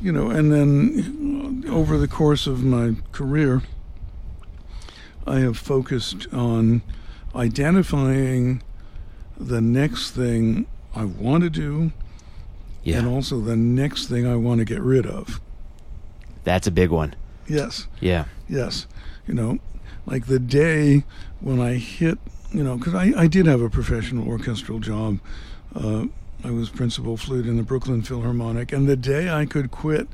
You 0.00 0.12
know, 0.12 0.30
and 0.30 0.52
then 0.52 1.64
over 1.68 1.98
the 1.98 2.08
course 2.08 2.46
of 2.46 2.62
my 2.62 2.94
career, 3.12 3.62
I 5.26 5.40
have 5.40 5.58
focused 5.58 6.26
on 6.32 6.82
identifying 7.34 8.62
the 9.38 9.60
next 9.60 10.12
thing 10.12 10.66
I 10.94 11.04
want 11.04 11.42
to 11.44 11.50
do 11.50 11.92
Yeah, 12.84 12.98
and 12.98 13.08
also 13.08 13.40
the 13.40 13.56
next 13.56 14.06
thing 14.06 14.26
I 14.26 14.36
want 14.36 14.60
to 14.60 14.64
get 14.64 14.80
rid 14.80 15.06
of. 15.06 15.40
that's 16.44 16.66
a 16.66 16.70
big 16.70 16.90
one. 16.90 17.14
Yes, 17.48 17.86
Yeah, 18.00 18.24
yes. 18.48 18.86
You 19.26 19.34
know, 19.34 19.58
like 20.06 20.26
the 20.26 20.38
day 20.38 21.04
when 21.40 21.60
I 21.60 21.74
hit, 21.74 22.18
you 22.52 22.62
know, 22.62 22.76
because 22.76 22.94
I, 22.94 23.12
I 23.16 23.26
did 23.26 23.46
have 23.46 23.60
a 23.60 23.68
professional 23.68 24.26
orchestral 24.28 24.78
job. 24.78 25.18
Uh, 25.74 26.06
I 26.44 26.50
was 26.50 26.68
principal 26.70 27.16
flute 27.16 27.46
in 27.46 27.56
the 27.56 27.62
Brooklyn 27.62 28.02
Philharmonic, 28.02 28.72
and 28.72 28.88
the 28.88 28.96
day 28.96 29.28
I 29.28 29.46
could 29.46 29.70
quit, 29.70 30.08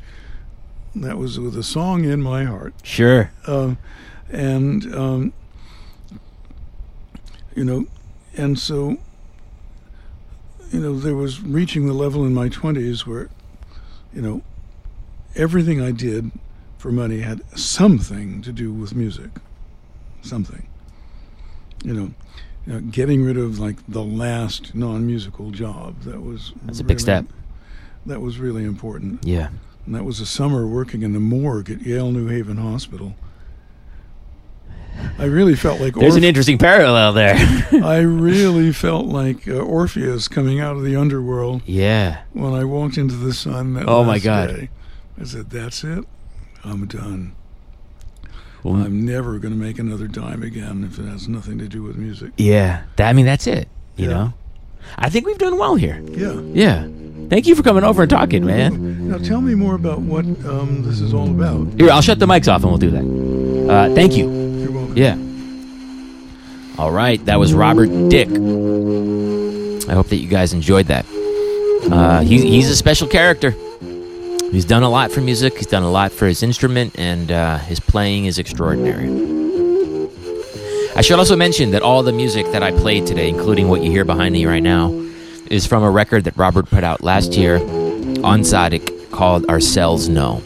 that 0.94 1.18
was 1.18 1.39
with 1.39 1.56
a 1.56 1.62
song 1.62 2.05
in 2.05 2.22
my 2.22 2.44
heart. 2.44 2.74
sure. 2.82 3.30
Um, 3.47 3.78
and, 4.31 4.94
um, 4.94 5.32
you 7.55 7.65
know, 7.65 7.86
and 8.36 8.59
so, 8.59 8.97
you 10.70 10.81
know, 10.81 10.99
there 10.99 11.15
was 11.15 11.40
reaching 11.43 11.86
the 11.86 11.93
level 11.93 12.24
in 12.24 12.32
my 12.32 12.49
20s 12.49 13.07
where, 13.07 13.28
you 14.12 14.23
know, 14.23 14.43
everything 15.35 15.81
I 15.81 15.90
did 15.90 16.31
for 16.78 16.90
money 16.90 17.20
had 17.20 17.43
something 17.57 18.43
to 18.43 18.53
do 18.53 18.73
with 18.73 18.94
music. 18.94 19.31
Something. 20.23 20.66
You 21.85 21.94
know, 21.94 22.15
you 22.66 22.73
know 22.73 22.81
getting 22.81 23.24
rid 23.24 23.36
of 23.36 23.59
like 23.59 23.77
the 23.86 24.03
last 24.03 24.74
non-musical 24.74 25.51
job 25.51 26.01
that 26.03 26.23
was 26.23 26.53
That's 26.65 26.81
a 26.81 26.85
big 26.85 27.01
step. 27.01 27.27
That 28.07 28.20
was 28.20 28.39
really 28.39 28.65
important. 28.65 29.24
Yeah. 29.24 29.51
And 29.86 29.94
that 29.94 30.05
was 30.05 30.20
a 30.20 30.27
summer 30.27 30.66
working 30.66 31.03
in 31.03 31.12
the 31.12 31.20
morgue 31.20 31.70
at 31.70 31.82
Yale 31.82 32.11
New 32.11 32.28
Haven 32.28 32.57
Hospital. 32.57 33.15
I 35.19 35.24
really 35.24 35.55
felt 35.55 35.81
like 35.81 35.94
There's 35.94 36.16
an 36.16 36.24
interesting 36.24 36.59
parallel 36.59 37.12
there. 37.12 37.35
I 37.85 37.98
really 38.01 38.73
felt 38.73 39.06
like 39.06 39.47
uh, 39.48 39.52
Orpheus 39.55 40.28
coming 40.28 40.60
out 40.60 40.77
of 40.77 40.85
the 40.85 40.97
underworld 40.97 41.62
yeah. 41.66 42.23
when 42.32 42.55
I 42.55 42.64
walked 42.64 42.97
into 42.98 43.14
the 43.14 43.32
sun. 43.32 43.74
That 43.74 43.89
Oh, 43.89 44.05
my 44.05 44.19
God. 44.19 44.48
day. 44.48 44.70
I 45.20 45.24
said, 45.24 45.51
"That's 45.51 45.85
it. 45.85 46.05
I'm 46.64 46.86
done. 46.86 47.35
Well, 48.62 48.77
I'm 48.77 49.05
never 49.05 49.39
going 49.39 49.52
to 49.52 49.59
make 49.60 49.78
another 49.78 50.06
dime 50.06 50.43
again 50.43 50.85
if 50.90 50.98
it 50.98 51.05
has 51.05 51.28
nothing 51.28 51.59
to 51.59 51.69
do 51.69 51.82
with 51.82 51.97
music." 51.97 52.32
Yeah. 52.36 52.82
That, 52.97 53.09
I 53.09 53.12
mean, 53.12 53.27
that's 53.27 53.47
it. 53.47 53.69
You 53.97 54.09
Yeah. 54.09 54.14
know? 54.14 54.32
I 54.98 55.10
think 55.10 55.27
we've 55.27 55.39
done 55.39 55.59
well 55.59 55.77
here. 55.77 56.01
Yeah. 56.10 56.40
Yeah. 56.52 56.89
Thank 57.28 57.47
you 57.47 57.55
for 57.55 57.62
coming 57.62 57.85
over 57.85 58.02
and 58.02 58.10
talking, 58.10 58.44
man. 58.44 59.09
Now 59.09 59.19
tell 59.19 59.40
me 59.40 59.55
more 59.55 59.74
about 59.74 60.01
what 60.01 60.24
um, 60.24 60.82
this 60.82 61.01
is 61.01 61.14
all 61.14 61.28
about. 61.31 61.69
Here, 61.78 61.90
I'll 61.90 62.02
shut 62.02 62.19
the 62.19 62.27
mics 62.27 62.52
off 62.52 62.62
and 62.62 62.70
we'll 62.70 62.78
do 62.78 62.90
that. 62.90 63.73
Uh, 63.73 63.94
thank 63.94 64.16
you. 64.16 64.43
Yeah. 64.94 65.16
All 66.78 66.90
right, 66.90 67.24
that 67.27 67.39
was 67.39 67.55
Robert 67.55 67.89
Dick. 68.09 68.28
I 68.28 69.94
hope 69.94 70.09
that 70.09 70.16
you 70.16 70.28
guys 70.28 70.52
enjoyed 70.52 70.86
that. 70.86 71.05
Uh, 71.90 72.20
he's, 72.20 72.43
he's 72.43 72.70
a 72.70 72.77
special 72.77 73.09
character. 73.09 73.55
He's 74.51 74.64
done 74.64 74.82
a 74.82 74.89
lot 74.89 75.10
for 75.10 75.20
music, 75.20 75.56
he's 75.56 75.66
done 75.66 75.82
a 75.82 75.90
lot 75.90 76.12
for 76.12 76.27
his 76.27 76.43
instrument, 76.43 76.98
and 76.98 77.32
uh, 77.32 77.59
his 77.59 77.81
playing 77.81 78.27
is 78.27 78.39
extraordinary. 78.39 79.09
I 80.94 81.01
should 81.01 81.19
also 81.19 81.36
mention 81.36 81.70
that 81.70 81.82
all 81.82 82.02
the 82.02 82.12
music 82.12 82.47
that 82.52 82.62
I 82.62 82.70
played 82.70 83.06
today, 83.06 83.28
including 83.28 83.69
what 83.69 83.82
you 83.82 83.90
hear 83.90 84.05
behind 84.05 84.35
me 84.35 84.44
right 84.44 84.62
now, 84.62 84.90
is 85.47 85.66
from 85.66 85.82
a 85.82 85.90
record 85.90 86.24
that 86.24 86.36
Robert 86.36 86.66
put 86.66 86.85
out 86.85 87.02
last 87.02 87.32
year 87.32 87.56
on 87.56 88.40
Tzadik 88.40 89.10
called 89.10 89.47
Our 89.48 89.60
Cells 89.60 90.09
Know. 90.09 90.43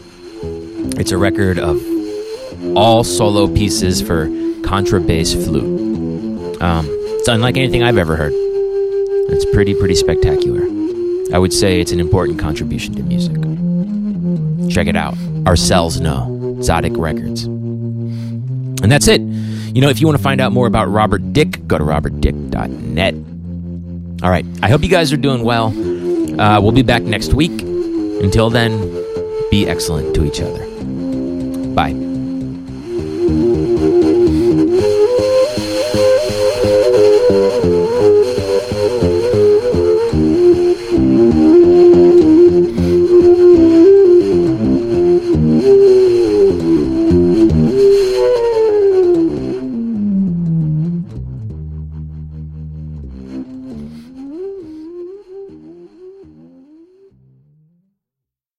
It's 0.97 1.11
a 1.11 1.17
record 1.17 1.59
of 1.59 1.81
all 2.75 3.03
solo 3.03 3.47
pieces 3.47 4.01
for 4.01 4.27
contrabass 4.61 5.33
flute. 5.45 6.61
Um, 6.61 6.87
it's 6.89 7.27
unlike 7.27 7.57
anything 7.57 7.83
I've 7.83 7.97
ever 7.97 8.15
heard. 8.15 8.33
It's 9.29 9.45
pretty, 9.45 9.73
pretty 9.73 9.95
spectacular. 9.95 10.61
I 11.33 11.39
would 11.39 11.53
say 11.53 11.81
it's 11.81 11.91
an 11.91 11.99
important 11.99 12.39
contribution 12.39 12.95
to 12.95 13.03
music. 13.03 13.35
Check 14.71 14.87
it 14.87 14.95
out. 14.95 15.15
Our 15.45 15.55
cells 15.55 15.99
know. 15.99 16.55
Tzadik 16.59 16.97
Records. 16.97 17.43
And 17.43 18.91
that's 18.91 19.07
it. 19.07 19.21
You 19.21 19.81
know, 19.81 19.89
if 19.89 19.99
you 19.99 20.07
want 20.07 20.17
to 20.17 20.23
find 20.23 20.39
out 20.41 20.51
more 20.53 20.67
about 20.67 20.85
Robert 20.85 21.33
Dick, 21.33 21.67
go 21.67 21.77
to 21.77 21.83
robertdick.net. 21.83 23.13
All 24.23 24.29
right. 24.29 24.45
I 24.63 24.69
hope 24.69 24.81
you 24.81 24.89
guys 24.89 25.13
are 25.13 25.17
doing 25.17 25.43
well. 25.43 25.67
Uh, 26.39 26.61
we'll 26.61 26.71
be 26.71 26.83
back 26.83 27.03
next 27.03 27.33
week. 27.33 27.61
Until 27.61 28.49
then, 28.49 28.79
be 29.51 29.67
excellent 29.67 30.15
to 30.15 30.25
each 30.25 30.41
other. 30.41 30.65
Bye. 31.73 32.06